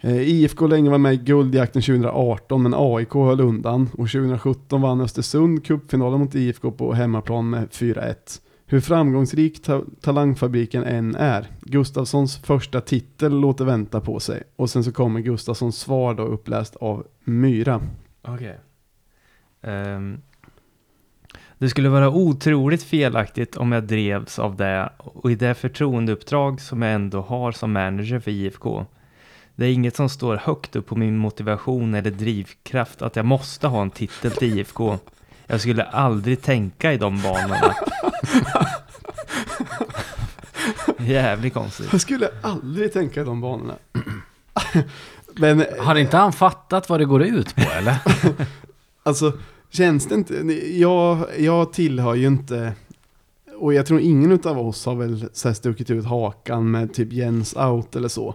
eh, 0.00 0.20
IFK 0.20 0.66
länge 0.66 0.90
var 0.90 0.98
med 0.98 1.14
i 1.14 1.16
guldjakten 1.16 1.82
2018 1.82 2.62
men 2.62 2.74
AIK 2.76 3.12
höll 3.12 3.40
undan 3.40 3.88
och 3.92 4.10
2017 4.10 4.80
vann 4.80 5.00
Östersund 5.00 5.64
cupfinalen 5.64 6.20
mot 6.20 6.34
IFK 6.34 6.70
på 6.70 6.92
hemmaplan 6.92 7.50
med 7.50 7.68
4-1. 7.68 8.40
Hur 8.66 8.80
framgångsrik 8.80 9.62
ta 9.62 9.84
talangfabriken 10.00 10.84
än 10.84 11.14
är, 11.14 11.46
Gustafssons 11.60 12.36
första 12.38 12.80
titel 12.80 13.40
låter 13.40 13.64
vänta 13.64 14.00
på 14.00 14.20
sig 14.20 14.42
och 14.56 14.70
sen 14.70 14.84
så 14.84 14.92
kommer 14.92 15.20
Gustafssons 15.20 15.78
svar 15.78 16.14
då 16.14 16.22
uppläst 16.22 16.76
av 16.76 17.06
Myra. 17.24 17.80
Okej. 18.22 18.58
Ehm, 19.62 20.20
det 21.58 21.68
skulle 21.68 21.88
vara 21.88 22.10
otroligt 22.10 22.82
felaktigt 22.82 23.56
om 23.56 23.72
jag 23.72 23.84
drevs 23.84 24.38
av 24.38 24.56
det 24.56 24.90
och 24.96 25.32
i 25.32 25.34
det 25.34 25.54
förtroendeuppdrag 25.54 26.60
som 26.60 26.82
jag 26.82 26.94
ändå 26.94 27.20
har 27.20 27.52
som 27.52 27.72
manager 27.72 28.20
för 28.20 28.30
IFK. 28.30 28.86
Det 29.54 29.66
är 29.66 29.72
inget 29.72 29.96
som 29.96 30.08
står 30.08 30.36
högt 30.36 30.76
upp 30.76 30.86
på 30.86 30.96
min 30.96 31.16
motivation 31.16 31.94
eller 31.94 32.10
drivkraft 32.10 33.02
att 33.02 33.16
jag 33.16 33.24
måste 33.24 33.68
ha 33.68 33.82
en 33.82 33.90
titel 33.90 34.30
till 34.30 34.58
IFK. 34.58 34.98
Jag 35.46 35.60
skulle 35.60 35.82
aldrig 35.82 36.42
tänka 36.42 36.92
i 36.92 36.96
de 36.96 37.22
banorna. 37.22 37.74
Jävligt 40.98 41.54
konstigt. 41.54 41.88
Jag 41.92 42.00
skulle 42.00 42.28
aldrig 42.42 42.92
tänka 42.92 43.20
i 43.20 43.24
de 43.24 43.40
banorna. 43.40 43.74
men 45.34 45.64
Har 45.78 45.94
inte 45.94 46.16
han 46.16 46.32
fattat 46.32 46.88
vad 46.88 47.00
det 47.00 47.04
går 47.04 47.22
ut 47.22 47.54
på 47.54 47.62
eller? 47.78 47.96
Alltså, 49.06 49.32
känns 49.70 50.06
det 50.06 50.14
inte... 50.14 50.34
Jag, 50.78 51.26
jag 51.38 51.72
tillhör 51.72 52.14
ju 52.14 52.26
inte... 52.26 52.72
Och 53.56 53.74
jag 53.74 53.86
tror 53.86 54.00
ingen 54.00 54.40
av 54.44 54.58
oss 54.58 54.86
har 54.86 54.94
väl 54.94 55.28
så 55.32 55.54
stuckit 55.54 55.90
ut 55.90 56.04
hakan 56.04 56.70
med 56.70 56.94
typ 56.94 57.12
Jens 57.12 57.56
out 57.56 57.96
eller 57.96 58.08
så. 58.08 58.34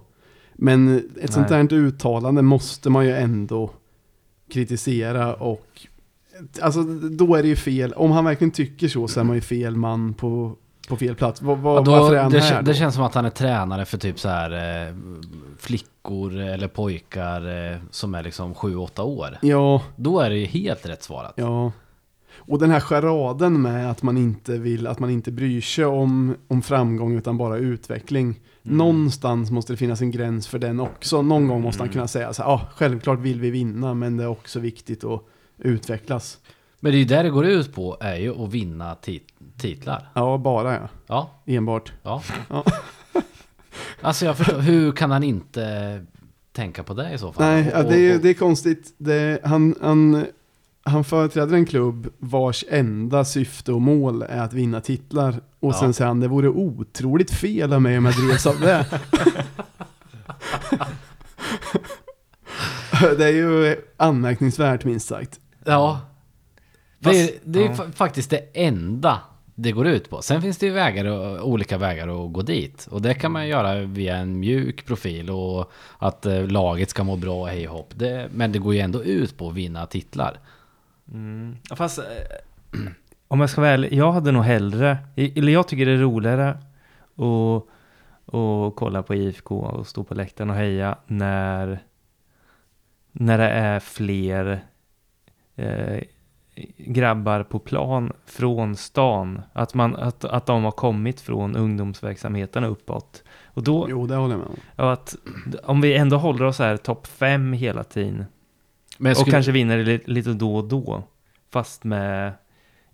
Men 0.54 1.10
ett 1.22 1.34
sånt 1.34 1.48
där 1.48 1.74
uttalande 1.74 2.42
måste 2.42 2.90
man 2.90 3.06
ju 3.06 3.12
ändå 3.12 3.72
kritisera 4.52 5.34
och... 5.34 5.88
Alltså 6.62 6.84
då 7.12 7.36
är 7.36 7.42
det 7.42 7.48
ju 7.50 7.56
fel. 7.56 7.94
Om 7.94 8.12
han 8.12 8.26
verkligen 8.26 8.52
tycker 8.52 8.88
så 8.88 9.08
så 9.08 9.20
är 9.20 9.24
man 9.24 9.36
ju 9.36 9.42
fel 9.42 9.76
man 9.76 10.14
på, 10.14 10.56
på 10.90 10.96
fel 10.96 11.16
plats. 11.16 11.42
Var, 11.42 11.56
var, 11.56 11.76
Ja, 11.76 11.82
då, 11.82 11.92
varför 11.92 12.16
är 12.16 12.22
han 12.24 12.32
det, 12.32 12.40
här 12.40 12.62
då? 12.62 12.66
det 12.66 12.74
känns 12.74 12.96
som 12.96 13.04
att 13.04 13.14
han 13.14 13.26
är 13.26 13.30
tränare 13.30 13.86
för 13.86 13.98
typ 13.98 14.20
så 14.20 14.30
här 14.30 14.88
eh, 14.88 14.96
flickor 15.58 16.38
eller 16.38 16.68
pojkar 16.68 17.72
eh, 17.72 17.78
som 17.92 18.16
är 18.16 18.24
liksom 18.24 18.54
7-8 18.54 19.02
år. 19.02 19.38
Ja, 19.42 19.82
Då 19.96 20.20
är 20.20 20.30
det 20.30 20.38
ju 20.38 20.46
helt 20.46 20.86
rätt 20.86 21.04
svarat. 21.04 21.34
Ja. 21.36 21.72
Och 22.36 22.60
den 22.60 22.72
här 22.72 22.80
charaden 22.80 23.62
med 23.62 23.92
att 23.92 24.02
man 24.04 24.18
inte 24.18 24.58
vill, 24.58 24.88
att 24.88 25.00
man 25.00 25.10
inte 25.10 25.32
bryr 25.32 25.62
sig 25.62 25.86
om, 25.86 26.36
om 26.48 26.62
framgång 26.62 27.14
utan 27.18 27.38
bara 27.38 27.58
utveckling. 27.58 28.26
Mm. 28.64 28.78
Någonstans 28.78 29.52
måste 29.52 29.74
det 29.74 29.78
finnas 29.78 30.02
en 30.02 30.12
gräns 30.12 30.48
för 30.48 30.60
den 30.60 30.80
också. 30.80 31.22
Någon 31.22 31.48
gång 31.48 31.62
måste 31.62 31.80
Mm. 31.82 31.88
han 31.90 31.94
kunna 31.94 32.08
säga 32.08 32.34
så 32.34 32.44
här, 32.44 32.50
ja, 32.50 32.62
självklart 32.76 33.20
vill 33.20 33.40
vi 33.42 33.50
vinna, 33.50 33.94
men 33.94 34.18
det 34.18 34.24
är 34.24 34.28
också 34.28 34.60
viktigt 34.60 35.04
att 35.04 35.22
utvecklas. 35.60 36.38
Men 36.80 36.92
det 36.92 36.98
är 36.98 37.00
ju 37.00 37.06
där 37.06 37.24
det 37.24 37.30
går 37.30 37.46
ut 37.46 37.74
på 37.76 37.98
är 38.02 38.16
ju 38.16 38.44
att 38.44 38.54
vinna 38.54 38.96
tit- 38.96 39.28
titlar. 39.58 40.10
Ja, 40.14 40.38
bara 40.38 40.74
ja. 40.74 40.88
Ja, 41.08 41.30
Enbart. 41.46 41.94
ja. 42.04 42.22
Ja. 42.50 42.64
Alltså 44.02 44.26
jag 44.26 44.38
förstår, 44.38 44.60
hur 44.60 44.92
kan 44.92 45.12
han 45.12 45.24
inte 45.24 46.06
tänka 46.52 46.84
på 46.84 46.94
det 46.94 47.14
i 47.14 47.18
så 47.18 47.32
fall? 47.34 47.46
Nej, 47.46 47.70
ja, 47.74 47.84
Och- 47.84 47.92
det, 47.92 47.98
är, 48.00 48.16
och- 48.16 48.22
det 48.22 48.30
är 48.30 48.34
konstigt. 48.34 48.94
Det, 48.98 49.40
han, 49.44 49.76
han, 49.82 50.26
han 50.84 51.04
företräder 51.04 51.54
en 51.56 51.66
klubb 51.66 52.10
vars 52.18 52.66
enda 52.70 53.26
syfte 53.26 53.72
och 53.72 53.82
mål 53.82 54.22
är 54.22 54.42
att 54.42 54.54
vinna 54.54 54.82
titlar. 54.82 55.42
Och 55.60 55.74
Ja. 55.74 55.80
sen 55.80 55.94
säger 55.94 56.08
han, 56.08 56.20
det 56.20 56.28
vore 56.28 56.48
otroligt 56.50 57.32
fel 57.32 57.74
av 57.74 57.82
mig 57.82 57.98
om 57.98 58.06
jag 58.06 58.14
drevs 58.14 58.46
av 58.48 58.60
det. 58.60 58.86
det 63.18 63.26
är 63.26 63.32
ju 63.34 63.76
anmärkningsvärt 63.98 64.86
minst 64.86 65.08
sagt. 65.08 65.40
Ja. 65.70 66.00
Det 67.00 67.10
är, 67.22 67.30
det 67.44 67.60
är 67.60 67.66
ja. 67.66 67.74
fa- 67.74 67.92
faktiskt 67.92 68.30
det 68.30 68.50
enda 68.54 69.20
det 69.56 69.72
går 69.72 69.88
ut 69.88 70.10
på. 70.10 70.22
Sen 70.22 70.42
finns 70.42 70.58
det 70.58 70.66
ju 70.66 70.72
vägar, 70.72 71.06
och- 71.06 71.48
olika 71.48 71.78
vägar 71.78 72.26
att 72.26 72.34
gå 72.34 72.42
dit. 72.42 72.88
Och 72.92 73.02
det 73.02 73.14
kan 73.14 73.32
man 73.32 73.48
göra 73.48 73.76
via 73.80 74.16
en 74.18 74.40
mjuk 74.40 74.86
profil 74.86 75.30
och 75.30 75.72
att 75.98 76.26
eh, 76.26 76.48
laget 76.48 76.90
ska 76.90 77.04
må 77.04 77.16
bra, 77.16 77.46
hej 77.46 77.68
och 77.68 77.76
hopp. 77.76 77.90
Det, 77.96 78.30
men 78.34 78.52
det 78.52 78.60
går 78.60 78.74
ju 78.74 78.80
ändå 78.80 79.04
ut 79.04 79.38
på 79.38 79.48
att 79.50 79.54
vinna 79.56 79.86
titlar. 79.86 80.40
Mm. 81.12 81.58
Fast 81.76 81.98
eh, 82.00 82.06
om 83.28 83.40
jag 83.40 83.50
ska 83.50 83.62
vara 83.62 83.72
ärlig, 83.72 83.94
jag 83.94 84.12
hade 84.12 84.32
nog 84.32 84.44
hellre, 84.44 84.98
eller 85.16 85.54
jag 85.54 85.68
tycker 85.68 85.86
det 85.86 85.92
är 85.92 85.98
roligare 85.98 86.50
att, 87.16 87.64
att 88.36 88.76
kolla 88.76 89.04
på 89.04 89.16
IFK 89.16 89.56
och 89.60 89.88
stå 89.88 90.04
på 90.04 90.14
läktaren 90.16 90.50
och 90.50 90.56
heja 90.56 90.98
när, 91.08 91.80
när 93.12 93.38
det 93.38 93.50
är 93.50 93.80
fler 93.80 94.62
eh, 95.60 96.02
grabbar 96.78 97.44
på 97.44 97.60
plan 97.60 98.14
från 98.26 98.76
stan. 98.76 99.42
Att, 99.54 99.74
man, 99.74 99.96
att, 99.96 100.26
att 100.26 100.46
de 100.46 100.64
har 100.64 100.72
kommit 100.72 101.22
från 101.22 101.56
ungdomsverksamheten 101.56 102.64
uppåt. 102.64 103.24
Och 103.46 103.64
då, 103.64 103.86
Jo, 103.90 104.08
det 104.08 104.16
håller 104.16 104.34
jag 104.34 104.40
med 104.40 104.48
om. 104.48 104.56
ja, 104.76 104.92
att 104.92 105.16
om 105.64 105.82
vi 105.82 105.96
ändå 105.98 106.18
håller 106.18 106.46
oss 106.46 106.60
här 106.60 106.78
topp 106.78 107.08
fem 107.08 107.54
hela 107.54 107.84
tiden 107.84 108.26
Men 108.98 109.12
och 109.12 109.18
skulle, 109.18 109.32
kanske 109.32 109.52
vinner 109.52 109.78
li- 109.84 110.02
lite 110.06 110.34
då 110.34 110.56
och 110.56 110.64
då. 110.68 111.04
Fast 111.54 111.84
med 111.84 112.34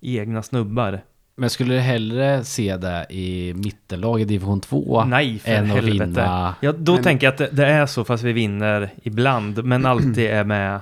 egna 0.00 0.42
snubbar. 0.42 1.00
men 1.36 1.50
skulle 1.50 1.74
du 1.74 1.80
hellre 1.80 2.44
se 2.44 2.76
det 2.76 3.06
i 3.10 3.54
mittenlag 3.54 4.20
i 4.20 4.24
division 4.24 4.60
2? 4.60 5.04
Nej, 5.04 5.38
för 5.38 5.50
än 5.52 5.64
att 5.64 5.76
helvete. 5.76 6.04
vinna... 6.04 6.54
Ja, 6.60 6.72
då 6.72 6.94
Men- 6.94 7.02
tänker 7.02 7.26
jag 7.26 7.32
att 7.32 7.38
det, 7.38 7.48
det 7.52 7.66
är 7.66 7.86
så 7.86 8.04
fast 8.04 8.24
vi 8.24 8.32
vinner 8.32 8.90
ibland. 9.02 9.64
Men 9.64 9.86
alltid 9.86 10.30
är 10.30 10.44
med 10.44 10.80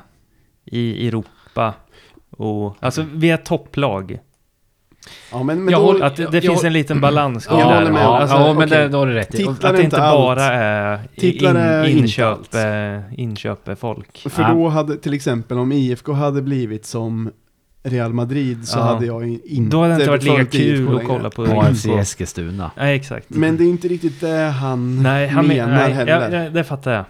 i 0.65 1.09
Europa. 1.09 1.28
Och, 2.31 2.76
alltså 2.81 3.05
vi 3.14 3.31
är 3.31 3.36
topplag. 3.36 4.18
Ja, 5.32 5.43
men, 5.43 5.64
men 5.64 5.72
Jag 5.72 5.81
då, 5.81 5.85
håller- 5.86 6.06
Att 6.06 6.16
det, 6.16 6.22
jag- 6.22 6.32
finns 6.32 6.44
jag- 6.44 6.64
en 6.64 6.72
liten 6.72 7.01
balansgång 7.01 7.60
Jag 7.60 7.85
där. 7.85 7.90
med. 7.93 8.02
Ja, 8.02 8.18
Alltså, 8.20 8.36
ja 8.36 8.55
men 8.55 8.68
det, 8.68 8.89
då 8.89 8.98
har 8.98 9.06
du 9.06 9.12
rätt 9.12 9.35
i. 9.35 9.36
Titlar 9.36 9.52
att 9.55 9.64
är 9.64 9.72
det 9.72 9.82
inte 9.82 10.02
allt. 10.02 10.16
bara 10.18 10.44
är 10.44 11.01
Titlar 11.16 11.55
är 11.55 11.85
inte 11.85 11.98
inköp, 11.98 12.55
eh, 12.55 13.20
inköp 13.20 13.68
är 13.68 13.74
folk. 13.74 14.26
för 14.31 14.43
Ja. 14.43 14.48
då 14.55 14.68
hade, 14.68 14.97
till 14.97 15.14
exempel 15.14 15.59
om 15.59 15.72
IFK 15.72 16.12
hade 16.12 16.43
blivit 16.43 16.86
som 16.86 17.31
Real 17.82 18.12
Madrid 18.12 18.68
så 18.68 18.78
Ja. 18.78 18.82
hade 18.82 19.06
jag 19.06 19.28
inte 19.44 19.70
Då 19.76 19.82
hade 19.82 19.94
det 19.94 20.01
inte 20.01 20.10
varit 20.10 20.24
lika 20.24 20.44
kul 20.44 20.97
att 20.97 21.05
kolla 21.06 21.31
på 21.31 21.43
AFC. 21.43 21.86
Eskilstuna. 21.86 22.70
Nej, 22.76 22.97
exakt. 22.97 23.26
Men 23.31 23.56
det 23.56 23.64
är 23.64 23.68
inte 23.68 23.89
riktigt 23.89 24.20
det 24.20 24.28
han 24.60 25.02
Nej, 25.02 25.28
han 25.28 25.47
menar 25.47 25.66
men, 25.66 25.76
nej, 25.76 25.93
heller. 25.93 26.44
ja, 26.44 26.51
det 26.51 26.64
fattar 26.64 26.93
jag. 26.93 27.05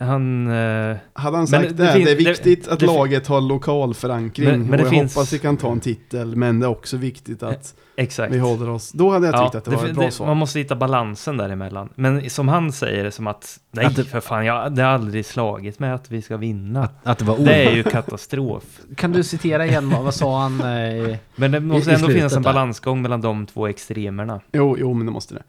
Han... 0.00 0.46
Eh, 0.46 0.96
Hade 1.12 1.36
han 1.36 1.46
sagt 1.46 1.62
det- 1.62 1.68
det, 1.68 1.74
det 1.84 1.86
det, 1.86 1.92
finns- 1.92 2.08
är 2.08 2.14
viktigt 2.16 2.64
det- 2.64 2.72
att 2.72 2.80
det- 2.80 2.86
laget 2.86 3.26
har 3.26 3.40
lokal 3.40 3.94
förankring 3.94 4.48
Men- 4.48 4.60
men 4.60 4.70
det 4.70 4.76
och 4.76 4.80
jag 4.80 4.90
finns- 4.90 5.14
hoppas 5.14 5.32
vi 5.32 5.38
kan 5.38 5.56
ta 5.56 5.72
en 5.72 5.80
titel, 5.80 6.36
men 6.36 6.60
det 6.60 6.66
är 6.66 6.70
också 6.70 6.96
viktigt 6.96 7.42
att 7.42 7.74
exakt. 7.96 8.32
vi 8.34 8.38
håller 8.38 8.68
oss. 8.70 8.92
Då 8.92 9.10
hade 9.10 9.26
jag 9.26 9.44
tyckt 9.44 9.54
att 9.54 9.64
det 9.64 9.70
var 9.76 9.86
ett 9.86 9.94
bra 9.94 10.04
det- 10.04 10.10
svar. 10.10 10.26
Man 10.26 10.36
måste 10.36 10.58
hitta 10.58 10.76
balansen 10.76 11.36
däremellan. 11.36 11.88
Men 11.94 12.30
som 12.30 12.48
han 12.48 12.72
säger 12.72 13.04
det 13.04 13.10
som 13.10 13.26
att, 13.26 13.60
nej 13.70 13.86
Att 13.86 13.96
det- 13.96 14.04
för 14.04 14.20
fan, 14.20 14.44
jag, 14.46 14.72
det 14.74 14.82
har 14.82 14.90
aldrig 14.90 15.26
slagit 15.26 15.78
mig 15.78 15.90
att 15.90 16.10
vi 16.10 16.22
ska 16.22 16.36
vinna. 16.36 16.88
Att 17.02 17.18
det 17.18 17.24
var 17.24 17.38
Det 17.38 17.54
är 17.54 17.72
ju 17.76 17.82
katastrof. 17.82 18.62
Kan 18.96 19.12
du 19.12 19.22
citera 19.24 19.66
igen, 19.66 19.90
vad 20.04 20.14
sa 20.14 20.40
han? 20.42 20.60
eh, 20.60 21.16
Men 21.36 21.50
det 21.50 21.60
måste 21.60 21.90
i 21.90 21.94
ändå 21.94 22.06
slutet 22.06 22.16
finnas 22.20 22.36
en 22.36 22.42
där. 22.42 22.52
balansgång 22.52 23.02
mellan 23.02 23.20
de 23.20 23.46
två 23.46 23.66
extremerna. 23.66 24.40
Jo, 24.52 24.76
jo, 24.78 24.94
men 24.94 25.06
det 25.06 25.12
måste 25.12 25.34
det. 25.34 25.42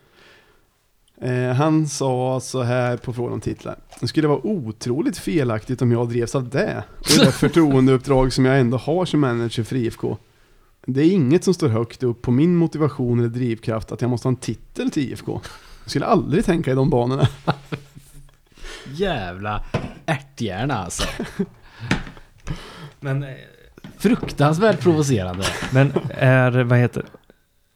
Eh, 1.21 1.53
han 1.53 1.87
sa 1.87 2.39
så 2.39 2.63
här 2.63 2.97
på 2.97 3.13
frågan 3.13 3.33
om 3.33 3.41
titlar. 3.41 3.75
Det 3.99 4.07
skulle 4.07 4.27
vara 4.27 4.45
otroligt 4.45 5.17
felaktigt 5.17 5.81
om 5.81 5.91
jag 5.91 6.09
drevs 6.09 6.35
av 6.35 6.49
det. 6.49 6.83
Och 6.97 7.25
det 7.25 7.31
förtroendeuppdrag 7.33 8.33
som 8.33 8.45
jag 8.45 8.59
ändå 8.59 8.77
har 8.77 9.05
som 9.05 9.19
manager 9.19 9.63
för 9.63 9.75
IFK. 9.75 10.17
Det 10.85 11.01
är 11.01 11.11
inget 11.11 11.43
som 11.43 11.53
står 11.53 11.67
högt 11.67 12.03
upp 12.03 12.21
på 12.21 12.31
min 12.31 12.55
motivation 12.55 13.19
eller 13.19 13.29
drivkraft 13.29 13.91
att 13.91 14.01
jag 14.01 14.09
måste 14.09 14.27
ha 14.27 14.31
en 14.31 14.35
titel 14.35 14.91
till 14.91 15.03
IFK. 15.03 15.41
Jag 15.83 15.89
skulle 15.89 16.05
aldrig 16.05 16.45
tänka 16.45 16.71
i 16.71 16.75
de 16.75 16.89
banorna. 16.89 17.27
Jävla 18.93 19.63
ärthjärna 20.05 20.77
alltså. 20.77 21.03
Men, 22.99 23.23
eh, 23.23 23.29
Fruktansvärt 23.97 24.79
provocerande. 24.79 25.43
men 25.73 25.93
är, 26.09 26.51
vad 26.63 26.79
heter 26.79 27.05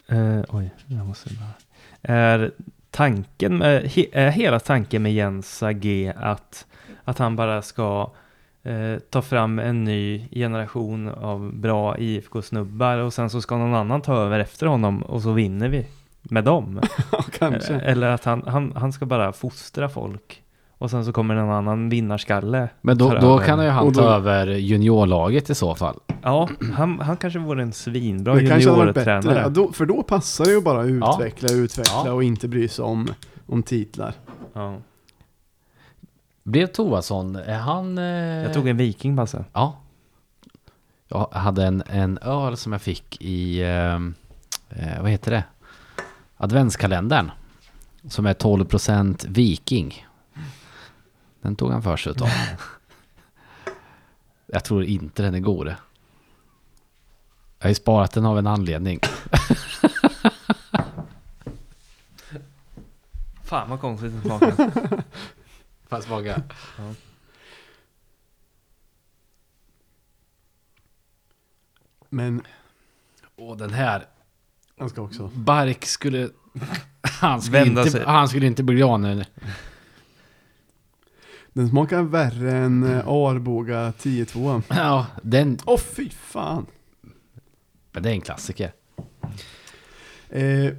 eh, 0.08 0.42
Oj, 0.50 0.74
jag 0.88 1.06
måste 1.06 1.30
bara. 1.34 1.54
Är 2.02 2.52
tanken 2.94 3.58
med, 3.58 3.84
he, 3.84 4.06
är 4.12 4.30
hela 4.30 4.60
tanken 4.60 5.04
med 5.04 5.14
Jens 5.14 5.64
AG 5.64 6.12
att, 6.16 6.66
att 7.04 7.18
han 7.18 7.36
bara 7.36 7.62
ska 7.62 8.12
eh, 8.64 9.00
ta 9.10 9.22
fram 9.22 9.60
en 9.60 9.84
ny 9.84 10.30
generation 10.32 11.10
av 11.10 11.54
bra 11.54 11.98
IFK-snubbar 11.98 12.98
och 12.98 13.14
sen 13.14 13.30
så 13.30 13.42
ska 13.42 13.58
någon 13.58 13.76
annan 13.76 14.02
ta 14.02 14.16
över 14.16 14.40
efter 14.40 14.66
honom 14.66 15.02
och 15.02 15.22
så 15.22 15.32
vinner 15.32 15.70
vi 15.70 15.86
med 16.22 16.44
dem? 16.44 16.82
Kanske. 17.40 17.74
Eller 17.74 18.08
att 18.08 18.24
han, 18.24 18.44
han, 18.48 18.74
han 18.76 18.94
ska 18.94 19.06
bara 19.06 19.34
fostra 19.34 19.90
folk 19.90 20.43
och 20.84 20.90
sen 20.92 21.06
så 21.06 21.14
kommer 21.14 21.36
en 21.36 21.50
annan 21.50 21.90
vinnarskalle. 21.90 22.70
Men 22.82 22.98
då, 22.98 23.14
då 23.20 23.40
kan 23.40 23.64
ju 23.64 23.70
han 23.70 23.86
Och 23.88 23.94
då- 23.94 24.02
ta 24.02 24.08
över 24.10 24.48
juniorlaget 24.48 25.50
i 25.50 25.56
så 25.56 25.76
fall. 25.76 26.00
Ja, 26.22 26.50
han, 26.74 27.00
han 27.00 27.18
kanske 27.18 27.40
vore 27.40 27.62
en 27.62 27.74
svinbra 27.74 28.34
det 28.36 28.48
kanske 28.48 28.70
hade 28.70 28.82
varit 28.84 28.96
bättre. 28.96 29.12
juniortränare. 29.12 29.44
Ja, 29.44 29.50
då, 29.50 29.72
för 29.72 29.86
då 29.86 30.04
passar 30.04 30.46
det 30.46 30.52
ju 30.52 30.62
bara 30.62 30.82
att 30.82 30.90
Ja. 30.90 31.14
utveckla, 31.16 31.50
utveckla 31.52 32.02
Ja. 32.06 32.12
och 32.12 32.24
inte 32.24 32.48
bry 32.48 32.68
sig 32.68 32.86
om, 32.86 33.08
om 33.48 33.64
titlar. 33.64 34.14
Ja. 34.54 34.76
Blev 36.44 36.68
Toasson, 36.68 37.36
är 37.36 37.58
han... 37.60 37.98
Eh... 37.98 38.04
Jag 38.44 38.54
tog 38.54 38.68
en 38.68 38.78
viking 38.78 39.16
Basse. 39.16 39.46
Ja. 39.54 39.78
Jag 41.08 41.28
hade 41.32 41.66
en, 41.66 41.84
en 41.90 42.18
öl 42.18 42.58
som 42.58 42.72
jag 42.72 42.82
fick 42.82 43.22
i, 43.22 43.62
eh, 43.62 43.96
eh, 44.70 45.02
vad 45.02 45.10
heter 45.12 45.32
det? 45.32 45.44
Adventskalendern. 46.38 47.32
Som 48.10 48.26
är 48.26 48.34
12% 48.34 49.26
viking. 49.30 50.06
Den 51.44 51.56
tog 51.56 51.72
han 51.72 51.84
för 51.84 51.98
sig 51.98 52.12
utav. 52.12 52.30
Jag 54.46 54.64
tror 54.64 54.84
inte 54.84 55.24
den 55.24 55.36
är 55.36 55.40
god. 55.40 55.68
Jag 55.68 55.76
har 57.60 57.70
ju 57.70 57.76
sparat 57.76 58.12
den 58.12 58.26
av 58.26 58.38
en 58.38 58.48
anledning. 58.48 59.00
Fan 63.44 63.70
vad 63.70 63.82
konstigt 63.82 64.12
den 64.12 64.22
smakar. 64.22 64.74
Fast 65.88 66.10
många. 66.10 66.42
Men 72.10 72.42
Och 73.36 73.58
den 73.58 73.74
här, 73.74 74.06
jag 74.76 74.90
ska 74.90 75.02
också. 75.02 75.28
Bark 75.28 75.86
skulle... 75.86 76.30
Han 77.22 77.42
skulle, 77.42 77.60
Vända 77.60 77.82
inte, 77.82 77.92
sig. 77.92 78.04
han 78.06 78.30
skulle 78.30 78.48
inte 78.48 78.64
bli 78.64 78.76
glad 78.76 79.00
nu. 79.00 79.26
Den 81.54 81.70
smakar 81.70 82.02
värre 82.04 82.58
än 82.58 82.84
eh, 82.84 83.08
Arboga 83.08 83.92
10-2. 83.92 84.62
Ja, 84.70 85.08
den... 85.22 85.60
Åh 85.66 85.80
fy 85.80 86.10
fan! 86.10 86.66
Men 87.92 88.04
det 88.04 88.10
är 88.10 88.14
en 88.14 88.22
klassiker. 88.22 88.72
Eh, 90.30 90.74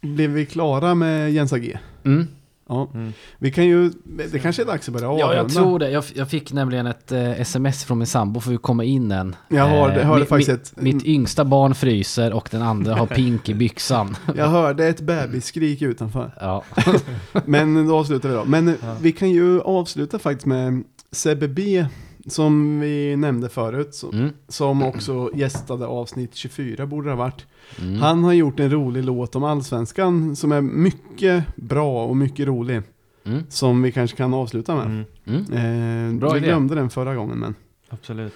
blev 0.00 0.30
vi 0.30 0.46
klara 0.46 0.94
med 0.94 1.32
Jens 1.32 1.52
AG? 1.52 1.78
Mm. 2.04 2.26
Ja. 2.68 2.90
Mm. 2.94 3.12
Vi 3.38 3.50
kan 3.50 3.64
ju, 3.66 3.90
det 4.32 4.38
kanske 4.38 4.62
är 4.62 4.66
dags 4.66 4.88
att 4.88 4.94
börja 4.94 5.08
avrunda. 5.08 5.26
Ja, 5.34 5.36
jag 5.36 5.50
tror 5.52 5.78
det. 5.78 5.90
Jag, 5.90 6.04
jag 6.14 6.30
fick 6.30 6.52
nämligen 6.52 6.86
ett 6.86 7.12
eh, 7.12 7.40
sms 7.40 7.84
från 7.84 7.98
min 7.98 8.06
sambo 8.06 8.40
för 8.40 8.50
vi 8.50 8.56
kommer 8.56 8.84
in 8.84 9.12
än. 9.12 9.36
Jag 9.48 9.66
hörde, 9.66 10.00
Eh, 10.00 10.06
hörde 10.06 10.24
mi- 10.24 10.28
faktiskt 10.28 10.72
ett, 10.72 10.80
Mitt 10.82 11.04
yngsta 11.04 11.44
barn 11.44 11.74
fryser 11.74 12.32
och 12.32 12.48
den 12.50 12.62
andra 12.62 12.94
har 12.94 13.06
pink 13.06 13.48
i 13.48 13.54
byxan. 13.54 14.16
jag 14.36 14.48
hörde 14.48 14.86
ett 14.86 15.00
bebisskrik 15.00 15.82
utanför. 15.82 16.30
Ja. 16.40 16.64
Men 17.44 17.86
då 17.88 17.96
avslutar 17.98 18.28
vi 18.28 18.34
då. 18.34 18.44
Men 18.44 18.68
eh, 18.68 18.74
vi 19.00 19.12
kan 19.12 19.30
ju 19.30 19.60
avsluta 19.60 20.18
faktiskt 20.18 20.46
med 20.46 20.84
Sebbe 21.12 21.48
B. 21.48 21.86
Som 22.26 22.80
vi 22.80 23.16
nämnde 23.16 23.48
förut. 23.48 23.94
Som, 23.94 24.10
Mm. 24.10 24.30
som 24.48 24.82
också 24.82 25.30
gästade 25.34 25.86
avsnitt 25.86 26.34
24 26.34 26.86
borde 26.86 27.08
det 27.08 27.12
ha 27.12 27.18
varit. 27.24 27.46
Mm. 27.80 28.00
Han 28.00 28.24
har 28.24 28.32
gjort 28.32 28.60
en 28.60 28.70
rolig 28.70 29.04
låt 29.04 29.36
om 29.36 29.44
allsvenskan 29.44 30.36
som 30.36 30.52
är 30.52 30.60
mycket 30.60 31.56
bra 31.56 32.04
och 32.06 32.16
mycket 32.16 32.46
rolig. 32.46 32.82
Mm. 33.26 33.42
Som 33.48 33.82
vi 33.82 33.92
kanske 33.92 34.16
kan 34.16 34.34
avsluta 34.34 34.74
med. 34.76 34.86
Mm, 34.86 35.04
Mm. 35.26 36.12
Eh, 36.14 36.18
Bra 36.20 36.30
vi 36.32 36.38
idé. 36.38 36.46
glömde 36.46 36.74
den 36.74 36.90
förra 36.90 37.14
gången 37.14 37.38
men. 37.38 37.54
absolut. 37.88 38.34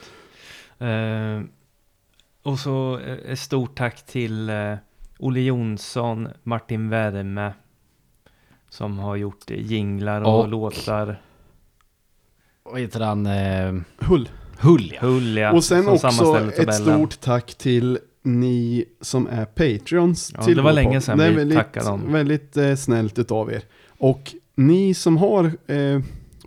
Eh, 0.79 1.43
och 2.43 2.59
så 2.59 2.99
eh, 2.99 3.33
ett 3.33 3.39
stort 3.39 3.77
tack 3.79 4.07
till 4.07 4.49
eh, 4.51 4.75
Olle 5.19 5.41
Jonsson, 5.41 6.29
Martin 6.43 6.89
Värme. 6.89 7.53
Som 8.71 8.99
har 8.99 9.17
gjort 9.17 9.51
eh, 9.51 9.61
jinglar 9.61 10.21
och, 10.23 10.41
Och- 10.41 10.49
låtar. 10.49 11.21
Vad 12.71 12.81
heter 12.81 13.01
han? 13.01 13.27
Eh, 13.27 13.83
Hull. 13.99 14.29
Hull 14.61 14.93
ja. 14.95 15.09
Hulja. 15.09 15.53
och 15.53 15.65
sen 15.65 15.85
som 15.85 15.95
också 15.95 16.63
ett 16.63 16.75
stort 16.75 17.21
tack 17.21 17.55
till 17.55 17.99
ni 18.23 18.85
som 19.01 19.27
är 19.27 19.45
Patreons. 19.45 20.33
Ja, 20.37 20.43
till 20.43 20.57
det 20.57 20.63
var 20.63 20.73
länge 20.73 21.01
sedan 21.01 21.21
är 21.21 21.31
vi 21.31 21.37
väldigt, 21.37 21.59
tackade 21.59 21.87
dem. 21.87 22.13
Väldigt 22.13 22.57
eh, 22.57 22.75
snällt 22.75 23.19
utav 23.19 23.53
er. 23.53 23.63
Och 23.99 24.35
ni 24.55 24.95
som 24.95 25.17
har 25.17 25.45
eh, 25.45 26.01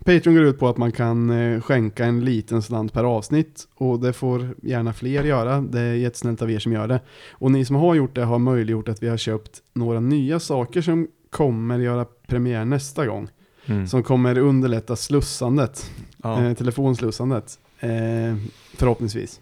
Patreon 0.04 0.34
går 0.34 0.44
ut 0.44 0.58
på 0.58 0.68
att 0.68 0.76
man 0.76 0.92
kan 0.92 1.30
eh, 1.30 1.60
skänka 1.60 2.04
en 2.04 2.24
liten 2.24 2.62
slant 2.62 2.92
per 2.92 3.04
avsnitt 3.04 3.68
och 3.74 4.00
det 4.00 4.12
får 4.12 4.54
gärna 4.62 4.92
fler 4.92 5.24
göra. 5.24 5.60
Det 5.60 5.80
är 5.80 5.94
jättesnällt 5.94 6.42
av 6.42 6.50
er 6.50 6.58
som 6.58 6.72
gör 6.72 6.88
det. 6.88 7.00
Och 7.30 7.50
ni 7.50 7.64
som 7.64 7.76
har 7.76 7.94
gjort 7.94 8.14
det 8.14 8.24
har 8.24 8.38
möjliggjort 8.38 8.88
att 8.88 9.02
vi 9.02 9.08
har 9.08 9.16
köpt 9.16 9.62
några 9.74 10.00
nya 10.00 10.40
saker 10.40 10.82
som 10.82 11.08
kommer 11.30 11.78
göra 11.78 12.06
premiär 12.26 12.64
nästa 12.64 13.06
gång. 13.06 13.28
Mm. 13.66 13.86
Som 13.88 14.02
kommer 14.02 14.38
underlätta 14.38 14.96
slussandet, 14.96 15.90
Ja. 16.22 16.42
eh, 16.44 16.54
telefonslussandet. 16.54 17.58
Eh, 17.80 18.36
förhoppningsvis. 18.74 19.40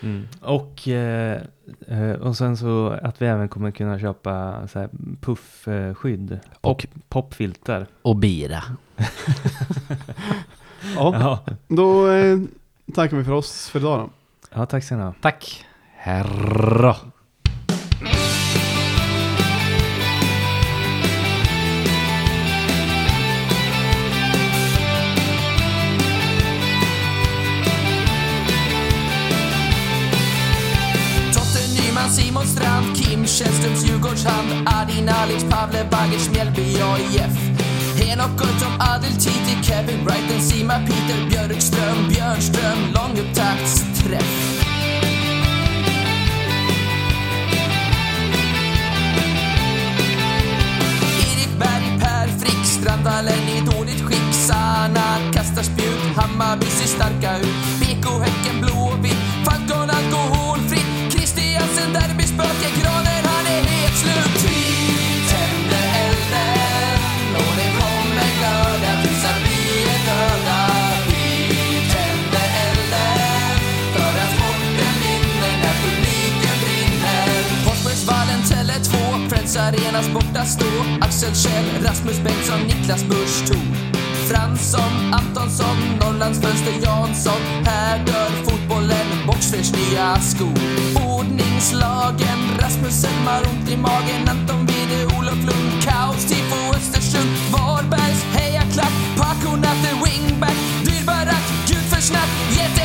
Mm. 0.00 0.28
Och, 0.40 0.88
eh, 0.88 1.42
eh, 1.88 2.10
och 2.12 2.36
sen 2.36 2.56
så 2.56 2.88
att 3.02 3.22
vi 3.22 3.26
även 3.26 3.48
kommer 3.48 3.70
kunna 3.70 3.98
köpa 3.98 4.68
så 4.68 4.78
här 4.78 4.88
puffskydd. 5.20 6.38
Och- 6.60 6.62
Pop, 6.62 6.82
popfilter. 7.08 7.86
Och 8.02 8.16
bira. 8.16 8.62
Ja, 10.96 11.14
Ja. 11.46 11.54
då 11.68 12.10
eh, 12.10 12.38
tackar 12.94 13.16
vi 13.16 13.24
för 13.24 13.32
oss 13.32 13.68
för 13.68 13.78
idag 13.80 13.98
då. 13.98 14.10
ja, 14.54 14.66
tack 14.66 14.84
ska 14.84 14.96
ni 14.96 15.02
ha. 15.02 15.14
Tack. 15.20 15.64
Herra. 15.96 16.96
Källströms 33.42 33.84
Djurgårdshand, 33.84 34.48
Adin 34.66 35.08
Alic, 35.08 35.44
Pavle 35.50 35.84
Bagers, 35.90 36.30
Mjällby 36.30 36.80
AIF. 36.80 37.34
Henok 37.98 38.38
Goitom, 38.38 38.72
Adel 38.78 39.12
Titi, 39.12 39.62
Kevin 39.62 40.04
Brighton, 40.04 40.40
Sima 40.40 40.78
Peter 40.86 41.26
Björkström, 41.28 42.08
Björnström, 42.08 42.78
långupptaktsträff. 42.94 44.62
Erik 51.30 51.58
Berg, 51.58 52.00
Per 52.00 52.28
Frick, 52.38 52.64
Strandvallen 52.64 53.48
i 53.48 53.60
dåligt 53.60 54.00
skick. 54.00 54.34
Sana 54.34 55.32
kastar 55.32 55.62
spjut, 55.62 56.16
Hammarby 56.16 56.66
ser 56.66 56.86
starka 56.86 57.38
ut. 57.38 57.80
BK 57.80 58.06
Häcken 58.24 58.60
blåvitt, 58.60 59.18
Falcon 59.44 59.90
alkoholfritt. 59.90 61.12
Christiansen 61.12 61.92
derbyspöke, 61.92 62.68
Graner 62.80 63.01
Friends 79.92 80.08
borta 80.14 80.44
stå. 80.44 80.66
Axel 81.00 81.34
Kjell, 81.34 81.64
Rasmus 81.84 82.18
Bengtsson, 82.24 82.60
Niklas 82.66 83.04
Busch 83.04 83.46
Thor. 83.46 83.60
Fransson, 84.28 84.92
Antonsson, 85.12 85.76
Norrlands 86.00 86.40
fönster 86.40 86.72
Jansson. 86.82 87.42
Här 87.64 87.98
dör 88.06 88.30
fotbollen, 88.44 89.06
Boxfors 89.26 89.72
nya 89.72 90.16
skor. 90.20 90.58
Ordningslagen, 91.06 92.40
Rasmussen 92.60 93.26
har 93.26 93.40
ont 93.40 93.68
i 93.70 93.76
magen. 93.76 94.28
Anton 94.28 94.66
Wide, 94.66 95.16
Olof 95.18 95.40
Lund, 95.48 95.70
Kaos, 95.84 96.24
Tifo 96.24 96.76
Östersund. 96.76 97.30
Varbergs 97.52 98.22
hejaklack, 98.34 98.94
Paco 99.16 99.56
Natte, 99.56 99.92
wingback. 100.04 100.56
Dyrbarack, 100.84 101.44
gud 101.68 101.84
för 101.92 102.00
snack, 102.00 102.30
jätte 102.50 102.81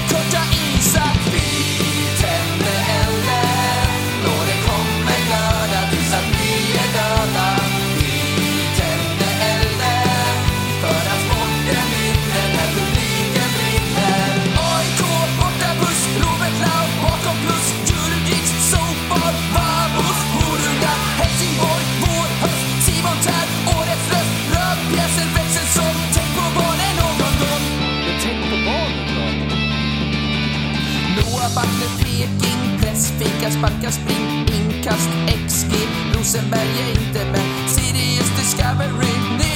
Kast, 33.07 33.23
fika, 33.23 33.51
sparka, 33.51 33.91
spring, 33.91 34.45
inkast, 34.47 35.09
XG 35.47 35.71
Rosenberg 36.13 36.79
är 36.79 36.89
inte 36.89 37.25
med. 37.31 37.69
Sirius 37.69 38.29
Discovery 38.37 39.46